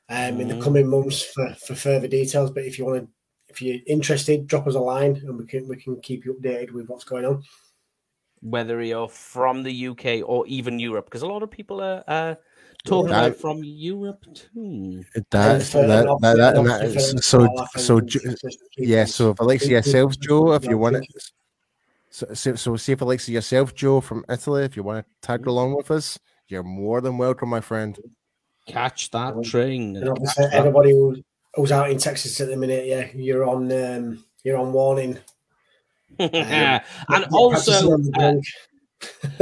um, 0.08 0.40
in 0.40 0.48
the 0.48 0.54
Mhm. 0.54 0.62
coming 0.62 0.88
months 0.88 1.22
for, 1.22 1.54
for 1.54 1.74
further 1.74 2.08
details. 2.08 2.50
But 2.50 2.64
if 2.64 2.78
you 2.78 2.84
want 2.84 3.04
to, 3.04 3.08
if 3.48 3.62
you're 3.62 3.78
interested, 3.86 4.46
drop 4.46 4.66
us 4.66 4.74
a 4.74 4.80
line 4.80 5.16
and 5.16 5.38
we 5.38 5.46
can 5.46 5.68
we 5.68 5.76
can 5.76 6.00
keep 6.00 6.24
you 6.24 6.34
updated 6.34 6.72
with 6.72 6.88
what's 6.88 7.04
going 7.04 7.24
on. 7.24 7.44
Whether 8.40 8.82
you're 8.82 9.08
from 9.08 9.62
the 9.62 9.72
UK 9.88 10.22
or 10.24 10.46
even 10.46 10.78
Europe, 10.80 11.06
because 11.06 11.22
a 11.22 11.26
lot 11.26 11.42
of 11.42 11.50
people 11.50 11.80
are 11.80 12.04
uh, 12.06 12.34
talking 12.84 13.10
Yeah. 13.10 13.26
about 13.26 13.36
from 13.38 13.60
Europe 13.64 14.24
too. 14.34 15.04
That, 15.30 15.74
And 15.74 15.90
that, 15.90 16.06
that, 16.20 16.36
that, 16.36 16.56
and 16.56 16.68
obviously 16.70 17.14
that- 17.14 17.16
for 17.16 17.22
so, 17.22 17.46
so, 17.76 17.96
friends 17.98 18.12
Ju- 18.12 18.20
and 18.24 18.38
sisters, 18.38 18.68
keep 18.76 18.88
yeah, 18.88 19.04
so 19.04 19.30
if 19.30 19.40
Alexa 19.40 19.64
keep- 19.66 19.72
yourself, 19.72 20.18
Joe, 20.18 20.52
if 20.52 20.64
you 20.64 20.78
want 20.78 20.96
keep- 21.00 21.10
it, 21.16 21.22
so, 22.10 22.26
so, 22.32 22.54
so 22.54 22.76
see 22.76 22.92
if 22.92 23.00
Alexa 23.00 23.30
yourself, 23.32 23.74
Joe, 23.74 24.00
from 24.00 24.24
Italy, 24.28 24.64
if 24.64 24.76
you 24.76 24.82
want 24.82 25.04
to 25.04 25.26
tag 25.26 25.46
along 25.46 25.76
with 25.76 25.90
us, 25.90 26.18
you're 26.48 26.62
more 26.62 27.00
than 27.00 27.18
welcome, 27.18 27.48
my 27.50 27.60
friend. 27.60 27.98
Catch 28.66 29.10
that 29.10 29.42
train. 29.44 29.96
And 29.96 30.08
obviously, 30.08 30.46
everybody 30.52 30.92
who, 30.92 31.16
who's 31.54 31.72
out 31.72 31.90
in 31.90 31.98
Texas 31.98 32.40
at 32.40 32.48
the 32.48 32.56
minute, 32.56 32.86
yeah, 32.86 33.08
you're 33.14 33.44
on 33.44 33.70
um, 33.72 34.24
you're 34.44 34.56
on 34.58 34.72
warning. 34.72 35.18
and 36.18 36.82
also, 37.32 37.92
on 37.92 38.08
uh, 38.14 38.18
drink. 38.32 38.44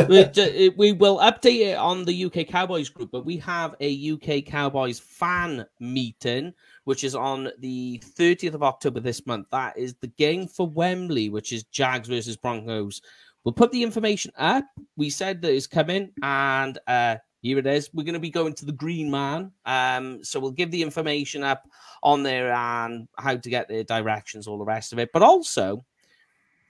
We, 0.08 0.70
we 0.76 0.92
will 0.92 1.18
update 1.18 1.66
it 1.66 1.76
on 1.76 2.04
the 2.04 2.24
UK 2.26 2.46
Cowboys 2.46 2.88
group, 2.88 3.10
but 3.10 3.24
we 3.24 3.36
have 3.38 3.74
a 3.80 4.12
UK 4.12 4.44
Cowboys 4.44 4.98
fan 4.98 5.66
meeting, 5.80 6.52
which 6.84 7.04
is 7.04 7.14
on 7.14 7.50
the 7.58 8.02
30th 8.16 8.54
of 8.54 8.62
October 8.62 9.00
this 9.00 9.26
month. 9.26 9.46
That 9.50 9.76
is 9.76 9.94
the 10.00 10.08
game 10.08 10.46
for 10.46 10.68
Wembley, 10.68 11.28
which 11.28 11.52
is 11.52 11.64
Jags 11.64 12.08
versus 12.08 12.36
Broncos. 12.36 13.00
We'll 13.44 13.52
put 13.52 13.70
the 13.70 13.82
information 13.82 14.32
up. 14.36 14.64
We 14.96 15.08
said 15.08 15.40
that 15.42 15.54
it's 15.54 15.68
coming, 15.68 16.10
and 16.22 16.78
uh, 16.88 17.16
here 17.42 17.58
it 17.58 17.66
is. 17.66 17.88
We're 17.94 18.02
going 18.02 18.14
to 18.14 18.20
be 18.20 18.30
going 18.30 18.54
to 18.54 18.66
the 18.66 18.72
Green 18.72 19.08
Man. 19.08 19.52
Um, 19.64 20.24
so 20.24 20.40
we'll 20.40 20.50
give 20.50 20.72
the 20.72 20.82
information 20.82 21.44
up 21.44 21.62
on 22.02 22.24
there 22.24 22.52
and 22.52 23.06
how 23.16 23.36
to 23.36 23.50
get 23.50 23.68
the 23.68 23.84
directions, 23.84 24.48
all 24.48 24.58
the 24.58 24.64
rest 24.64 24.92
of 24.92 24.98
it. 24.98 25.10
But 25.12 25.22
also, 25.22 25.84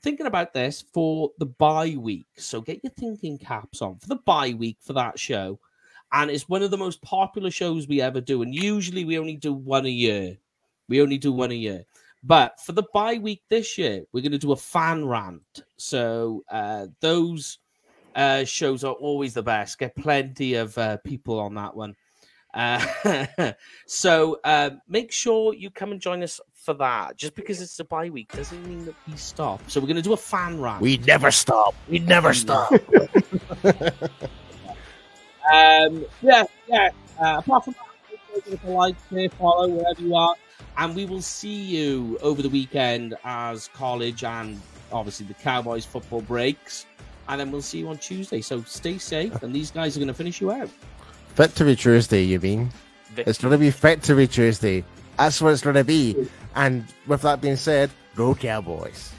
thinking 0.06 0.26
about 0.26 0.52
this 0.52 0.84
for 0.92 1.32
the 1.38 1.46
bye 1.46 1.96
week. 1.98 2.28
So 2.36 2.60
get 2.60 2.84
your 2.84 2.92
thinking 2.92 3.38
caps 3.38 3.82
on 3.82 3.98
for 3.98 4.06
the 4.06 4.20
bye 4.24 4.54
week 4.56 4.76
for 4.80 4.92
that 4.92 5.18
show. 5.18 5.58
And 6.12 6.30
it's 6.30 6.48
one 6.48 6.62
of 6.62 6.70
the 6.70 6.76
most 6.76 7.02
popular 7.02 7.50
shows 7.50 7.88
we 7.88 8.00
ever 8.00 8.20
do. 8.20 8.42
And 8.42 8.54
usually 8.54 9.04
we 9.04 9.18
only 9.18 9.34
do 9.34 9.52
one 9.52 9.84
a 9.84 9.88
year. 9.88 10.36
We 10.88 11.02
only 11.02 11.18
do 11.18 11.32
one 11.32 11.50
a 11.50 11.56
year. 11.56 11.84
But 12.22 12.60
for 12.60 12.70
the 12.70 12.84
bye 12.94 13.18
week 13.18 13.42
this 13.50 13.76
year, 13.76 14.04
we're 14.12 14.20
going 14.20 14.30
to 14.30 14.38
do 14.38 14.52
a 14.52 14.56
fan 14.56 15.04
rant. 15.04 15.64
So 15.76 16.44
uh, 16.52 16.86
those 17.00 17.58
uh, 18.14 18.44
shows 18.44 18.84
are 18.84 18.94
always 18.94 19.34
the 19.34 19.42
best. 19.42 19.80
Get 19.80 19.96
plenty 19.96 20.54
of 20.54 20.78
uh, 20.78 20.98
people 20.98 21.40
on 21.40 21.56
that 21.56 21.74
one. 21.74 21.96
Uh, 22.54 23.52
so 23.86 24.38
uh, 24.44 24.70
make 24.88 25.10
sure 25.10 25.52
you 25.52 25.68
come 25.68 25.90
and 25.90 26.00
join 26.00 26.22
us 26.22 26.40
for 26.66 26.74
that. 26.74 27.16
Just 27.16 27.34
because 27.34 27.62
it's 27.62 27.80
a 27.80 27.84
bye 27.84 28.10
week 28.10 28.30
doesn't 28.32 28.66
mean 28.66 28.84
that 28.84 28.94
we 29.08 29.16
stop. 29.16 29.62
So 29.70 29.80
we're 29.80 29.86
going 29.86 29.96
to 29.96 30.02
do 30.02 30.12
a 30.12 30.18
fan 30.18 30.60
rant. 30.60 30.82
We 30.82 30.98
never 30.98 31.30
stop. 31.30 31.74
We 31.88 32.00
never 32.00 32.34
stop. 32.34 32.72
Um, 35.52 36.04
yeah, 36.22 36.44
yeah. 36.66 36.90
Uh, 37.20 37.36
apart 37.38 37.64
from 37.64 37.74
that, 37.74 38.10
make 38.34 38.44
sure 38.44 38.58
to 38.58 38.70
like, 38.70 38.96
share, 39.08 39.28
follow 39.30 39.68
wherever 39.68 40.02
you 40.02 40.14
are, 40.14 40.34
and 40.76 40.94
we 40.94 41.04
will 41.06 41.22
see 41.22 41.54
you 41.54 42.18
over 42.20 42.42
the 42.42 42.48
weekend 42.48 43.14
as 43.24 43.68
college 43.68 44.24
and 44.24 44.60
obviously 44.92 45.26
the 45.26 45.34
Cowboys 45.34 45.84
football 45.84 46.20
breaks, 46.20 46.86
and 47.28 47.40
then 47.40 47.52
we'll 47.52 47.62
see 47.62 47.78
you 47.78 47.88
on 47.88 47.98
Tuesday. 47.98 48.40
So 48.40 48.62
stay 48.62 48.98
safe, 48.98 49.42
and 49.42 49.54
these 49.54 49.70
guys 49.70 49.96
are 49.96 50.00
going 50.00 50.08
to 50.08 50.14
finish 50.14 50.40
you 50.40 50.50
out. 50.50 50.68
Victory 51.36 51.76
Tuesday, 51.76 52.22
you 52.22 52.40
mean? 52.40 52.70
It's 53.16 53.38
going 53.38 53.52
to 53.52 53.58
be 53.58 53.70
Victory 53.70 54.26
Tuesday. 54.26 54.84
That's 55.16 55.40
what 55.40 55.52
it's 55.52 55.62
going 55.62 55.76
to 55.76 55.84
be. 55.84 56.28
And 56.54 56.84
with 57.06 57.22
that 57.22 57.40
being 57.40 57.56
said, 57.56 57.90
go 58.14 58.34
Cowboys. 58.34 59.12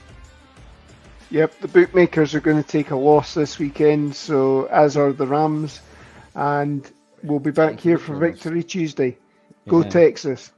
Yep, 1.29 1.59
the 1.59 1.67
bookmakers 1.67 2.33
are 2.33 2.39
going 2.39 2.61
to 2.61 2.67
take 2.67 2.91
a 2.91 2.95
loss 2.95 3.33
this 3.33 3.59
weekend, 3.59 4.15
so 4.15 4.65
as 4.65 4.95
are 4.95 5.11
the 5.11 5.27
Rams, 5.27 5.81
and 6.35 6.89
we'll 7.21 7.39
be 7.39 7.51
back 7.51 7.79
here 7.79 7.97
for 7.97 8.15
Victory 8.15 8.63
Tuesday. 8.63 9.17
Go 9.67 9.83
Yeah. 9.83 9.89
Texas! 9.89 10.53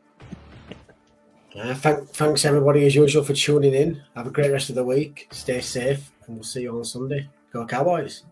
Uh, 1.56 1.74
thank, 1.74 2.08
thanks 2.10 2.46
everybody 2.46 2.86
as 2.86 2.94
usual 2.94 3.24
for 3.24 3.34
tuning 3.34 3.74
in. 3.74 4.04
Have 4.16 4.28
a 4.28 4.30
great 4.30 4.52
rest 4.52 4.70
of 4.70 4.76
the 4.76 4.84
week. 4.84 5.28
Stay 5.32 5.60
safe, 5.60 6.12
and 6.28 6.36
we'll 6.36 6.44
see 6.44 6.62
you 6.62 6.78
on 6.78 6.86
Sunday. 6.86 7.28
Go 7.52 7.66
Cowboys! 7.66 8.24